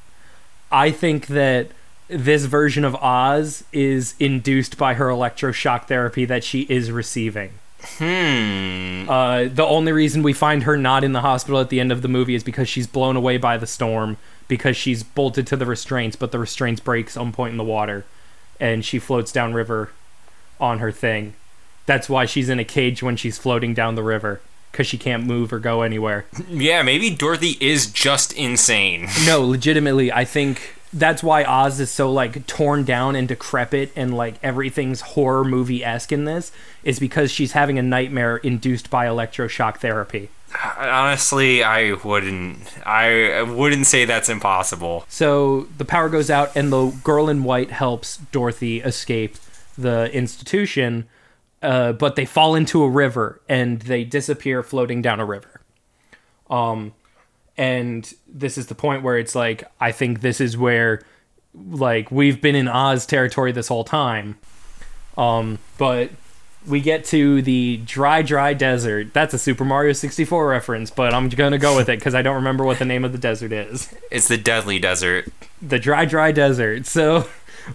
I 0.72 0.90
think 0.90 1.26
that 1.28 1.68
this 2.08 2.46
version 2.46 2.84
of 2.84 2.94
Oz 2.96 3.64
is 3.72 4.14
induced 4.18 4.76
by 4.76 4.94
her 4.94 5.08
electroshock 5.08 5.84
therapy 5.84 6.24
that 6.24 6.42
she 6.42 6.62
is 6.62 6.90
receiving. 6.90 7.52
Hmm. 7.82 9.08
Uh, 9.08 9.44
the 9.44 9.64
only 9.66 9.92
reason 9.92 10.22
we 10.22 10.32
find 10.32 10.64
her 10.64 10.76
not 10.76 11.04
in 11.04 11.12
the 11.12 11.20
hospital 11.20 11.60
at 11.60 11.68
the 11.68 11.80
end 11.80 11.92
of 11.92 12.02
the 12.02 12.08
movie 12.08 12.34
is 12.34 12.44
because 12.44 12.68
she's 12.68 12.86
blown 12.86 13.16
away 13.16 13.36
by 13.36 13.56
the 13.56 13.66
storm 13.66 14.16
because 14.48 14.76
she's 14.76 15.02
bolted 15.02 15.46
to 15.46 15.56
the 15.56 15.66
restraints, 15.66 16.16
but 16.16 16.32
the 16.32 16.38
restraints 16.38 16.80
break 16.80 17.08
some 17.08 17.32
point 17.32 17.52
in 17.52 17.56
the 17.56 17.64
water, 17.64 18.04
and 18.58 18.84
she 18.84 18.98
floats 18.98 19.32
downriver 19.32 19.90
on 20.60 20.80
her 20.80 20.92
thing. 20.92 21.34
That's 21.86 22.08
why 22.08 22.26
she's 22.26 22.48
in 22.48 22.58
a 22.58 22.64
cage 22.64 23.02
when 23.02 23.16
she's 23.16 23.38
floating 23.38 23.74
down 23.74 23.94
the 23.94 24.02
river 24.02 24.40
because 24.70 24.86
she 24.86 24.98
can't 24.98 25.24
move 25.24 25.52
or 25.52 25.58
go 25.58 25.82
anywhere. 25.82 26.26
Yeah, 26.48 26.82
maybe 26.82 27.10
Dorothy 27.10 27.56
is 27.60 27.90
just 27.90 28.32
insane. 28.32 29.08
No, 29.24 29.42
legitimately, 29.42 30.12
I 30.12 30.24
think 30.24 30.74
that's 30.92 31.22
why 31.22 31.44
Oz 31.44 31.78
is 31.80 31.90
so 31.90 32.10
like 32.10 32.46
torn 32.46 32.84
down 32.84 33.14
and 33.14 33.28
decrepit 33.28 33.92
and 33.94 34.16
like 34.16 34.34
everything's 34.42 35.00
horror 35.00 35.44
movie 35.44 35.84
esque 35.84 36.12
in 36.12 36.24
this 36.24 36.50
is 36.82 36.98
because 36.98 37.30
she's 37.30 37.52
having 37.52 37.78
a 37.78 37.82
nightmare 37.82 38.38
induced 38.38 38.90
by 38.90 39.06
electroshock 39.06 39.78
therapy. 39.78 40.30
Honestly, 40.78 41.62
I 41.62 41.92
wouldn't. 41.92 42.76
I 42.84 43.42
wouldn't 43.42 43.86
say 43.86 44.04
that's 44.04 44.28
impossible. 44.28 45.04
So 45.08 45.68
the 45.78 45.84
power 45.84 46.08
goes 46.08 46.28
out, 46.28 46.56
and 46.56 46.72
the 46.72 46.90
girl 47.04 47.28
in 47.28 47.44
white 47.44 47.70
helps 47.70 48.16
Dorothy 48.16 48.80
escape 48.80 49.36
the 49.78 50.12
institution, 50.12 51.08
uh, 51.62 51.92
but 51.92 52.16
they 52.16 52.24
fall 52.24 52.56
into 52.56 52.82
a 52.82 52.90
river 52.90 53.40
and 53.48 53.80
they 53.82 54.02
disappear 54.02 54.62
floating 54.62 55.02
down 55.02 55.20
a 55.20 55.24
river. 55.24 55.60
Um, 56.48 56.94
and 57.56 58.12
this 58.32 58.56
is 58.58 58.66
the 58.68 58.74
point 58.74 59.02
where 59.02 59.18
it's 59.18 59.34
like, 59.34 59.64
I 59.80 59.92
think 59.92 60.20
this 60.20 60.40
is 60.40 60.56
where, 60.56 61.02
like, 61.54 62.10
we've 62.10 62.40
been 62.40 62.54
in 62.54 62.68
Oz 62.68 63.06
territory 63.06 63.52
this 63.52 63.68
whole 63.68 63.84
time. 63.84 64.38
Um, 65.16 65.58
but 65.78 66.10
we 66.66 66.80
get 66.80 67.04
to 67.06 67.42
the 67.42 67.78
dry, 67.84 68.22
dry 68.22 68.54
desert. 68.54 69.12
That's 69.12 69.34
a 69.34 69.38
Super 69.38 69.64
Mario 69.64 69.92
64 69.92 70.48
reference, 70.48 70.90
but 70.90 71.12
I'm 71.14 71.28
gonna 71.28 71.58
go 71.58 71.76
with 71.76 71.88
it 71.88 71.98
because 71.98 72.14
I 72.14 72.22
don't 72.22 72.36
remember 72.36 72.64
what 72.64 72.78
the 72.78 72.84
name 72.84 73.04
of 73.04 73.12
the 73.12 73.18
desert 73.18 73.52
is 73.52 73.94
It's 74.10 74.28
the 74.28 74.36
Deadly 74.36 74.78
Desert. 74.78 75.28
the 75.60 75.78
dry 75.78 76.04
dry 76.04 76.32
desert 76.32 76.86
so 76.86 77.26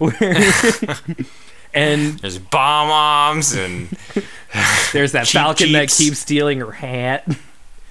and 1.74 2.18
There's 2.20 2.38
bomb 2.38 2.88
bombs 2.88 3.54
and 3.54 3.88
there's 4.92 5.12
that 5.12 5.26
Cheap 5.26 5.40
falcon 5.40 5.72
that 5.72 5.90
keeps 5.90 6.18
stealing 6.18 6.60
her 6.60 6.72
hat 6.72 7.26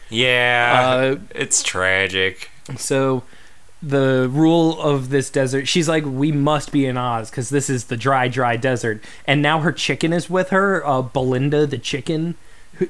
yeah, 0.10 0.82
uh, 0.86 1.20
it's 1.32 1.64
tragic. 1.64 2.52
So 2.78 3.24
the 3.82 4.28
rule 4.32 4.80
of 4.82 5.10
this 5.10 5.30
desert 5.30 5.68
she's 5.68 5.88
like 5.88 6.04
we 6.06 6.32
must 6.32 6.72
be 6.72 6.86
in 6.86 6.98
oz 6.98 7.30
because 7.30 7.50
this 7.50 7.70
is 7.70 7.86
the 7.86 7.98
dry 7.98 8.28
dry 8.28 8.56
desert 8.56 9.04
and 9.28 9.42
now 9.42 9.60
her 9.60 9.72
chicken 9.72 10.12
is 10.12 10.30
with 10.30 10.50
her 10.50 10.86
uh, 10.88 11.02
belinda 11.02 11.68
the 11.68 11.78
chicken 11.78 12.36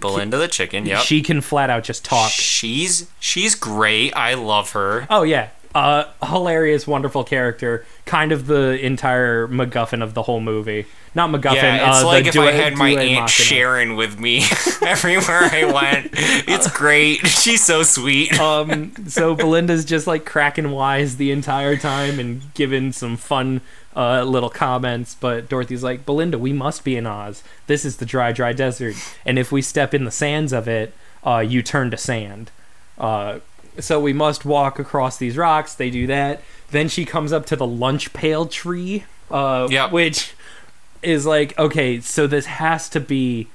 Belinda 0.01 0.37
the 0.39 0.47
chicken. 0.47 0.85
Yep. 0.87 1.03
she 1.03 1.21
can 1.21 1.41
flat 1.41 1.69
out 1.69 1.83
just 1.83 2.03
talk 2.03 2.31
She's 2.31 3.07
she's 3.19 3.53
great. 3.53 4.15
I 4.15 4.33
love 4.33 4.71
her. 4.71 5.05
oh 5.11 5.21
yeah 5.21 5.49
uh, 5.75 6.05
hilarious 6.23 6.87
wonderful 6.87 7.23
character 7.23 7.85
kind 8.05 8.31
of 8.31 8.47
the 8.47 8.83
entire 8.83 9.45
macguffin 9.47 10.01
of 10.01 10.13
the 10.13 10.23
whole 10.23 10.39
movie 10.39 10.85
not 11.13 11.29
macguffin 11.29 11.55
Yeah, 11.55 11.89
it's 11.89 12.03
uh, 12.03 12.07
like 12.07 12.23
the 12.23 12.29
if 12.29 12.37
I 12.37 12.51
had 12.51 12.75
my 12.75 12.89
aunt 12.89 13.23
Machina. 13.23 13.27
Sharon 13.27 13.95
with 13.95 14.19
me 14.19 14.43
everywhere 14.81 15.43
I 15.43 15.63
went. 15.71 16.09
It's 16.13 16.69
great. 16.71 17.19
She's 17.27 17.63
so 17.63 17.83
sweet. 17.83 18.37
um 18.39 18.93
so 19.07 19.35
belinda's 19.35 19.83
just 19.85 20.07
like 20.07 20.25
cracking 20.25 20.71
wise 20.71 21.17
the 21.17 21.31
entire 21.31 21.75
time 21.75 22.19
and 22.19 22.53
giving 22.53 22.91
some 22.91 23.17
fun 23.17 23.61
uh, 23.95 24.23
little 24.23 24.49
comments 24.49 25.15
but 25.15 25.47
dorothy's 25.47 25.83
like 25.83 26.05
belinda 26.05 26.37
we 26.37 26.51
must 26.51 26.83
be 26.83 26.97
in 26.97 27.05
oz 27.05 27.43
this 27.67 27.85
is 27.85 27.97
the 27.97 28.05
dry 28.05 28.33
dry 28.33 28.51
desert 28.51 28.93
and 29.25 29.39
if 29.39 29.53
we 29.53 29.61
step 29.61 29.93
in 29.93 30.03
the 30.03 30.11
sands 30.11 30.51
of 30.51 30.67
it 30.67 30.93
uh, 31.23 31.39
you 31.39 31.63
turn 31.63 31.89
to 31.89 31.97
sand 31.97 32.51
uh, 32.97 33.39
so 33.79 33.99
we 33.99 34.13
must 34.13 34.45
walk 34.45 34.79
across 34.79 35.17
these 35.17 35.37
rocks 35.37 35.73
they 35.75 35.89
do 35.89 36.07
that 36.07 36.41
then 36.71 36.87
she 36.87 37.05
comes 37.05 37.31
up 37.33 37.45
to 37.45 37.55
the 37.55 37.65
lunch 37.67 38.13
pail 38.13 38.45
tree 38.45 39.03
uh, 39.31 39.67
Yep. 39.69 39.91
which 39.91 40.33
is 41.01 41.25
like 41.25 41.57
okay 41.59 41.99
so 41.99 42.27
this 42.27 42.45
has 42.45 42.89
to 42.89 42.99
be 42.99 43.47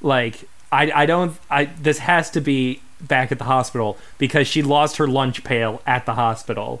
like 0.00 0.48
I, 0.72 0.90
I 0.92 1.06
don't 1.06 1.36
I 1.50 1.66
this 1.66 1.98
has 1.98 2.30
to 2.30 2.40
be 2.40 2.80
back 3.00 3.30
at 3.30 3.38
the 3.38 3.44
hospital 3.44 3.96
because 4.18 4.48
she 4.48 4.62
lost 4.62 4.96
her 4.96 5.06
lunch 5.06 5.44
pail 5.44 5.82
at 5.86 6.06
the 6.06 6.14
hospital. 6.14 6.80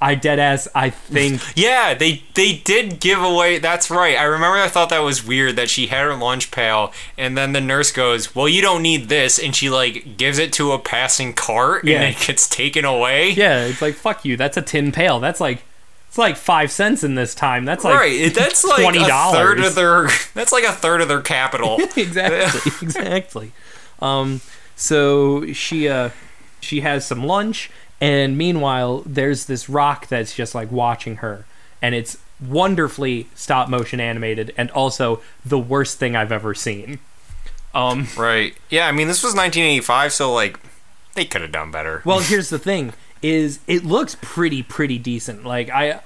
I 0.00 0.14
dead 0.14 0.38
ass. 0.38 0.68
I 0.76 0.90
think 0.90 1.42
Yeah, 1.56 1.92
they 1.94 2.22
they 2.34 2.52
did 2.52 3.00
give 3.00 3.20
away. 3.20 3.58
That's 3.58 3.90
right. 3.90 4.16
I 4.16 4.22
remember. 4.24 4.56
I 4.58 4.68
thought 4.68 4.90
that 4.90 5.00
was 5.00 5.26
weird 5.26 5.56
that 5.56 5.68
she 5.70 5.88
had 5.88 6.04
her 6.04 6.14
lunch 6.14 6.50
pail, 6.52 6.92
and 7.16 7.36
then 7.36 7.52
the 7.52 7.60
nurse 7.60 7.90
goes, 7.90 8.34
"Well, 8.34 8.48
you 8.48 8.62
don't 8.62 8.82
need 8.82 9.08
this," 9.08 9.38
and 9.40 9.56
she 9.56 9.68
like 9.70 10.16
gives 10.16 10.38
it 10.38 10.52
to 10.54 10.70
a 10.72 10.78
passing 10.78 11.32
cart, 11.32 11.84
Yeah. 11.84 12.02
and 12.02 12.14
it 12.16 12.26
gets 12.26 12.48
taken 12.48 12.84
away. 12.84 13.30
yeah, 13.32 13.64
it's 13.64 13.82
like 13.82 13.94
fuck 13.96 14.24
you. 14.24 14.36
That's 14.36 14.56
a 14.56 14.62
tin 14.62 14.92
pail. 14.92 15.18
That's 15.18 15.40
like 15.40 15.64
it's 16.06 16.16
like 16.18 16.36
five 16.36 16.70
cents 16.70 17.02
in 17.02 17.16
this 17.16 17.34
time. 17.34 17.64
That's 17.64 17.82
like 17.82 17.98
right. 17.98 18.32
That's 18.34 18.64
like 18.64 18.84
$20. 18.94 19.02
a 19.04 19.32
third 19.32 19.58
of 19.60 19.74
their. 19.74 20.08
That's 20.34 20.52
like 20.52 20.64
a 20.64 20.72
third 20.72 21.00
of 21.00 21.08
their 21.08 21.20
capital. 21.22 21.76
exactly, 21.96 22.72
exactly. 22.82 23.52
Um, 24.00 24.40
so 24.76 25.52
she 25.52 25.88
uh, 25.88 26.10
she 26.60 26.82
has 26.82 27.04
some 27.04 27.24
lunch, 27.24 27.68
and 28.00 28.38
meanwhile, 28.38 29.02
there's 29.04 29.46
this 29.46 29.68
rock 29.68 30.06
that's 30.06 30.34
just 30.34 30.54
like 30.54 30.70
watching 30.70 31.16
her, 31.16 31.44
and 31.82 31.94
it's 31.94 32.18
wonderfully 32.40 33.28
stop 33.34 33.68
motion 33.68 34.00
animated, 34.00 34.54
and 34.56 34.70
also 34.70 35.20
the 35.44 35.58
worst 35.58 35.98
thing 35.98 36.14
I've 36.14 36.32
ever 36.32 36.54
seen. 36.54 37.00
Um, 37.74 38.06
right. 38.16 38.54
Yeah. 38.70 38.86
I 38.86 38.92
mean, 38.92 39.08
this 39.08 39.22
was 39.22 39.34
1985, 39.34 40.12
so 40.12 40.32
like 40.32 40.58
they 41.14 41.24
could 41.24 41.42
have 41.42 41.52
done 41.52 41.70
better. 41.70 42.02
well, 42.04 42.20
here's 42.20 42.50
the 42.50 42.58
thing: 42.58 42.92
is 43.22 43.58
it 43.66 43.84
looks 43.84 44.16
pretty 44.20 44.62
pretty 44.62 44.98
decent. 44.98 45.44
Like 45.44 45.70
I. 45.70 46.00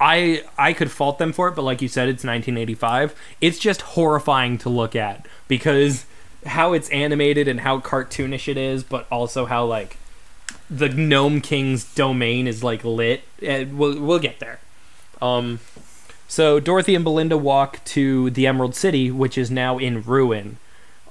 I 0.00 0.44
I 0.56 0.74
could 0.74 0.92
fault 0.92 1.18
them 1.18 1.32
for 1.32 1.48
it, 1.48 1.56
but 1.56 1.62
like 1.62 1.82
you 1.82 1.88
said, 1.88 2.04
it's 2.04 2.22
1985. 2.22 3.16
It's 3.40 3.58
just 3.58 3.82
horrifying 3.82 4.56
to 4.58 4.68
look 4.68 4.94
at 4.94 5.26
because 5.48 6.04
how 6.46 6.72
it's 6.72 6.88
animated 6.90 7.48
and 7.48 7.58
how 7.58 7.80
cartoonish 7.80 8.46
it 8.46 8.56
is, 8.56 8.84
but 8.84 9.08
also 9.10 9.46
how 9.46 9.64
like 9.64 9.96
the 10.70 10.88
Nome 10.88 11.40
King's 11.40 11.84
domain 11.94 12.46
is 12.46 12.62
like 12.62 12.84
lit. 12.84 13.22
And 13.42 13.78
we'll 13.78 14.00
we'll 14.00 14.18
get 14.18 14.38
there. 14.40 14.58
Um, 15.22 15.60
so 16.28 16.60
Dorothy 16.60 16.94
and 16.94 17.04
Belinda 17.04 17.36
walk 17.38 17.82
to 17.86 18.30
the 18.30 18.46
Emerald 18.46 18.74
City, 18.74 19.10
which 19.10 19.38
is 19.38 19.50
now 19.50 19.78
in 19.78 20.02
ruin. 20.02 20.58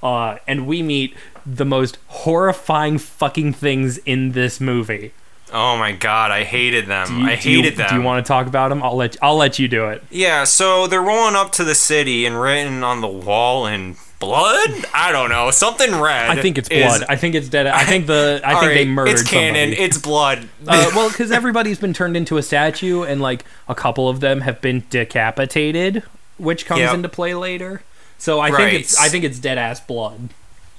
Uh, 0.02 0.38
and 0.46 0.66
we 0.66 0.82
meet 0.82 1.16
the 1.44 1.64
most 1.64 1.98
horrifying 2.06 2.98
fucking 2.98 3.52
things 3.52 3.98
in 3.98 4.32
this 4.32 4.60
movie. 4.60 5.12
Oh 5.52 5.76
my 5.78 5.92
god, 5.92 6.30
I 6.30 6.44
hated 6.44 6.86
them. 6.86 7.20
You- 7.20 7.26
I 7.26 7.36
do 7.36 7.50
you- 7.50 7.62
hated 7.62 7.78
them. 7.78 7.88
Do 7.88 7.94
you 7.96 8.02
want 8.02 8.24
to 8.24 8.28
talk 8.28 8.46
about 8.46 8.68
them? 8.68 8.82
I'll 8.82 8.96
let 8.96 9.16
I'll 9.22 9.36
let 9.36 9.58
you 9.58 9.66
do 9.66 9.86
it. 9.86 10.04
Yeah, 10.10 10.44
so 10.44 10.86
they're 10.86 11.02
rolling 11.02 11.34
up 11.34 11.52
to 11.52 11.64
the 11.64 11.74
city 11.74 12.26
and 12.26 12.40
written 12.40 12.84
on 12.84 13.00
the 13.00 13.08
wall 13.08 13.66
in 13.66 13.96
blood? 14.18 14.84
I 14.94 15.10
don't 15.12 15.30
know. 15.30 15.50
Something 15.50 15.98
red. 16.00 16.28
I 16.30 16.40
think 16.40 16.58
it's 16.58 16.68
is- 16.68 16.84
blood. 16.84 17.04
I 17.08 17.16
think 17.16 17.34
it's 17.34 17.48
dead. 17.48 17.66
I 17.66 17.84
think 17.84 18.06
the 18.06 18.40
I 18.44 18.58
think 18.60 18.72
they 18.74 18.84
murdered 18.84 19.12
It's 19.12 19.22
canon. 19.22 19.54
somebody. 19.70 19.82
It's 19.82 19.98
blood. 19.98 20.48
uh, 20.66 20.90
well, 20.94 21.08
because 21.08 21.30
everybody's 21.30 21.78
been 21.78 21.92
turned 21.94 22.16
into 22.16 22.36
a 22.36 22.42
statue, 22.42 23.02
and 23.02 23.20
like 23.20 23.44
a 23.68 23.74
couple 23.74 24.08
of 24.08 24.20
them 24.20 24.40
have 24.42 24.60
been 24.60 24.84
decapitated, 24.90 26.02
which 26.36 26.66
comes 26.66 26.80
Yep. 26.80 26.94
into 26.94 27.08
play 27.08 27.34
later. 27.34 27.82
So 28.18 28.40
I 28.40 28.50
Right. 28.50 28.70
think 28.70 28.80
it's 28.82 28.98
I 28.98 29.08
think 29.08 29.24
it's 29.24 29.38
dead 29.38 29.58
ass 29.58 29.78
blood. 29.80 30.30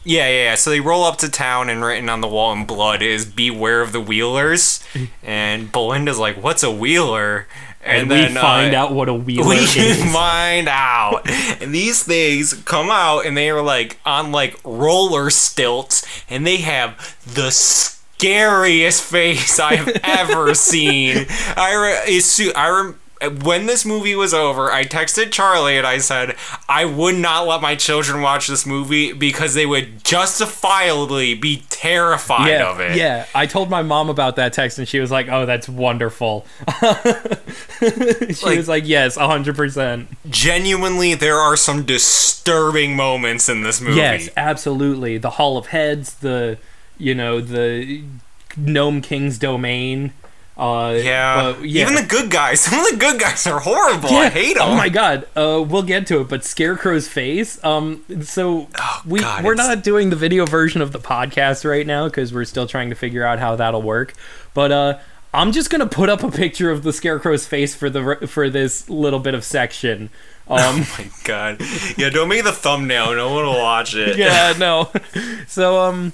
yeah, 0.04 0.28
yeah, 0.28 0.44
yeah. 0.44 0.56
So 0.56 0.70
they 0.70 0.80
roll 0.80 1.04
up 1.04 1.18
to 1.20 1.30
town 1.30 1.70
and 1.70 1.84
written 1.84 2.10
on 2.10 2.22
the 2.22 2.28
wall 2.28 2.52
in 2.54 2.66
blood 2.66 3.02
is 3.02 3.26
"Beware 3.26 3.82
of 3.82 3.92
the 3.94 4.02
Wheelers." 4.02 4.82
and 5.24 5.72
Belinda's 5.72 6.18
like, 6.18 6.42
"What's 6.42 6.64
a 6.64 6.72
Wheeler?" 6.72 7.48
And, 7.82 8.11
then 8.11 8.34
we 8.34 8.39
find 8.39 8.75
uh, 8.75 8.80
out 8.80 8.93
what 8.93 9.07
a 9.07 9.13
wheeler 9.13 9.47
we 9.47 9.55
is. 9.55 9.75
We 9.75 9.93
find 10.13 10.67
out. 10.67 11.30
And 11.61 11.73
these 11.73 12.03
things 12.03 12.53
come 12.63 12.89
out 12.89 13.25
and 13.25 13.38
they 13.38 13.49
are 13.49 13.61
like 13.61 13.99
on 14.05 14.32
like 14.32 14.59
roller 14.63 15.30
stilts 15.30 16.05
and 16.30 16.45
they 16.45 16.57
have 16.57 17.17
the 17.25 17.51
scariest 17.51 19.01
face 19.01 19.59
I've 19.59 19.88
ever 20.03 20.53
seen. 20.55 21.25
I 21.55 21.73
re- 21.75 22.51
I 22.55 22.93
when 23.41 23.65
this 23.65 23.86
movie 23.86 24.15
was 24.15 24.34
over, 24.34 24.72
I 24.72 24.86
texted 24.86 25.32
Charlie 25.32 25.78
and 25.78 25.86
I 25.86 25.97
said 25.97 26.36
I 26.70 26.86
would 26.86 27.15
not 27.15 27.45
let 27.47 27.61
my 27.61 27.76
children 27.76 28.22
watch 28.22 28.47
this 28.47 28.65
movie 28.65 29.11
because 29.11 29.53
they 29.55 29.65
would 29.65 30.03
justifiably 30.05 31.34
be 31.34 31.63
terrified 31.70 32.47
yeah, 32.49 32.70
of 32.70 32.80
it. 32.80 32.95
yeah. 32.97 33.26
I 33.36 33.45
told 33.45 33.70
my 33.70 33.82
mom 33.82 34.09
about 34.09 34.36
that 34.38 34.53
text, 34.53 34.80
and 34.80 34.88
she 34.88 34.99
was 34.99 35.11
like, 35.11 35.28
"Oh, 35.30 35.45
that's 35.45 35.67
wonderful." 35.67 36.45
she 37.80 38.45
Like- 38.45 38.57
was 38.57 38.67
like, 38.67 38.88
"Yes, 38.88 39.15
hundred 39.15 39.55
percent." 39.55 40.07
Genuinely, 40.30 41.13
there 41.13 41.38
are 41.38 41.55
some 41.57 41.84
disturbing 41.86 42.95
moments 42.95 43.49
in 43.49 43.63
this 43.63 43.82
movie. 43.82 43.97
Yes, 43.97 44.30
absolutely. 44.38 45.17
The 45.17 45.32
Hall 45.32 45.57
of 45.57 45.67
Heads, 45.67 46.15
the 46.15 46.57
you 46.97 47.13
know 47.15 47.39
the 47.41 48.03
Nome 48.57 49.01
King's 49.01 49.38
domain. 49.38 50.13
Uh, 50.60 50.91
Yeah. 51.01 51.53
but, 51.53 51.64
yeah. 51.64 51.84
Even 51.84 51.95
the 51.95 52.03
good 52.03 52.30
guys. 52.30 52.60
Some 52.66 52.80
of 52.80 52.86
the 52.91 52.97
good 52.97 53.20
guys 53.20 53.47
are 53.47 53.60
horrible. 53.60 54.10
I 54.10 54.30
hate 54.30 54.55
them. 54.57 54.68
Oh 54.70 54.76
my 54.76 54.89
god. 54.89 55.26
Uh, 55.36 55.64
we'll 55.68 55.84
get 55.84 56.05
to 56.07 56.22
it, 56.22 56.28
but 56.30 56.43
Scarecrow's 56.43 57.07
face. 57.07 57.64
Um, 57.64 58.03
so 58.24 58.68
we 59.05 59.20
Oh, 59.20 59.24
God, 59.24 59.43
we're 59.45 59.53
it's- 59.53 59.68
not 59.68 59.84
doing 59.84 60.10
the 60.10 60.16
video 60.16 60.45
version 60.45 60.82
of 60.82 60.91
the 60.91 60.99
podcast 60.99 61.68
right 61.70 61.88
now 61.88 62.05
because 62.07 62.34
we're 62.34 62.45
still 62.45 62.68
trying 62.68 62.89
to 62.89 62.95
figure 62.95 63.24
out 63.26 63.39
how 63.39 63.55
that'll 63.55 63.82
work. 63.82 64.14
But 64.53 64.72
uh, 64.72 64.97
I'm 65.34 65.51
just 65.51 65.70
gonna 65.70 65.86
put 65.88 66.10
up 66.10 66.24
a 66.24 66.32
picture 66.32 66.72
of 66.72 66.84
the 66.84 66.91
Scarecrow's 66.91 67.45
face 67.45 67.74
for 67.76 67.89
the 67.89 68.28
for 68.28 68.49
this 68.49 68.89
little 68.89 69.20
bit 69.20 69.34
of 69.34 69.43
section. 69.43 70.10
Um, 70.49 70.57
Oh 70.82 70.95
my 70.97 71.07
god. 71.26 71.62
Yeah, 71.95 72.10
don't 72.10 72.28
make 72.28 72.43
the 72.43 72.51
thumbnail. 72.51 73.14
No 73.14 73.32
one 73.36 73.45
will 73.45 73.60
watch 73.62 73.93
it. 73.95 74.18
yeah, 74.18 74.55
no. 74.57 74.89
So 75.47 75.80
um, 75.84 76.14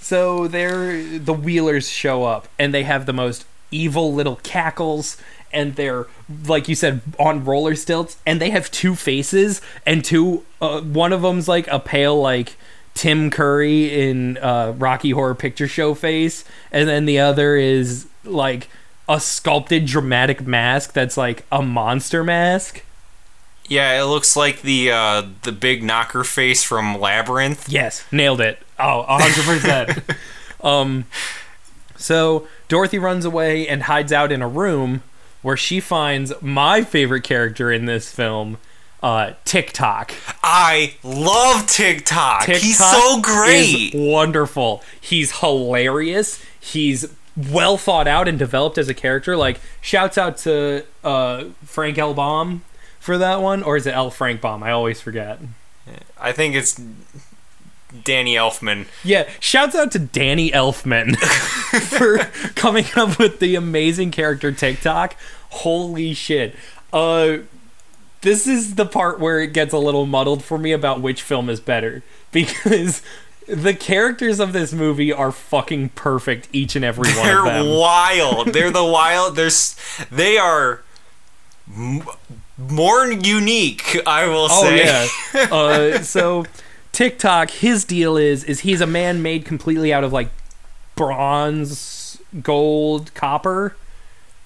so 0.00 0.48
they're 0.48 1.18
the 1.18 1.34
Wheelers 1.34 1.90
show 1.90 2.24
up 2.24 2.48
and 2.58 2.72
they 2.72 2.84
have 2.84 3.04
the 3.04 3.12
most 3.12 3.44
evil 3.76 4.12
little 4.12 4.36
cackles 4.36 5.16
and 5.52 5.76
they're 5.76 6.06
like 6.46 6.68
you 6.68 6.74
said 6.74 7.00
on 7.18 7.44
roller 7.44 7.74
stilts 7.74 8.16
and 8.26 8.40
they 8.40 8.50
have 8.50 8.70
two 8.70 8.94
faces 8.94 9.60
and 9.84 10.04
two 10.04 10.44
uh, 10.60 10.80
one 10.80 11.12
of 11.12 11.22
them's 11.22 11.48
like 11.48 11.66
a 11.68 11.78
pale 11.78 12.20
like 12.20 12.56
Tim 12.94 13.30
Curry 13.30 14.08
in 14.08 14.38
uh, 14.38 14.72
Rocky 14.76 15.10
Horror 15.10 15.34
Picture 15.34 15.68
Show 15.68 15.94
face 15.94 16.44
and 16.72 16.88
then 16.88 17.04
the 17.04 17.18
other 17.18 17.56
is 17.56 18.06
like 18.24 18.68
a 19.08 19.20
sculpted 19.20 19.86
dramatic 19.86 20.46
mask 20.46 20.92
that's 20.92 21.16
like 21.16 21.44
a 21.52 21.62
monster 21.62 22.24
mask. 22.24 22.82
Yeah, 23.68 24.00
it 24.00 24.04
looks 24.04 24.36
like 24.36 24.62
the 24.62 24.90
uh, 24.92 25.22
the 25.42 25.52
big 25.52 25.82
knocker 25.82 26.22
face 26.22 26.62
from 26.62 27.00
Labyrinth. 27.00 27.68
Yes, 27.68 28.04
nailed 28.12 28.40
it. 28.40 28.60
Oh, 28.78 29.04
100%. 29.08 30.16
um 30.64 31.04
so 31.96 32.46
Dorothy 32.68 32.98
runs 32.98 33.24
away 33.24 33.66
and 33.66 33.84
hides 33.84 34.12
out 34.12 34.32
in 34.32 34.42
a 34.42 34.48
room 34.48 35.02
where 35.42 35.56
she 35.56 35.80
finds 35.80 36.32
my 36.42 36.82
favorite 36.82 37.22
character 37.22 37.70
in 37.70 37.86
this 37.86 38.10
film, 38.12 38.58
uh 39.02 39.32
TikTok. 39.44 40.12
I 40.42 40.94
love 41.02 41.66
TikTok. 41.66 42.44
TikTok 42.44 42.62
He's 42.62 42.78
so 42.78 43.20
great. 43.20 43.92
Wonderful. 43.94 44.82
He's 45.00 45.40
hilarious. 45.40 46.42
He's 46.58 47.06
well 47.36 47.76
thought 47.76 48.08
out 48.08 48.26
and 48.26 48.38
developed 48.38 48.78
as 48.78 48.88
a 48.88 48.94
character. 48.94 49.36
Like 49.36 49.60
shouts 49.80 50.18
out 50.18 50.38
to 50.38 50.84
uh 51.04 51.44
Frank 51.64 51.98
L. 51.98 52.14
Baum 52.14 52.62
for 52.98 53.18
that 53.18 53.40
one 53.40 53.62
or 53.62 53.76
is 53.76 53.86
it 53.86 53.94
L. 53.94 54.10
Frank 54.10 54.40
Baum? 54.40 54.62
I 54.62 54.72
always 54.72 55.00
forget. 55.00 55.38
I 56.18 56.32
think 56.32 56.54
it's 56.54 56.80
Danny 58.04 58.34
Elfman. 58.34 58.86
Yeah, 59.04 59.28
shouts 59.40 59.74
out 59.74 59.92
to 59.92 59.98
Danny 59.98 60.50
Elfman 60.50 61.16
for 61.80 62.18
coming 62.54 62.86
up 62.96 63.18
with 63.18 63.38
the 63.40 63.54
amazing 63.54 64.10
character 64.10 64.52
TikTok. 64.52 65.16
Holy 65.50 66.14
shit. 66.14 66.54
Uh 66.92 67.38
this 68.22 68.46
is 68.46 68.74
the 68.74 68.86
part 68.86 69.20
where 69.20 69.40
it 69.40 69.52
gets 69.52 69.72
a 69.72 69.78
little 69.78 70.04
muddled 70.06 70.42
for 70.42 70.58
me 70.58 70.72
about 70.72 71.00
which 71.00 71.22
film 71.22 71.48
is 71.48 71.60
better 71.60 72.02
because 72.32 73.02
the 73.46 73.72
characters 73.74 74.40
of 74.40 74.52
this 74.52 74.72
movie 74.72 75.12
are 75.12 75.30
fucking 75.30 75.90
perfect 75.90 76.48
each 76.52 76.74
and 76.74 76.84
every 76.84 77.08
one 77.14 77.24
They're 77.26 77.38
of 77.38 77.44
them. 77.44 77.76
wild. 77.78 78.48
They're 78.48 78.72
the 78.72 78.84
wild. 78.84 79.36
They're 79.36 79.46
s- 79.46 79.76
they 80.10 80.36
are 80.38 80.82
m- 81.72 82.02
more 82.58 83.06
unique. 83.12 83.98
I 84.04 84.26
will 84.26 84.48
Oh 84.50 84.62
say. 84.62 84.84
yeah. 84.84 85.46
Uh, 85.52 86.02
so 86.02 86.44
TikTok, 86.96 87.50
his 87.50 87.84
deal 87.84 88.16
is 88.16 88.42
is 88.44 88.60
he's 88.60 88.80
a 88.80 88.86
man 88.86 89.20
made 89.20 89.44
completely 89.44 89.92
out 89.92 90.02
of 90.02 90.14
like 90.14 90.30
bronze, 90.94 92.18
gold, 92.42 93.12
copper. 93.12 93.76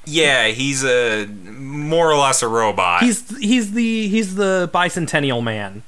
Yeah, 0.05 0.49
he's 0.49 0.83
a 0.83 1.27
more 1.27 2.11
or 2.11 2.17
less 2.17 2.43
a 2.43 2.49
robot. 2.49 3.05
He's 3.05 3.39
he's 3.39 3.71
the 3.71 4.09
he's 4.09 4.35
the 4.35 4.69
bicentennial 4.75 5.45
man. 5.45 5.85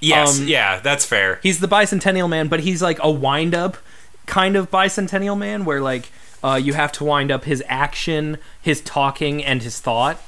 yes, 0.00 0.40
um, 0.40 0.48
yeah, 0.48 0.80
that's 0.80 1.04
fair. 1.04 1.40
He's 1.42 1.60
the 1.60 1.68
bicentennial 1.68 2.26
man, 2.26 2.48
but 2.48 2.60
he's 2.60 2.80
like 2.80 2.98
a 3.02 3.10
wind 3.10 3.54
up 3.54 3.76
kind 4.24 4.56
of 4.56 4.70
bicentennial 4.70 5.36
man 5.36 5.66
where 5.66 5.82
like 5.82 6.10
uh, 6.42 6.54
you 6.54 6.72
have 6.72 6.90
to 6.92 7.04
wind 7.04 7.30
up 7.30 7.44
his 7.44 7.62
action, 7.68 8.38
his 8.62 8.80
talking, 8.80 9.44
and 9.44 9.60
his 9.60 9.78
thought 9.78 10.18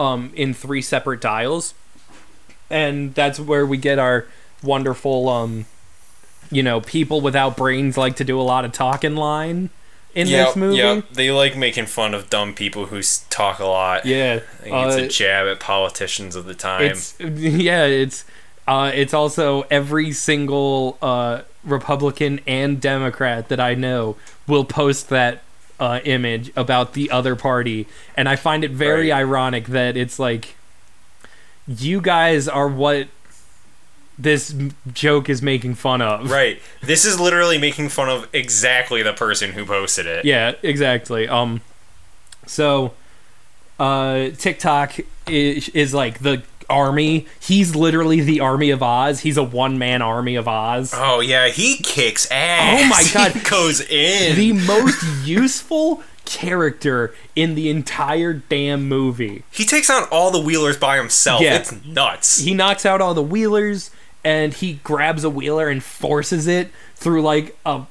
um, 0.00 0.32
in 0.34 0.52
three 0.52 0.82
separate 0.82 1.20
dials, 1.20 1.74
and 2.68 3.14
that's 3.14 3.38
where 3.38 3.64
we 3.64 3.76
get 3.76 4.00
our 4.00 4.26
wonderful 4.62 5.28
um, 5.28 5.66
you 6.50 6.62
know 6.62 6.80
people 6.80 7.20
without 7.20 7.56
brains 7.56 7.96
like 7.96 8.16
to 8.16 8.24
do 8.24 8.40
a 8.40 8.42
lot 8.42 8.64
of 8.64 8.72
talking 8.72 9.14
line 9.16 9.70
in 10.14 10.26
Yep, 10.26 10.46
this 10.46 10.56
movie. 10.56 10.76
yep. 10.76 11.08
They 11.12 11.30
like 11.30 11.56
making 11.56 11.86
fun 11.86 12.14
of 12.14 12.30
dumb 12.30 12.54
people 12.54 12.86
who 12.86 13.02
talk 13.30 13.58
a 13.60 13.66
lot. 13.66 14.06
Yeah, 14.06 14.38
think 14.40 14.74
it's 14.74 14.96
uh, 14.96 15.00
a 15.02 15.08
jab 15.08 15.46
at 15.46 15.60
politicians 15.60 16.34
of 16.34 16.46
the 16.46 16.54
time. 16.54 16.82
it's 16.82 17.14
yeah, 17.20 17.84
it's 17.84 18.24
uh, 18.66 18.90
it's 18.94 19.14
also 19.14 19.62
every 19.70 20.12
single 20.12 20.98
uh, 21.02 21.42
Republican 21.64 22.40
and 22.46 22.80
Democrat 22.80 23.48
that 23.48 23.60
I 23.60 23.74
know 23.74 24.16
will 24.46 24.64
post 24.64 25.08
that 25.10 25.42
uh, 25.78 26.00
image 26.04 26.50
about 26.56 26.94
the 26.94 27.10
other 27.10 27.36
party, 27.36 27.86
and 28.16 28.28
I 28.28 28.36
find 28.36 28.64
it 28.64 28.70
very 28.72 29.10
Right. 29.10 29.18
ironic 29.20 29.66
that 29.66 29.96
it's 29.96 30.18
like 30.18 30.56
you 31.66 32.00
guys 32.00 32.48
are 32.48 32.68
what 32.68 33.08
this 34.18 34.54
joke 34.92 35.28
is 35.28 35.40
making 35.40 35.76
fun 35.76 36.02
of. 36.02 36.30
right. 36.30 36.60
This 36.82 37.04
is 37.04 37.20
literally 37.20 37.58
making 37.58 37.88
fun 37.90 38.08
of 38.08 38.28
exactly 38.32 39.02
the 39.02 39.12
person 39.12 39.52
who 39.52 39.64
posted 39.64 40.06
it. 40.06 40.24
Yeah, 40.24 40.54
exactly. 40.62 41.28
Um, 41.28 41.60
so, 42.46 42.94
uh, 43.78 44.30
TikTok 44.30 44.96
is, 45.28 45.68
is 45.70 45.94
like 45.94 46.18
the 46.18 46.42
army. 46.68 47.26
He's 47.40 47.74
literally 47.74 48.20
the 48.20 48.40
army 48.40 48.70
of 48.70 48.82
Oz. 48.82 49.20
He's 49.20 49.36
a 49.36 49.42
one 49.42 49.78
man 49.78 50.02
army 50.02 50.34
of 50.34 50.48
Oz. 50.48 50.92
Oh 50.94 51.20
yeah, 51.20 51.48
he 51.48 51.76
kicks 51.76 52.28
ass. 52.30 52.82
Oh 52.82 52.88
my 52.88 53.04
God. 53.14 53.32
he 53.32 53.40
goes 53.48 53.80
in. 53.80 54.36
The 54.36 54.52
most 54.66 55.26
useful 55.26 56.02
character 56.24 57.14
in 57.34 57.54
the 57.54 57.70
entire 57.70 58.34
damn 58.34 58.86
movie. 58.86 59.44
he 59.50 59.64
takes 59.64 59.88
on 59.88 60.04
all 60.10 60.30
the 60.30 60.40
wheelers 60.40 60.76
by 60.76 60.98
himself. 60.98 61.40
Yeah. 61.40 61.56
It's 61.56 61.84
nuts. 61.86 62.40
He 62.40 62.52
knocks 62.52 62.84
out 62.84 63.00
all 63.00 63.14
the 63.14 63.22
wheelers 63.22 63.90
and 64.24 64.52
he 64.54 64.74
grabs 64.84 65.24
a 65.24 65.30
wheeler 65.30 65.68
and 65.68 65.82
forces 65.82 66.46
it 66.46 66.70
through 66.94 67.22
like 67.22 67.56
a 67.64 67.82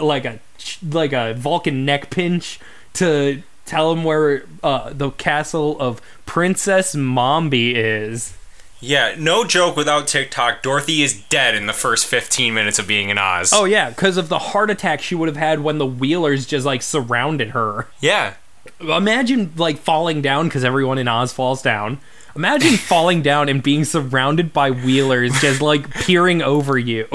like 0.00 0.24
a 0.24 0.38
like 0.82 1.12
a 1.12 1.34
Vulcan 1.34 1.84
neck 1.84 2.10
pinch 2.10 2.58
to 2.94 3.42
tell 3.64 3.92
him 3.92 4.04
where 4.04 4.44
uh, 4.62 4.92
the 4.92 5.10
castle 5.10 5.78
of 5.80 6.00
Princess 6.24 6.94
Mombi 6.94 7.72
is. 7.74 8.36
yeah, 8.80 9.14
no 9.18 9.44
joke. 9.44 9.76
Without 9.76 10.06
TikTok, 10.06 10.62
Dorothy 10.62 11.02
is 11.02 11.22
dead 11.28 11.54
in 11.54 11.66
the 11.66 11.72
first 11.72 12.06
15 12.06 12.54
minutes 12.54 12.78
of 12.78 12.86
being 12.86 13.08
in 13.10 13.18
Oz. 13.18 13.50
Oh 13.52 13.64
yeah, 13.64 13.90
because 13.90 14.16
of 14.16 14.28
the 14.28 14.38
heart 14.38 14.70
attack 14.70 15.02
she 15.02 15.14
would 15.14 15.28
have 15.28 15.36
had 15.36 15.60
when 15.60 15.78
the 15.78 15.86
wheelers 15.86 16.46
just 16.46 16.64
like 16.66 16.82
surrounded 16.82 17.50
her. 17.50 17.88
yeah. 18.00 18.34
Imagine 18.80 19.52
like 19.56 19.78
falling 19.78 20.20
down 20.20 20.48
because 20.48 20.64
everyone 20.64 20.98
in 20.98 21.08
Oz 21.08 21.32
falls 21.32 21.62
down. 21.62 21.98
Imagine 22.36 22.76
falling 22.76 23.22
down 23.22 23.48
and 23.48 23.62
being 23.62 23.84
surrounded 23.84 24.52
by 24.52 24.70
wheelers 24.70 25.32
just 25.40 25.60
like 25.60 25.90
peering 25.90 26.42
over 26.42 26.78
you. 26.78 27.08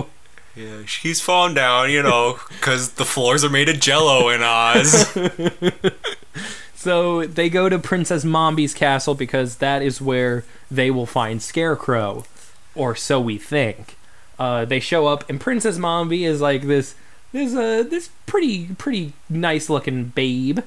Yeah, 0.56 0.86
she's 0.86 1.22
falling 1.22 1.54
down, 1.54 1.92
you 1.92 2.04
know, 2.04 2.40
because 2.50 2.94
the 2.94 3.06
floors 3.06 3.44
are 3.44 3.50
made 3.50 3.70
of 3.70 3.80
jello 3.80 4.30
in 4.30 4.42
Oz. 4.44 5.18
So 6.82 7.28
they 7.28 7.48
go 7.48 7.70
to 7.70 7.78
Princess 7.78 8.26
Mombi's 8.26 8.74
castle 8.74 9.14
because 9.14 9.58
that 9.58 9.84
is 9.84 10.02
where 10.02 10.44
they 10.72 10.90
will 10.90 11.06
find 11.06 11.40
Scarecrow, 11.40 12.26
or 12.74 12.96
so 12.96 13.22
we 13.22 13.38
think. 13.38 13.98
Uh, 14.40 14.66
they 14.66 14.80
show 14.80 15.06
up, 15.06 15.30
and 15.30 15.40
Princess 15.40 15.78
Mombi 15.78 16.26
is 16.26 16.42
like 16.42 16.64
this, 16.64 16.96
this, 17.34 17.54
uh, 17.54 17.84
this 17.88 18.10
pretty, 18.26 18.70
pretty 18.80 19.14
nice 19.30 19.70
looking 19.70 20.06
babe. 20.06 20.62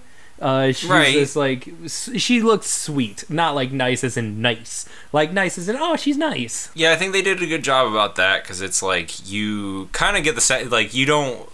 Uh, 0.44 0.72
she's 0.72 0.90
Right. 0.90 1.14
this 1.14 1.34
like, 1.34 1.66
she 1.88 2.42
looks 2.42 2.66
sweet, 2.70 3.24
not 3.30 3.54
like 3.54 3.72
nice 3.72 4.04
as 4.04 4.18
in 4.18 4.42
nice, 4.42 4.86
like 5.10 5.32
nice 5.32 5.56
as 5.56 5.70
in 5.70 5.76
oh 5.76 5.96
she's 5.96 6.18
nice. 6.18 6.68
yeah, 6.74 6.92
I 6.92 6.96
think 6.96 7.14
they 7.14 7.22
did 7.22 7.42
a 7.42 7.46
good 7.46 7.64
job 7.64 7.90
about 7.90 8.16
that 8.16 8.42
because 8.42 8.60
it's 8.60 8.82
like 8.82 9.26
you 9.26 9.88
kind 9.92 10.18
of 10.18 10.22
get 10.22 10.34
the 10.34 10.42
set, 10.42 10.68
like 10.70 10.92
you 10.92 11.06
don't. 11.06 11.48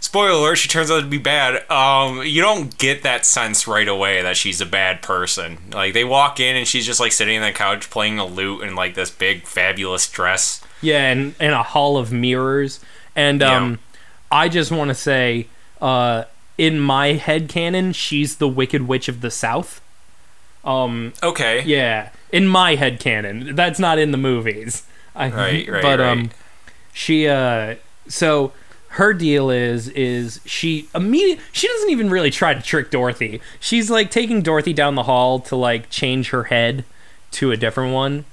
Spoiler 0.00 0.30
alert: 0.30 0.56
She 0.56 0.68
turns 0.68 0.90
out 0.92 1.00
to 1.00 1.06
be 1.06 1.18
bad. 1.18 1.68
Um, 1.68 2.22
you 2.22 2.40
don't 2.40 2.78
get 2.78 3.02
that 3.02 3.26
sense 3.26 3.66
right 3.66 3.88
away 3.88 4.22
that 4.22 4.36
she's 4.36 4.60
a 4.60 4.66
bad 4.66 5.02
person. 5.02 5.58
Like 5.72 5.92
they 5.92 6.04
walk 6.04 6.38
in 6.38 6.54
and 6.56 6.68
she's 6.68 6.86
just 6.86 7.00
like 7.00 7.10
sitting 7.12 7.36
on 7.36 7.42
the 7.42 7.52
couch 7.52 7.90
playing 7.90 8.18
a 8.20 8.24
lute 8.24 8.62
in 8.62 8.76
like 8.76 8.94
this 8.94 9.10
big 9.10 9.44
fabulous 9.44 10.08
dress. 10.08 10.62
Yeah, 10.80 11.10
and, 11.10 11.34
in 11.40 11.50
a 11.50 11.64
hall 11.64 11.98
of 11.98 12.12
mirrors. 12.12 12.78
And 13.16 13.42
um, 13.42 13.80
I 14.30 14.48
just 14.48 14.70
want 14.70 14.88
to 14.90 14.94
say, 14.94 15.48
uh, 15.80 16.24
in 16.58 16.78
my 16.80 17.12
head 17.14 17.48
canon, 17.48 17.92
she's 17.92 18.36
the 18.36 18.48
Wicked 18.48 18.82
Witch 18.88 19.08
of 19.08 19.20
the 19.20 19.30
South. 19.30 19.80
Um, 20.64 21.12
Okay. 21.22 21.62
yeah, 21.64 22.10
in 22.32 22.46
my 22.48 22.74
head 22.74 22.98
canon, 22.98 23.54
that's 23.54 23.78
not 23.78 23.98
in 23.98 24.10
the 24.10 24.18
movies. 24.18 24.82
I, 25.14 25.30
Right, 25.30 25.68
right, 25.68 25.82
But 25.82 25.98
right. 26.00 26.08
um, 26.08 26.30
she 26.92 27.28
uh, 27.28 27.76
so 28.08 28.52
her 28.90 29.12
deal 29.12 29.50
is 29.50 29.88
is 29.90 30.40
she 30.46 30.88
immediate 30.94 31.38
she 31.52 31.68
doesn't 31.68 31.90
even 31.90 32.08
really 32.10 32.30
try 32.30 32.54
to 32.54 32.62
trick 32.62 32.90
Dorothy. 32.90 33.40
She's 33.60 33.90
like 33.90 34.10
taking 34.10 34.42
Dorothy 34.42 34.72
down 34.72 34.94
the 34.94 35.02
hall 35.04 35.38
to 35.40 35.56
like 35.56 35.90
change 35.90 36.30
her 36.30 36.44
head 36.44 36.84
to 37.32 37.52
a 37.52 37.56
different 37.56 37.92
one. 37.92 38.24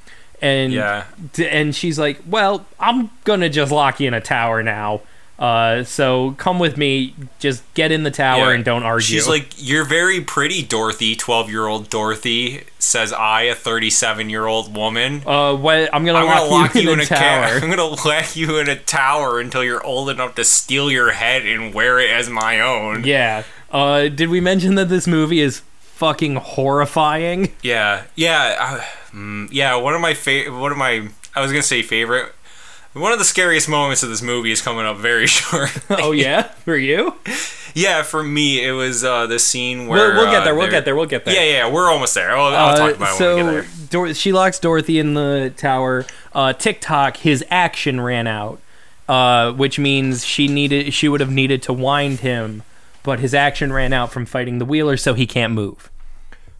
And 0.41 0.74
Yeah. 0.74 1.03
d- 1.34 1.47
and 1.47 1.76
she's 1.76 1.99
like, 1.99 2.19
"Well, 2.28 2.65
I'm 2.80 3.09
gonna 3.26 3.49
just 3.49 3.71
lock 3.71 3.99
you 3.99 4.07
in 4.07 4.13
a 4.13 4.21
tower 4.21 4.63
now. 4.63 5.01
Uh, 5.39 5.84
so 5.84 6.36
come 6.38 6.59
with 6.59 6.77
me. 6.77 7.15
Just 7.39 7.63
get 7.73 7.91
in 7.91 8.03
the 8.03 8.11
tower 8.11 8.49
Yeah. 8.49 8.55
and 8.55 8.63
don't 8.63 8.84
argue." 8.84 9.01
She's 9.05 9.27
like, 9.27 9.47
"You're 9.57 9.84
very 9.84 10.21
pretty, 10.21 10.61
Dorothy." 10.61 11.15
Twelve-year-old 11.15 11.89
Dorothy 11.89 12.63
says, 12.79 13.11
"I, 13.11 13.43
a 13.43 13.55
thirty-seven-year-old 13.55 14.75
woman." 14.75 15.23
"Uh, 15.25 15.55
what? 15.55 15.89
I'm 15.93 16.05
gonna, 16.05 16.19
I'm 16.19 16.25
lock, 16.25 16.38
gonna 16.38 16.49
lock 16.51 16.75
you, 16.75 16.81
you 16.81 16.88
in, 16.91 16.93
in 16.93 16.99
a 16.99 17.03
a 17.03 17.07
ca- 17.07 17.15
tower." 17.15 17.55
I'm 17.63 17.69
gonna 17.69 17.84
lock 17.84 18.36
you 18.36 18.57
in 18.59 18.69
a 18.69 18.75
tower 18.75 19.39
until 19.39 19.63
you're 19.63 19.84
old 19.84 20.09
enough 20.09 20.36
to 20.36 20.43
steal 20.45 20.91
your 20.91 21.11
head 21.11 21.45
and 21.45 21.73
wear 21.73 21.99
it 21.99 22.09
as 22.11 22.29
my 22.29 22.59
own. 22.59 23.03
yeah. 23.03 23.43
Uh, 23.71 24.07
did 24.09 24.29
we 24.29 24.39
mention 24.39 24.75
that 24.75 24.88
this 24.89 25.07
movie 25.07 25.39
is 25.39 25.63
fucking 25.79 26.36
horrifying? 26.36 27.51
Yeah, 27.63 28.03
yeah, 28.15 28.55
uh, 28.59 29.15
mm, 29.15 29.47
yeah. 29.51 29.75
One 29.75 29.95
of 29.95 30.01
my 30.01 30.13
favorite. 30.13 30.57
One 30.59 30.71
of 30.71 30.77
my. 30.77 31.07
I 31.36 31.41
was 31.41 31.51
gonna 31.51 31.63
say 31.63 31.81
favorite. 31.81 32.34
One 32.94 33.12
of 33.12 33.18
the 33.18 33.26
scariest 33.26 33.68
moments 33.68 34.04
of 34.04 34.10
this 34.10 34.22
movie 34.22 34.52
is 34.52 34.62
coming 34.62 34.86
up 34.86 34.98
very 34.98 35.26
short. 35.28 35.70
oh 35.89 36.12
yeah, 36.12 36.44
for 36.44 36.76
you? 36.78 37.16
yeah, 37.74 38.04
for 38.04 38.22
me, 38.24 38.64
it 38.64 38.72
was 38.72 39.04
uh, 39.04 39.26
the 39.26 39.39
scene 39.39 39.88
where 39.88 40.10
We'll, 40.14 40.24
we'll 40.24 40.32
get 40.32 40.41
uh, 40.41 40.46
there. 40.46 40.56
We'll 40.56 40.70
get 40.70 40.86
there. 40.86 40.96
We'll 40.96 41.06
get 41.08 41.26
there. 41.26 41.34
Yeah, 41.34 41.66
yeah, 41.66 41.72
we're 41.74 41.89
almost 41.89 42.14
there. 42.14 42.32
I'll, 42.38 42.54
I'll 42.54 42.70
Uh, 42.70 42.76
talk 42.78 42.96
about 42.98 43.14
it 43.16 43.18
so 43.18 43.36
when 43.36 43.46
we 43.48 43.52
get 43.54 43.62
there. 43.64 43.88
Dor- 43.89 44.14
she 44.14 44.32
locks 44.32 44.60
Dorothy 44.60 45.00
in 45.00 45.16
the 45.16 45.52
tower. 45.58 46.06
Uh, 46.34 46.54
TikTok, 46.54 47.18
his 47.18 47.44
action 47.50 48.00
ran 48.00 48.28
out, 48.28 48.60
uh, 49.10 49.52
which 49.54 49.80
means 49.80 50.24
she 50.24 50.48
needed 50.48 50.94
she 50.94 51.08
would 51.10 51.20
have 51.20 51.32
needed 51.32 51.64
to 51.64 51.74
wind 51.74 52.20
him, 52.20 52.62
but 53.02 53.20
his 53.20 53.34
action 53.34 53.74
ran 53.74 53.91
out 53.91 54.12
from 54.12 54.28
fighting 54.28 54.60
the 54.60 54.66
Wheeler, 54.66 54.98
so 54.98 55.16
he 55.16 55.26
can't 55.26 55.54
move. 55.54 55.89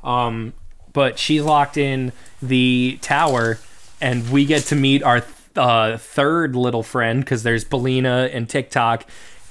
Um, 0.04 0.54
but 0.94 1.20
she's 1.20 1.44
locked 1.44 1.78
in 1.78 2.12
the 2.42 2.98
tower, 3.04 3.60
and 4.02 4.30
we 4.32 4.46
get 4.46 4.64
to 4.64 4.76
meet 4.76 5.04
our 5.04 5.24
uh, 5.56 5.98
third 5.98 6.56
little 6.56 6.84
friend 6.84 7.24
because 7.24 7.44
there's 7.44 7.64
Billina 7.64 8.30
and 8.32 8.50
TikTok, 8.50 9.06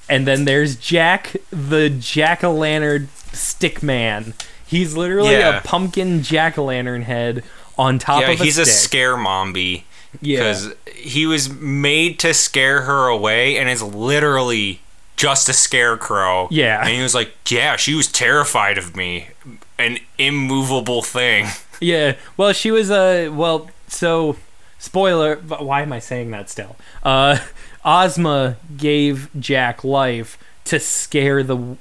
and 0.09 0.27
then 0.27 0.45
there's 0.45 0.77
Jack, 0.77 1.37
the 1.51 1.91
jack 1.91 2.43
o' 2.45 2.53
lantern 2.53 3.09
stick 3.33 3.83
man. 3.83 4.35
He's 4.67 4.97
literally 4.97 5.33
Yeah. 5.33 5.59
a 5.59 5.61
pumpkin 5.63 6.23
jack 6.23 6.59
o' 6.59 6.65
lantern 6.65 7.03
head 7.03 7.45
on 7.79 7.99
top 7.99 8.23
Yeah, 8.23 8.31
of 8.31 8.41
a 8.41 8.45
he's 8.45 8.59
a 8.59 8.65
stick. 8.67 8.75
scare 8.77 9.17
mombi. 9.17 9.85
Yeah. 10.21 10.39
Because 10.41 10.75
he 10.95 11.27
was 11.27 11.49
made 11.51 12.19
to 12.21 12.35
scare 12.35 12.83
her 12.83 13.07
away 13.09 13.57
and 13.59 13.69
is 13.71 13.83
literally 13.83 14.81
just 15.17 15.49
a 15.49 15.53
scarecrow. 15.53 16.49
Yeah. 16.51 16.81
And 16.81 16.89
he 16.91 17.03
was 17.03 17.15
like, 17.15 17.33
Yeah, 17.49 17.77
she 17.77 17.95
was 17.95 18.09
terrified 18.09 18.77
of 18.79 18.95
me. 18.97 19.29
An 19.79 19.99
immovable 20.19 21.03
thing. 21.03 21.47
Yeah. 21.81 22.15
Well, 22.37 22.53
she 22.53 22.71
was 22.71 22.91
a 22.91 23.29
well. 23.31 23.69
So, 23.89 24.37
spoiler. 24.83 25.37
but 25.37 25.65
Why 25.65 25.83
am 25.83 25.93
I 25.93 25.99
saying 26.01 26.31
that 26.33 26.51
still? 26.51 26.77
Uh, 27.03 27.39
Ozma 27.85 28.57
gave 28.77 29.31
Jack 29.41 29.83
life 29.85 30.37
to 30.65 30.79
scare 30.79 31.43
the 31.43 31.77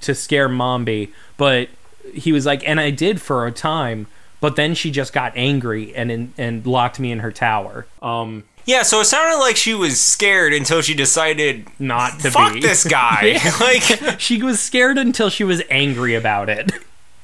to 0.00 0.14
scare 0.14 0.48
Mombi, 0.48 1.10
but 1.36 1.68
he 2.12 2.32
was 2.32 2.44
like, 2.44 2.66
and 2.68 2.78
I 2.80 2.90
did 2.90 3.20
for 3.20 3.46
a 3.46 3.52
time, 3.52 4.06
but 4.40 4.56
then 4.56 4.74
she 4.74 4.90
just 4.90 5.12
got 5.12 5.32
angry 5.36 5.94
and 5.94 6.10
in, 6.10 6.32
and 6.36 6.66
locked 6.66 6.98
me 7.00 7.12
in 7.12 7.20
her 7.20 7.32
tower. 7.32 7.86
Um, 8.02 8.44
Yeah, 8.66 8.82
so 8.82 9.00
it 9.00 9.04
sounded 9.06 9.38
like 9.38 9.56
she 9.56 9.74
was 9.74 10.00
scared 10.00 10.52
until 10.52 10.80
she 10.82 10.94
decided 10.94 11.66
not 11.78 12.20
to 12.20 12.30
fuck 12.30 12.54
be. 12.54 12.60
this 12.60 12.84
guy. 12.84 13.38
Like 13.60 14.20
she 14.20 14.42
was 14.42 14.60
scared 14.60 14.98
until 14.98 15.30
she 15.30 15.44
was 15.44 15.62
angry 15.70 16.14
about 16.14 16.48
it. 16.48 16.72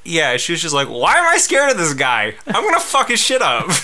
Yeah, 0.07 0.37
she 0.37 0.53
was 0.53 0.61
just 0.61 0.73
like, 0.73 0.87
Why 0.87 1.15
am 1.17 1.25
I 1.27 1.37
scared 1.37 1.71
of 1.71 1.77
this 1.77 1.93
guy? 1.93 2.33
I'm 2.47 2.63
gonna 2.63 2.79
fuck 2.79 3.09
his 3.09 3.19
shit 3.19 3.41
up. 3.41 3.69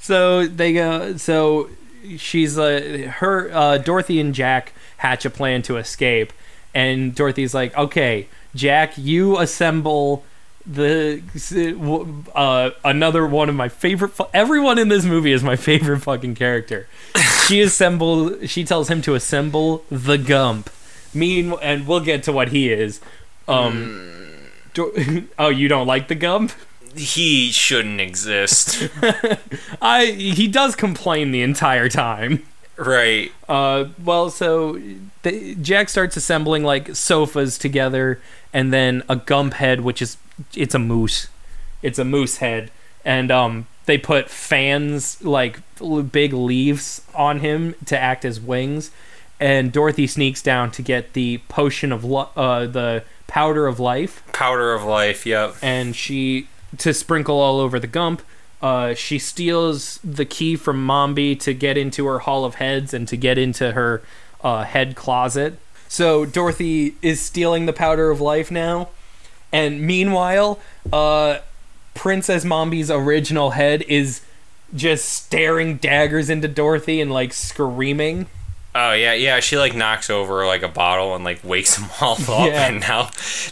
So 0.00 0.46
they 0.46 0.72
go. 0.72 1.16
So 1.16 1.68
she's 2.16 2.56
uh, 2.56 3.10
her 3.16 3.50
uh, 3.52 3.78
Dorothy 3.78 4.20
and 4.20 4.32
Jack 4.32 4.72
hatch 4.98 5.24
a 5.24 5.30
plan 5.30 5.62
to 5.62 5.78
escape, 5.78 6.32
and 6.72 7.12
Dorothy's 7.12 7.54
like, 7.54 7.76
"Okay, 7.76 8.28
Jack, 8.54 8.92
you 8.96 9.36
assemble." 9.38 10.24
The 10.64 11.22
uh, 12.36 12.70
another 12.84 13.26
one 13.26 13.48
of 13.48 13.56
my 13.56 13.68
favorite. 13.68 14.10
Fu- 14.10 14.26
everyone 14.32 14.78
in 14.78 14.88
this 14.88 15.04
movie 15.04 15.32
is 15.32 15.42
my 15.42 15.56
favorite 15.56 16.00
fucking 16.00 16.36
character. 16.36 16.86
She 17.48 17.60
assemble. 17.62 18.46
She 18.46 18.62
tells 18.62 18.88
him 18.88 19.02
to 19.02 19.14
assemble 19.16 19.84
the 19.90 20.18
Gump, 20.18 20.70
Mean, 21.12 21.52
and 21.62 21.86
we'll 21.88 21.98
get 22.00 22.22
to 22.24 22.32
what 22.32 22.48
he 22.50 22.72
is. 22.72 23.00
Um, 23.48 24.25
Dor- 24.76 24.92
oh, 25.38 25.48
you 25.48 25.68
don't 25.68 25.86
like 25.86 26.08
the 26.08 26.14
Gump? 26.14 26.52
He 26.94 27.50
shouldn't 27.50 28.00
exist. 28.00 28.88
I 29.82 30.06
he 30.06 30.46
does 30.48 30.76
complain 30.76 31.30
the 31.30 31.42
entire 31.42 31.88
time. 31.88 32.42
right. 32.76 33.32
Uh, 33.48 33.86
well, 34.02 34.30
so 34.30 34.80
the, 35.22 35.54
Jack 35.56 35.88
starts 35.88 36.16
assembling 36.16 36.62
like 36.62 36.94
sofas 36.94 37.58
together, 37.58 38.20
and 38.52 38.72
then 38.72 39.02
a 39.08 39.16
gump 39.16 39.54
head, 39.54 39.80
which 39.80 40.00
is 40.00 40.16
it's 40.54 40.74
a 40.74 40.78
moose. 40.78 41.28
It's 41.82 41.98
a 41.98 42.04
moose 42.04 42.38
head, 42.38 42.70
and 43.04 43.30
um, 43.30 43.66
they 43.86 43.98
put 43.98 44.30
fans 44.30 45.22
like 45.22 45.60
big 46.12 46.32
leaves 46.32 47.02
on 47.14 47.40
him 47.40 47.74
to 47.86 47.98
act 47.98 48.24
as 48.24 48.40
wings. 48.40 48.90
And 49.38 49.70
Dorothy 49.70 50.06
sneaks 50.06 50.40
down 50.40 50.70
to 50.72 50.82
get 50.82 51.12
the 51.12 51.38
potion 51.48 51.92
of 51.92 52.04
li- 52.04 52.24
uh, 52.36 52.66
the 52.66 53.04
powder 53.26 53.66
of 53.66 53.78
life, 53.80 54.22
Powder 54.32 54.72
of 54.72 54.84
life. 54.84 55.26
Yep. 55.26 55.56
and 55.62 55.94
she 55.96 56.48
to 56.78 56.92
sprinkle 56.92 57.38
all 57.40 57.60
over 57.60 57.78
the 57.78 57.86
gump. 57.86 58.22
Uh, 58.62 58.94
she 58.94 59.18
steals 59.18 59.98
the 60.02 60.24
key 60.24 60.56
from 60.56 60.84
Mombi 60.86 61.38
to 61.40 61.52
get 61.52 61.76
into 61.76 62.06
her 62.06 62.20
Hall 62.20 62.44
of 62.44 62.56
Heads 62.56 62.94
and 62.94 63.06
to 63.08 63.16
get 63.16 63.36
into 63.38 63.72
her 63.72 64.02
uh, 64.42 64.64
head 64.64 64.96
closet. 64.96 65.58
So 65.88 66.24
Dorothy 66.24 66.96
is 67.02 67.20
stealing 67.20 67.66
the 67.66 67.72
powder 67.72 68.10
of 68.10 68.20
life 68.20 68.50
now, 68.50 68.88
and 69.52 69.80
meanwhile, 69.82 70.58
uh, 70.92 71.38
Princess 71.94 72.44
Mombi's 72.44 72.90
original 72.90 73.50
head 73.50 73.82
is 73.82 74.22
just 74.74 75.04
staring 75.08 75.76
daggers 75.76 76.28
into 76.28 76.48
Dorothy 76.48 77.00
and 77.00 77.12
like 77.12 77.32
screaming. 77.32 78.26
Oh 78.78 78.92
yeah, 78.92 79.14
yeah. 79.14 79.40
She 79.40 79.56
like 79.56 79.74
knocks 79.74 80.10
over 80.10 80.44
like 80.46 80.62
a 80.62 80.68
bottle 80.68 81.14
and 81.14 81.24
like 81.24 81.42
wakes 81.42 81.76
them 81.76 81.88
all 82.00 82.12
up. 82.14 82.46
Yeah. 82.46 82.68
And 82.68 82.80
now, 82.80 83.04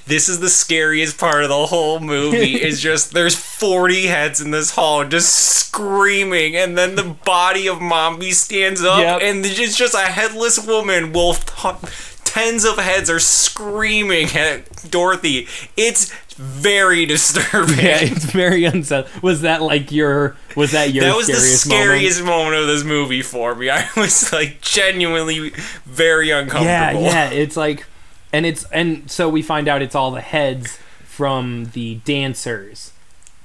this 0.06 0.28
is 0.28 0.40
the 0.40 0.50
scariest 0.50 1.16
part 1.18 1.42
of 1.44 1.48
the 1.48 1.66
whole 1.66 1.98
movie. 2.00 2.54
is 2.62 2.80
just 2.80 3.12
there's 3.12 3.34
40 3.36 4.06
heads 4.06 4.40
in 4.40 4.50
this 4.50 4.74
hall 4.74 5.04
just 5.04 5.34
screaming, 5.34 6.56
and 6.56 6.76
then 6.76 6.94
the 6.94 7.02
body 7.24 7.68
of 7.68 7.78
Mombi 7.78 8.32
stands 8.34 8.82
up, 8.84 8.98
Yep. 9.00 9.20
and 9.22 9.44
it's 9.46 9.76
just 9.76 9.94
a 9.94 9.98
headless 10.00 10.64
woman. 10.66 11.12
Well, 11.12 11.34
t- 11.34 11.88
tens 12.24 12.64
of 12.64 12.76
heads 12.78 13.08
are 13.08 13.20
screaming 13.20 14.26
at 14.36 14.90
Dorothy. 14.90 15.46
It's 15.76 16.12
very 16.36 17.06
disturbing. 17.06 17.78
Yeah, 17.78 17.98
it's 18.00 18.24
very 18.24 18.64
unsettling. 18.64 19.22
Was 19.22 19.42
that 19.42 19.62
like 19.62 19.92
your? 19.92 20.36
Was 20.56 20.72
that 20.72 20.92
your? 20.92 21.04
that 21.04 21.16
was 21.16 21.26
the 21.26 21.34
scariest 21.34 22.20
moment? 22.20 22.36
moment? 22.36 22.56
of 22.62 22.66
this 22.66 22.84
movie 22.84 23.22
for 23.22 23.54
me. 23.54 23.70
I 23.70 23.88
was 23.96 24.32
like 24.32 24.60
genuinely 24.60 25.50
very 25.84 26.30
uncomfortable. 26.30 27.02
Yeah, 27.02 27.30
yeah. 27.30 27.30
It's 27.30 27.56
like, 27.56 27.86
and 28.32 28.44
it's 28.46 28.64
and 28.64 29.10
so 29.10 29.28
we 29.28 29.42
find 29.42 29.68
out 29.68 29.82
it's 29.82 29.94
all 29.94 30.10
the 30.10 30.20
heads 30.20 30.78
from 31.04 31.66
the 31.66 31.96
dancers 32.04 32.92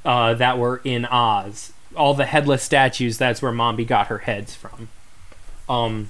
uh, 0.06 0.34
that 0.34 0.58
were 0.58 0.82
in 0.84 1.06
Oz. 1.06 1.74
All 1.96 2.14
the 2.14 2.26
headless 2.26 2.64
statues. 2.64 3.18
That's 3.18 3.42
where 3.42 3.52
Mombi 3.52 3.86
got 3.86 4.08
her 4.08 4.20
heads 4.20 4.56
from. 4.56 4.90
Um, 5.68 6.10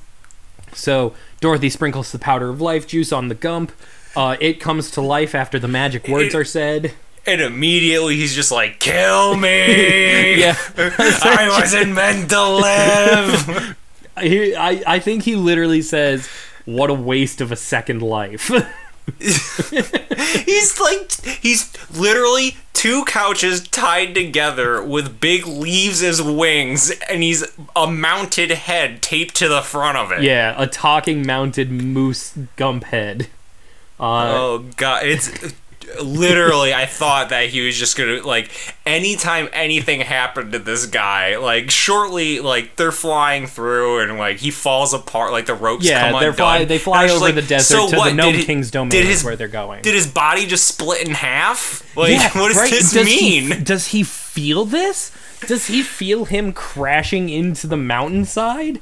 so 0.74 1.14
Dorothy 1.42 1.70
sprinkles 1.70 2.12
the 2.12 2.20
powder 2.20 2.50
of 2.50 2.62
life 2.62 2.88
juice 2.88 3.12
on 3.12 3.28
the 3.28 3.36
gump. 3.36 3.72
Uh, 4.16 4.36
it 4.40 4.60
comes 4.60 4.92
to 4.92 5.02
life 5.02 5.34
after 5.36 5.60
the 5.60 5.68
magic 5.68 6.08
words 6.08 6.34
are 6.36 6.44
said. 6.46 6.94
And 7.26 7.42
immediately 7.42 8.16
he's 8.16 8.34
just 8.34 8.52
like, 8.52 8.80
kill 8.80 9.36
me! 9.36 10.40
Yeah. 10.40 10.56
I 10.78 11.48
wasn't 11.60 11.94
meant 11.94 12.30
to 12.30 12.48
live! 12.50 13.76
He, 14.22 14.54
I, 14.54 14.84
I 14.86 15.00
think 15.00 15.24
he 15.24 15.38
literally 15.38 15.82
says, 15.82 16.28
"What 16.66 16.90
a 16.90 16.94
waste 16.94 17.40
of 17.40 17.54
a 17.54 17.56
second 17.56 18.02
life." 18.02 18.52
he's 19.18 20.80
like, 20.80 21.12
he's 21.42 21.72
literally 21.98 22.58
two 22.74 23.06
couches 23.06 23.66
tied 23.68 24.14
together 24.14 24.84
with 24.84 25.22
big 25.22 25.46
leaves 25.48 26.04
as 26.04 26.22
wings, 26.22 26.92
and 27.10 27.24
he's 27.24 27.46
a 27.76 27.88
mounted 27.90 28.52
head 28.52 29.02
taped 29.02 29.36
to 29.38 29.48
the 29.48 29.62
front 29.62 29.98
of 29.98 30.12
it. 30.12 30.22
yeah, 30.22 30.54
a 30.58 30.68
talking 30.68 31.26
mounted 31.26 31.72
moose 31.72 32.38
gump 32.58 32.84
head. 32.86 33.28
Uh, 34.00 34.28
Oh 34.32 34.66
god, 34.78 35.06
it's 35.06 35.30
literally 36.04 36.72
I 36.74 36.86
thought 36.86 37.30
that 37.30 37.50
he 37.50 37.66
was 37.66 37.78
just 37.78 37.98
gonna 37.98 38.22
like 38.22 38.52
anytime 38.86 39.50
anything 39.54 40.02
happened 40.02 40.52
to 40.54 40.60
this 40.60 40.86
guy, 40.86 41.38
like 41.38 41.72
shortly 41.72 42.40
like 42.40 42.76
they're 42.76 42.92
flying 42.92 43.48
through 43.48 44.02
and 44.02 44.18
like 44.18 44.38
he 44.38 44.52
falls 44.52 44.94
apart, 44.94 45.32
like 45.32 45.46
the 45.48 45.56
ropes 45.56 45.86
yeah, 45.86 46.12
come 46.12 46.20
undone. 46.20 46.34
fly, 46.34 46.64
they 46.66 46.78
fly 46.78 47.10
over 47.10 47.26
like, 47.26 47.36
the 47.36 47.42
desert 47.42 47.74
so 47.76 47.90
to 47.90 47.98
what, 47.98 48.10
the 48.10 48.16
Nome 48.16 48.34
did 48.34 48.40
he- 48.42 48.46
King's 48.46 48.72
domain. 48.72 48.92
Did 48.92 49.06
his 49.06 49.24
where 49.24 49.36
they're 49.36 49.48
going. 49.48 49.82
did 49.82 49.96
his 49.96 50.08
body 50.08 50.46
just 50.46 50.68
split 50.68 51.08
in 51.08 51.14
half? 51.14 51.84
Like 51.98 52.12
yeah, 52.12 52.30
what 52.40 52.50
does 52.50 52.58
right? 52.58 52.70
this 52.70 52.92
does 52.94 53.08
he- 53.08 53.42
mean? 53.50 53.64
does 53.64 53.88
he 53.88 54.04
feel 54.04 54.66
this? 54.66 55.12
Does 55.48 55.68
he 55.68 55.82
feel 55.82 56.26
him 56.26 56.54
crashing 56.54 57.30
into 57.30 57.66
the 57.66 57.78
mountainside? 57.78 58.80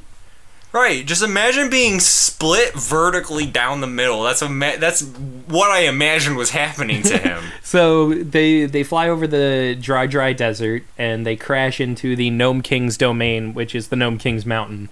Right, 0.77 1.03
just 1.03 1.23
imagine 1.23 1.71
being 1.71 1.99
split 1.99 2.75
vertically 2.75 3.47
down 3.47 3.81
the 3.81 3.87
middle. 3.87 4.21
That's 4.21 4.43
a 4.43 4.47
that's 4.47 5.01
what 5.47 5.71
I 5.71 5.79
imagined 5.81 6.37
was 6.37 6.51
happening 6.51 7.01
to 7.03 7.17
him. 7.17 7.43
So 7.63 8.13
they 8.13 8.65
they 8.65 8.83
fly 8.83 9.09
over 9.09 9.25
the 9.25 9.75
dry, 9.81 10.05
dry 10.05 10.33
desert 10.33 10.83
and 10.97 11.25
they 11.25 11.35
crash 11.35 11.81
into 11.81 12.15
the 12.15 12.29
Nome 12.29 12.61
King's 12.61 12.95
domain, 12.95 13.53
which 13.55 13.75
is 13.75 13.87
the 13.89 13.95
Nome 13.95 14.17
King's 14.17 14.45
mountain. 14.45 14.89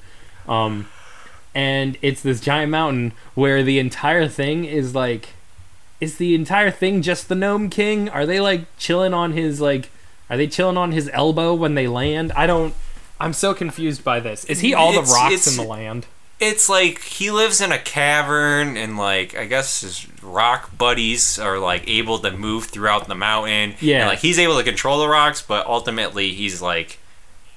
Um, 0.48 0.90
and 1.54 1.98
it's 2.02 2.22
this 2.22 2.42
giant 2.42 2.72
mountain 2.72 3.14
where 3.36 3.64
the 3.64 3.80
entire 3.80 4.28
thing 4.28 4.66
is 4.66 4.94
like, 4.94 5.30
is 6.02 6.18
the 6.18 6.36
entire 6.36 6.72
thing 6.72 7.02
just 7.02 7.30
the 7.30 7.36
Nome 7.36 7.70
King? 7.70 8.10
Are 8.10 8.26
they 8.26 8.42
like 8.42 8.66
chilling 8.78 9.14
on 9.14 9.34
his 9.34 9.62
like, 9.62 9.90
are 10.30 10.36
they 10.36 10.48
chilling 10.48 10.78
on 10.78 10.92
his 10.92 11.10
elbow 11.14 11.54
when 11.54 11.76
they 11.76 11.88
land? 11.88 12.32
I 12.34 12.48
don't. 12.48 12.74
I'm 13.20 13.34
so 13.34 13.54
confused 13.54 14.04
by 14.04 14.20
this. 14.20 14.44
Is 14.46 14.60
he 14.60 14.74
all 14.74 14.92
the 14.92 15.00
It's- 15.00 15.14
rocks 15.14 15.34
it's- 15.34 15.48
in 15.48 15.58
the 15.64 15.70
land? 15.70 16.06
it's 16.38 16.68
like 16.68 17.02
he 17.02 17.32
lives 17.32 17.62
in 17.62 17.72
a 17.72 17.80
cavern 17.80 18.76
and 18.76 18.98
like 18.98 19.38
I 19.38 19.46
guess 19.46 19.80
his 19.82 20.06
rock 20.22 20.78
buddies 20.78 21.40
are 21.40 21.58
like 21.60 21.88
able 21.88 22.20
to 22.20 22.32
move 22.32 22.66
throughout 22.66 23.08
the 23.08 23.16
mountain. 23.16 23.76
Yeah. 23.80 24.00
And 24.02 24.10
like 24.10 24.20
he's 24.20 24.38
able 24.38 24.58
to 24.58 24.64
control 24.64 25.00
the 25.00 25.08
rocks, 25.08 25.42
but 25.42 25.66
ultimately 25.66 26.34
he's 26.34 26.62
like 26.62 26.98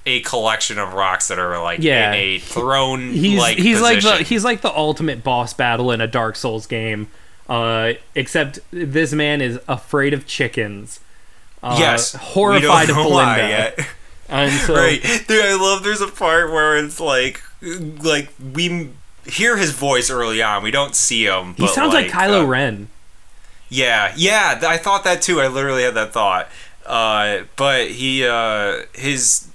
a 0.06 0.20
collection 0.20 0.78
of 0.78 0.92
rocks 0.94 1.26
that 1.26 1.40
are 1.40 1.61
like 1.61 1.80
Yeah. 1.82 2.12
in 2.12 2.14
a 2.14 2.38
throne 2.38 3.11
he's 3.11 3.38
like 3.40 3.59
he's 3.59 3.80
like 3.80 4.00
the 4.00 4.18
he's 4.18 4.44
like 4.44 4.61
the 4.61 4.72
ultimate 4.74 5.24
boss 5.24 5.52
battle 5.52 5.90
in 5.90 6.00
a 6.00 6.06
Dark 6.06 6.36
Souls 6.36 6.66
game. 6.68 7.09
Uh, 7.48 7.94
except 8.14 8.61
this 8.70 9.12
man 9.12 9.40
is 9.40 9.59
afraid 9.66 10.14
of 10.14 10.24
chickens. 10.26 11.00
Uh, 11.62 11.76
yes, 11.80 12.12
horrified 12.14 12.86
we 12.86 12.92
of 12.92 12.96
don't 12.96 12.96
know 12.96 13.02
Billina. 13.09 13.42
why 13.42 13.48
yet. 13.48 13.86
And 14.29 14.53
so 14.53 14.74
right, 14.74 15.01
dude. 15.26 15.45
I 15.45 15.55
love. 15.55 15.83
There's 15.83 16.01
a 16.01 16.09
part 16.09 16.51
where 16.51 16.76
it's 16.76 17.01
like, 17.01 17.43
like 17.62 18.31
we 18.55 18.91
hear 19.26 19.57
his 19.57 19.72
voice 19.72 20.11
early 20.11 20.43
on. 20.43 20.62
We 20.62 20.70
don't 20.70 20.95
see 20.95 21.24
him. 21.26 21.55
he 21.55 21.66
sounds 21.68 21.95
like, 21.95 22.09
Kylo 22.09 22.43
uh, 22.43 22.47
Ren. 22.47 22.89
Yeah, 23.70 24.12
yeah, 24.16 24.61
I 24.66 24.79
thought 24.79 25.05
that 25.05 25.22
too. 25.22 25.41
I 25.41 25.49
literally 25.49 25.83
had 25.83 25.95
that 25.95 26.12
thought. 26.12 26.49
Uh, 26.87 27.41
but 27.57 27.89
he, 27.89 28.26
uh, 28.26 28.83
his 28.95 29.49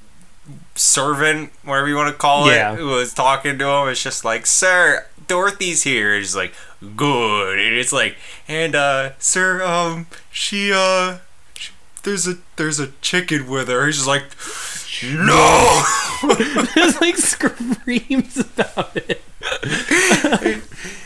servant, 0.75 1.51
whatever 1.63 1.87
you 1.87 1.95
want 1.95 2.09
to 2.09 2.17
call 2.17 2.47
it, 2.49 2.77
who 2.77 2.87
was 2.87 3.13
talking 3.13 3.57
to 3.57 3.67
him. 3.67 3.89
It's 3.89 4.03
just 4.03 4.23
like, 4.23 4.45
"Sir, 4.45 5.07
Dorothy's 5.27 5.83
here." 5.83 6.15
He's 6.17 6.35
like, 6.35 6.53
"Good," 6.95 7.57
and 7.57 7.75
it's 7.75 7.91
like, 7.93 8.17
"And 8.47 8.75
uh, 8.75 9.11
sir, 9.17 9.63
um, 9.63 10.05
she, 10.31 10.71
uh, 10.71 11.17
there's 12.03 12.27
a 12.27 12.37
there's 12.57 12.79
a 12.79 12.87
chicken 13.01 13.47
with 13.49 13.67
her." 13.69 13.85
He's 13.87 13.95
just 13.97 14.07
like, 14.07 14.23
"No." 15.03 15.83
There's 16.75 17.01
like 17.01 17.17
screams 17.17 18.37
about 18.37 18.95
it. 18.95 19.21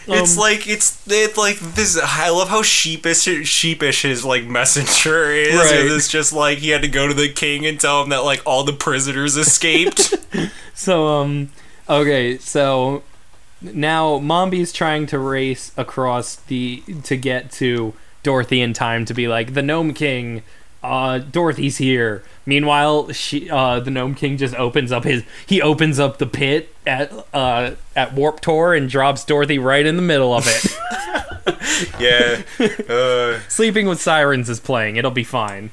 It's 0.10 0.38
Um, 0.38 0.42
like 0.42 0.68
it's 0.68 1.06
it's 1.08 1.38
like 1.38 1.60
this. 1.60 2.00
I 2.02 2.30
love 2.30 2.50
how 2.50 2.62
sheepish 2.64 3.24
sheepish 3.48 4.04
his 4.04 4.24
like 4.24 4.46
messenger 4.46 5.32
is. 5.32 5.56
Right. 5.56 5.86
It's 5.86 6.08
just 6.08 6.32
like 6.34 6.60
he 6.60 6.70
had 6.70 6.82
to 6.84 6.88
go 6.88 7.08
to 7.08 7.14
the 7.14 7.30
king 7.32 7.66
and 7.66 7.80
tell 7.80 8.02
him 8.04 8.10
that 8.10 8.24
like 8.24 8.42
all 8.46 8.64
the 8.64 8.74
prisoners 8.74 9.36
escaped. 9.38 10.14
So 10.80 11.08
um, 11.08 11.50
okay, 11.90 12.38
so 12.38 13.02
now 13.64 14.20
Mombi's 14.20 14.72
trying 14.72 15.08
to 15.08 15.18
race 15.18 15.72
across 15.76 16.36
the 16.36 16.84
to 17.06 17.18
get 17.18 17.52
to 17.54 17.96
Dorothy 18.22 18.62
in 18.62 18.74
time 18.74 19.04
to 19.06 19.16
be 19.16 19.28
like 19.28 19.56
the 19.56 19.64
Nome 19.64 19.96
King. 19.96 20.44
Uh, 20.84 21.20
Dorothy's 21.20 21.78
here. 21.78 22.24
Meanwhile, 22.46 23.12
she 23.12 23.50
uh, 23.50 23.80
the 23.80 23.92
Nome 23.92 24.16
King 24.16 24.38
just 24.38 24.56
opens 24.56 24.92
up 24.92 25.04
his 25.04 25.24
he 25.46 25.62
opens 25.62 26.00
up 26.00 26.18
the 26.18 26.26
pit 26.26 26.74
at 26.86 27.12
uh 27.34 27.72
at 27.96 28.14
Warp 28.14 28.40
Tour 28.40 28.74
and 28.74 28.90
drops 28.90 29.26
Dorothy 29.26 29.60
right 29.60 29.86
in 29.86 29.96
the 29.96 30.02
middle 30.02 30.34
of 30.34 30.46
it. 30.48 30.78
yeah, 32.00 32.44
uh, 32.90 33.40
Sleeping 33.50 33.88
with 33.88 34.02
Sirens 34.02 34.50
is 34.50 34.60
playing. 34.60 34.96
It'll 34.96 35.12
be 35.12 35.24
fine. 35.24 35.72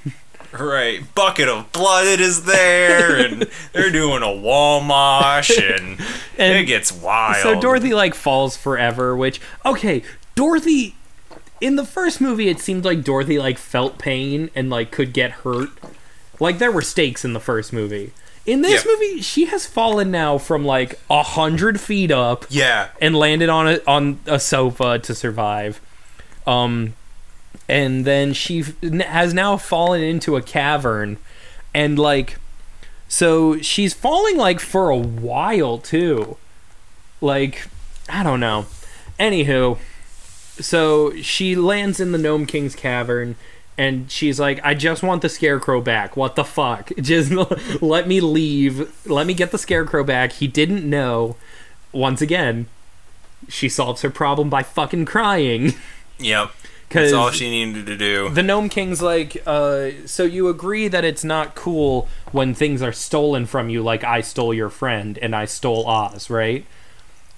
right. 0.52 1.00
Bucket 1.14 1.48
of 1.48 1.70
blood 1.72 2.20
is 2.20 2.44
there, 2.44 3.16
and 3.16 3.48
they're 3.72 3.90
doing 3.90 4.22
a 4.22 4.32
wall 4.32 4.80
mosh, 4.80 5.50
and, 5.58 6.00
And 6.38 6.58
it 6.58 6.64
gets 6.64 6.92
wild. 6.92 7.42
So 7.42 7.60
Dorothy 7.60 7.94
like 7.94 8.14
falls 8.14 8.56
forever, 8.56 9.16
which 9.16 9.40
okay, 9.64 10.02
Dorothy 10.34 10.96
in 11.64 11.76
the 11.76 11.84
first 11.84 12.20
movie 12.20 12.48
it 12.48 12.60
seemed 12.60 12.84
like 12.84 13.02
Dorothy 13.02 13.38
like 13.38 13.56
felt 13.58 13.98
pain 13.98 14.50
and 14.54 14.68
like 14.68 14.90
could 14.90 15.12
get 15.14 15.30
hurt. 15.42 15.70
Like 16.38 16.58
there 16.58 16.70
were 16.70 16.82
stakes 16.82 17.24
in 17.24 17.32
the 17.32 17.40
first 17.40 17.72
movie. 17.72 18.12
In 18.44 18.60
this 18.60 18.84
Yeah. 18.84 18.90
movie, 18.92 19.22
she 19.22 19.46
has 19.46 19.64
fallen 19.64 20.10
now 20.10 20.36
from 20.36 20.64
like 20.66 21.00
a 21.08 21.22
hundred 21.22 21.80
feet 21.80 22.10
up 22.10 22.44
Yeah. 22.50 22.88
and 23.00 23.16
landed 23.16 23.48
on 23.48 23.66
a 23.66 23.80
on 23.86 24.18
a 24.26 24.38
sofa 24.38 24.98
to 24.98 25.14
survive. 25.14 25.80
Um, 26.46 26.92
and 27.66 28.04
then 28.04 28.34
she 28.34 28.62
has 29.06 29.32
now 29.32 29.56
fallen 29.56 30.02
into 30.02 30.36
a 30.36 30.42
cavern, 30.42 31.16
and 31.72 31.98
like, 31.98 32.36
so 33.08 33.58
she's 33.62 33.94
falling 33.94 34.36
like 34.36 34.60
for 34.60 34.90
a 34.90 34.96
while 34.98 35.78
too. 35.78 36.36
Like, 37.22 37.68
I 38.10 38.22
don't 38.22 38.40
know. 38.40 38.66
Anywho, 39.18 39.78
so 40.60 41.14
she 41.16 41.56
lands 41.56 42.00
in 42.00 42.12
the 42.12 42.18
Nome 42.18 42.46
King's 42.46 42.74
cavern. 42.74 43.36
And 43.76 44.08
she's 44.08 44.38
like, 44.38 44.60
I 44.62 44.74
just 44.74 45.02
want 45.02 45.22
the 45.22 45.28
scarecrow 45.28 45.80
back. 45.80 46.16
What 46.16 46.36
the 46.36 46.44
fuck? 46.44 46.92
Just 47.00 47.32
let 47.82 48.06
me 48.06 48.20
leave. 48.20 49.04
Let 49.04 49.26
me 49.26 49.34
get 49.34 49.50
the 49.50 49.58
scarecrow 49.58 50.04
back. 50.04 50.30
He 50.34 50.46
didn't 50.46 50.88
know. 50.88 51.34
Once 51.90 52.22
again, 52.22 52.66
she 53.48 53.68
solves 53.68 54.02
her 54.02 54.10
problem 54.10 54.48
by 54.48 54.62
fucking 54.62 55.06
crying. 55.06 55.74
Yep. 56.20 56.52
That's 56.90 57.12
all 57.12 57.32
she 57.32 57.50
needed 57.50 57.86
to 57.86 57.96
do. 57.96 58.30
the 58.30 58.42
Nome 58.44 58.68
King's 58.68 59.02
like, 59.02 59.42
uh, 59.46 59.90
so 60.06 60.22
you 60.22 60.48
agree 60.48 60.86
that 60.86 61.04
it's 61.04 61.24
not 61.24 61.56
cool 61.56 62.08
when 62.30 62.54
things 62.54 62.82
are 62.82 62.92
stolen 62.92 63.46
from 63.46 63.68
you, 63.68 63.82
like 63.82 64.04
I 64.04 64.20
stole 64.20 64.54
your 64.54 64.70
friend 64.70 65.18
and 65.18 65.34
I 65.34 65.44
stole 65.46 65.88
Oz, 65.88 66.30
right? 66.30 66.64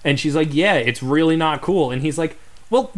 And 0.05 0.21
she's 0.21 0.37
like, 0.37 0.53
yeah, 0.53 0.75
it's 0.75 1.03
really 1.03 1.37
not 1.37 1.63
cool. 1.63 1.91
And 1.91 2.03
he's 2.03 2.19
like, 2.19 2.39
well, 2.69 2.91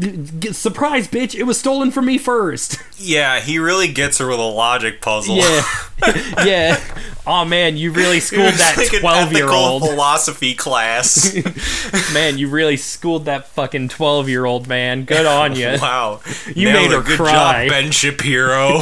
surprise, 0.52 1.08
bitch, 1.08 1.34
it 1.34 1.42
was 1.42 1.58
stolen 1.58 1.90
from 1.90 2.06
me 2.06 2.18
first. 2.18 2.78
Yeah, 3.00 3.38
he 3.38 3.60
really 3.60 3.86
gets 3.92 4.18
her 4.18 4.26
with 4.26 4.40
a 4.40 4.42
logic 4.42 5.00
puzzle. 5.00 5.36
yeah. 5.36 5.62
yeah. 6.44 6.80
Oh, 7.24 7.44
man, 7.44 7.76
you 7.76 7.92
really 7.92 8.18
schooled 8.18 8.54
that 8.54 8.76
like 8.76 8.90
12 9.00 9.32
year 9.34 9.48
old. 9.48 9.82
philosophy 9.84 10.52
class. 10.56 11.32
Man, 12.12 12.38
you 12.38 12.48
really 12.48 12.76
schooled 12.76 13.26
that 13.26 13.46
fucking 13.46 13.90
12 13.90 14.28
year 14.28 14.46
old 14.46 14.66
man. 14.66 15.04
Good 15.04 15.26
on 15.26 15.54
you. 15.54 15.76
wow. 15.80 16.20
You 16.52 16.72
Nailed 16.72 16.90
made 16.90 16.96
her 16.96 17.02
Good 17.02 17.18
cry. 17.18 17.68
job, 17.68 17.70
Ben 17.70 17.92
Shapiro. 17.92 18.80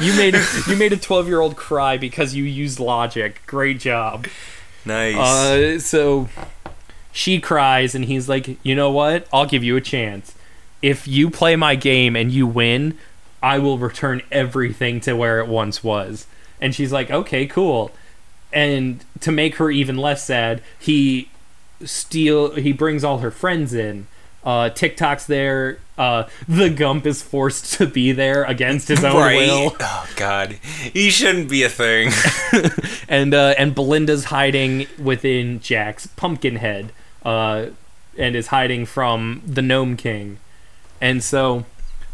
You 0.00 0.12
made 0.16 0.34
you 0.66 0.74
made 0.74 0.92
a 0.92 0.96
12 0.96 1.28
year 1.28 1.40
old 1.40 1.54
cry 1.54 1.98
because 1.98 2.34
you 2.34 2.42
used 2.42 2.80
logic. 2.80 3.42
Great 3.46 3.78
job. 3.78 4.26
nice. 4.84 5.14
Uh, 5.16 5.78
so 5.78 6.28
she 7.16 7.40
cries, 7.40 7.94
and 7.94 8.04
he's 8.04 8.28
like, 8.28 8.58
"You 8.62 8.74
know 8.74 8.90
what? 8.90 9.26
I'll 9.32 9.46
give 9.46 9.64
you 9.64 9.74
a 9.74 9.80
chance. 9.80 10.34
If 10.82 11.08
you 11.08 11.30
play 11.30 11.56
my 11.56 11.74
game 11.74 12.14
and 12.14 12.30
you 12.30 12.46
win, 12.46 12.98
I 13.42 13.58
will 13.58 13.78
return 13.78 14.20
everything 14.30 15.00
to 15.00 15.14
where 15.14 15.40
it 15.40 15.48
once 15.48 15.82
was." 15.82 16.26
And 16.60 16.74
she's 16.74 16.92
like, 16.92 17.10
"Okay, 17.10 17.46
cool." 17.46 17.90
And 18.52 19.02
to 19.20 19.32
make 19.32 19.56
her 19.56 19.70
even 19.70 19.96
less 19.96 20.24
sad, 20.24 20.62
he 20.78 21.30
steal 21.84 22.54
he 22.54 22.72
brings 22.72 23.02
all 23.02 23.18
her 23.18 23.30
friends 23.30 23.72
in. 23.72 24.08
Uh, 24.44 24.68
TikTok's 24.68 25.26
there. 25.26 25.78
Uh, 25.96 26.24
the 26.46 26.68
Gump 26.68 27.06
is 27.06 27.22
forced 27.22 27.72
to 27.78 27.86
be 27.86 28.12
there 28.12 28.44
against 28.44 28.88
his 28.88 29.02
own 29.02 29.16
right. 29.16 29.36
will. 29.38 29.74
Oh 29.80 30.08
God, 30.16 30.52
he 30.92 31.08
shouldn't 31.08 31.48
be 31.48 31.62
a 31.62 31.70
thing. 31.70 32.12
and 33.08 33.32
uh, 33.32 33.54
and 33.56 33.74
Billina's 33.74 34.24
hiding 34.24 34.86
within 34.98 35.60
Jack's 35.60 36.06
pumpkin 36.06 36.56
head, 36.56 36.92
uh, 37.26 37.66
and 38.16 38.34
is 38.34 38.46
hiding 38.46 38.86
from 38.86 39.42
the 39.44 39.60
Nome 39.60 39.96
King, 39.96 40.38
and 41.00 41.22
so 41.22 41.66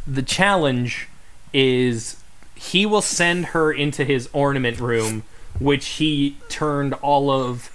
the 0.06 0.22
challenge 0.22 1.08
is 1.52 2.16
he 2.54 2.86
will 2.86 3.02
send 3.02 3.46
her 3.46 3.72
into 3.72 4.04
his 4.04 4.28
ornament 4.32 4.80
room, 4.80 5.22
which 5.60 5.86
he 5.86 6.36
turned 6.48 6.94
all 6.94 7.30
of 7.30 7.70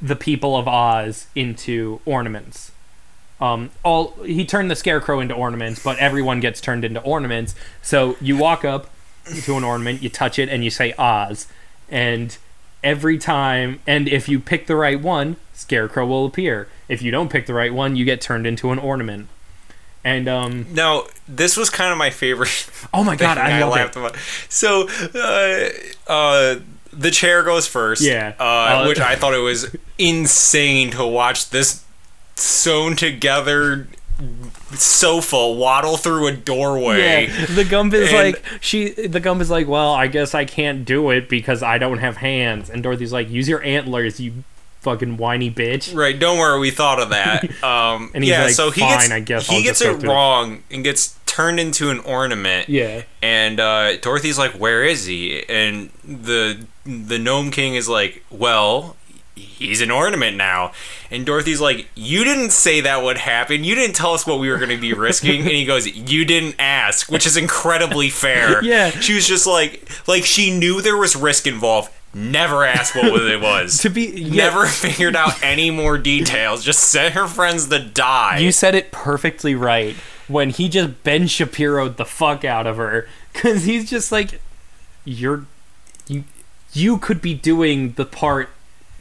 the 0.00 0.16
people 0.16 0.56
of 0.56 0.66
Oz 0.66 1.26
into 1.34 2.00
ornaments. 2.04 2.72
Um, 3.40 3.70
all 3.82 4.12
he 4.24 4.44
turned 4.44 4.70
the 4.70 4.76
scarecrow 4.76 5.20
into 5.20 5.34
ornaments, 5.34 5.82
but 5.82 5.98
everyone 5.98 6.40
gets 6.40 6.60
turned 6.60 6.84
into 6.84 7.00
ornaments. 7.02 7.54
So 7.82 8.16
you 8.20 8.36
walk 8.36 8.64
up 8.64 8.90
to 9.42 9.56
an 9.56 9.64
ornament, 9.64 10.02
you 10.02 10.08
touch 10.08 10.38
it, 10.38 10.48
and 10.48 10.64
you 10.64 10.70
say 10.70 10.94
Oz, 10.98 11.46
and 11.90 12.36
every 12.82 13.18
time, 13.18 13.80
and 13.86 14.08
if 14.08 14.28
you 14.28 14.40
pick 14.40 14.66
the 14.66 14.76
right 14.76 15.00
one, 15.00 15.36
scarecrow 15.52 16.06
will 16.06 16.26
appear. 16.26 16.68
If 16.88 17.02
you 17.02 17.10
don't 17.10 17.30
pick 17.30 17.46
the 17.46 17.54
right 17.54 17.72
one, 17.72 17.96
you 17.96 18.04
get 18.04 18.20
turned 18.20 18.46
into 18.46 18.70
an 18.70 18.78
ornament. 18.78 19.28
And 20.02 20.28
um, 20.28 20.66
now, 20.72 21.04
this 21.28 21.56
was 21.56 21.68
kind 21.68 21.92
of 21.92 21.98
my 21.98 22.10
favorite. 22.10 22.70
oh 22.94 23.04
my 23.04 23.16
god, 23.16 23.36
I 23.38 23.60
love 23.60 23.72
laughed 23.72 23.96
it. 23.96 24.00
about. 24.00 24.16
So, 24.48 24.88
uh, 25.14 25.68
uh, 26.10 26.60
the 26.92 27.10
chair 27.10 27.42
goes 27.42 27.66
first. 27.66 28.02
Yeah. 28.02 28.34
Uh, 28.38 28.42
Uh, 28.42 28.86
which 28.86 28.98
I 28.98 29.14
thought 29.14 29.34
it 29.34 29.38
was 29.38 29.74
insane 29.98 30.90
to 30.92 31.06
watch 31.06 31.50
this 31.50 31.84
sewn 32.36 32.96
together 32.96 33.86
sofa 34.72 35.48
waddle 35.52 35.96
through 35.96 36.26
a 36.28 36.32
doorway. 36.32 37.26
Yeah, 37.28 37.46
the 37.46 37.64
Gump 37.64 37.94
is 37.94 38.08
And- 38.12 38.16
like 38.34 38.44
she. 38.60 38.90
The 38.90 39.20
Gump 39.20 39.40
is 39.40 39.50
like, 39.50 39.66
well, 39.68 39.92
I 39.92 40.06
guess 40.06 40.34
I 40.34 40.44
can't 40.44 40.84
do 40.84 41.10
it 41.10 41.28
because 41.28 41.62
I 41.62 41.78
don't 41.78 41.98
have 41.98 42.16
hands. 42.18 42.70
And 42.70 42.82
Dorothy's 42.82 43.12
like, 43.12 43.30
use 43.30 43.48
your 43.48 43.62
antlers, 43.62 44.20
you 44.20 44.44
fucking 44.80 45.16
whiny 45.18 45.50
bitch. 45.50 45.94
Right, 45.94 46.18
don't 46.18 46.38
worry, 46.38 46.58
we 46.58 46.70
thought 46.70 47.00
of 47.00 47.10
that. 47.10 47.44
Um, 47.62 48.10
And 48.14 48.24
he's 48.24 48.30
yeah, 48.30 48.44
like, 48.44 48.52
so 48.54 48.70
he 48.70 48.80
"Fine, 48.80 48.98
gets, 48.98 49.10
I 49.10 49.20
guess 49.20 49.46
he 49.48 49.56
I'll 49.56 49.62
gets 49.62 49.80
it." 49.82 50.02
wrong 50.02 50.62
and 50.70 50.82
gets 50.82 51.18
turned 51.26 51.60
into 51.60 51.90
an 51.90 51.98
ornament. 52.00 52.68
Yeah, 52.68 53.02
And 53.22 53.60
uh, 53.60 53.98
Dorothy's 53.98 54.38
like, 54.38 54.52
"Where 54.52 54.82
is 54.82 55.04
he?" 55.06 55.44
And 55.48 55.90
the 56.04 56.64
the 56.84 57.18
nome 57.18 57.50
king 57.50 57.74
is 57.74 57.88
like, 57.88 58.24
"Well, 58.30 58.96
he's 59.40 59.80
an 59.80 59.90
ornament 59.90 60.36
now." 60.36 60.72
And 61.10 61.26
Dorothy's 61.26 61.60
like, 61.60 61.88
"You 61.94 62.24
didn't 62.24 62.50
say 62.50 62.80
that 62.80 63.02
would 63.02 63.18
happen. 63.18 63.64
You 63.64 63.74
didn't 63.74 63.96
tell 63.96 64.14
us 64.14 64.26
what 64.26 64.38
we 64.38 64.48
were 64.50 64.58
going 64.58 64.70
to 64.70 64.76
be 64.78 64.92
risking." 65.08 65.40
and 65.40 65.50
he 65.50 65.64
goes, 65.64 65.86
"You 65.86 66.24
didn't 66.24 66.56
ask," 66.58 67.10
which 67.10 67.26
is 67.26 67.36
incredibly 67.36 68.10
fair. 68.10 68.62
Yeah. 68.70 68.90
she 68.90 69.14
was 69.14 69.26
just 69.26 69.46
like, 69.46 69.88
like 70.06 70.24
she 70.24 70.56
knew 70.56 70.80
there 70.80 70.96
was 70.96 71.16
risk 71.16 71.46
involved. 71.46 71.90
Never 72.12 72.64
asked 72.64 72.94
what 72.96 73.06
it 73.22 73.40
was. 73.40 73.78
to 73.82 73.88
be 73.88 74.06
yeah, 74.06 74.44
Never 74.44 74.66
figured 74.66 75.14
out 75.16 75.40
any 75.42 75.70
more 75.70 75.96
details. 75.96 76.64
Just 76.64 76.80
sent 76.80 77.14
her 77.14 77.26
friends 77.28 77.68
to 77.68 77.78
die. 77.78 78.38
You 78.38 78.50
said 78.52 78.74
it 78.74 78.90
perfectly 78.92 79.54
right 79.54 79.94
when 80.28 80.50
he 80.50 80.68
just 80.68 81.02
Ben 81.04 81.26
Shapiro'd 81.26 81.96
the 81.96 82.04
fuck 82.04 82.44
out 82.44 82.66
of 82.66 82.76
her 82.76 83.08
because 83.32 83.64
he's 83.64 83.88
just 83.88 84.10
like, 84.12 84.40
you're 85.04 85.46
you 86.08 86.24
you 86.72 86.98
could 86.98 87.20
be 87.22 87.34
doing 87.34 87.92
the 87.92 88.04
part 88.04 88.50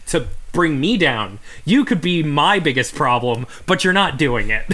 to 0.10 0.28
bring 0.52 0.80
me 0.80 0.98
down. 0.98 1.40
You 1.66 1.86
could 1.86 2.02
be 2.02 2.24
my 2.24 2.60
biggest 2.60 2.96
problem, 2.96 3.46
but 3.66 3.84
you're 3.84 3.94
not 3.94 4.18
doing 4.18 4.50
it. 4.50 4.66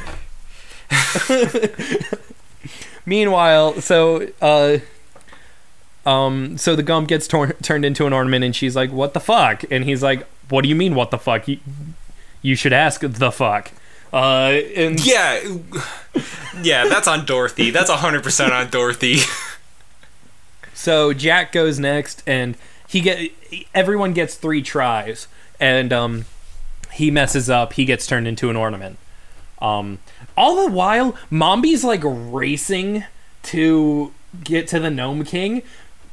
Meanwhile, 3.06 3.82
so 3.82 4.28
uh 4.42 4.78
um 6.06 6.58
so 6.58 6.76
the 6.76 6.84
gump 6.84 7.08
gets 7.08 7.28
torn 7.28 7.54
turned 7.62 7.86
into 7.86 8.06
an 8.06 8.14
ornament 8.14 8.44
and 8.44 8.56
she's 8.56 8.76
like, 8.76 8.92
"What 8.92 9.14
the 9.14 9.20
fuck?" 9.20 9.64
And 9.72 9.84
he's 9.84 10.02
like, 10.02 10.26
"What 10.50 10.62
do 10.64 10.70
you 10.70 10.76
mean 10.76 10.96
what 10.96 11.12
the 11.12 11.18
fuck? 11.18 11.48
You, 11.48 11.60
you 12.42 12.56
should 12.56 12.74
ask 12.74 13.02
the 13.02 13.32
fuck." 13.32 13.72
Uh 14.14 14.60
and 14.76 15.04
yeah, 15.06 15.42
yeah, 16.62 16.88
that's 16.88 17.08
on 17.08 17.26
Dorothy. 17.26 17.70
That's 17.72 17.90
hundred 17.90 18.24
percent 18.24 18.54
on 18.54 18.70
Dorothy. 18.70 19.20
So 20.78 21.14
Jack 21.14 21.54
goes 21.54 21.80
next, 21.80 22.22
and 22.28 22.58
he 22.88 23.02
get 23.02 23.32
everyone 23.74 24.14
gets 24.14 24.36
three 24.36 24.62
tries, 24.62 25.28
and 25.60 25.92
um, 25.94 26.26
he 26.94 27.12
messes 27.12 27.50
up. 27.50 27.74
He 27.74 27.86
gets 27.86 28.06
turned 28.08 28.28
into 28.28 28.50
an 28.50 28.56
ornament. 28.56 28.98
Um, 29.62 30.00
all 30.38 30.66
the 30.66 30.72
while, 30.72 31.16
Mombi's 31.32 31.84
like 31.84 32.02
racing 32.04 33.04
to 33.44 34.14
get 34.44 34.68
to 34.70 34.80
the 34.80 34.90
Nome 34.92 35.24
King, 35.24 35.62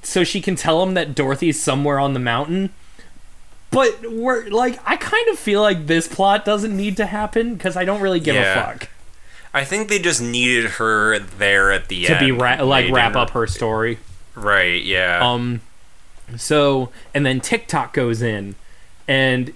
so 0.03 0.25
she 0.25 0.41
can 0.41 0.55
tell 0.57 0.83
him 0.83 0.95
that 0.95 1.15
Dorothy's 1.15 1.61
somewhere 1.63 1.99
on 1.99 2.15
the 2.15 2.21
mountain. 2.21 2.71
But 3.71 4.11
we're 4.13 4.49
like, 4.51 4.79
I 4.85 4.97
kind 4.97 5.29
of 5.29 5.39
feel 5.39 5.63
like 5.63 5.87
this 5.87 6.07
plot 6.07 6.45
doesn't 6.45 6.77
need 6.77 6.97
to 6.99 7.07
happen 7.07 7.55
because 7.55 7.75
I 7.77 7.85
don't 7.87 8.01
really 8.03 8.21
give 8.21 8.35
Yeah. 8.35 8.53
a 8.53 8.55
fuck 8.65 8.89
I 9.55 9.65
think 9.65 9.89
they 9.89 9.99
just 9.99 10.21
needed 10.23 10.73
her 10.73 11.19
there 11.19 11.73
at 11.73 11.89
the 11.89 12.05
to 12.05 12.13
end 12.13 12.21
to 12.21 12.25
be 12.27 12.33
ra- 12.33 12.63
like 12.63 12.91
wrap 12.91 13.17
up 13.17 13.31
her 13.31 13.47
story. 13.47 13.99
Right. 14.35 14.83
Yeah. 14.83 15.21
Um, 15.23 15.61
so 16.37 16.91
and 17.15 17.25
then 17.27 17.41
TikTok 17.41 17.93
goes 17.93 18.23
in, 18.23 18.55
and 19.09 19.53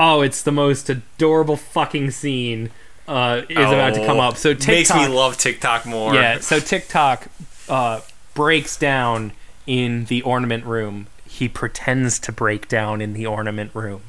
oh, 0.00 0.20
it's 0.22 0.42
the 0.42 0.52
most 0.52 0.88
adorable 0.90 1.56
fucking 1.56 2.10
scene. 2.10 2.70
Uh, 3.08 3.42
is 3.48 3.56
about 3.58 3.94
to 3.94 4.06
come 4.06 4.18
Oh, 4.18 4.28
up. 4.28 4.36
So 4.36 4.54
TikTok 4.54 4.68
makes 4.68 4.94
me 4.94 5.08
love 5.08 5.36
TikTok 5.36 5.84
more. 5.86 6.14
yeah. 6.14 6.38
So 6.38 6.60
TikTok 6.60 7.26
uh, 7.68 8.00
breaks 8.34 8.76
down 8.76 9.32
in 9.66 10.04
the 10.04 10.22
ornament 10.22 10.64
room. 10.64 11.08
He 11.26 11.48
pretends 11.48 12.18
to 12.20 12.32
break 12.32 12.68
down 12.68 13.00
in 13.00 13.12
the 13.12 13.26
ornament 13.26 13.72
room, 13.74 14.02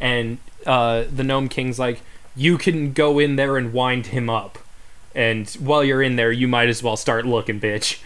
and 0.00 0.38
uh, 0.64 1.04
the 1.14 1.22
nome 1.24 1.48
king's 1.48 1.78
like, 1.78 2.00
"You 2.34 2.56
can 2.56 2.92
go 2.92 3.18
in 3.18 3.36
there 3.36 3.56
and 3.56 3.72
wind 3.72 4.06
him 4.08 4.30
up." 4.30 4.58
and 5.14 5.48
while 5.60 5.82
you're 5.82 6.02
in 6.02 6.16
there, 6.16 6.30
you 6.30 6.46
might 6.46 6.68
as 6.68 6.82
well 6.82 6.94
start 6.94 7.24
looking, 7.24 7.58
bitch. 7.58 7.98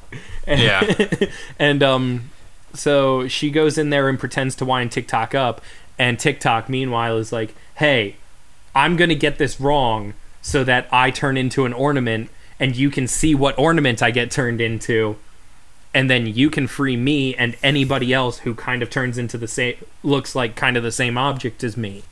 and, 0.46 0.60
Yeah. 0.60 1.28
and 1.58 1.82
um, 1.82 2.30
so 2.74 3.28
she 3.28 3.50
goes 3.50 3.78
in 3.78 3.90
there 3.90 4.08
and 4.08 4.18
pretends 4.18 4.54
to 4.56 4.64
wind 4.64 4.92
TikTok 4.92 5.34
up, 5.34 5.60
and 5.98 6.18
TikTok 6.18 6.68
meanwhile 6.68 7.18
is 7.18 7.32
like, 7.32 7.54
"Hey, 7.76 8.16
I'm 8.74 8.96
gonna 8.96 9.14
get 9.14 9.38
this 9.38 9.60
wrong 9.60 10.14
so 10.42 10.64
that 10.64 10.88
I 10.92 11.10
turn 11.10 11.36
into 11.36 11.64
an 11.64 11.72
ornament, 11.72 12.30
and 12.58 12.76
you 12.76 12.90
can 12.90 13.06
see 13.06 13.34
what 13.34 13.58
ornament 13.58 14.02
I 14.02 14.10
get 14.10 14.30
turned 14.30 14.60
into." 14.60 15.16
And 15.92 16.08
then 16.08 16.26
you 16.26 16.50
can 16.50 16.68
free 16.68 16.96
me 16.96 17.34
and 17.34 17.56
anybody 17.64 18.12
else 18.12 18.38
who 18.38 18.54
kind 18.54 18.80
of 18.80 18.90
turns 18.90 19.18
into 19.18 19.36
the 19.36 19.48
same, 19.48 19.74
looks 20.04 20.36
like 20.36 20.54
kind 20.54 20.76
of 20.76 20.84
the 20.84 20.92
same 20.92 21.18
object 21.18 21.64
as 21.64 21.76
me. 21.76 22.04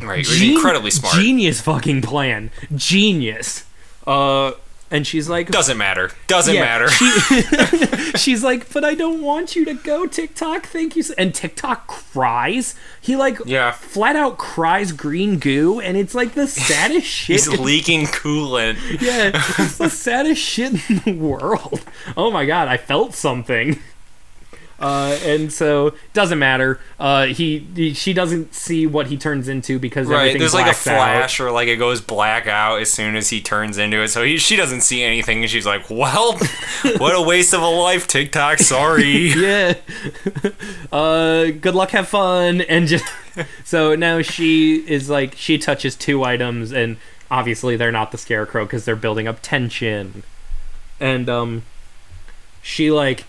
Right. 0.00 0.24
Gen- 0.24 0.56
incredibly 0.56 0.90
smart. 0.90 1.14
Genius 1.14 1.60
fucking 1.60 2.02
plan. 2.02 2.50
Genius. 2.74 3.64
Uh, 4.06 4.52
and 4.92 5.04
she's 5.06 5.28
like, 5.28 5.50
Doesn't 5.50 5.78
matter. 5.78 6.10
Doesn't 6.28 6.54
yeah, 6.54 6.60
matter. 6.60 6.88
she- 6.88 8.12
she's 8.18 8.44
like, 8.44 8.72
but 8.72 8.84
I 8.84 8.94
don't 8.94 9.22
want 9.22 9.56
you 9.56 9.64
to 9.64 9.74
go, 9.74 10.06
TikTok. 10.06 10.66
Thank 10.66 10.94
you. 10.94 11.02
And 11.18 11.34
TikTok 11.34 11.86
cries. 11.88 12.74
He 13.00 13.16
like 13.16 13.38
Yeah. 13.46 13.72
flat 13.72 14.14
out 14.14 14.38
cries 14.38 14.92
green 14.92 15.38
goo, 15.38 15.80
and 15.80 15.96
it's 15.96 16.14
like 16.14 16.34
the 16.34 16.46
saddest 16.68 17.06
shit. 17.06 17.34
He's 17.34 17.48
leaking 17.48 18.06
coolant. 18.06 18.76
yeah, 19.00 19.30
it's 19.58 19.78
the 19.78 19.88
saddest 19.90 20.40
shit 20.40 20.88
in 20.90 20.98
the 21.04 21.12
world. 21.12 21.80
Oh 22.16 22.30
my 22.30 22.44
god, 22.46 22.68
I 22.68 22.76
felt 22.76 23.14
something. 23.14 23.80
Uh, 24.82 25.16
and 25.22 25.52
so 25.52 25.94
doesn't 26.12 26.40
matter. 26.40 26.80
Uh, 26.98 27.26
he, 27.26 27.60
he 27.76 27.94
she 27.94 28.12
doesn't 28.12 28.52
see 28.52 28.84
what 28.84 29.06
he 29.06 29.16
turns 29.16 29.46
into 29.46 29.78
because 29.78 30.08
Right. 30.08 30.36
There's 30.36 30.52
like 30.52 30.64
a 30.64 30.70
blacks 30.70 30.86
out. 30.88 30.96
flash 30.96 31.40
or 31.40 31.52
like 31.52 31.68
it 31.68 31.76
goes 31.76 32.00
black 32.00 32.48
out 32.48 32.80
as 32.80 32.92
soon 32.92 33.14
as 33.14 33.30
he 33.30 33.40
turns 33.40 33.78
into 33.78 34.02
it. 34.02 34.08
So 34.08 34.24
he, 34.24 34.38
she 34.38 34.56
doesn't 34.56 34.80
see 34.80 35.04
anything 35.04 35.40
and 35.42 35.48
she's 35.48 35.64
like, 35.66 35.88
well, 35.88 36.32
what 36.98 37.14
a 37.14 37.22
waste 37.22 37.54
of 37.54 37.62
a 37.62 37.68
life, 37.68 38.08
TikTok. 38.08 38.58
Sorry. 38.58 39.28
yeah. 39.36 39.74
uh, 40.92 41.44
good 41.52 41.76
luck, 41.76 41.90
have 41.90 42.08
fun, 42.08 42.60
and 42.62 42.88
just 42.88 43.04
so 43.64 43.94
now 43.94 44.20
she 44.20 44.78
is 44.88 45.08
like 45.08 45.36
she 45.36 45.58
touches 45.58 45.94
two 45.94 46.24
items, 46.24 46.72
and 46.72 46.96
obviously 47.30 47.76
they're 47.76 47.92
not 47.92 48.10
the 48.10 48.18
scarecrow 48.18 48.64
because 48.64 48.84
they're 48.84 48.96
building 48.96 49.28
up 49.28 49.38
tension, 49.42 50.24
and 50.98 51.28
um, 51.28 51.62
she 52.62 52.90
like 52.90 53.24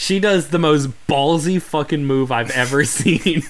she 0.00 0.18
does 0.18 0.48
the 0.48 0.58
most 0.58 0.88
ballsy 1.06 1.60
fucking 1.60 2.06
move 2.06 2.32
I've 2.32 2.50
ever 2.52 2.84
seen. 2.98 3.42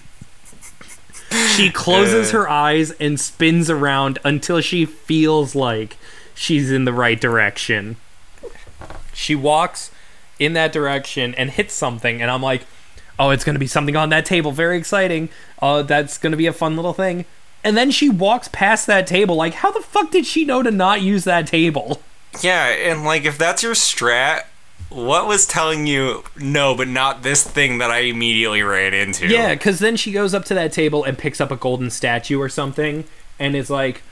she 1.55 1.71
closes 1.71 2.31
Uh. 2.31 2.39
her 2.39 2.49
eyes 2.51 2.91
and 2.93 3.21
spins 3.21 3.71
around 3.71 4.19
until 4.25 4.61
she 4.61 4.85
feels 4.85 5.55
like 5.55 5.97
she's 6.35 6.73
in 6.73 6.85
the 6.85 6.93
right 6.93 7.21
direction. 7.21 7.97
She 9.13 9.35
walks 9.35 9.91
in 10.39 10.55
that 10.55 10.73
direction 10.73 11.35
and 11.37 11.51
hits 11.51 11.75
something, 11.75 12.21
and 12.21 12.31
I'm 12.31 12.43
like, 12.43 12.63
oh, 13.19 13.31
it's 13.31 13.45
gonna 13.45 13.59
be 13.59 13.67
something 13.67 13.95
on 13.97 14.09
that 14.09 14.25
table. 14.25 14.51
Very 14.51 14.77
exciting. 14.77 15.29
Uh, 15.61 15.83
that's 15.83 16.19
gonna 16.19 16.37
be 16.37 16.47
a 16.47 16.53
fun 16.53 16.75
little 16.75 16.95
thing. 16.95 17.27
And 17.63 17.77
then 17.77 17.91
she 17.91 18.09
walks 18.09 18.49
past 18.49 18.87
that 18.87 19.07
table. 19.07 19.37
Like, 19.37 19.55
how 19.55 19.71
the 19.71 19.83
fuck 19.83 20.11
did 20.11 20.25
she 20.27 20.45
know 20.47 20.63
to 20.63 20.71
not 20.71 21.03
use 21.03 21.25
that 21.25 21.47
table? 21.47 22.01
yeah. 22.41 22.67
And 22.69 23.05
like, 23.05 23.25
if 23.25 23.37
that's 23.39 23.63
your 23.63 23.75
strat, 23.75 24.45
what 24.91 25.27
was 25.27 25.47
telling 25.47 25.87
you 25.87 26.25
no, 26.37 26.75
but 26.75 26.89
not 26.89 27.23
this 27.23 27.45
thing 27.45 27.79
that 27.79 27.91
I 27.91 28.01
immediately 28.01 28.63
ran 28.63 28.93
into? 28.93 29.29
Yeah, 29.29 29.55
because 29.55 29.79
then 29.79 29.97
she 29.97 30.13
goes 30.13 30.35
up 30.35 30.45
to 30.47 30.55
that 30.55 30.73
table 30.73 31.05
and 31.05 31.17
picks 31.17 31.41
up 31.41 31.51
a 31.51 31.57
golden 31.57 31.91
statue 31.91 32.39
or 32.41 32.49
something, 32.49 33.05
and 33.39 33.55
is 33.57 33.71
like, 33.71 34.03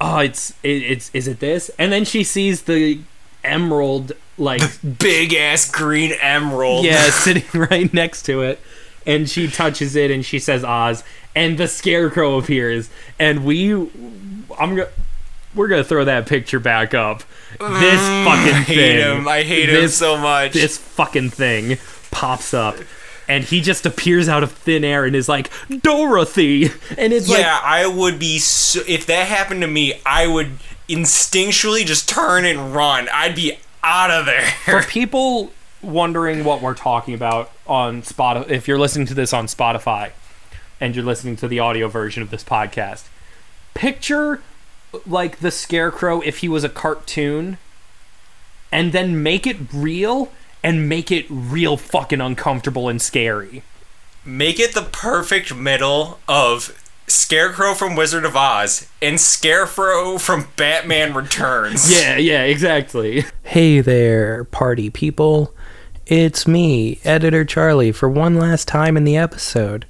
"Oh, 0.00 0.18
it's 0.18 0.50
it, 0.62 0.82
it's 0.82 1.10
is 1.14 1.28
it 1.28 1.40
this?" 1.40 1.70
And 1.78 1.92
then 1.92 2.04
she 2.04 2.24
sees 2.24 2.62
the 2.62 3.00
emerald 3.44 4.12
like 4.36 4.60
Big 4.98 5.34
ass 5.34 5.70
green 5.70 6.12
emerald. 6.20 6.84
yeah 6.84 7.10
sitting 7.10 7.44
right 7.70 7.92
next 7.94 8.22
to 8.22 8.42
it, 8.42 8.58
and 9.06 9.30
she 9.30 9.48
touches 9.48 9.94
it 9.94 10.10
and 10.10 10.24
she 10.24 10.38
says 10.38 10.64
Oz, 10.64 11.04
and 11.36 11.58
the 11.58 11.68
scarecrow 11.68 12.38
appears, 12.38 12.90
and 13.18 13.44
we, 13.44 13.72
I'm 13.72 14.74
gonna. 14.76 14.88
We're 15.54 15.68
gonna 15.68 15.84
throw 15.84 16.04
that 16.04 16.26
picture 16.26 16.60
back 16.60 16.94
up. 16.94 17.20
This 17.50 18.00
mm, 18.00 18.24
fucking 18.24 18.54
I 18.54 18.62
hate 18.62 18.74
thing. 18.74 18.96
him. 18.98 19.28
I 19.28 19.42
hate 19.42 19.68
him 19.68 19.88
so 19.88 20.16
much. 20.16 20.52
this 20.52 20.76
fucking 20.76 21.30
thing 21.30 21.78
pops 22.10 22.54
up 22.54 22.76
and 23.28 23.44
he 23.44 23.60
just 23.60 23.86
appears 23.86 24.28
out 24.28 24.42
of 24.42 24.52
thin 24.52 24.84
air 24.84 25.04
and 25.04 25.16
is 25.16 25.28
like 25.28 25.50
Dorothy 25.82 26.64
and 26.96 27.12
it's 27.12 27.28
yeah, 27.28 27.34
like 27.34 27.44
yeah. 27.44 27.60
I 27.62 27.86
would 27.86 28.18
be 28.18 28.38
so. 28.38 28.82
If 28.86 29.06
that 29.06 29.26
happened 29.28 29.62
to 29.62 29.66
me, 29.66 30.00
I 30.04 30.26
would 30.26 30.52
instinctually 30.88 31.84
just 31.84 32.08
turn 32.08 32.44
and 32.44 32.74
run. 32.74 33.08
I'd 33.12 33.34
be 33.34 33.58
out 33.82 34.10
of 34.10 34.26
there. 34.26 34.50
for 34.64 34.82
people 34.82 35.52
wondering 35.82 36.44
what 36.44 36.62
we're 36.62 36.74
talking 36.74 37.14
about 37.14 37.50
on 37.66 38.02
Spotify 38.02 38.50
if 38.50 38.66
you're 38.66 38.78
listening 38.78 39.06
to 39.06 39.14
this 39.14 39.32
on 39.32 39.46
Spotify 39.46 40.12
and 40.80 40.96
you're 40.96 41.04
listening 41.04 41.36
to 41.36 41.48
the 41.48 41.58
audio 41.58 41.88
version 41.88 42.22
of 42.22 42.30
this 42.30 42.42
podcast 42.42 43.06
picture 43.74 44.40
like 45.06 45.38
the 45.40 45.50
scarecrow 45.50 46.20
if 46.20 46.38
he 46.38 46.48
was 46.48 46.64
a 46.64 46.68
cartoon 46.68 47.58
and 48.72 48.92
then 48.92 49.22
make 49.22 49.46
it 49.46 49.56
real 49.72 50.30
and 50.62 50.88
make 50.88 51.12
it 51.12 51.26
real 51.28 51.76
fucking 51.76 52.20
uncomfortable 52.20 52.88
and 52.88 53.00
scary 53.00 53.62
Make 54.26 54.58
it 54.58 54.74
the 54.74 54.82
perfect 54.82 55.54
middle 55.54 56.18
of 56.26 56.80
Scarecrow 57.06 57.74
from 57.74 57.94
Wizard 57.94 58.24
of 58.24 58.34
Oz 58.34 58.88
and 59.02 59.20
Scarecrow 59.20 60.16
from 60.16 60.48
Batman 60.56 61.12
Returns. 61.12 61.92
yeah 61.94 62.16
yeah 62.16 62.42
exactly 62.44 63.24
Hey 63.42 63.82
there, 63.82 64.44
party 64.44 64.88
people. 64.88 65.54
It's 66.06 66.46
me, 66.46 67.00
Editor 67.04 67.44
Charlie, 67.44 67.92
for 67.92 68.08
one 68.08 68.36
last 68.36 68.66
time 68.66 68.96
in 68.96 69.04
the 69.04 69.16
episode. 69.16 69.84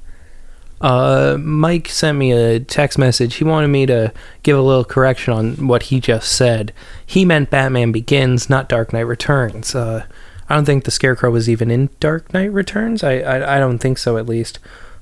Uh, 0.85 1.36
Mike 1.40 1.89
sent 1.89 2.16
me 2.19 2.31
a 2.32 2.61
text 2.61 2.98
message. 2.98 3.36
He 3.36 3.44
wanted 3.44 3.69
me 3.69 3.86
to 3.86 4.12
give 4.43 4.59
a 4.59 4.61
little 4.61 4.85
correction 4.85 5.32
on 5.32 5.66
what 5.66 5.85
he 5.85 5.98
just 5.98 6.31
said. 6.31 6.74
He 7.06 7.24
meant 7.24 7.48
Batman 7.48 7.90
Begins, 7.90 8.51
not 8.51 8.69
Dark 8.69 8.93
Knight 8.93 9.06
Returns. 9.06 9.74
Uh, 9.74 10.05
I 10.47 10.55
don't 10.55 10.66
think 10.66 10.85
the 10.85 10.90
Scarecrow 10.90 11.31
was 11.31 11.48
even 11.48 11.70
in 11.70 11.89
Dark 12.01 12.35
Knight 12.35 12.52
Returns. 12.52 13.02
I, 13.02 13.20
I, 13.20 13.56
I 13.56 13.59
don't 13.59 13.78
think 13.78 13.97
so, 13.97 14.19
at 14.19 14.27
least. 14.27 14.59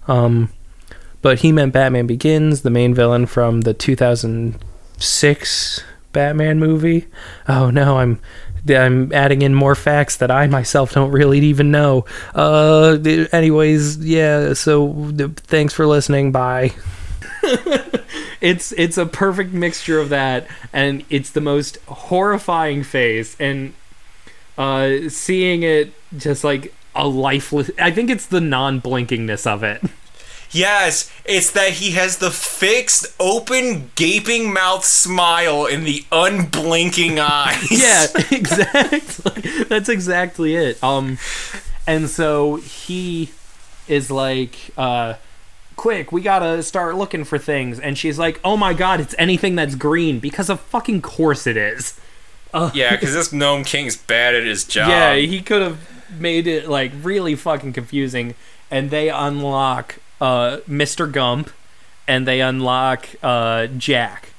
Um, 0.06 0.50
but 1.20 1.40
he 1.40 1.50
meant 1.50 1.72
Batman 1.72 2.06
Begins, 2.06 2.62
the 2.62 2.70
main 2.70 2.94
villain 2.94 3.26
from 3.26 3.62
the 3.62 3.74
2006 3.74 5.84
Batman 6.12 6.60
movie. 6.60 7.08
Oh 7.48 7.70
no, 7.70 7.98
I'm 7.98 8.20
I'm 8.68 9.12
adding 9.12 9.42
in 9.42 9.54
more 9.54 9.74
facts 9.74 10.16
that 10.18 10.30
I 10.30 10.46
myself 10.46 10.92
don't 10.92 11.10
really 11.10 11.40
even 11.40 11.70
know. 11.70 12.04
Uh, 12.34 12.98
anyways, 13.32 13.98
yeah. 13.98 14.52
So 14.54 15.10
thanks 15.36 15.74
for 15.74 15.86
listening. 15.86 16.32
Bye. 16.32 16.72
it's 18.40 18.72
it's 18.72 18.96
a 18.98 19.06
perfect 19.06 19.52
mixture 19.52 19.98
of 19.98 20.10
that 20.10 20.46
and 20.72 21.04
it's 21.10 21.30
the 21.30 21.40
most 21.40 21.78
horrifying 21.86 22.82
face 22.82 23.36
and 23.40 23.74
uh 24.58 25.08
seeing 25.08 25.62
it 25.62 25.92
just 26.16 26.44
like 26.44 26.72
a 26.94 27.06
lifeless 27.06 27.70
i 27.80 27.90
think 27.90 28.10
it's 28.10 28.26
the 28.26 28.40
non-blinkingness 28.40 29.46
of 29.46 29.64
it 29.64 29.82
Yes, 30.52 31.10
it's 31.24 31.50
that 31.52 31.70
he 31.72 31.92
has 31.92 32.18
the 32.18 32.30
fixed, 32.30 33.14
open, 33.18 33.90
gaping 33.94 34.52
mouth 34.52 34.84
smile 34.84 35.66
and 35.66 35.86
the 35.86 36.04
unblinking 36.12 37.18
eyes. 37.18 37.70
yeah 37.70 38.06
exactly 38.30 39.64
that's 39.64 39.88
exactly 39.88 40.54
it 40.54 40.82
um 40.84 41.18
and 41.86 42.08
so 42.08 42.56
he 42.56 43.30
is 43.88 44.10
like 44.10 44.70
uh 44.76 45.14
quick 45.76 46.12
we 46.12 46.20
gotta 46.20 46.62
start 46.62 46.96
looking 46.96 47.24
for 47.24 47.38
things 47.38 47.80
and 47.80 47.96
she's 47.98 48.18
like 48.18 48.38
oh 48.44 48.56
my 48.56 48.72
god 48.74 49.00
it's 49.00 49.14
anything 49.18 49.54
that's 49.54 49.74
green 49.74 50.18
because 50.20 50.48
of 50.50 50.60
fucking 50.60 51.00
course 51.02 51.46
it 51.46 51.56
is 51.56 51.98
Yeah, 52.74 52.90
because 52.90 53.14
this 53.14 53.32
Nome 53.32 53.64
King's 53.64 53.96
bad 53.96 54.34
at 54.34 54.44
his 54.44 54.64
job. 54.64 54.90
Yeah, 54.90 55.14
he 55.14 55.40
could 55.40 55.62
have 55.62 55.78
made 56.20 56.46
it 56.46 56.68
like 56.68 56.92
really 57.02 57.34
fucking 57.34 57.72
confusing. 57.72 58.34
And 58.70 58.90
they 58.90 59.08
unlock 59.08 59.96
uh, 60.22 60.58
Mr. 60.68 61.10
Gump 61.10 61.50
and 62.06 62.26
they 62.28 62.40
unlock 62.40 63.08
uh, 63.22 63.66
Jack 63.66 64.30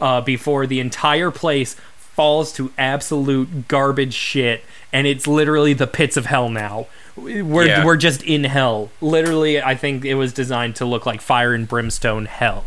uh, 0.00 0.20
before 0.20 0.66
the 0.66 0.78
entire 0.80 1.30
place 1.30 1.74
falls 1.98 2.52
to 2.54 2.72
absolute 2.78 3.68
garbage 3.68 4.14
shit. 4.14 4.64
And 4.92 5.06
it's 5.06 5.26
literally 5.26 5.72
the 5.72 5.86
pits 5.86 6.16
of 6.16 6.26
hell 6.26 6.48
now. 6.48 6.86
We're, 7.16 7.66
Yeah. 7.66 7.84
we're 7.84 7.96
just 7.96 8.22
in 8.22 8.44
hell. 8.44 8.90
Literally, 9.00 9.60
I 9.62 9.74
think 9.74 10.04
it 10.04 10.14
was 10.14 10.32
designed 10.32 10.76
to 10.76 10.84
look 10.84 11.06
like 11.06 11.20
fire 11.20 11.54
and 11.54 11.66
brimstone 11.68 12.26
hell. 12.26 12.64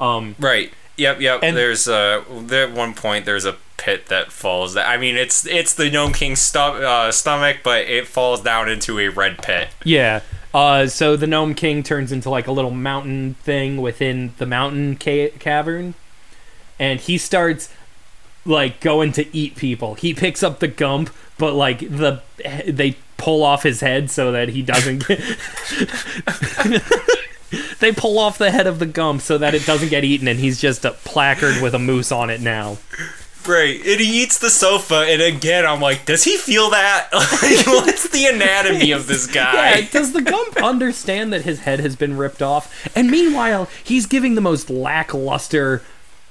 Um, 0.00 0.34
Right. 0.38 0.72
Yep. 0.96 1.20
Yep. 1.20 1.40
And- 1.42 1.56
there's 1.56 1.86
uh, 1.88 2.22
there 2.42 2.66
at 2.68 2.72
one 2.72 2.94
point 2.94 3.24
there's 3.24 3.44
a 3.44 3.56
pit 3.76 4.06
that 4.06 4.30
falls. 4.30 4.76
I 4.76 4.96
mean, 4.96 5.16
it's 5.16 5.46
it's 5.46 5.74
the 5.74 5.90
Nome 5.90 6.12
King's 6.12 6.40
stu- 6.40 6.58
uh, 6.58 7.10
stomach, 7.12 7.58
but 7.64 7.82
it 7.86 8.06
falls 8.06 8.40
down 8.42 8.68
into 8.68 8.98
a 9.00 9.08
red 9.08 9.38
pit. 9.42 9.68
Yeah. 9.84 10.20
Uh, 10.54 10.86
so 10.86 11.16
the 11.16 11.26
Nome 11.26 11.54
King 11.54 11.82
turns 11.82 12.12
into 12.12 12.28
like 12.28 12.46
a 12.46 12.52
little 12.52 12.70
mountain 12.70 13.34
thing 13.42 13.80
within 13.80 14.34
the 14.38 14.46
mountain 14.46 14.96
ca- 14.96 15.30
cavern, 15.38 15.94
and 16.78 17.00
he 17.00 17.16
starts 17.16 17.70
like 18.44 18.80
going 18.80 19.12
to 19.12 19.36
eat 19.36 19.56
people. 19.56 19.94
He 19.94 20.14
picks 20.14 20.42
up 20.42 20.60
the 20.60 20.68
gump, 20.68 21.10
but 21.38 21.54
like 21.54 21.80
the 21.80 22.22
they 22.66 22.96
pull 23.16 23.44
off 23.44 23.62
his 23.62 23.80
head 23.80 24.10
so 24.10 24.32
that 24.32 24.48
he 24.48 24.62
doesn't 24.62 25.06
get 25.06 25.20
They 27.80 27.92
pull 27.92 28.18
off 28.18 28.38
the 28.38 28.50
head 28.50 28.66
of 28.66 28.78
the 28.78 28.86
gump 28.86 29.20
so 29.20 29.38
that 29.38 29.54
it 29.54 29.66
doesn't 29.66 29.90
get 29.90 30.04
eaten 30.04 30.26
and 30.26 30.38
he's 30.38 30.60
just 30.60 30.84
a 30.84 30.92
placard 30.92 31.62
with 31.62 31.74
a 31.74 31.78
moose 31.78 32.10
on 32.10 32.30
it 32.30 32.40
now. 32.40 32.78
Right, 33.46 33.76
and 33.84 34.00
he 34.00 34.22
eats 34.22 34.38
the 34.38 34.50
sofa, 34.50 35.04
and 35.08 35.20
again, 35.22 35.66
I'm 35.66 35.80
like, 35.80 36.04
does 36.06 36.24
he 36.24 36.36
feel 36.36 36.70
that? 36.70 37.08
Like, 37.12 37.66
what's 37.66 38.08
the 38.10 38.26
anatomy 38.26 38.92
of 38.92 39.06
this 39.06 39.26
guy? 39.32 39.78
Yeah, 39.78 39.88
does 39.90 40.12
the 40.12 40.22
gump 40.22 40.56
understand 40.62 41.32
that 41.32 41.42
his 41.42 41.60
head 41.60 41.80
has 41.80 41.96
been 41.96 42.16
ripped 42.16 42.42
off? 42.42 42.88
And 42.96 43.10
meanwhile, 43.10 43.68
he's 43.82 44.06
giving 44.06 44.34
the 44.34 44.40
most 44.40 44.70
lackluster 44.70 45.82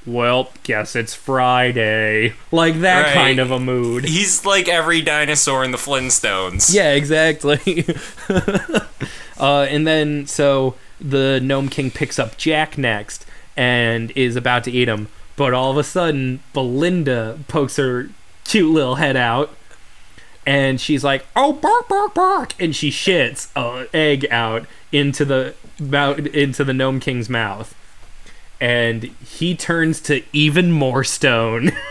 well, 0.03 0.49
guess 0.63 0.95
it's 0.95 1.13
Friday. 1.13 2.33
Like 2.51 2.79
that 2.79 3.03
Right. 3.05 3.13
kind 3.13 3.39
of 3.39 3.51
a 3.51 3.59
mood. 3.59 4.05
He's 4.05 4.43
like 4.47 4.67
every 4.67 4.99
dinosaur 5.03 5.63
in 5.63 5.69
the 5.69 5.77
Flintstones. 5.77 6.73
Yeah, 6.73 6.93
exactly. 6.93 7.85
uh, 9.39 9.67
and 9.69 9.85
then 9.85 10.25
so 10.25 10.73
the 10.99 11.39
Nome 11.41 11.69
King 11.69 11.91
picks 11.91 12.17
up 12.19 12.35
Jack 12.37 12.79
next 12.79 13.25
and 13.55 14.11
is 14.15 14.35
about 14.35 14.63
to 14.63 14.71
eat 14.71 14.87
him, 14.87 15.07
but 15.35 15.53
all 15.53 15.71
of 15.71 15.77
a 15.77 15.83
sudden 15.83 16.41
Billina 16.53 17.39
pokes 17.47 17.77
her 17.77 18.09
cute 18.43 18.71
little 18.73 18.95
head 18.95 19.15
out, 19.15 19.51
and 20.45 20.79
she's 20.81 21.03
like, 21.03 21.25
"Oh, 21.35 21.53
bark, 21.53 21.87
bark, 21.87 22.13
bark!" 22.13 22.53
and 22.61 22.75
she 22.75 22.89
shits 22.91 23.49
a 23.55 23.87
egg 23.95 24.25
out 24.31 24.65
into 24.91 25.23
the 25.25 25.53
mouth 25.79 26.19
into 26.27 26.63
the 26.63 26.73
Nome 26.73 26.99
King's 26.99 27.29
mouth. 27.29 27.75
And 28.59 29.05
he 29.25 29.55
turns 29.55 29.99
to 30.01 30.21
even 30.33 30.71
more 30.71 31.03
stone. 31.03 31.71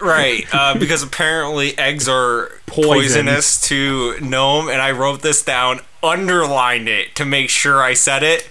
Right, 0.00 0.44
uh, 0.52 0.78
because 0.78 1.02
apparently 1.02 1.76
eggs 1.76 2.08
are 2.08 2.52
Poison. 2.66 2.92
poisonous 3.26 3.60
to 3.68 4.16
gnome, 4.20 4.68
and 4.68 4.80
I 4.80 4.92
wrote 4.92 5.22
this 5.22 5.44
down, 5.44 5.80
underlined 6.04 6.88
it 6.88 7.16
to 7.16 7.24
make 7.24 7.50
sure 7.50 7.82
I 7.82 7.94
said 7.94 8.22
it. 8.22 8.48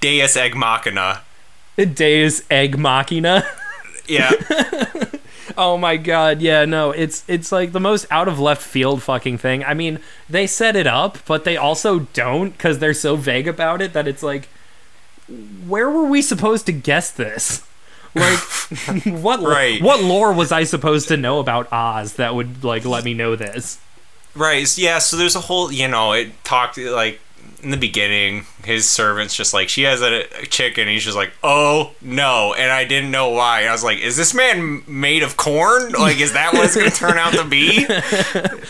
Deus 0.00 0.36
Egg 0.36 0.54
Machina. 0.54 1.22
Deus 1.76 2.42
Egg 2.50 2.78
Machina. 2.78 3.44
Yeah, 4.08 4.30
Oh 5.58 5.76
my 5.78 5.96
god, 5.96 6.40
yeah, 6.40 6.64
no, 6.64 6.90
it's 6.90 7.24
it's 7.28 7.50
like 7.50 7.72
the 7.72 7.80
most 7.80 8.06
out 8.10 8.28
of 8.28 8.38
left 8.38 8.62
field 8.62 9.02
fucking 9.02 9.38
thing. 9.38 9.64
I 9.64 9.74
mean, 9.74 10.00
they 10.28 10.46
set 10.46 10.76
it 10.76 10.86
up, 10.86 11.18
but 11.26 11.44
they 11.44 11.56
also 11.56 12.00
don't 12.14 12.50
because 12.50 12.78
they're 12.78 12.94
so 12.94 13.16
vague 13.16 13.48
about 13.48 13.80
it 13.82 13.92
that 13.94 14.06
it's 14.06 14.22
like, 14.22 14.48
where 15.66 15.90
were 15.90 16.04
we 16.06 16.22
supposed 16.22 16.66
to 16.66 16.72
guess 16.72 17.10
this? 17.10 17.66
Like, 18.14 18.38
what 19.06 19.40
Right. 19.42 19.82
what 19.82 20.02
lore 20.02 20.32
was 20.32 20.52
I 20.52 20.64
supposed 20.64 21.08
to 21.08 21.16
know 21.16 21.40
about 21.40 21.72
Oz 21.72 22.14
that 22.14 22.34
would 22.34 22.62
like 22.64 22.84
let 22.84 23.04
me 23.04 23.12
know 23.14 23.34
this? 23.36 23.78
right. 24.34 24.76
Yeah, 24.78 24.98
so 24.98 25.16
there's 25.16 25.34
a 25.34 25.40
whole, 25.40 25.72
you 25.72 25.88
know, 25.88 26.12
it 26.12 26.44
talked 26.44 26.76
like 26.78 27.18
in 27.66 27.72
the 27.72 27.76
beginning, 27.76 28.46
his 28.64 28.88
servant's 28.88 29.34
just 29.34 29.52
like, 29.52 29.68
she 29.68 29.82
has 29.82 30.00
a, 30.00 30.20
a 30.40 30.46
chicken. 30.46 30.86
He's 30.86 31.02
just 31.02 31.16
like, 31.16 31.32
oh 31.42 31.90
no. 32.00 32.54
And 32.56 32.70
I 32.70 32.84
didn't 32.84 33.10
know 33.10 33.30
why. 33.30 33.66
I 33.66 33.72
was 33.72 33.82
like, 33.82 33.98
is 33.98 34.16
this 34.16 34.32
man 34.32 34.84
made 34.86 35.24
of 35.24 35.36
corn? 35.36 35.90
Like, 35.90 36.20
is 36.20 36.32
that 36.34 36.52
what 36.52 36.64
it's 36.64 36.76
going 36.76 36.88
to 36.88 36.96
turn 36.96 37.18
out 37.18 37.32
to 37.34 37.44
be? 37.44 37.86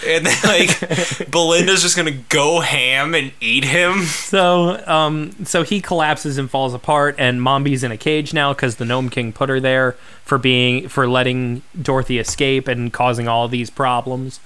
And 0.06 0.24
then, 0.24 0.36
like, 0.44 1.30
Billina's 1.30 1.82
just 1.82 1.96
going 1.96 2.06
to 2.06 2.18
go 2.28 2.60
ham 2.60 3.14
and 3.14 3.32
eat 3.40 3.64
him. 3.64 4.02
So, 4.02 4.82
um, 4.86 5.32
so 5.44 5.62
he 5.62 5.80
collapses 5.80 6.38
and 6.38 6.48
falls 6.48 6.74
apart, 6.74 7.16
and 7.18 7.42
Mombi's 7.42 7.82
in 7.82 7.90
a 7.90 7.96
cage 7.96 8.32
now 8.32 8.52
because 8.52 8.76
the 8.76 8.84
Nome 8.84 9.08
King 9.08 9.32
put 9.32 9.48
her 9.48 9.58
there 9.58 9.92
for 10.22 10.38
being 10.38 10.88
for 10.88 11.08
letting 11.08 11.62
Dorothy 11.80 12.18
escape 12.18 12.68
and 12.68 12.92
causing 12.92 13.26
all 13.26 13.48
these 13.48 13.68
problems. 13.68 14.38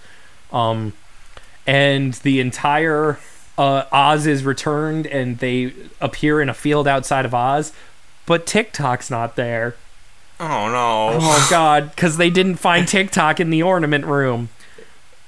Um, 0.51 0.95
and 1.67 2.15
the 2.15 2.41
entire 2.41 3.19
uh, 3.59 3.85
Oz 3.93 4.27
is 4.27 4.45
returned, 4.45 5.07
and 5.07 5.39
they 5.39 5.73
appear 6.01 6.41
in 6.41 6.49
a 6.49 6.55
field 6.55 6.89
outside 6.89 7.25
of 7.25 7.35
Oz, 7.35 7.73
but 8.27 8.47
TikTok's 8.47 9.11
not 9.11 9.37
there. 9.37 9.75
Oh 10.39 10.69
no. 10.71 11.19
Oh 11.21 11.47
God, 11.51 11.91
because 11.91 12.17
they 12.17 12.31
didn't 12.31 12.57
find 12.57 12.89
TikTok 12.89 13.41
in 13.41 13.51
the 13.51 13.63
ornament 13.63 14.07
room. 14.07 14.49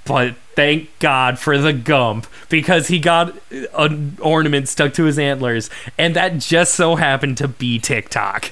But 0.05 0.35
thank 0.57 0.99
God 0.99 1.39
for 1.39 1.59
the 1.59 1.73
Gump 1.73 2.27
because 2.49 2.89
he 2.89 2.99
got 2.99 3.37
an 3.75 4.19
ornament 4.21 4.69
stuck 4.69 4.95
to 4.95 5.05
his 5.05 5.19
antlers, 5.19 5.71
and 5.97 6.17
that 6.17 6.39
just 6.39 6.75
so 6.75 6.97
happened 6.97 7.37
to 7.39 7.49
be 7.49 7.79
TikTok. 7.79 8.51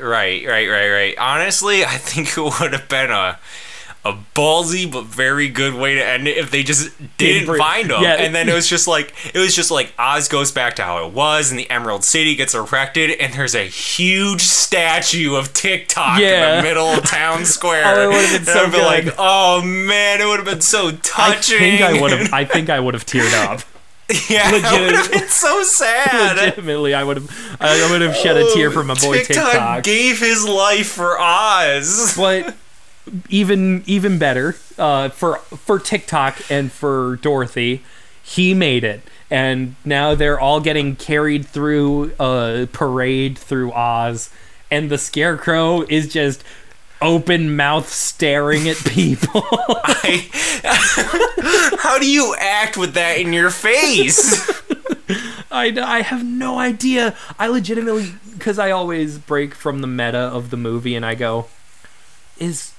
Right, 0.00 0.46
right, 0.46 0.68
right, 0.68 0.90
right. 0.90 1.18
Honestly, 1.18 1.84
I 1.84 1.96
think 1.96 2.36
it 2.36 2.36
would 2.60 2.72
have 2.72 2.88
been 2.88 3.10
a 3.10 3.38
a 4.04 4.12
ballsy 4.34 4.90
but 4.90 5.04
very 5.04 5.48
good 5.48 5.74
way 5.74 5.94
to 5.94 6.04
end 6.04 6.26
it 6.26 6.36
if 6.36 6.50
they 6.50 6.64
just 6.64 6.90
didn't 7.18 7.56
find 7.56 7.90
him. 7.90 8.02
yeah. 8.02 8.14
And 8.14 8.34
then 8.34 8.48
it 8.48 8.54
was 8.54 8.68
just 8.68 8.88
like 8.88 9.14
it 9.32 9.38
was 9.38 9.54
just 9.54 9.70
like 9.70 9.92
Oz 9.96 10.28
goes 10.28 10.50
back 10.50 10.74
to 10.76 10.82
how 10.82 11.06
it 11.06 11.12
was 11.12 11.50
and 11.50 11.58
the 11.58 11.70
Emerald 11.70 12.02
City 12.02 12.34
gets 12.34 12.52
erected 12.54 13.12
and 13.20 13.32
there's 13.32 13.54
a 13.54 13.64
huge 13.64 14.42
statue 14.42 15.36
of 15.36 15.52
TikTok 15.52 16.18
in 16.20 16.56
the 16.56 16.62
middle 16.62 16.86
of 16.86 17.04
town 17.04 17.38
oh, 17.42 17.44
square. 17.44 17.84
Oh, 17.86 18.10
it 18.10 18.14
would've 18.14 18.30
been 18.32 18.44
so 18.44 18.64
I'd 18.64 18.84
like, 18.84 19.04
good. 19.04 19.14
oh 19.18 19.62
man, 19.62 20.20
it 20.20 20.26
would 20.26 20.38
have 20.38 20.46
been 20.46 20.60
so 20.60 20.90
touching." 20.90 21.58
I 21.58 21.60
think 21.60 21.82
I 21.82 22.00
would 22.00 22.10
have. 22.10 22.32
I 22.32 22.44
think 22.44 22.70
I 22.70 22.80
would 22.80 22.94
have 22.94 23.06
teared 23.06 23.32
up. 23.44 23.60
yeah, 24.28 24.50
it 24.52 24.82
would 24.84 24.94
have 24.94 25.10
been 25.12 25.28
so 25.28 25.62
sad. 25.62 26.36
Legitimately, 26.36 26.92
I 26.92 27.04
would 27.04 27.18
have. 27.18 27.56
I 27.60 27.90
would 27.90 28.00
have 28.00 28.16
shed 28.16 28.36
a 28.36 28.52
tear 28.52 28.68
oh, 28.68 28.72
for 28.72 28.84
my 28.84 28.94
boy 28.94 29.22
TikTok. 29.22 29.84
gave 29.84 30.18
his 30.18 30.46
life 30.46 30.88
for 30.88 31.18
Oz. 31.20 32.14
but 32.16 32.54
even 33.28 33.82
even 33.86 34.18
better 34.18 34.56
uh, 34.78 35.08
for 35.10 35.38
for 35.38 35.78
TikTok 35.78 36.50
and 36.50 36.70
for 36.70 37.16
Dorothy, 37.16 37.82
he 38.22 38.54
made 38.54 38.84
it, 38.84 39.02
and 39.30 39.74
now 39.84 40.14
they're 40.14 40.38
all 40.38 40.60
getting 40.60 40.96
carried 40.96 41.46
through 41.46 42.12
a 42.18 42.68
parade 42.72 43.38
through 43.38 43.72
Oz, 43.72 44.30
and 44.70 44.90
the 44.90 44.98
Scarecrow 44.98 45.82
is 45.82 46.12
just 46.12 46.44
open 47.00 47.56
mouth 47.56 47.88
staring 47.88 48.68
at 48.68 48.76
people. 48.76 49.42
I, 49.50 50.28
how 51.80 51.98
do 51.98 52.08
you 52.08 52.34
act 52.38 52.76
with 52.76 52.94
that 52.94 53.18
in 53.18 53.32
your 53.32 53.50
face? 53.50 54.48
I, 55.50 55.76
I 55.78 56.02
have 56.02 56.24
no 56.24 56.58
idea. 56.58 57.16
I 57.38 57.48
legitimately 57.48 58.14
because 58.32 58.58
I 58.58 58.70
always 58.70 59.18
break 59.18 59.54
from 59.54 59.80
the 59.80 59.86
meta 59.86 60.18
of 60.18 60.50
the 60.50 60.56
movie 60.56 60.94
and 60.96 61.04
I 61.04 61.14
go, 61.14 61.46
is 62.38 62.72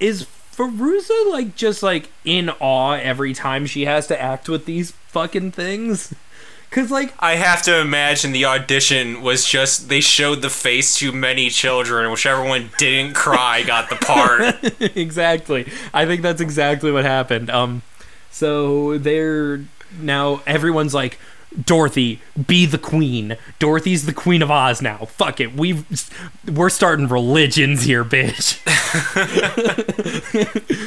is 0.00 0.26
Fairuza 0.52 1.30
like 1.30 1.56
just 1.56 1.82
like 1.82 2.10
in 2.24 2.50
awe 2.60 2.92
every 2.92 3.34
time 3.34 3.66
she 3.66 3.84
has 3.86 4.06
to 4.08 4.20
act 4.20 4.48
with 4.48 4.66
these 4.66 4.92
fucking 5.08 5.52
things? 5.52 6.14
Cause 6.70 6.90
like 6.90 7.12
I 7.18 7.34
have 7.34 7.60
to 7.64 7.80
imagine 7.80 8.32
the 8.32 8.46
audition 8.46 9.20
was 9.20 9.44
just 9.46 9.90
they 9.90 10.00
showed 10.00 10.40
the 10.40 10.48
face 10.48 10.94
to 10.96 11.12
many 11.12 11.50
children, 11.50 12.10
whichever 12.10 12.42
one 12.42 12.70
didn't 12.78 13.14
cry 13.14 13.62
got 13.62 13.90
the 13.90 13.96
part. 13.96 14.80
exactly. 14.96 15.70
I 15.92 16.06
think 16.06 16.22
that's 16.22 16.40
exactly 16.40 16.90
what 16.90 17.04
happened. 17.04 17.50
Um, 17.50 17.82
so 18.30 18.96
they're 18.96 19.60
now 20.00 20.40
everyone's 20.46 20.94
like, 20.94 21.18
Dorothy, 21.64 22.20
be 22.46 22.66
the 22.66 22.78
queen. 22.78 23.36
Dorothy's 23.58 24.06
the 24.06 24.12
queen 24.12 24.42
of 24.42 24.50
Oz 24.50 24.80
now. 24.80 25.04
Fuck 25.04 25.40
it. 25.40 25.54
We've 25.54 25.84
we're 26.50 26.70
starting 26.70 27.08
religions 27.08 27.82
here, 27.82 28.04
bitch. 28.04 28.58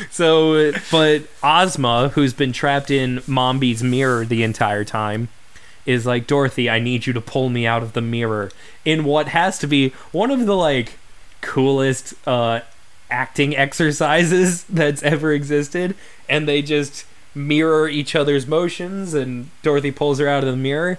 so, 0.12 0.72
but 0.92 1.28
Ozma, 1.44 2.10
who's 2.10 2.34
been 2.34 2.52
trapped 2.52 2.90
in 2.90 3.22
Mombi's 3.28 3.84
mirror 3.84 4.26
the 4.26 4.44
entire 4.44 4.84
time, 4.84 5.30
is 5.86 6.06
like, 6.06 6.28
Dorothy, 6.28 6.70
I 6.70 6.80
need 6.80 7.06
you 7.06 7.14
to 7.14 7.22
pull 7.22 7.50
me 7.50 7.68
out 7.68 7.84
of 7.84 7.94
the 7.94 8.02
mirror. 8.02 8.52
In 8.84 9.04
what 9.04 9.30
has 9.30 9.60
to 9.60 9.68
be 9.68 9.90
one 10.12 10.32
of 10.32 10.46
the 10.46 10.56
like 10.56 10.98
coolest 11.42 12.16
uh 12.28 12.62
acting 13.12 13.56
exercises 13.56 14.64
that's 14.70 15.04
ever 15.04 15.32
existed 15.32 15.96
and 16.28 16.48
they 16.48 16.62
just 16.62 17.06
mirror 17.36 17.88
each 17.90 18.16
other's 18.16 18.48
motions 18.48 19.14
and 19.14 19.50
Dorothy 19.62 19.92
pulls 19.92 20.20
her 20.20 20.28
out 20.28 20.44
of 20.44 20.50
the 20.50 20.56
mirror 20.58 20.98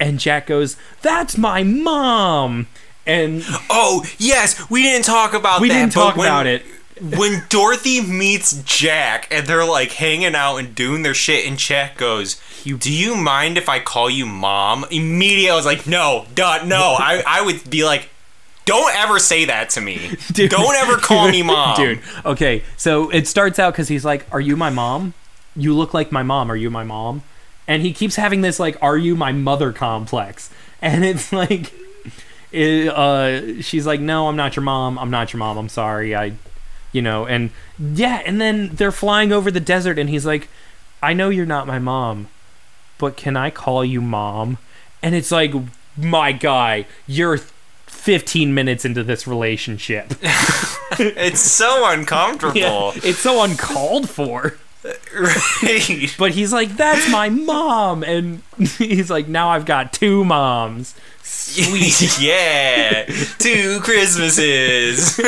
and 0.00 0.18
Jack 0.18 0.46
goes, 0.46 0.76
"That's 1.02 1.36
my 1.36 1.62
mom." 1.62 2.66
And 3.06 3.44
Oh 3.68 4.04
yes, 4.18 4.68
we 4.70 4.82
didn't 4.82 5.04
talk 5.04 5.34
about 5.34 5.60
we 5.60 5.68
that. 5.68 5.74
didn't 5.74 5.94
but 5.94 6.00
talk 6.04 6.16
when- 6.16 6.26
about 6.28 6.46
it. 6.46 6.64
when 7.00 7.42
Dorothy 7.48 8.00
meets 8.00 8.62
Jack 8.64 9.26
and 9.30 9.46
they're 9.46 9.64
like 9.64 9.92
hanging 9.92 10.34
out 10.36 10.56
and 10.58 10.74
doing 10.74 11.02
their 11.02 11.14
shit, 11.14 11.46
and 11.46 11.58
Jack 11.58 11.96
goes, 11.96 12.40
"Do 12.64 12.92
you 12.92 13.16
mind 13.16 13.58
if 13.58 13.68
I 13.68 13.80
call 13.80 14.08
you 14.08 14.24
mom?" 14.26 14.84
Immediately, 14.90 15.50
I 15.50 15.56
was 15.56 15.66
like, 15.66 15.86
"No, 15.86 16.26
duh, 16.34 16.64
no." 16.64 16.96
I 16.98 17.22
I 17.26 17.42
would 17.42 17.68
be 17.68 17.84
like, 17.84 18.08
"Don't 18.66 18.94
ever 18.94 19.18
say 19.18 19.44
that 19.46 19.70
to 19.70 19.80
me. 19.80 20.16
Dude. 20.32 20.50
Don't 20.52 20.76
ever 20.76 20.96
call 20.96 21.28
me 21.28 21.42
mom, 21.52 21.76
Dude, 21.76 22.00
okay. 22.24 22.62
So 22.76 23.10
it 23.10 23.26
starts 23.26 23.58
out 23.58 23.74
cuz 23.74 23.88
he's 23.88 24.04
like, 24.04 24.26
"Are 24.30 24.40
you 24.40 24.56
my 24.56 24.70
mom? 24.70 25.14
You 25.56 25.74
look 25.74 25.92
like 25.94 26.12
my 26.12 26.22
mom. 26.22 26.50
Are 26.50 26.56
you 26.56 26.70
my 26.70 26.84
mom?" 26.84 27.22
And 27.68 27.82
he 27.82 27.92
keeps 27.92 28.16
having 28.16 28.40
this 28.40 28.58
like, 28.60 28.76
"Are 28.82 28.96
you 28.96 29.14
my 29.16 29.32
mother?" 29.32 29.72
complex. 29.72 30.50
And 30.84 31.04
it's 31.04 31.32
like 31.32 31.72
it, 32.50 32.88
uh 32.88 33.62
she's 33.62 33.86
like, 33.86 34.00
"No, 34.00 34.26
I'm 34.26 34.34
not 34.34 34.56
your 34.56 34.64
mom. 34.64 34.98
I'm 34.98 35.10
not 35.10 35.32
your 35.32 35.38
mom. 35.38 35.56
I'm 35.56 35.68
sorry. 35.68 36.16
I 36.16 36.32
you 36.90 37.00
know, 37.00 37.24
and 37.24 37.50
yeah, 37.78 38.20
and 38.26 38.40
then 38.40 38.70
they're 38.74 38.90
flying 38.90 39.32
over 39.32 39.50
the 39.52 39.60
desert, 39.60 39.96
and 39.96 40.10
he's 40.10 40.26
like, 40.26 40.48
"I 41.00 41.12
know 41.12 41.28
you're 41.30 41.46
not 41.46 41.68
my 41.68 41.78
mom, 41.78 42.28
but 42.98 43.16
can 43.16 43.36
I 43.36 43.50
call 43.50 43.84
you 43.84 44.00
mom?" 44.00 44.58
And 45.02 45.14
it's 45.14 45.30
like, 45.32 45.52
my 45.96 46.32
guy, 46.32 46.86
you're 47.06 47.38
15 47.86 48.54
minutes 48.54 48.84
into 48.84 49.02
this 49.02 49.26
relationship. 49.26 50.14
It's 50.98 51.40
so 51.40 51.90
uncomfortable. 51.90 52.92
it's 52.96 53.20
so 53.20 53.42
uncalled 53.42 54.10
for. 54.10 54.58
Right. 54.84 56.14
But 56.18 56.32
he's 56.32 56.52
like, 56.52 56.76
"That's 56.76 57.10
my 57.10 57.28
mom," 57.28 58.02
and 58.02 58.42
he's 58.78 59.10
like, 59.10 59.28
"Now 59.28 59.50
I've 59.50 59.64
got 59.64 59.92
two 59.92 60.24
moms." 60.24 60.94
Sweet. 61.22 62.18
yeah. 62.20 63.04
Two 63.38 63.80
Christmases. 63.80 65.20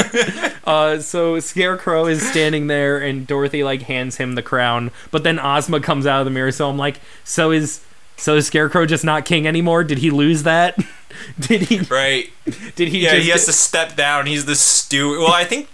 Uh, 0.64 1.01
so 1.01 1.39
Scarecrow 1.40 2.06
is 2.06 2.26
standing 2.26 2.66
there, 2.66 2.98
and 2.98 3.26
Dorothy 3.26 3.62
like 3.64 3.82
hands 3.82 4.16
him 4.16 4.35
the 4.35 4.43
crown. 4.43 4.90
But 5.10 5.24
then 5.24 5.39
Ozma 5.39 5.81
comes 5.81 6.06
out 6.06 6.20
of 6.20 6.24
the 6.24 6.31
mirror. 6.31 6.52
So 6.52 6.68
I'm 6.68 6.78
like, 6.78 7.01
"So 7.24 7.51
is 7.51 7.81
so 8.16 8.36
is 8.36 8.47
Scarecrow 8.47 8.86
just 8.86 9.05
not 9.05 9.24
king 9.24 9.47
anymore? 9.47 9.85
Did 9.85 9.98
he 9.98 10.10
lose 10.10 10.44
that? 10.44 10.78
did 11.39 11.62
he? 11.62 11.81
right. 11.81 12.31
Did 12.74 12.89
he? 12.89 13.01
Yeah, 13.01 13.12
just 13.12 13.24
he 13.24 13.31
has 13.31 13.47
to 13.47 13.52
step 13.52 13.97
down. 13.97 14.26
He's 14.26 14.47
the 14.47 14.55
steward. 14.55 15.20
Well, 15.20 15.32
I 15.32 15.44
think 15.44 15.68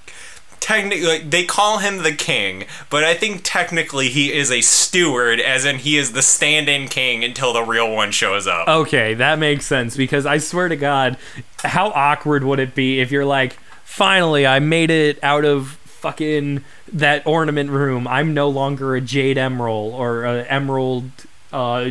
technically 0.61 1.07
like, 1.07 1.31
they 1.31 1.45
call 1.45 1.78
him 1.78 2.03
the 2.03 2.12
king, 2.12 2.65
but 2.91 3.03
I 3.03 3.15
think 3.15 3.41
technically 3.43 4.09
he 4.09 4.32
is 4.32 4.53
a 4.53 4.61
steward, 4.61 5.41
as 5.41 5.65
in 5.65 5.78
he 5.78 5.97
is 5.97 6.12
the 6.12 6.23
stand-in 6.23 6.89
king 6.89 7.24
until 7.24 7.53
the 7.53 7.62
real 7.62 7.93
one 7.93 8.12
shows 8.12 8.47
up. 8.47 8.69
Okay, 8.69 9.15
that 9.15 9.39
makes 9.39 9.66
sense 9.66 9.97
because 9.97 10.27
I 10.27 10.39
swear 10.39 10.69
to 10.69 10.77
God, 10.77 11.16
how 11.65 11.89
awkward 11.89 12.45
would 12.45 12.61
it 12.61 12.74
be 12.74 13.01
if 13.01 13.11
you're 13.11 13.24
like, 13.24 13.55
finally, 13.85 14.47
I 14.47 14.61
made 14.61 14.91
it 14.91 15.19
out 15.23 15.45
of 15.45 15.78
fucking 15.85 16.65
that 16.93 17.27
ornament 17.27 17.70
room. 17.70 18.09
I'm 18.09 18.32
no 18.32 18.49
longer 18.49 18.97
a 18.97 19.01
jade 19.01 19.37
emerald 19.37 19.93
or 19.93 20.24
a 20.24 20.45
emerald 20.45 21.11
uh, 21.53 21.91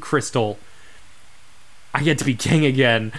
crystal. 0.00 0.58
I 1.92 2.02
get 2.02 2.18
to 2.18 2.24
be 2.24 2.34
king 2.34 2.66
again. 2.66 3.12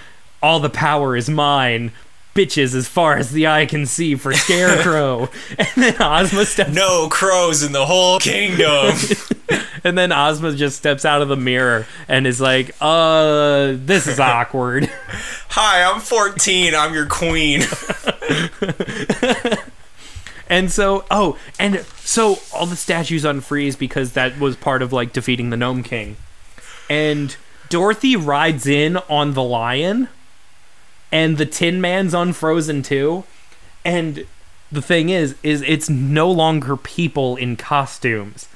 All 0.43 0.59
the 0.59 0.69
power 0.69 1.15
is 1.15 1.29
mine. 1.29 1.93
Bitches 2.35 2.75
as 2.75 2.87
far 2.87 3.15
as 3.15 3.31
the 3.31 3.47
eye 3.47 3.65
can 3.65 3.85
see 3.85 4.15
for 4.15 4.33
Scarecrow. 4.33 5.29
and 5.57 5.69
then 5.75 6.01
Ozma 6.01 6.45
steps 6.45 6.71
No 6.71 7.07
crows 7.09 7.63
in 7.63 7.71
the 7.71 7.85
whole 7.85 8.19
kingdom. 8.19 8.93
and 9.83 9.97
then 9.97 10.11
Ozma 10.11 10.53
just 10.53 10.77
steps 10.77 11.05
out 11.05 11.21
of 11.21 11.29
the 11.29 11.37
mirror 11.37 11.87
and 12.07 12.27
is 12.27 12.41
like, 12.41 12.75
uh, 12.81 13.73
this 13.75 14.05
is 14.05 14.19
awkward. 14.19 14.85
Hi, 15.49 15.89
I'm 15.89 16.01
14. 16.01 16.75
I'm 16.75 16.93
your 16.93 17.07
queen. 17.07 17.61
And 20.47 20.71
so, 20.71 21.05
oh, 21.09 21.37
and 21.59 21.83
so 21.97 22.37
all 22.53 22.65
the 22.65 22.75
statues 22.75 23.23
unfreeze 23.23 23.77
because 23.77 24.13
that 24.13 24.39
was 24.39 24.55
part 24.55 24.81
of 24.81 24.93
like 24.93 25.11
defeating 25.11 25.49
the 25.49 25.57
Nome 25.57 25.83
King. 25.83 26.17
And 26.89 27.35
Dorothy 27.69 28.15
rides 28.15 28.67
in 28.67 28.97
on 29.09 29.33
the 29.33 29.43
lion, 29.43 30.07
and 31.11 31.37
the 31.37 31.45
Tin 31.45 31.81
Man's 31.81 32.13
unfrozen 32.13 32.81
too. 32.81 33.23
And 33.83 34.25
the 34.71 34.81
thing 34.81 35.09
is, 35.09 35.35
is 35.43 35.61
it's 35.61 35.89
no 35.89 36.29
longer 36.29 36.75
people 36.75 37.35
in 37.35 37.55
costumes. 37.55 38.47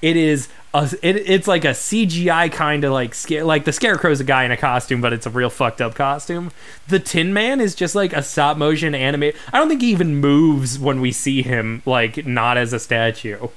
It 0.00 0.16
is 0.16 0.48
a, 0.74 0.88
it, 1.02 1.16
it's 1.16 1.48
like 1.48 1.64
a 1.64 1.68
CGI 1.68 2.52
kind 2.52 2.84
of 2.84 2.92
like 2.92 3.14
like 3.30 3.64
the 3.64 3.72
Scarecrow's 3.72 4.20
a 4.20 4.24
guy 4.24 4.44
in 4.44 4.52
a 4.52 4.56
costume, 4.56 5.00
but 5.00 5.12
it's 5.12 5.26
a 5.26 5.30
real 5.30 5.50
fucked 5.50 5.80
up 5.80 5.94
costume. 5.94 6.52
The 6.88 7.00
Tin 7.00 7.32
Man 7.32 7.60
is 7.60 7.74
just 7.74 7.94
like 7.94 8.12
a 8.12 8.22
stop 8.22 8.56
motion 8.56 8.94
animate. 8.94 9.34
I 9.52 9.58
don't 9.58 9.68
think 9.68 9.82
he 9.82 9.90
even 9.90 10.16
moves 10.16 10.78
when 10.78 11.00
we 11.00 11.10
see 11.10 11.42
him, 11.42 11.82
like 11.86 12.26
not 12.26 12.56
as 12.56 12.72
a 12.72 12.78
statue. 12.78 13.48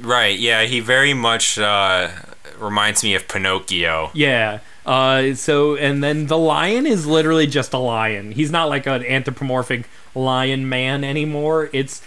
right, 0.00 0.38
yeah, 0.38 0.64
he 0.64 0.80
very 0.80 1.14
much 1.14 1.58
uh, 1.58 2.10
reminds 2.58 3.02
me 3.02 3.14
of 3.14 3.26
Pinocchio. 3.26 4.10
Yeah. 4.14 4.60
Uh, 4.84 5.34
so 5.34 5.76
and 5.76 6.02
then 6.02 6.26
the 6.26 6.38
lion 6.38 6.86
is 6.86 7.06
literally 7.06 7.46
just 7.46 7.72
a 7.72 7.78
lion. 7.78 8.32
He's 8.32 8.50
not 8.50 8.68
like 8.68 8.86
an 8.86 9.04
anthropomorphic 9.04 9.88
lion 10.14 10.68
man 10.68 11.04
anymore. 11.04 11.70
It's 11.72 12.02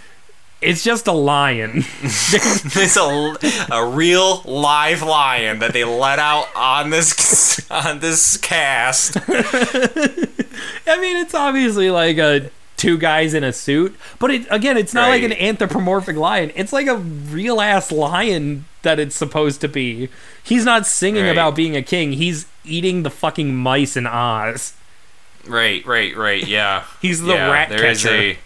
it's 0.61 0.83
just 0.83 1.05
a 1.07 1.11
lion. 1.11 1.83
it's 2.01 2.97
a, 2.97 3.35
a 3.73 3.85
real 3.87 4.41
live 4.45 5.01
lion 5.03 5.59
that 5.59 5.73
they 5.73 5.83
let 5.83 6.17
out 6.19 6.47
on 6.55 6.89
this 6.89 7.69
on 7.71 7.99
this 7.99 8.37
cast. 8.37 9.17
I 9.27 10.99
mean, 10.99 11.17
it's 11.17 11.33
obviously 11.33 11.89
like 11.91 12.17
a 12.17 12.49
two 12.77 12.97
guys 12.97 13.33
in 13.33 13.43
a 13.43 13.53
suit, 13.53 13.95
but 14.19 14.31
it 14.31 14.47
again, 14.49 14.77
it's 14.77 14.93
not 14.93 15.09
like 15.09 15.23
an 15.23 15.33
anthropomorphic 15.33 16.15
lion. 16.17 16.51
It's 16.55 16.73
like 16.73 16.87
a 16.87 16.97
real 16.97 17.61
ass 17.61 17.91
lion 17.91 18.65
that 18.81 18.99
it's 18.99 19.15
supposed 19.15 19.61
to 19.61 19.67
be. 19.67 20.09
He's 20.43 20.65
not 20.65 20.85
singing 20.85 21.23
Right. 21.23 21.31
about 21.31 21.55
being 21.55 21.75
a 21.75 21.81
king. 21.81 22.13
He's 22.13 22.45
eating 22.67 23.03
the 23.03 23.09
fucking 23.09 23.55
mice 23.55 23.95
in 23.97 24.05
Oz. 24.07 24.73
Right, 25.47 25.85
right, 25.85 26.15
right. 26.15 26.45
Yeah, 26.45 26.83
He's 27.01 27.21
the 27.21 27.33
yeah, 27.33 27.51
rat 27.51 27.69
there 27.69 27.85
is 27.85 28.03
catcher. 28.03 28.15
a- 28.15 28.37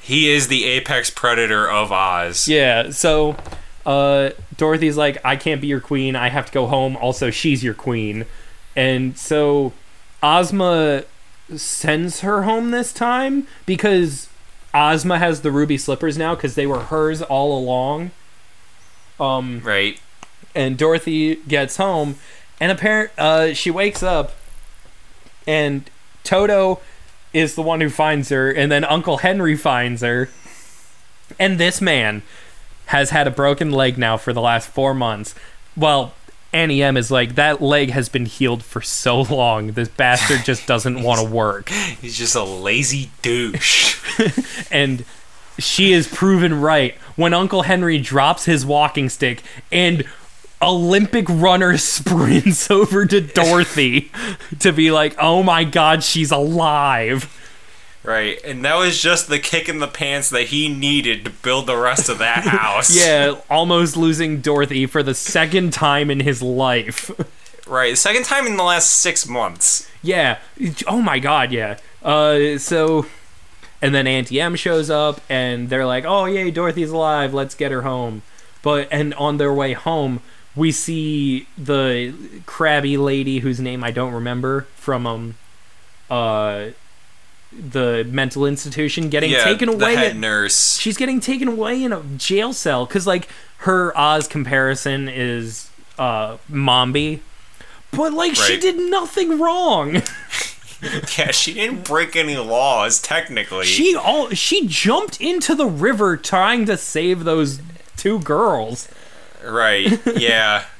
he 0.00 0.30
is 0.30 0.46
the 0.48 0.64
apex 0.66 1.10
predator 1.10 1.68
of 1.68 1.90
Oz. 1.90 2.46
Yeah, 2.46 2.90
so 2.90 3.36
uh, 3.84 4.30
Dorothy's 4.56 4.96
like, 4.96 5.18
I 5.24 5.34
can't 5.34 5.60
be 5.60 5.66
your 5.66 5.80
queen. 5.80 6.14
I 6.14 6.28
have 6.28 6.46
to 6.46 6.52
go 6.52 6.66
home. 6.68 6.96
Also, 6.98 7.30
she's 7.30 7.64
your 7.64 7.74
queen. 7.74 8.24
And 8.76 9.18
so 9.18 9.72
Ozma 10.22 11.02
sends 11.56 12.20
her 12.20 12.42
home 12.44 12.70
this 12.70 12.92
time 12.92 13.48
because 13.66 14.28
Ozma 14.72 15.18
has 15.18 15.40
the 15.42 15.50
ruby 15.50 15.76
slippers 15.76 16.16
now 16.16 16.36
because 16.36 16.54
they 16.54 16.66
were 16.68 16.80
hers 16.84 17.20
all 17.22 17.58
along. 17.58 18.12
Um, 19.18 19.60
Right. 19.64 19.98
and 20.54 20.76
Dorothy 20.78 21.36
gets 21.48 21.78
home, 21.78 22.16
and 22.60 22.72
apparent 22.72 23.10
uh, 23.18 23.54
she 23.54 23.70
wakes 23.70 24.02
up, 24.02 24.32
and 25.46 25.88
Toto 26.24 26.80
is 27.32 27.54
the 27.54 27.62
one 27.62 27.80
who 27.80 27.90
finds 27.90 28.30
her, 28.30 28.50
and 28.50 28.70
then 28.70 28.84
Uncle 28.84 29.18
Henry 29.18 29.56
finds 29.56 30.02
her, 30.02 30.28
and 31.38 31.58
this 31.58 31.80
man 31.80 32.22
has 32.86 33.10
had 33.10 33.26
a 33.26 33.30
broken 33.30 33.70
leg 33.70 33.98
now 33.98 34.16
for 34.16 34.32
the 34.32 34.40
last 34.40 34.68
four 34.68 34.94
months. 34.94 35.34
Well, 35.76 36.14
Auntie 36.52 36.82
M 36.82 36.96
is 36.96 37.10
like 37.10 37.34
that 37.34 37.60
leg 37.60 37.90
has 37.90 38.08
been 38.08 38.26
healed 38.26 38.62
for 38.62 38.80
so 38.80 39.20
long. 39.22 39.72
This 39.72 39.88
bastard 39.88 40.44
just 40.44 40.66
doesn't 40.66 41.02
want 41.02 41.20
to 41.20 41.26
work, 41.30 41.68
He's 41.68 42.16
just 42.16 42.34
a 42.34 42.44
lazy 42.44 43.10
douche. 43.22 44.00
and 44.70 45.04
she 45.58 45.92
is 45.92 46.06
proven 46.06 46.60
right 46.60 46.94
when 47.16 47.34
Uncle 47.34 47.62
Henry 47.62 47.98
drops 47.98 48.44
his 48.44 48.64
walking 48.64 49.08
stick 49.08 49.42
and 49.72 50.04
Olympic 50.62 51.26
runner 51.28 51.76
sprints 51.78 52.70
over 52.70 53.06
to 53.06 53.20
Dorothy 53.20 54.10
to 54.60 54.72
be 54.72 54.90
like, 54.90 55.14
"Oh 55.18 55.42
my 55.42 55.64
god, 55.64 56.02
she's 56.02 56.30
alive." 56.30 57.32
right. 58.02 58.38
And 58.44 58.64
that 58.64 58.76
was 58.76 59.02
just 59.02 59.28
the 59.28 59.38
kick 59.40 59.68
in 59.68 59.80
the 59.80 59.88
pants 59.88 60.30
that 60.30 60.44
he 60.44 60.68
needed 60.68 61.24
to 61.24 61.30
build 61.30 61.66
the 61.66 61.76
rest 61.76 62.08
of 62.08 62.18
that 62.18 62.44
house. 62.44 62.96
Yeah, 62.96 63.34
almost 63.50 63.96
losing 63.96 64.40
Dorothy 64.40 64.86
for 64.86 65.02
the 65.02 65.14
second 65.14 65.72
time 65.72 66.10
in 66.10 66.20
his 66.20 66.40
life. 66.40 67.10
Right. 67.66 67.90
The 67.90 67.96
second 67.96 68.24
time 68.24 68.46
in 68.46 68.56
the 68.56 68.62
last 68.62 68.90
six 68.90 69.26
months. 69.26 69.90
Yeah. 70.00 70.38
Oh 70.86 71.02
my 71.02 71.18
god, 71.18 71.50
yeah. 71.50 71.78
Uh 72.02 72.58
so 72.58 73.06
and 73.82 73.92
then 73.94 74.06
Auntie 74.06 74.40
M 74.40 74.54
shows 74.54 74.88
up 74.88 75.20
and 75.28 75.68
they're 75.68 75.84
like, 75.84 76.04
"Oh, 76.04 76.24
yay, 76.26 76.50
Dorothy's 76.50 76.90
alive. 76.90 77.34
Let's 77.34 77.54
get 77.56 77.72
her 77.72 77.82
home." 77.82 78.22
But 78.62 78.88
and 78.90 79.14
on 79.14 79.36
their 79.38 79.52
way 79.52 79.72
home, 79.74 80.20
we 80.56 80.72
see 80.72 81.46
the 81.58 82.14
crabby 82.46 82.96
lady 82.96 83.38
whose 83.40 83.60
name 83.60 83.84
I 83.84 83.90
don't 83.90 84.12
remember 84.14 84.62
from 84.76 85.06
um 85.06 85.34
uh 86.10 86.66
the 87.52 88.06
mental 88.10 88.44
institution 88.46 89.08
getting 89.08 89.30
yeah, 89.30 89.44
taken 89.44 89.68
the 89.70 89.74
away 89.84 89.94
head 89.94 90.10
at- 90.12 90.16
nurse. 90.16 90.76
she's 90.78 90.96
getting 90.96 91.20
taken 91.20 91.48
away 91.48 91.82
in 91.82 91.92
a 91.92 92.02
jail 92.16 92.52
cell 92.52 92.84
because 92.86 93.06
like 93.06 93.28
her 93.58 93.96
Oz 93.96 94.26
comparison 94.28 95.08
is 95.08 95.70
uh 95.98 96.36
Mombi, 96.50 97.20
but 97.92 98.12
like 98.12 98.34
she 98.34 98.58
did 98.58 98.76
nothing 98.78 99.38
wrong. 99.38 100.02
Yeah, 101.16 101.30
she 101.30 101.54
didn't 101.54 101.84
break 101.88 102.14
any 102.16 102.36
laws 102.36 103.00
technically. 103.00 103.64
she 103.64 103.96
all 103.96 104.28
she 104.30 104.66
jumped 104.68 105.18
into 105.22 105.54
the 105.54 105.64
river 105.64 106.18
trying 106.18 106.66
to 106.66 106.76
save 106.76 107.24
those 107.24 107.60
two 107.96 108.18
girls. 108.18 108.86
Right. 109.44 110.00
Yeah. 110.16 110.64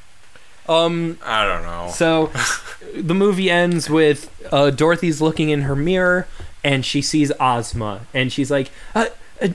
Um, 0.69 1.19
I 1.25 1.45
don't 1.47 1.63
know. 1.63 1.93
so 1.95 2.33
the 2.97 3.15
movie 3.15 3.49
ends 3.49 3.89
with 3.89 4.29
uh, 4.53 4.71
Dorothy's 4.71 5.21
looking 5.21 5.49
in 5.51 5.61
her 5.63 5.77
mirror 5.77 6.27
and 6.65 6.85
she 6.85 7.03
sees 7.03 7.31
Ozma 7.39 8.01
and 8.13 8.33
she's 8.33 8.51
like, 8.51 8.73
uh, 8.93 9.07
uh, 9.41 9.49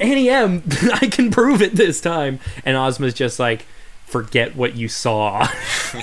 Auntie 0.00 0.28
M, 0.28 0.64
I 0.94 1.06
can 1.06 1.30
prove 1.30 1.62
it 1.62 1.76
this 1.76 2.00
time. 2.00 2.40
And 2.64 2.76
Ozma's 2.76 3.14
just 3.14 3.38
like, 3.38 3.66
forget 4.06 4.56
what 4.56 4.74
you 4.74 4.88
saw. 4.88 5.46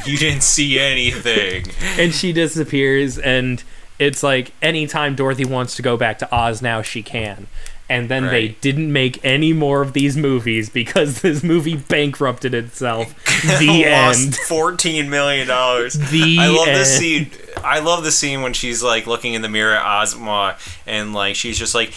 you 0.06 0.18
didn't 0.18 0.44
see 0.44 0.80
anything. 0.80 1.66
and 2.00 2.14
she 2.14 2.32
disappears 2.32 3.18
and 3.18 3.62
it's 4.00 4.24
like 4.24 4.54
anytime 4.62 5.16
dorothy 5.16 5.44
wants 5.44 5.76
to 5.76 5.82
go 5.82 5.98
back 5.98 6.18
to 6.20 6.34
oz 6.34 6.62
now 6.62 6.82
she 6.82 7.02
can 7.04 7.48
and 7.88 8.10
then 8.10 8.26
they 8.28 8.50
didn't 8.62 8.92
make 8.92 9.24
any 9.24 9.54
more 9.54 9.82
of 9.82 9.94
these 9.94 10.18
movies 10.18 10.70
because 10.70 11.22
this 11.22 11.44
movie 11.44 11.76
bankrupted 11.78 12.54
itself. 12.54 13.14
The 13.60 13.86
Lost 13.90 14.22
end. 14.26 14.36
fourteen 14.36 15.10
million 15.10 15.48
dollars. 15.48 15.94
The 16.12 16.38
I 16.40 16.48
love 16.48 16.68
end. 16.70 16.78
this 16.78 16.98
scene. 16.98 17.30
I 17.64 17.80
love 17.80 18.04
the 18.04 18.12
scene 18.12 18.42
when 18.42 18.54
she's 18.54 18.82
like 18.82 19.06
looking 19.06 19.34
in 19.36 19.42
the 19.44 19.50
mirror 19.50 19.76
at 19.76 20.02
Ozma 20.02 20.58
and 20.88 21.14
like 21.14 21.36
she's 21.36 21.58
just 21.60 21.76
like. 21.76 21.94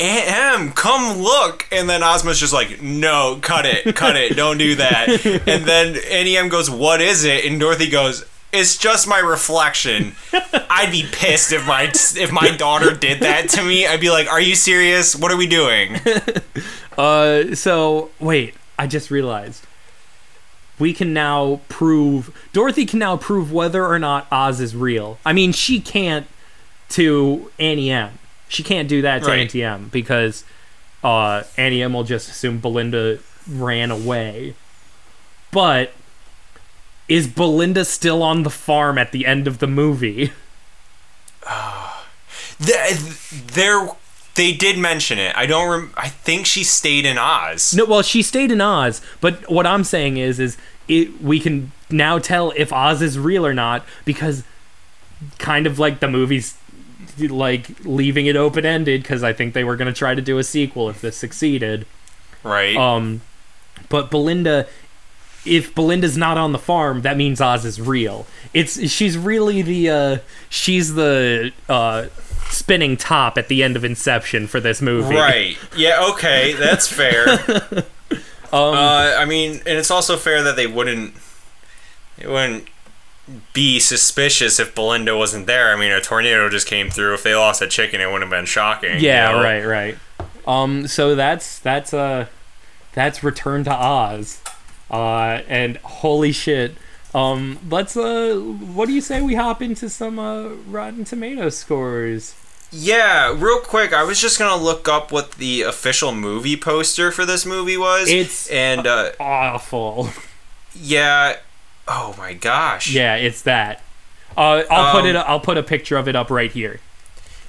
Aunt 0.00 0.26
M, 0.60 0.72
come 0.72 1.18
look, 1.18 1.68
and 1.70 1.88
then 1.88 2.02
Ozma's 2.02 2.40
just 2.40 2.52
like, 2.52 2.82
"No, 2.82 3.38
cut 3.40 3.64
it, 3.64 3.94
cut 3.94 4.16
it, 4.16 4.34
don't 4.34 4.58
do 4.58 4.74
that." 4.74 5.08
And 5.46 5.64
then 5.64 5.96
Auntie 6.10 6.36
M 6.36 6.48
goes, 6.48 6.68
"What 6.68 7.00
is 7.00 7.22
it?" 7.22 7.44
And 7.44 7.60
Dorothy 7.60 7.88
goes, 7.88 8.24
"It's 8.54 8.76
just 8.78 9.06
my 9.08 9.18
reflection." 9.18 10.14
I'd 10.70 10.90
be 10.90 11.06
pissed 11.10 11.52
if 11.52 11.66
my 11.66 11.84
if 11.92 12.32
my 12.32 12.56
daughter 12.56 12.94
did 12.94 13.20
that 13.20 13.48
to 13.50 13.62
me. 13.62 13.86
I'd 13.86 14.00
be 14.00 14.10
like, 14.10 14.30
"Are 14.30 14.40
you 14.40 14.54
serious? 14.54 15.14
What 15.16 15.30
are 15.32 15.36
we 15.36 15.46
doing?" 15.46 16.00
Uh, 16.96 17.56
so 17.56 18.10
wait, 18.20 18.54
I 18.78 18.86
just 18.86 19.10
realized 19.10 19.66
we 20.78 20.92
can 20.92 21.12
now 21.12 21.60
prove 21.68 22.32
Dorothy 22.52 22.86
can 22.86 23.00
now 23.00 23.16
prove 23.16 23.52
whether 23.52 23.84
or 23.84 23.98
not 23.98 24.28
Oz 24.30 24.60
is 24.60 24.76
real. 24.76 25.18
I 25.24 25.32
mean, 25.32 25.50
she 25.50 25.80
can't 25.80 26.26
to 26.90 27.50
Auntie 27.58 27.90
M. 27.90 28.18
She 28.48 28.62
can't 28.62 28.88
do 28.88 29.02
that 29.02 29.22
to 29.22 29.28
Right. 29.28 29.40
Auntie 29.40 29.64
M 29.64 29.88
because 29.92 30.44
uh, 31.02 31.42
Auntie 31.56 31.82
M 31.82 31.92
will 31.92 32.04
just 32.04 32.28
assume 32.28 32.58
Billina 32.58 33.18
ran 33.48 33.90
away. 33.90 34.54
But 35.50 35.92
is 37.08 37.26
Billina 37.28 37.84
still 37.84 38.22
on 38.22 38.42
the 38.42 38.50
farm 38.50 38.98
at 38.98 39.12
the 39.12 39.26
end 39.26 39.46
of 39.46 39.58
the 39.58 39.66
movie? 39.66 40.32
Th- 42.64 42.98
There, 43.54 43.88
they 44.34 44.52
did 44.52 44.78
mention 44.78 45.18
it. 45.18 45.36
I 45.36 45.46
don't. 45.46 45.68
Rem- 45.70 45.92
I 45.96 46.08
think 46.08 46.46
she 46.46 46.64
stayed 46.64 47.04
in 47.04 47.18
Oz. 47.18 47.74
No, 47.74 47.84
well, 47.84 48.02
she 48.02 48.22
stayed 48.22 48.50
in 48.50 48.60
Oz, 48.60 49.00
but 49.20 49.48
what 49.50 49.66
I'm 49.66 49.84
saying 49.84 50.16
is, 50.16 50.38
is 50.40 50.56
it 50.88 51.20
we 51.22 51.40
can 51.40 51.72
now 51.90 52.18
tell 52.18 52.52
if 52.56 52.72
Oz 52.72 53.02
is 53.02 53.18
real 53.18 53.46
or 53.46 53.54
not 53.54 53.84
because 54.04 54.44
kind 55.38 55.66
of 55.66 55.78
like 55.78 56.00
the 56.00 56.08
movies 56.08 56.56
like 57.18 57.68
leaving 57.84 58.26
it 58.26 58.36
open 58.36 58.66
ended 58.66 59.02
because 59.02 59.22
I 59.22 59.32
think 59.32 59.54
they 59.54 59.62
were 59.64 59.76
going 59.76 59.86
to 59.86 59.96
try 59.96 60.14
to 60.14 60.22
do 60.22 60.38
a 60.38 60.44
sequel 60.44 60.88
if 60.88 61.00
this 61.00 61.16
succeeded. 61.16 61.86
Right. 62.42 62.76
Um, 62.76 63.20
but 63.88 64.10
Billina, 64.10 64.66
if 65.46 65.74
Billina's 65.74 66.16
not 66.16 66.38
on 66.38 66.52
the 66.52 66.58
farm, 66.58 67.02
that 67.02 67.16
means 67.16 67.40
Oz 67.40 67.64
is 67.64 67.80
real. 67.80 68.26
It's 68.52 68.88
she's 68.90 69.16
really 69.18 69.62
the 69.62 69.90
uh, 69.90 70.18
she's 70.48 70.94
the 70.94 71.52
uh, 71.68 72.06
spinning 72.48 72.96
top 72.96 73.36
at 73.38 73.48
the 73.48 73.62
end 73.62 73.76
of 73.76 73.84
Inception 73.84 74.46
for 74.46 74.60
this 74.60 74.80
movie. 74.82 75.14
Right. 75.14 75.56
Yeah. 75.76 76.06
Okay. 76.10 76.52
That's 76.54 76.86
fair. 76.88 77.84
Um, 78.52 78.74
uh, 78.76 79.16
I 79.18 79.24
mean, 79.24 79.54
and 79.66 79.76
it's 79.78 79.90
also 79.90 80.16
fair 80.16 80.40
that 80.44 80.54
they 80.54 80.68
wouldn't. 80.68 81.14
It 82.16 82.28
wouldn't 82.28 82.68
be 83.52 83.80
suspicious 83.80 84.60
if 84.60 84.76
Belinda 84.76 85.16
wasn't 85.18 85.48
there. 85.48 85.72
I 85.74 85.76
mean, 85.80 85.90
a 85.90 86.00
tornado 86.00 86.48
just 86.48 86.68
came 86.68 86.88
through. 86.88 87.14
If 87.14 87.24
they 87.24 87.34
lost 87.34 87.62
a 87.62 87.66
chicken, 87.66 88.00
it 88.00 88.04
wouldn't 88.06 88.22
have 88.22 88.30
been 88.30 88.46
shocking. 88.46 89.00
you 89.00 89.08
Yeah, 89.08 89.32
know? 89.32 89.42
right, 89.42 89.64
right. 89.64 89.98
Um, 90.46 90.86
so 90.86 91.16
that's 91.16 91.58
that's 91.58 91.92
uh 91.92 92.26
that's 92.92 93.24
Return 93.24 93.64
to 93.64 93.72
Oz. 93.74 94.40
Uh, 94.94 95.42
and 95.48 95.76
holy 95.78 96.30
shit. 96.30 96.76
Um, 97.14 97.58
let's 97.68 97.96
uh, 97.96 98.34
what 98.36 98.86
do 98.86 98.92
you 98.92 99.00
say 99.00 99.20
we 99.22 99.34
hop 99.34 99.60
into 99.62 99.88
some 99.88 100.18
uh 100.18 100.48
Rotten 100.68 101.04
Tomato 101.04 101.48
scores? 101.48 102.34
Yeah, 102.70 103.32
real 103.36 103.60
quick, 103.60 103.92
I 103.92 104.02
was 104.04 104.20
just 104.20 104.38
gonna 104.38 104.60
look 104.62 104.88
up 104.88 105.10
what 105.12 105.32
the 105.32 105.62
official 105.62 106.12
movie 106.12 106.56
poster 106.56 107.10
for 107.12 107.24
this 107.24 107.44
movie 107.46 107.76
was. 107.76 108.08
It's 108.10 108.48
and 108.50 108.86
uh, 108.86 109.12
awful. 109.20 110.10
yeah, 110.74 111.36
oh 111.88 112.14
my 112.18 112.32
gosh. 112.34 112.90
yeah, 112.92 113.16
it's 113.16 113.42
that. 113.42 113.82
Uh, 114.36 114.62
I'll 114.70 114.92
put 114.92 115.02
Um, 115.02 115.06
it. 115.06 115.16
I'll 115.16 115.40
put 115.40 115.56
a 115.56 115.62
picture 115.62 115.96
of 115.96 116.08
it 116.08 116.16
up 116.16 116.30
right 116.30 116.50
here. 116.50 116.80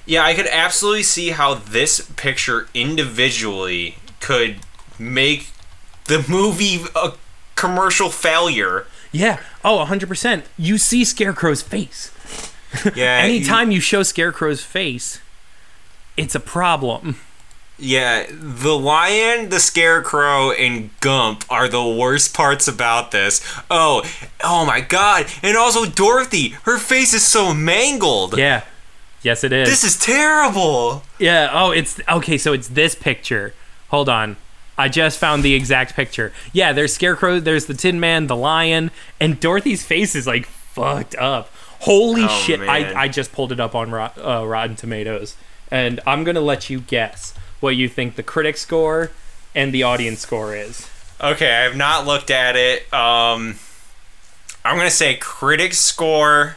Yeah, 0.04 0.24
I 0.24 0.34
could 0.34 0.46
absolutely 0.46 1.02
see 1.02 1.30
how 1.30 1.54
this 1.54 2.00
picture 2.16 2.68
individually 2.74 3.96
could 4.20 4.58
make 4.98 5.50
the 6.04 6.24
movie 6.28 6.84
a 6.94 7.14
commercial 7.56 8.10
failure. 8.10 8.86
Yeah. 9.10 9.40
Oh, 9.64 9.84
100%. 9.88 10.44
You 10.56 10.78
see 10.78 11.04
Scarecrow's 11.04 11.62
face. 11.62 12.12
Yeah. 12.94 13.20
Anytime 13.22 13.70
you 13.70 13.80
show 13.80 14.02
Scarecrow's 14.02 14.62
face, 14.62 15.20
it's 16.16 16.34
a 16.34 16.40
problem. 16.40 17.16
Yeah, 17.78 18.26
the 18.30 18.76
lion, 18.76 19.50
the 19.50 19.60
scarecrow, 19.60 20.50
and 20.50 20.90
Gump 21.00 21.44
are 21.50 21.68
the 21.68 21.84
worst 21.86 22.34
parts 22.34 22.66
about 22.68 23.10
this. 23.12 23.40
Oh, 23.70 24.02
oh 24.42 24.64
my 24.66 24.80
god. 24.80 25.26
And 25.42 25.56
also 25.56 25.86
Dorothy, 25.86 26.50
her 26.64 26.78
face 26.78 27.14
is 27.14 27.26
so 27.26 27.54
mangled. 27.54 28.36
Yeah. 28.36 28.64
Yes, 29.22 29.42
it 29.44 29.52
is. 29.52 29.68
This 29.68 29.84
is 29.84 29.98
terrible. 29.98 31.02
Yeah. 31.18 31.50
Oh, 31.52 31.70
it's 31.70 32.00
okay. 32.08 32.38
So 32.38 32.52
it's 32.52 32.68
this 32.68 32.94
picture. 32.94 33.54
Hold 33.88 34.08
on. 34.08 34.36
I 34.78 34.88
just 34.88 35.18
found 35.18 35.42
the 35.42 35.54
exact 35.54 35.94
picture. 35.94 36.32
Yeah, 36.52 36.72
there's 36.72 36.92
Scarecrow. 36.94 37.40
There's 37.40 37.66
the 37.66 37.74
Tin 37.74 37.98
Man, 37.98 38.26
the 38.26 38.36
Lion, 38.36 38.90
and 39.20 39.40
Dorothy's 39.40 39.82
face 39.84 40.14
is 40.14 40.26
like 40.26 40.46
fucked 40.46 41.14
up. 41.16 41.50
Holy 41.80 42.24
Oh, 42.24 42.28
shit! 42.28 42.60
man. 42.60 42.68
I 42.68 43.02
I 43.02 43.08
just 43.08 43.32
pulled 43.32 43.52
it 43.52 43.60
up 43.60 43.74
on 43.74 43.90
Rot, 43.90 44.18
uh, 44.18 44.46
Rotten 44.46 44.76
Tomatoes, 44.76 45.36
and 45.70 46.00
I'm 46.06 46.24
gonna 46.24 46.40
let 46.40 46.68
you 46.70 46.80
guess 46.80 47.32
what 47.60 47.76
you 47.76 47.88
think 47.88 48.16
the 48.16 48.22
critic 48.22 48.56
score 48.56 49.10
and 49.54 49.72
the 49.72 49.82
audience 49.82 50.20
score 50.20 50.54
is. 50.54 50.88
Okay, 51.20 51.50
I 51.50 51.62
have 51.62 51.76
not 51.76 52.06
looked 52.06 52.30
at 52.30 52.56
it. 52.56 52.92
Um, 52.92 53.56
I'm 54.64 54.76
gonna 54.76 54.90
say 54.90 55.16
critic 55.16 55.72
score 55.72 56.56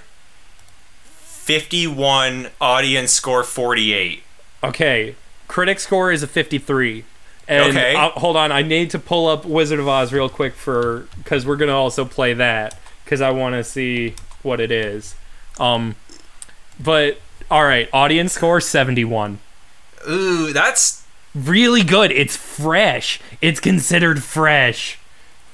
51, 1.21 2.49
audience 2.59 3.11
score 3.11 3.43
48. 3.43 4.23
Okay, 4.63 5.15
critic 5.47 5.79
score 5.79 6.11
is 6.11 6.21
a 6.21 6.27
53. 6.27 7.05
And 7.49 7.75
Okay. 7.75 7.95
uh, 7.95 8.09
hold 8.11 8.37
on, 8.37 8.51
I 8.51 8.61
need 8.61 8.91
to 8.91 8.99
pull 8.99 9.27
up 9.27 9.43
Wizard 9.43 9.79
of 9.79 9.87
Oz 9.87 10.13
real 10.13 10.29
quick 10.29 10.53
for 10.53 11.07
because 11.17 11.45
we're 11.45 11.55
gonna 11.57 11.75
also 11.75 12.05
play 12.05 12.33
that 12.35 12.77
because 13.03 13.19
I 13.21 13.31
want 13.31 13.55
to 13.55 13.63
see 13.63 14.13
what 14.43 14.59
it 14.61 14.71
is. 14.71 15.15
Um, 15.59 15.95
but 16.79 17.19
all 17.51 17.63
right, 17.65 17.89
audience 17.91 18.33
score 18.33 18.61
71. 18.61 19.39
Ooh, 20.09 20.53
that's 20.53 21.03
Really 21.35 21.83
good. 21.83 22.11
It's 22.11 22.35
fresh. 22.37 23.19
It's 23.41 23.59
considered 23.59 24.23
fresh. 24.23 24.97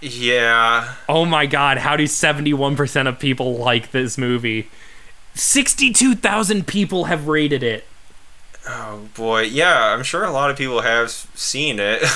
yeah. 0.01 0.93
Oh 1.09 1.25
my 1.25 1.45
god, 1.45 1.79
how 1.79 1.95
do 1.97 2.03
71% 2.05 3.07
of 3.07 3.19
people 3.19 3.55
like 3.57 3.91
this 3.91 4.17
movie? 4.17 4.69
62,000 5.33 6.65
people 6.67 7.05
have 7.05 7.27
rated 7.27 7.61
it. 7.63 7.85
Oh 8.67 9.07
boy, 9.15 9.41
yeah. 9.41 9.93
I'm 9.93 10.03
sure 10.03 10.23
a 10.23 10.31
lot 10.31 10.49
of 10.49 10.57
people 10.57 10.81
have 10.81 11.11
seen 11.11 11.79
it. 11.79 12.01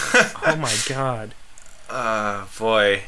Oh 0.45 0.55
my 0.55 0.75
god. 0.87 1.35
uh, 1.89 2.45
boy. 2.57 3.03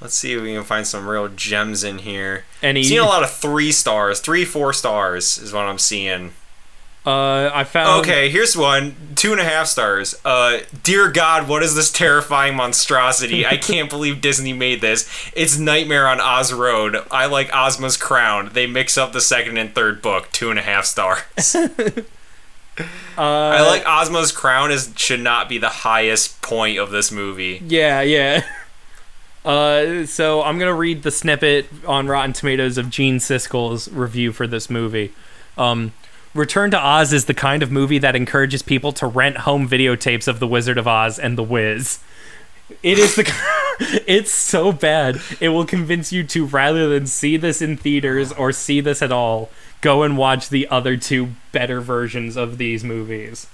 Let's 0.00 0.14
see 0.14 0.32
if 0.34 0.42
we 0.42 0.54
can 0.54 0.64
find 0.64 0.86
some 0.86 1.06
real 1.06 1.28
gems 1.28 1.82
in 1.84 1.98
here. 1.98 2.44
Any 2.62 2.82
Seeing 2.84 3.00
a 3.00 3.04
lot 3.04 3.22
of 3.22 3.30
three 3.30 3.72
stars, 3.72 4.20
three, 4.20 4.44
four 4.44 4.72
stars 4.72 5.38
is 5.38 5.52
what 5.52 5.64
I'm 5.64 5.78
seeing. 5.78 6.32
Uh 7.06 7.50
I 7.52 7.64
found 7.64 8.00
Okay, 8.00 8.30
here's 8.30 8.56
one. 8.56 8.96
Two 9.14 9.32
and 9.32 9.40
a 9.40 9.44
half 9.44 9.66
stars. 9.66 10.14
Uh, 10.24 10.60
dear 10.82 11.10
God, 11.10 11.48
what 11.48 11.62
is 11.62 11.74
this 11.74 11.90
terrifying 11.92 12.56
monstrosity? 12.56 13.46
I 13.46 13.56
can't 13.58 13.88
believe 13.90 14.20
Disney 14.20 14.52
made 14.52 14.80
this. 14.80 15.08
It's 15.34 15.58
Nightmare 15.58 16.08
on 16.08 16.20
Oz 16.20 16.52
Road. 16.52 16.96
I 17.10 17.26
like 17.26 17.50
Ozma's 17.54 17.96
Crown. 17.96 18.50
They 18.52 18.66
mix 18.66 18.96
up 18.98 19.12
the 19.12 19.20
second 19.20 19.56
and 19.56 19.74
third 19.74 20.02
book. 20.02 20.30
Two 20.32 20.50
and 20.50 20.58
a 20.58 20.62
half 20.62 20.84
stars. 20.86 21.22
uh 21.56 22.82
I 23.16 23.60
like 23.62 23.84
Ozma's 23.86 24.32
Crown 24.32 24.70
is 24.70 24.92
should 24.96 25.20
not 25.20 25.48
be 25.48 25.58
the 25.58 25.68
highest 25.68 26.42
point 26.42 26.78
of 26.78 26.90
this 26.90 27.12
movie. 27.12 27.62
Yeah, 27.66 28.00
yeah. 28.02 28.44
Uh, 29.44 30.06
so 30.06 30.42
I'm 30.42 30.58
gonna 30.58 30.72
read 30.72 31.02
the 31.02 31.10
snippet 31.10 31.66
on 31.86 32.06
Rotten 32.06 32.32
Tomatoes 32.32 32.78
of 32.78 32.88
Gene 32.88 33.18
Siskel's 33.18 33.90
review 33.90 34.32
for 34.32 34.46
this 34.46 34.70
movie. 34.70 35.12
Um, 35.58 35.92
Return 36.34 36.72
to 36.72 36.78
Oz 36.78 37.12
is 37.12 37.26
the 37.26 37.34
kind 37.34 37.62
of 37.62 37.70
movie 37.70 37.98
that 37.98 38.16
encourages 38.16 38.62
people 38.62 38.92
to 38.94 39.06
rent 39.06 39.38
home 39.38 39.68
videotapes 39.68 40.26
of 40.26 40.40
The 40.40 40.48
Wizard 40.48 40.78
of 40.78 40.88
Oz 40.88 41.18
and 41.18 41.38
The 41.38 41.44
Wiz. 41.44 42.00
It 42.82 42.98
is 42.98 43.14
the. 43.14 43.32
it's 44.06 44.32
so 44.32 44.72
bad. 44.72 45.20
It 45.40 45.50
will 45.50 45.66
convince 45.66 46.12
you 46.12 46.24
to 46.24 46.46
rather 46.46 46.88
than 46.88 47.06
see 47.06 47.36
this 47.36 47.62
in 47.62 47.76
theaters 47.76 48.32
or 48.32 48.50
see 48.52 48.80
this 48.80 49.00
at 49.00 49.12
all, 49.12 49.50
go 49.80 50.02
and 50.02 50.16
watch 50.16 50.48
the 50.48 50.66
other 50.68 50.96
two 50.96 51.34
better 51.52 51.80
versions 51.80 52.36
of 52.36 52.58
these 52.58 52.82
movies. 52.82 53.46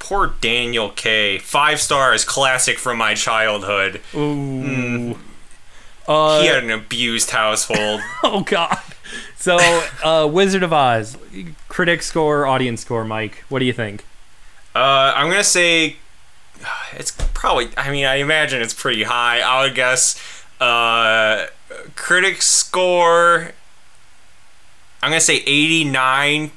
Poor 0.00 0.34
Daniel 0.40 0.90
K. 0.90 1.38
Five 1.38 1.80
stars, 1.80 2.24
classic 2.24 2.78
from 2.78 2.98
my 2.98 3.14
childhood. 3.14 4.00
Ooh. 4.14 5.18
Uh, 6.08 6.40
he 6.40 6.46
had 6.48 6.64
an 6.64 6.70
abused 6.70 7.30
household. 7.30 8.00
Oh 8.24 8.40
God. 8.40 8.78
So, 9.40 9.56
uh, 10.04 10.26
Wizard 10.30 10.62
of 10.62 10.70
Oz, 10.72 11.16
critic 11.68 12.02
score, 12.02 12.44
audience 12.46 12.82
score, 12.82 13.04
Mike. 13.06 13.42
What 13.48 13.60
do 13.60 13.64
you 13.64 13.72
think? 13.72 14.04
Uh, 14.74 15.14
I'm 15.16 15.30
gonna 15.30 15.42
say 15.42 15.96
it's 16.92 17.10
probably. 17.32 17.68
I 17.76 17.90
mean, 17.90 18.04
I 18.04 18.16
imagine 18.16 18.60
it's 18.60 18.74
pretty 18.74 19.04
high. 19.04 19.40
I 19.40 19.64
would 19.64 19.74
guess. 19.74 20.20
Uh, 20.60 21.46
critic 21.96 22.42
score. 22.42 23.52
I'm 25.02 25.10
gonna 25.10 25.20
say 25.22 25.36
89. 25.46 26.50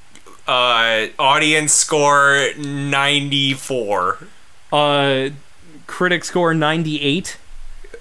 Uh, 0.46 1.08
audience 1.18 1.72
score 1.72 2.50
94. 2.58 4.18
Uh, 4.74 5.30
critic 5.88 6.26
score 6.26 6.54
98 6.54 7.38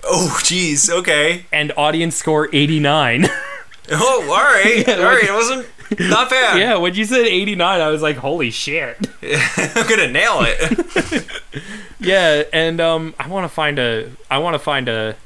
Oh, 0.04 0.36
jeez. 0.42 0.90
Okay. 0.90 1.46
and 1.52 1.70
audience 1.76 2.16
score 2.16 2.48
89. 2.52 3.28
Oh, 3.90 4.22
all 4.30 4.36
right. 4.36 4.88
all 4.98 5.04
right. 5.04 5.24
It 5.24 5.32
wasn't 5.32 5.66
not 5.98 6.30
bad. 6.30 6.58
yeah, 6.58 6.76
when 6.76 6.94
you 6.94 7.04
said 7.04 7.26
89, 7.26 7.80
I 7.80 7.88
was 7.88 8.00
like, 8.00 8.16
holy 8.16 8.50
shit. 8.50 8.96
I'm 9.22 9.88
gonna 9.88 10.08
nail 10.08 10.38
it. 10.42 11.26
Yeah, 11.98 12.44
and 12.52 12.80
um, 12.80 13.14
I 13.18 13.28
want 13.28 13.44
to 13.44 13.48
find 13.48 13.78
a. 13.78 14.10
I 14.30 14.38
want 14.38 14.54
to 14.54 14.58
find 14.58 14.88
a. 14.88 15.16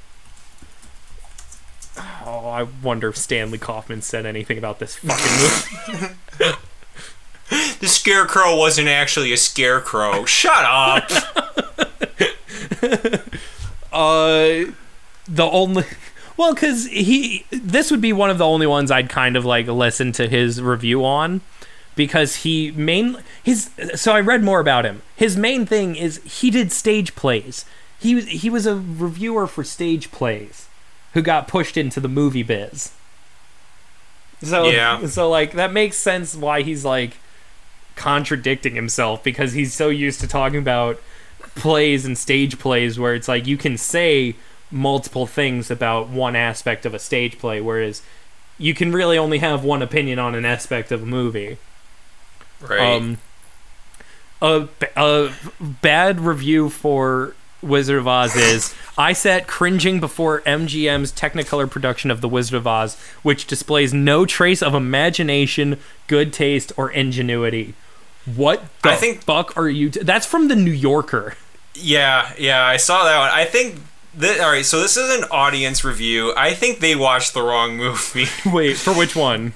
Oh, 2.24 2.49
I 2.49 2.65
wonder 2.83 3.09
if 3.09 3.16
Stanley 3.16 3.59
Kauffmann 3.59 4.03
said 4.03 4.27
anything 4.27 4.59
about 4.59 4.78
this 4.78 4.97
fucking 4.97 6.03
movie. 6.41 6.55
the 7.81 7.89
scarecrow 7.89 8.57
wasn't 8.57 8.89
actually 8.89 9.33
a 9.33 9.37
scarecrow. 9.37 10.24
Shut 10.24 10.65
up. 10.65 11.11
uh, 13.93 14.70
the 15.28 15.49
only. 15.51 15.85
Well, 16.37 16.55
because 16.55 16.87
he. 16.87 17.45
This 17.51 17.91
would 17.91 18.01
be 18.01 18.13
one 18.13 18.31
of 18.31 18.39
the 18.39 18.47
only 18.47 18.67
ones 18.67 18.91
I'd 18.91 19.09
kind 19.09 19.37
of 19.37 19.45
like 19.45 19.67
listen 19.67 20.13
to 20.13 20.29
his 20.29 20.61
review 20.61 21.05
on. 21.05 21.41
Because 21.95 22.37
he 22.37 22.73
main 22.73 23.17
his 23.43 23.71
so 23.95 24.13
I 24.13 24.21
read 24.21 24.43
more 24.43 24.61
about 24.61 24.85
him. 24.85 25.01
His 25.17 25.35
main 25.39 25.65
thing 25.65 25.97
is 25.97 26.21
he 26.25 26.51
did 26.51 26.71
stage 26.71 27.15
plays. 27.15 27.65
He 27.99 28.15
was 28.15 28.29
he 28.29 28.51
was 28.51 28.67
a 28.67 28.75
reviewer 28.77 29.47
for 29.47 29.65
stage 29.65 30.11
plays, 30.11 30.69
who 31.15 31.23
got 31.23 31.49
pushed 31.49 31.79
into 31.79 31.99
the 31.99 32.09
movie 32.09 32.43
biz. 32.43 32.93
So 34.43 34.67
Yeah. 34.69 35.07
so 35.07 35.31
like 35.31 35.53
that 35.53 35.73
makes 35.73 35.97
sense 35.97 36.37
why 36.37 36.61
he's 36.61 36.85
like 36.85 37.17
contradicting 37.95 38.75
himself 38.75 39.25
because 39.25 39.55
he's 39.55 39.73
so 39.73 39.89
used 39.89 40.21
to 40.21 40.29
talking 40.29 40.59
about 40.59 41.01
plays 41.55 42.05
and 42.05 42.19
stage 42.19 42.59
plays 42.59 42.99
where 42.99 43.15
it's 43.15 43.29
like 43.29 43.47
you 43.47 43.57
can 43.57 43.79
say 43.79 44.37
multiple 44.70 45.26
things 45.26 45.70
about 45.70 46.09
one 46.09 46.34
aspect 46.36 46.84
of 46.84 46.93
a 46.94 46.98
stage 46.98 47.38
play 47.38 47.60
whereas 47.60 48.02
you 48.59 48.74
can 48.74 48.90
really 48.93 49.16
only 49.18 49.38
have 49.38 49.62
one 49.62 49.82
opinion 49.82 50.18
on 50.18 50.34
an 50.34 50.44
aspect 50.44 50.90
of 50.90 51.02
a 51.02 51.06
movie. 51.06 51.59
Right. 52.60 52.80
Um, 52.80 53.18
a, 54.43 54.68
a 54.97 55.32
bad 55.60 56.20
review 56.20 56.68
for 56.70 57.34
Wizard 57.62 57.98
of 57.98 58.09
Oz 58.09 58.34
is 58.36 58.74
I 58.97 59.12
sat 59.12 59.47
cringing 59.47 60.01
before 60.01 60.40
MGM's 60.43 61.12
Technicolor 61.12 61.70
production 61.70 62.10
of 62.10 62.20
The 62.20 62.28
Wizard 62.28 62.55
of 62.56 62.66
Oz, 62.66 62.97
which 63.22 63.47
displays 63.47 63.93
no 63.93 64.24
trace 64.26 64.62
of 64.62 64.74
imagination, 64.74 65.78
good 66.06 66.32
taste, 66.32 66.72
or 66.76 66.90
ingenuity. 66.90 67.74
What 68.24 68.64
the 68.82 68.90
I 68.90 68.97
think- 68.97 69.22
fuck 69.22 69.56
are 69.56 69.68
you? 69.68 69.90
T- 69.90 70.01
That's 70.02 70.26
from 70.26 70.48
the 70.48 70.56
New 70.56 70.70
Yorker. 70.72 71.34
yeah, 71.74 72.32
yeah, 72.38 72.64
I 72.64 72.76
saw 72.78 73.05
that 73.05 73.18
one. 73.18 73.30
I 73.30 73.44
think. 73.44 73.80
Th- 74.18 74.40
all 74.40 74.51
right, 74.51 74.64
so 74.64 74.80
this 74.80 74.97
is 74.97 75.18
an 75.22 75.24
audience 75.30 75.84
review. 75.84 76.32
I 76.36 76.55
think 76.55 76.80
they 76.80 76.97
watched 76.97 77.34
the 77.34 77.43
wrong 77.43 77.76
movie. 77.76 78.26
Wait, 78.51 78.76
for 78.76 78.93
which 78.94 79.14
one? 79.14 79.52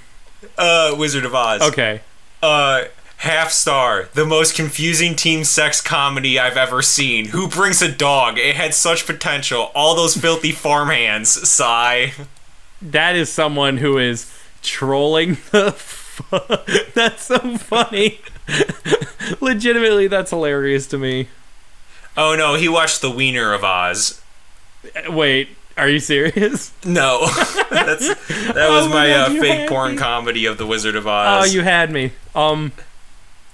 uh, 0.59 0.95
Wizard 0.99 1.25
of 1.25 1.35
Oz. 1.35 1.63
Okay. 1.63 2.01
Uh, 2.43 2.85
half 3.19 3.51
star. 3.51 4.09
The 4.15 4.25
most 4.27 4.55
confusing 4.55 5.15
teen 5.17 5.45
sex 5.45 5.81
comedy 5.81 6.39
I've 6.39 6.57
ever 6.57 6.83
seen. 6.83 7.27
Who 7.29 7.49
brings 7.49 7.81
a 7.83 7.91
dog? 7.91 8.39
It 8.39 8.57
had 8.57 8.75
such 8.75 9.07
potential. 9.07 9.71
All 9.75 9.95
those 9.95 10.17
filthy 10.17 10.53
farmhands. 10.53 11.29
Sigh. 11.49 12.13
That 12.83 13.17
is 13.17 13.31
someone 13.31 13.79
who 13.79 13.99
is 13.99 14.31
trolling 14.63 15.35
the. 15.53 15.75
That's 16.95 17.25
so 17.25 17.39
funny. 17.59 18.21
Legitimately, 19.41 20.07
that's 20.09 20.31
hilarious 20.31 20.87
to 20.89 20.99
me. 20.99 21.29
Oh 22.17 22.35
no, 22.37 22.55
he 22.55 22.69
watched 22.69 23.01
the 23.01 23.11
Wiener 23.11 23.53
of 23.55 23.65
Oz. 23.65 24.20
Wait, 25.09 25.49
are 25.77 25.89
you 25.89 25.99
serious? 26.01 26.73
No, 26.85 27.27
that's 27.71 28.09
that 28.09 28.69
was 28.71 28.87
Oh 28.87 28.89
my 28.89 28.95
my 28.95 29.09
God, 29.09 29.37
uh, 29.37 29.41
fake 29.41 29.69
porn 29.69 29.93
me. 29.93 29.99
comedy 29.99 30.47
of 30.47 30.59
the 30.59 30.67
Wizard 30.67 30.97
of 30.97 31.07
Oz. 31.07 31.49
Oh, 31.49 31.53
you 31.53 31.63
had 31.63 31.91
me. 31.91 32.13
Um, 32.35 32.73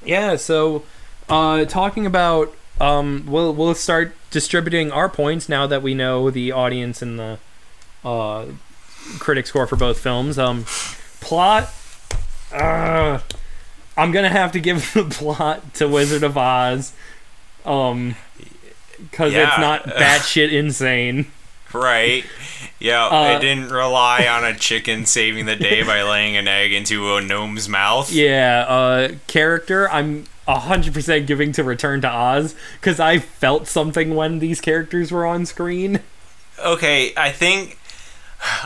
yeah. 0.05 0.36
So, 0.36 0.85
uh, 1.28 1.65
talking 1.66 2.07
about 2.07 2.55
um, 2.81 3.24
we'll 3.27 3.55
we'll 3.55 3.74
start 3.74 4.15
distributing 4.31 4.90
our 4.93 5.09
points 5.09 5.48
now 5.48 5.66
that 5.66 5.82
we 5.82 5.94
know 5.94 6.31
the 6.31 6.53
audience 6.53 7.01
and 7.03 7.19
the 7.19 7.39
uh, 8.05 8.47
critic 9.19 9.47
score 9.47 9.66
for 9.66 9.77
both 9.77 9.98
films. 9.98 10.39
Um, 10.39 10.65
plot. 11.20 11.73
Uh, 12.53 13.20
I'm 13.97 14.12
gonna 14.12 14.28
have 14.31 14.53
to 14.53 14.61
give 14.61 14.93
the 14.94 15.05
plot 15.05 15.74
to 15.74 15.89
Wizard 15.89 16.23
of 16.23 16.36
Oz. 16.36 16.93
Um, 17.65 18.15
because 18.98 19.32
it's 19.32 19.36
Yeah. 19.39 19.56
not 19.60 19.85
batshit 19.85 20.52
insane. 20.52 21.27
Right. 21.73 22.24
Yeah, 22.78 23.06
Uh, 23.06 23.36
it 23.36 23.40
didn't 23.40 23.70
rely 23.70 24.27
on 24.27 24.44
a 24.44 24.55
chicken 24.55 25.05
saving 25.06 25.47
the 25.47 25.56
day 25.56 25.82
by 25.82 26.02
laying 26.02 26.36
an 26.36 26.47
egg 26.48 26.73
into 26.73 27.14
a 27.16 27.20
gnome's 27.20 27.68
mouth. 27.68 28.10
Yeah, 28.12 28.64
uh, 28.68 29.09
character, 29.27 29.90
I'm 29.90 30.27
100% 30.47 31.27
giving 31.27 31.52
to 31.52 31.64
Return 31.64 32.01
to 32.02 32.09
Oz 32.09 32.55
because 32.81 33.01
I 33.01 33.18
felt 33.18 33.66
something 33.66 34.14
when 34.14 34.39
these 34.39 34.60
characters 34.60 35.10
were 35.10 35.27
on 35.27 35.44
screen. 35.44 36.01
Okay, 36.64 37.12
I 37.16 37.31
think 37.32 37.78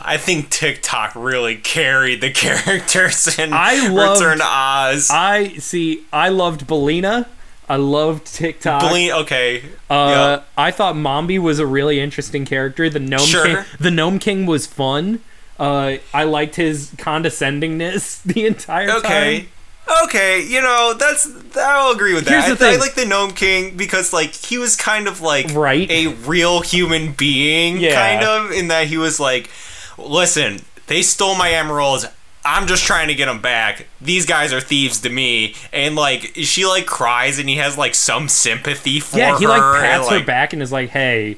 I 0.03 0.17
think 0.17 0.49
Tik-Tok 0.49 1.13
really 1.15 1.55
carried 1.55 2.21
the 2.21 2.29
characters 2.31 3.39
in 3.39 3.51
I 3.53 3.87
loved- 3.87 4.21
Return 4.21 4.37
to 4.39 4.45
Oz. 4.45 5.09
I 5.11 5.53
see, 5.57 6.03
I 6.13 6.29
loved 6.29 6.67
Billina. 6.67 7.27
I 7.71 7.77
loved 7.77 8.25
Tik-Tok. 8.27 8.81
Bleen- 8.83 9.11
okay. 9.21 9.63
uh, 9.89 10.39
I 10.57 10.71
thought 10.71 10.95
Mombi 10.95 11.39
was 11.39 11.57
a 11.59 11.65
really 11.65 11.99
interesting 12.01 12.43
character. 12.45 12.89
The 12.89 12.99
Nome 12.99 13.19
Sure. 13.25 13.45
King, 13.45 13.57
the 13.79 13.91
Nome 13.91 14.19
King 14.19 14.45
was 14.45 14.67
fun. 14.67 15.19
Uh, 15.57 15.97
I 16.13 16.23
liked 16.25 16.55
his 16.57 16.91
condescendingness 16.97 18.23
the 18.25 18.45
entire. 18.45 18.89
Okay. 18.97 19.39
time. 19.41 19.47
Okay, 20.05 20.45
you 20.45 20.61
know, 20.61 20.93
that's 20.97 21.27
I'll 21.57 21.91
agree 21.91 22.13
with 22.13 22.25
that. 22.25 22.45
Here's 22.45 22.57
the 22.59 22.65
I, 22.65 22.73
I 22.73 22.75
like 22.77 22.93
the 22.95 23.05
Nome 23.05 23.31
King 23.31 23.75
because 23.75 24.13
like 24.13 24.33
he 24.33 24.57
was 24.57 24.75
kind 24.75 25.07
of 25.07 25.21
like 25.21 25.53
Right. 25.53 25.89
a 25.89 26.07
real 26.07 26.61
human 26.61 27.13
being 27.13 27.77
Yeah. 27.77 27.95
kind 27.95 28.23
of 28.23 28.51
in 28.51 28.67
that 28.69 28.87
he 28.87 28.97
was 28.97 29.19
like 29.19 29.49
listen, 29.97 30.59
they 30.87 31.01
stole 31.01 31.35
my 31.35 31.51
emeralds. 31.51 32.05
I'm 32.43 32.65
just 32.67 32.83
trying 32.85 33.07
to 33.09 33.13
get 33.13 33.27
them 33.27 33.41
back. 33.41 33.85
These 34.01 34.25
guys 34.25 34.51
are 34.53 34.59
thieves 34.61 34.99
to 35.01 35.09
me. 35.09 35.55
And 35.71 35.95
like 35.95 36.31
she 36.35 36.65
like 36.65 36.85
cries 36.85 37.37
and 37.39 37.47
he 37.47 37.55
has 37.57 37.77
like 37.77 37.93
some 37.95 38.27
sympathy 38.27 38.99
for 38.99 39.17
Yeah, 39.17 39.37
he 39.37 39.45
like 39.47 39.61
her. 39.61 39.75
and, 39.75 39.83
pats 39.83 40.09
her 40.09 40.23
back 40.23 40.53
and 40.53 40.61
is 40.61 40.71
like, 40.71 40.89
"Hey, 40.89 41.37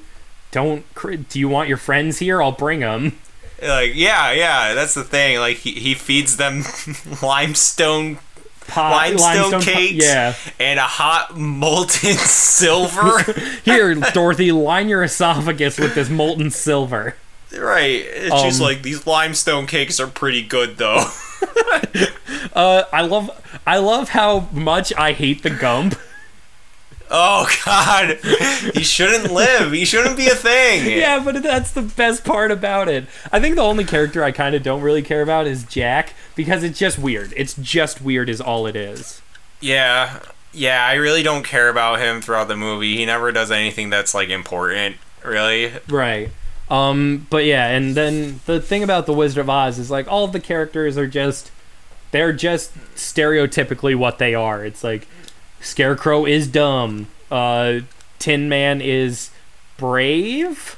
don't. 0.51 0.85
Do 1.29 1.39
you 1.39 1.49
want 1.49 1.67
your 1.67 1.77
friends 1.77 2.19
here? 2.19 2.41
I'll 2.41 2.51
bring 2.53 2.79
them." 2.81 3.17
Like 3.61 3.91
yeah, 3.95 4.31
yeah, 4.31 4.73
that's 4.73 4.93
the 4.93 5.03
thing. 5.03 5.39
Like 5.39 5.57
he, 5.57 5.71
he 5.73 5.93
feeds 5.93 6.37
them 6.37 6.63
limestone 7.21 8.19
limestone, 8.75 9.61
cakes 9.61 10.05
Yeah. 10.05 10.35
and 10.59 10.79
a 10.79 10.83
hot 10.83 11.37
molten 11.37 12.13
silver. 12.17 13.21
Here, 13.65 13.93
Dorothy, 13.95 14.51
line 14.51 14.87
your 14.89 15.03
esophagus 15.03 15.77
with 15.77 15.95
this 15.95 16.09
molten 16.09 16.49
silver. 16.49 17.15
Right. 17.57 18.05
She's 18.41 18.59
Um, 18.59 18.65
like, 18.65 18.81
these 18.81 19.05
limestone 19.07 19.67
cakes 19.67 19.99
are 19.99 20.07
pretty 20.07 20.41
good 20.43 20.77
though. 20.77 21.05
Uh, 22.53 22.83
I 22.93 23.01
love, 23.01 23.31
I 23.65 23.77
love 23.79 24.09
how 24.09 24.41
much 24.51 24.93
I 24.95 25.13
hate 25.13 25.41
the 25.41 25.49
Gump. 25.49 25.97
oh 27.09 27.47
god. 27.65 28.19
he 28.75 28.83
shouldn't 28.83 29.31
live. 29.31 29.71
He 29.71 29.85
shouldn't 29.85 30.17
be 30.17 30.27
a 30.27 30.35
thing. 30.35 30.85
yeah, 30.99 31.19
but 31.23 31.41
that's 31.41 31.71
the 31.71 31.81
best 31.81 32.23
part 32.23 32.51
about 32.51 32.87
it. 32.89 33.05
I 33.31 33.39
think 33.39 33.55
the 33.55 33.63
only 33.63 33.85
character 33.85 34.23
I 34.23 34.31
kind 34.31 34.53
of 34.55 34.61
don't 34.61 34.81
really 34.81 35.01
care 35.01 35.21
about 35.23 35.47
is 35.47 35.63
Jack 35.63 36.13
because 36.35 36.63
it's 36.63 36.77
just 36.77 36.99
weird. 36.99 37.33
It's 37.35 37.55
just 37.55 38.01
weird, 38.01 38.29
is 38.29 38.39
all 38.39 38.67
it 38.67 38.75
is. 38.75 39.21
Yeah. 39.59 40.19
Yeah, 40.53 40.85
I 40.85 40.93
really 40.95 41.23
don't 41.23 41.43
care 41.43 41.69
about 41.69 41.99
him 41.99 42.21
throughout 42.21 42.47
the 42.47 42.55
movie. 42.57 42.97
He 42.97 43.05
never 43.05 43.31
does 43.31 43.49
anything 43.49 43.89
that's 43.89 44.13
like 44.13 44.29
important, 44.29 44.97
really. 45.25 45.73
Right. 45.89 46.29
Um, 46.69 47.27
but 47.29 47.45
yeah, 47.45 47.67
and 47.67 47.95
then 47.95 48.39
the 48.45 48.59
thing 48.61 48.83
about 48.83 49.05
the 49.05 49.13
Wizard 49.13 49.39
of 49.41 49.49
Oz 49.49 49.77
is 49.77 49.91
like 49.91 50.07
all 50.11 50.27
the 50.27 50.39
characters 50.39 50.97
are 50.97 51.07
just 51.07 51.51
they're 52.11 52.33
just 52.33 52.73
stereotypically 52.95 53.95
what 53.95 54.17
they 54.17 54.33
are. 54.33 54.65
It's 54.65 54.83
like 54.83 55.07
Scarecrow 55.59 56.25
is 56.25 56.47
dumb, 56.47 57.07
uh 57.29 57.79
Tin 58.19 58.47
Man 58.47 58.81
is 58.81 59.29
brave. 59.77 60.77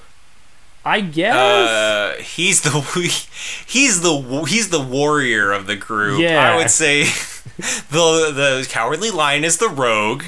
I 0.88 1.02
guess. 1.02 1.36
Uh, 1.36 2.22
he's 2.22 2.62
the 2.62 2.70
he's 3.68 4.02
the 4.02 4.46
he's 4.48 4.70
the 4.70 4.82
warrior 4.82 5.52
of 5.52 5.66
the 5.66 5.76
group. 5.76 6.20
Yeah. 6.20 6.54
I 6.54 6.56
would 6.58 6.70
say 6.70 7.04
the 7.90 8.32
the 8.34 8.68
cowardly 8.70 9.12
lion 9.12 9.44
is 9.44 9.58
the 9.58 9.70
rogue, 9.70 10.24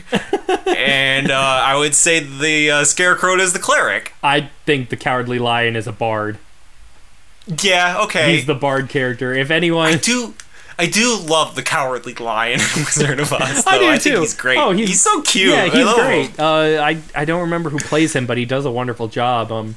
and 0.66 1.30
uh, 1.30 1.62
I 1.66 1.76
would 1.76 1.94
say 1.96 2.20
the 2.20 2.72
uh, 2.72 2.84
scarecrow 2.84 3.36
is 3.36 3.54
the 3.54 3.60
cleric. 3.60 4.14
I 4.24 4.50
think 4.66 4.90
the 4.90 4.98
cowardly 4.98 5.40
lion 5.40 5.76
is 5.76 5.88
a 5.88 5.92
bard. 5.92 6.38
Yeah, 7.62 8.02
okay. 8.04 8.36
He's 8.36 8.46
the 8.46 8.56
bard 8.56 8.90
character. 8.90 9.34
If 9.34 9.52
anyone, 9.52 9.88
I 9.88 9.98
do 9.98 10.34
I 10.80 10.86
do 10.86 11.18
love 11.18 11.56
the 11.56 11.64
cowardly 11.64 12.14
lion 12.14 12.60
Wizard 12.76 13.20
of 13.20 13.34
Oz. 13.34 13.64
Though. 13.64 13.72
I 13.72 13.78
do 13.80 13.90
I 13.90 13.98
too. 13.98 14.10
think 14.12 14.20
he's 14.20 14.34
great. 14.36 14.58
Oh, 14.58 14.72
he's, 14.72 15.02
so 15.02 15.22
cute. 15.22 15.52
Yeah, 15.52 15.66
he's 15.66 15.86
love 15.86 15.96
great. 15.96 16.40
Uh, 16.40 16.82
I 16.84 17.02
I 17.16 17.26
don't 17.26 17.42
remember 17.42 17.70
who 17.70 17.80
plays 17.80 18.16
him, 18.16 18.26
but 18.26 18.38
he 18.38 18.46
does 18.46 18.66
a 18.66 18.72
wonderful 18.72 19.08
job. 19.08 19.52
Um, 19.52 19.76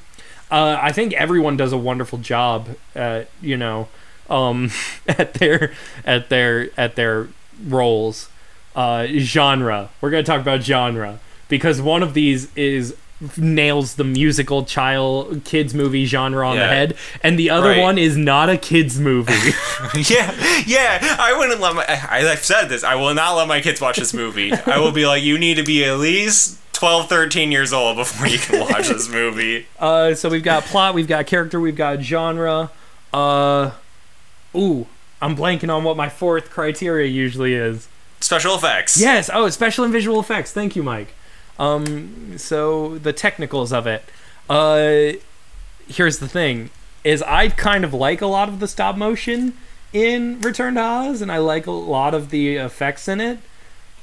uh, 0.51 0.79
I 0.81 0.93
think 0.93 1.15
everyone 1.15 1.57
does 1.57 1.73
a 1.73 1.79
wonderful 1.79 2.19
job. 2.19 2.69
At, 2.95 3.31
you 3.41 3.57
know, 3.57 3.89
um, 4.29 4.71
at 5.09 5.35
their 5.35 5.73
at 6.05 6.29
their 6.29 6.71
at 6.77 6.97
their 6.97 7.29
roles. 7.67 8.29
Uh, 8.75 9.07
genre. 9.19 9.91
We're 10.01 10.11
gonna 10.11 10.23
talk 10.23 10.41
about 10.41 10.63
genre 10.63 11.19
because 11.49 11.83
one 11.83 12.03
of 12.03 12.15
these 12.15 12.55
is 12.57 12.95
nails 13.37 13.97
the 13.97 14.05
musical 14.05 14.65
child 14.65 15.43
kids 15.45 15.75
movie 15.75 16.07
genre 16.07 16.49
on 16.49 16.57
the 16.57 16.67
head 16.67 16.97
and 17.23 17.39
the 17.39 17.51
other 17.51 17.69
Right. 17.71 17.83
one 17.83 17.99
is 17.99 18.17
not 18.17 18.49
a 18.49 18.57
kids 18.57 18.99
movie 18.99 19.33
Yeah, 19.95 20.33
yeah. 20.67 21.17
I 21.19 21.35
wouldn't 21.37 21.61
let 21.61 21.75
my. 21.75 21.85
I, 21.87 22.27
I've 22.31 22.39
said 22.45 22.67
this. 22.69 22.83
I 22.85 22.95
will 22.95 23.13
not 23.13 23.35
let 23.35 23.47
my 23.49 23.61
kids 23.61 23.79
watch 23.81 23.99
this 23.99 24.15
movie. 24.15 24.53
I 24.53 24.79
will 24.79 24.93
be 24.93 25.05
like, 25.07 25.23
you 25.23 25.37
need 25.37 25.57
to 25.57 25.63
be 25.65 25.85
at 25.85 25.99
least 25.99 26.59
12, 26.75 27.09
13 27.11 27.53
years 27.53 27.73
old 27.75 27.97
before 27.97 28.27
you 28.27 28.39
can 28.39 28.61
watch 28.61 28.89
this 28.89 29.11
movie. 29.11 29.67
Uh, 29.79 30.15
so 30.15 30.29
we've 30.31 30.43
got 30.45 30.63
plot, 30.65 30.95
we've 30.95 31.09
got 31.09 31.27
character, 31.27 31.61
we've 31.61 31.77
got 31.77 32.01
genre. 32.01 32.71
Uh, 33.13 33.73
ooh, 34.55 34.87
I'm 35.23 35.37
blanking 35.37 35.75
on 35.75 35.85
what 35.85 35.97
my 35.97 36.09
fourth 36.09 36.51
criteria 36.51 37.07
usually 37.07 37.55
is. 37.55 37.89
Special 38.21 38.55
effects. 38.55 39.01
Yes, 39.01 39.31
oh, 39.33 39.49
special 39.51 39.85
and 39.85 39.93
visual 39.93 40.21
effects. 40.21 40.53
Thank 40.53 40.77
you, 40.77 40.83
Mike. 40.83 41.15
Um, 41.59 42.39
so 42.39 42.99
the 42.99 43.13
technicals 43.13 43.73
of 43.73 43.87
it. 43.87 44.05
Uh, 44.49 45.13
here's 45.89 46.19
the 46.19 46.29
thing: 46.29 46.71
is 47.05 47.23
I 47.23 47.49
kind 47.49 47.85
of 47.85 47.93
like 47.95 48.21
a 48.21 48.27
lot 48.27 48.49
of 48.49 48.61
the 48.61 48.69
stop 48.69 48.97
motion 48.97 49.55
in 49.93 50.41
Return 50.41 50.75
to 50.75 50.81
Oz, 50.83 51.21
and 51.23 51.31
I 51.33 51.39
like 51.39 51.67
a 51.67 51.71
lot 51.73 52.15
of 52.15 52.31
the 52.31 52.57
effects 52.57 53.09
in 53.09 53.21
it. 53.21 53.39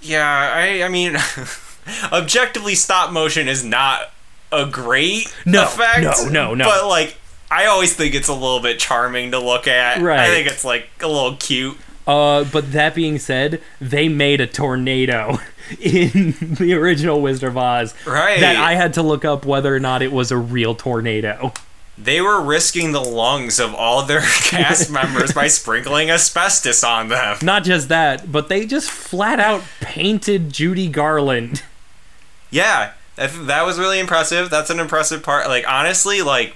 Yeah. 0.01 0.51
I. 0.55 0.83
I 0.83 0.87
mean, 0.89 1.15
objectively, 2.11 2.75
stop 2.75 3.11
motion 3.11 3.47
is 3.47 3.63
not 3.63 4.11
a 4.51 4.65
great 4.65 5.33
No, 5.45 5.63
effect. 5.63 6.01
no, 6.03 6.29
no, 6.29 6.53
no. 6.53 6.65
But 6.65 6.87
like, 6.87 7.17
I 7.49 7.65
always 7.65 7.95
think 7.95 8.13
it's 8.13 8.27
a 8.27 8.33
little 8.33 8.59
bit 8.59 8.79
charming 8.79 9.31
to 9.31 9.39
look 9.39 9.67
at. 9.67 10.01
Right. 10.01 10.19
I 10.19 10.27
think 10.27 10.47
it's 10.47 10.65
like 10.65 10.89
a 11.01 11.07
little 11.07 11.35
cute. 11.35 11.77
Uh, 12.05 12.45
but 12.45 12.71
that 12.71 12.95
being 12.95 13.19
said, 13.19 13.61
they 13.81 14.07
made 14.07 14.39
a 14.39 14.47
tornado 14.47 15.39
in 15.79 16.35
the 16.39 16.73
original 16.73 17.21
Wizard 17.21 17.49
of 17.49 17.57
Oz. 17.57 17.93
Right. 18.05 18.39
That 18.39 18.55
I 18.55 18.75
had 18.75 18.93
to 18.93 19.01
look 19.01 19.25
up 19.25 19.45
whether 19.45 19.75
or 19.75 19.79
not 19.79 20.01
it 20.01 20.11
was 20.11 20.31
a 20.31 20.37
real 20.37 20.73
tornado. 20.75 21.53
They 21.97 22.21
were 22.21 22.39
risking 22.39 22.91
the 22.91 23.01
lungs 23.01 23.59
of 23.59 23.73
all 23.73 24.05
their 24.05 24.21
cast 24.43 24.91
members 24.91 25.33
by 25.33 25.47
sprinkling 25.47 26.11
asbestos 26.11 26.83
on 26.83 27.09
them. 27.09 27.37
Not 27.41 27.63
just 27.63 27.89
that, 27.89 28.31
but 28.31 28.49
they 28.49 28.65
just 28.65 28.89
flat 28.89 29.39
out 29.39 29.63
painted 29.81 30.53
Judy 30.53 30.89
Garland. 30.89 31.63
Yeah, 32.51 32.93
that, 33.15 33.31
that 33.47 33.65
was 33.65 33.79
really 33.79 33.99
impressive. 33.99 34.49
That's 34.49 34.69
an 34.69 34.79
impressive 34.79 35.23
part. 35.23 35.47
Like 35.47 35.67
honestly, 35.67 36.21
like 36.21 36.53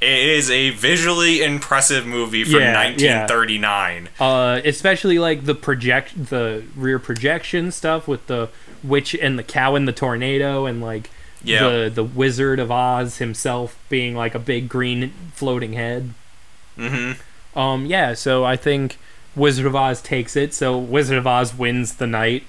it 0.00 0.18
is 0.28 0.50
a 0.50 0.70
visually 0.70 1.42
impressive 1.42 2.06
movie 2.06 2.44
from 2.44 2.60
Yeah, 2.60 2.74
1939. 2.84 4.08
Uh, 4.20 4.60
especially 4.64 5.18
like 5.18 5.44
the 5.46 5.54
project, 5.54 6.26
the 6.30 6.64
rear 6.76 6.98
projection 6.98 7.70
stuff 7.72 8.06
with 8.06 8.26
the 8.26 8.48
witch 8.84 9.14
and 9.14 9.38
the 9.38 9.42
cow 9.42 9.74
and 9.74 9.88
the 9.88 9.92
tornado, 9.92 10.66
and 10.66 10.80
like 10.82 11.10
Yeah. 11.42 11.68
the 11.68 11.90
the 11.94 12.04
Wizard 12.04 12.58
of 12.60 12.70
Oz 12.70 13.18
himself 13.18 13.78
being 13.88 14.14
like 14.14 14.34
a 14.34 14.38
big 14.38 14.68
green 14.68 15.12
floating 15.34 15.72
head. 15.72 16.10
Mm-hmm. 16.78 17.58
Um, 17.58 17.86
yeah, 17.86 18.12
so 18.14 18.44
I 18.44 18.56
think 18.56 18.98
Wizard 19.34 19.64
of 19.66 19.74
Oz 19.74 20.02
takes 20.02 20.36
it. 20.36 20.52
So 20.52 20.76
Wizard 20.76 21.16
of 21.18 21.26
Oz 21.26 21.54
wins 21.54 21.94
the 21.94 22.06
night. 22.06 22.44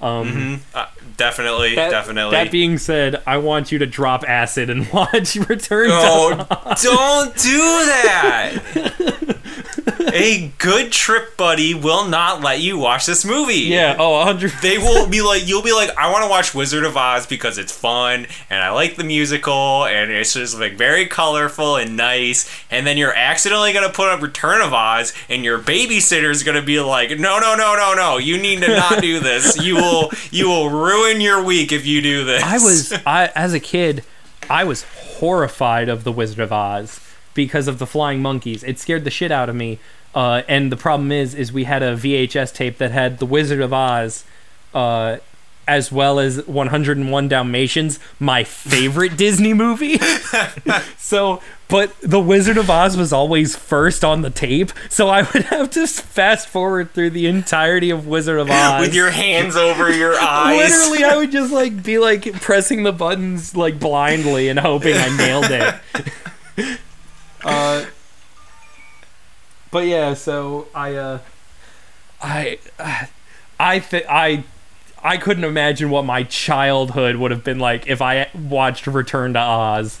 Um, 0.00 0.28
hmm 0.32 0.54
Uh, 0.74 0.86
definitely, 1.16 1.74
that, 1.74 1.90
definitely. 1.90 2.32
That 2.32 2.50
being 2.50 2.76
said, 2.78 3.22
I 3.26 3.38
want 3.38 3.72
you 3.72 3.78
to 3.78 3.86
drop 3.86 4.24
acid 4.28 4.68
and 4.70 4.86
watch 4.92 5.36
Return 5.36 5.88
to 5.88 5.94
Oh, 5.94 6.74
don't 6.82 7.34
do 7.36 7.58
that! 7.58 9.35
a 10.12 10.52
good 10.58 10.92
trip 10.92 11.36
buddy 11.36 11.74
will 11.74 12.06
not 12.06 12.40
let 12.40 12.60
you 12.60 12.78
watch 12.78 13.06
this 13.06 13.24
movie. 13.24 13.54
Yeah, 13.54 13.96
oh, 13.98 14.18
100 14.18 14.52
They 14.62 14.78
will 14.78 15.08
be 15.08 15.22
like, 15.22 15.46
you'll 15.46 15.62
be 15.62 15.72
like, 15.72 15.90
I 15.96 16.10
want 16.10 16.24
to 16.24 16.30
watch 16.30 16.54
Wizard 16.54 16.84
of 16.84 16.96
Oz 16.96 17.26
because 17.26 17.58
it's 17.58 17.72
fun 17.72 18.26
and 18.48 18.62
I 18.62 18.70
like 18.70 18.96
the 18.96 19.04
musical 19.04 19.84
and 19.86 20.10
it's 20.10 20.34
just 20.34 20.58
like 20.58 20.74
very 20.74 21.06
colorful 21.06 21.76
and 21.76 21.96
nice. 21.96 22.50
And 22.70 22.86
then 22.86 22.96
you're 22.96 23.14
accidentally 23.14 23.72
gonna 23.72 23.92
put 23.92 24.08
up 24.08 24.22
Return 24.22 24.60
of 24.60 24.72
Oz 24.72 25.12
and 25.28 25.44
your 25.44 25.58
babysitter 25.58 26.30
is 26.30 26.42
gonna 26.42 26.62
be 26.62 26.80
like, 26.80 27.10
no, 27.18 27.38
no, 27.38 27.54
no, 27.54 27.74
no, 27.74 27.94
no, 27.94 28.18
you 28.18 28.38
need 28.38 28.60
to 28.62 28.68
not 28.68 29.00
do 29.00 29.20
this. 29.20 29.56
You 29.66 29.76
will, 29.76 30.10
you 30.30 30.48
will 30.48 30.70
ruin 30.70 31.20
your 31.20 31.42
week 31.42 31.72
if 31.72 31.86
you 31.86 32.00
do 32.00 32.24
this. 32.24 32.42
I 32.42 32.58
was 32.58 32.92
I 33.04 33.32
as 33.34 33.52
a 33.52 33.58
kid, 33.58 34.04
I 34.48 34.62
was 34.62 34.84
horrified 34.84 35.88
of 35.88 36.04
the 36.04 36.12
Wizard 36.12 36.38
of 36.38 36.52
Oz 36.52 37.00
because 37.36 37.68
of 37.68 37.78
the 37.78 37.86
flying 37.86 38.20
monkeys. 38.20 38.64
It 38.64 38.80
scared 38.80 39.04
the 39.04 39.10
shit 39.10 39.30
out 39.30 39.48
of 39.48 39.54
me. 39.54 39.78
Uh, 40.16 40.42
and 40.48 40.72
the 40.72 40.76
problem 40.76 41.12
is, 41.12 41.34
is 41.34 41.52
we 41.52 41.64
had 41.64 41.82
a 41.82 41.94
VHS 41.94 42.52
tape 42.54 42.78
that 42.78 42.90
had 42.90 43.18
the 43.18 43.26
Wizard 43.26 43.60
of 43.60 43.72
Oz, 43.72 44.24
uh, 44.74 45.18
as 45.68 45.92
well 45.92 46.18
as 46.18 46.46
101 46.46 47.28
Dalmatians, 47.28 47.98
my 48.18 48.42
favorite 48.42 49.16
Disney 49.18 49.52
movie. 49.52 49.98
so, 50.96 51.42
but 51.68 51.94
the 52.00 52.20
Wizard 52.20 52.56
of 52.56 52.70
Oz 52.70 52.96
was 52.96 53.12
always 53.12 53.56
first 53.56 54.04
on 54.04 54.22
the 54.22 54.30
tape, 54.30 54.72
so 54.88 55.08
I 55.08 55.22
would 55.34 55.44
have 55.44 55.70
to 55.72 55.86
fast 55.86 56.48
forward 56.48 56.92
through 56.92 57.10
the 57.10 57.26
entirety 57.26 57.90
of 57.90 58.06
Wizard 58.06 58.38
of 58.38 58.48
Oz 58.50 58.80
with 58.86 58.94
your 58.94 59.10
hands 59.10 59.54
over 59.54 59.92
your 59.92 60.14
eyes. 60.18 60.70
Literally, 60.70 61.04
I 61.04 61.16
would 61.18 61.30
just 61.32 61.52
like 61.52 61.82
be 61.82 61.98
like 61.98 62.40
pressing 62.40 62.84
the 62.84 62.92
buttons 62.92 63.54
like 63.54 63.78
blindly 63.78 64.48
and 64.48 64.58
hoping 64.58 64.96
I 64.96 65.14
nailed 65.14 65.50
it. 65.50 66.80
Uh, 67.46 67.84
but 69.70 69.86
yeah, 69.86 70.14
so 70.14 70.68
I, 70.74 70.94
uh, 70.94 71.18
I, 72.20 72.58
I 73.58 73.78
think 73.80 74.06
I, 74.08 74.44
I 75.02 75.16
couldn't 75.16 75.44
imagine 75.44 75.90
what 75.90 76.04
my 76.04 76.22
childhood 76.22 77.16
would 77.16 77.30
have 77.30 77.44
been 77.44 77.58
like 77.58 77.86
if 77.86 78.00
I 78.00 78.28
watched 78.34 78.86
Return 78.86 79.34
to 79.34 79.40
Oz. 79.40 80.00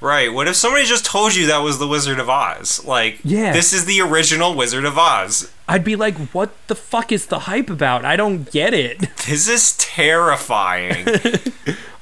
Right. 0.00 0.30
What 0.30 0.48
if 0.48 0.56
somebody 0.56 0.84
just 0.84 1.06
told 1.06 1.34
you 1.34 1.46
that 1.46 1.58
was 1.58 1.78
the 1.78 1.88
Wizard 1.88 2.18
of 2.18 2.28
Oz? 2.28 2.84
Like, 2.84 3.20
Yeah. 3.24 3.52
this 3.54 3.72
is 3.72 3.86
the 3.86 4.00
original 4.02 4.54
Wizard 4.54 4.84
of 4.84 4.98
Oz. 4.98 5.50
I'd 5.66 5.84
be 5.84 5.96
like, 5.96 6.18
"What 6.34 6.50
the 6.66 6.74
fuck 6.74 7.10
is 7.10 7.26
the 7.26 7.38
hype 7.40 7.70
about? 7.70 8.04
I 8.04 8.16
don't 8.16 8.50
get 8.50 8.74
it." 8.74 8.98
This 9.26 9.48
is 9.48 9.76
terrifying. 9.78 11.06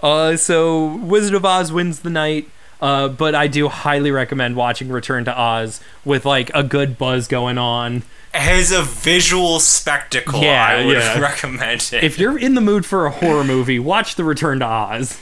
Uh, 0.02 0.36
so 0.36 0.97
Wizard 0.97 1.35
of 1.35 1.44
Oz 1.44 1.70
wins 1.70 2.01
the 2.01 2.10
night. 2.10 2.48
Uh, 2.83 3.07
but 3.09 3.35
I 3.35 3.47
do 3.47 3.69
highly 3.69 4.11
recommend 4.11 4.57
watching 4.57 4.89
Return 4.91 5.25
to 5.27 5.39
Oz 5.41 5.81
with 6.05 6.27
like 6.27 6.51
a 6.53 6.63
good 6.65 6.99
buzz 6.99 7.29
going 7.29 7.57
on. 7.57 8.03
As 8.35 8.73
a 8.73 8.83
visual 8.83 9.61
spectacle, 9.61 10.41
Yeah, 10.43 10.67
I 10.67 10.85
would 10.85 10.97
yeah. 10.97 11.19
recommend 11.31 11.89
it. 11.93 12.03
If 12.03 12.19
you're 12.19 12.37
in 12.37 12.55
the 12.57 12.61
mood 12.61 12.85
for 12.85 13.07
a 13.07 13.11
horror 13.13 13.45
movie, 13.45 13.79
watch 13.79 14.17
The 14.17 14.25
Return 14.25 14.59
to 14.59 14.67
Oz. 14.67 15.21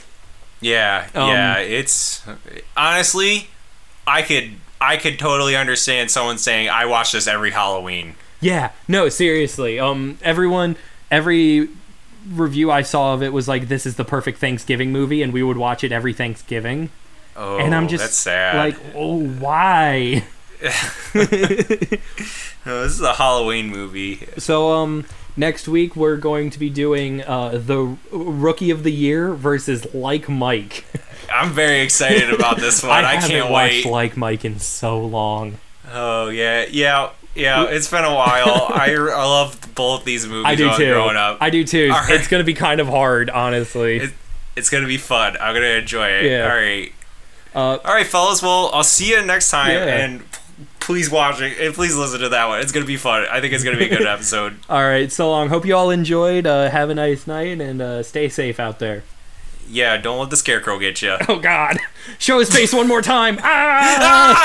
yeah, 0.59 1.07
Um, 1.13 1.27
yeah, 1.29 1.57
it's 1.59 2.23
honestly, 2.75 3.47
I 4.07 4.21
could, 4.23 4.51
I 4.79 4.97
could 4.97 5.19
totally 5.19 5.55
understand 5.55 6.09
someone 6.09 6.37
saying, 6.39 6.67
"I 6.69 6.85
watch 6.85 7.11
this 7.11 7.27
every 7.27 7.51
Halloween." 7.51 8.15
Yeah, 8.39 8.71
no, 8.87 9.07
seriously. 9.09 9.79
Um, 9.79 10.17
everyone, 10.23 10.77
every 11.11 11.69
review 12.27 12.71
I 12.71 12.81
saw 12.81 13.13
of 13.13 13.21
it 13.21 13.33
was 13.33 13.47
like, 13.47 13.67
"This 13.67 13.85
is 13.85 13.97
the 13.97 14.05
perfect 14.05 14.39
Thanksgiving 14.39 14.91
movie," 14.91 15.21
and 15.21 15.31
we 15.31 15.43
would 15.43 15.57
watch 15.57 15.83
it 15.83 15.91
every 15.91 16.13
Thanksgiving. 16.13 16.89
Oh, 17.43 17.57
and 17.57 17.73
I'm 17.73 17.87
just 17.87 18.03
that's 18.03 18.15
sad. 18.15 18.55
like, 18.55 18.77
"Oh, 18.95 19.25
why?" 19.25 20.23
no, 20.61 20.69
this 21.23 22.91
is 22.93 23.01
a 23.01 23.13
Halloween 23.13 23.67
movie. 23.69 24.27
So, 24.37 24.71
um, 24.73 25.05
next 25.35 25.67
week 25.67 25.95
we're 25.95 26.17
going 26.17 26.49
to 26.51 26.59
be 26.59 26.69
doing 26.69 27.23
uh 27.23 27.49
the 27.57 27.97
Rookie 28.11 28.69
of 28.69 28.83
the 28.83 28.91
Year 28.91 29.33
versus 29.33 29.91
Like 29.93 30.29
Mike. 30.29 30.85
I'm 31.33 31.51
very 31.51 31.79
excited 31.81 32.31
about 32.33 32.57
this 32.57 32.83
one. 32.83 32.91
I, 32.91 33.13
haven't 33.15 33.29
can't 33.29 33.49
watched 33.49 33.85
wait. 33.85 33.91
Like 33.91 34.17
Mike 34.17 34.45
in 34.45 34.59
so 34.59 34.99
long. 35.01 35.57
Oh 35.91 36.29
yeah, 36.29 36.65
yeah, 36.69 37.09
yeah. 37.35 37.63
It's 37.65 37.89
been 37.89 38.03
a 38.03 38.13
while. 38.13 38.67
I, 38.69 38.91
I 38.93 39.23
loved 39.25 39.73
both 39.73 40.03
these 40.05 40.27
movies 40.27 40.45
I 40.45 40.55
do 40.55 40.69
I 40.69 40.77
too. 40.77 40.91
growing 40.93 41.15
up. 41.17 41.37
I 41.41 41.49
do 41.49 41.63
too. 41.63 41.89
Right. 41.89 42.11
It's 42.11 42.27
gonna 42.27 42.43
be 42.43 42.53
kind 42.53 42.79
of 42.79 42.87
hard, 42.87 43.29
honestly. 43.29 43.97
It- 43.97 44.13
it's 44.53 44.69
gonna 44.69 44.85
be 44.85 44.97
fun. 44.97 45.37
I'm 45.39 45.53
gonna 45.55 45.65
enjoy 45.67 46.09
it. 46.09 46.25
Yeah. 46.29 46.43
All 46.43 46.49
right. 46.55 46.91
Uh, 47.53 47.77
All 47.83 47.93
right, 47.93 48.05
fellas. 48.07 48.41
Well, 48.41 48.69
I'll 48.73 48.83
see 48.83 49.09
you 49.09 49.21
next 49.25 49.49
time, 49.49 49.71
Yeah. 49.71 49.85
and 49.85 50.19
p- 50.31 50.37
please 50.79 51.09
watch 51.11 51.41
it. 51.41 51.59
And 51.59 51.73
please 51.73 51.95
listen 51.95 52.19
to 52.21 52.29
that 52.29 52.47
one. 52.47 52.59
It's 52.61 52.71
gonna 52.71 52.85
be 52.85 52.97
fun. 52.97 53.25
I 53.29 53.41
think 53.41 53.53
it's 53.53 53.63
gonna 53.63 53.77
be 53.77 53.85
a 53.85 53.97
good 53.97 54.07
episode. 54.07 54.57
all 54.69 54.83
right, 54.83 55.11
so 55.11 55.29
long. 55.29 55.49
Hope 55.49 55.65
you 55.65 55.75
all 55.75 55.89
enjoyed. 55.89 56.47
Uh, 56.47 56.69
have 56.69 56.89
a 56.89 56.95
nice 56.95 57.27
night 57.27 57.59
and 57.59 57.81
uh, 57.81 58.03
stay 58.03 58.29
safe 58.29 58.59
out 58.59 58.79
there. 58.79 59.03
Yeah, 59.69 59.95
don't 59.97 60.19
let 60.19 60.29
the 60.29 60.35
scarecrow 60.37 60.79
get 60.79 61.01
you. 61.01 61.15
Oh 61.29 61.39
God! 61.39 61.77
Show 62.19 62.39
his 62.39 62.49
face 62.53 62.73
one 62.73 62.87
more 62.87 63.01
time. 63.01 63.37
Ah! 63.43 64.37